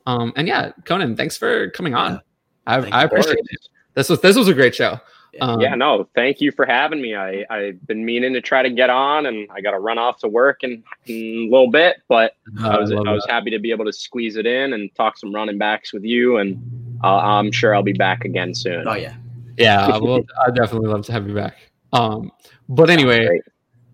Um, 0.05 0.31
and 0.35 0.47
yeah, 0.47 0.71
Conan, 0.85 1.15
thanks 1.15 1.37
for 1.37 1.69
coming 1.71 1.93
on. 1.93 2.13
Yeah. 2.13 2.19
I, 2.67 3.01
I 3.01 3.03
appreciate 3.03 3.37
it. 3.37 3.67
This 3.95 4.09
was 4.09 4.21
this 4.21 4.37
was 4.37 4.47
a 4.47 4.53
great 4.53 4.73
show. 4.73 4.99
Um, 5.39 5.61
yeah, 5.61 5.75
no, 5.75 6.09
thank 6.13 6.41
you 6.41 6.51
for 6.51 6.65
having 6.65 7.01
me. 7.01 7.15
I 7.15 7.45
I've 7.49 7.85
been 7.87 8.03
meaning 8.03 8.33
to 8.33 8.41
try 8.41 8.63
to 8.63 8.69
get 8.69 8.89
on, 8.89 9.25
and 9.25 9.47
I 9.51 9.61
got 9.61 9.71
to 9.71 9.79
run 9.79 9.97
off 9.97 10.19
to 10.19 10.27
work 10.27 10.63
in, 10.63 10.83
in, 11.05 11.47
a 11.47 11.51
little 11.51 11.71
bit, 11.71 12.01
but 12.09 12.35
oh, 12.59 12.69
I 12.69 12.77
was 12.77 12.91
I, 12.91 12.95
I 12.95 13.13
was 13.13 13.25
happy 13.29 13.49
to 13.51 13.59
be 13.59 13.71
able 13.71 13.85
to 13.85 13.93
squeeze 13.93 14.35
it 14.35 14.45
in 14.45 14.73
and 14.73 14.93
talk 14.95 15.17
some 15.17 15.33
running 15.33 15.57
backs 15.57 15.93
with 15.93 16.03
you, 16.03 16.37
and 16.37 16.61
uh, 17.03 17.17
I'm 17.17 17.51
sure 17.51 17.73
I'll 17.73 17.83
be 17.83 17.93
back 17.93 18.25
again 18.25 18.53
soon. 18.53 18.85
Oh 18.87 18.95
yeah, 18.95 19.15
yeah, 19.57 19.97
well, 19.97 20.21
I 20.45 20.51
definitely 20.51 20.89
love 20.89 21.05
to 21.05 21.11
have 21.11 21.27
you 21.27 21.35
back. 21.35 21.57
Um, 21.93 22.31
but 22.69 22.89
anyway, 22.89 23.27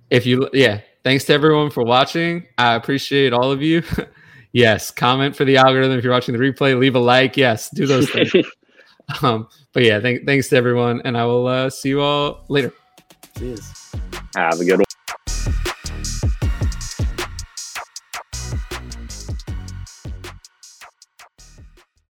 if 0.10 0.26
you, 0.26 0.50
yeah, 0.54 0.82
thanks 1.04 1.26
to 1.26 1.34
everyone 1.34 1.70
for 1.70 1.84
watching. 1.84 2.46
I 2.58 2.76
appreciate 2.76 3.34
all 3.34 3.52
of 3.52 3.62
you. 3.62 3.84
yes, 4.52 4.92
comment 4.92 5.36
for 5.36 5.46
the 5.46 5.58
algorithm 5.58 5.98
if 5.98 6.04
you're 6.04 6.14
watching 6.14 6.38
the 6.38 6.44
replay. 6.44 6.78
Leave 6.78 6.96
a 6.96 7.00
like. 7.00 7.38
Yes, 7.38 7.70
do 7.70 7.86
those 7.88 8.10
things. 8.10 8.34
um, 9.22 9.48
but 9.74 9.84
yeah, 9.84 10.00
thank, 10.00 10.26
thanks 10.26 10.50
to 10.50 10.58
everyone, 10.58 11.02
and 11.06 11.18
I 11.18 11.26
will 11.26 11.48
uh, 11.48 11.70
see 11.70 11.90
you 11.90 12.02
all 12.02 12.46
later. 12.50 12.74
Cheers. 13.38 13.92
Have 14.36 14.60
a 14.60 14.66
good 14.66 14.78
one. 14.78 14.87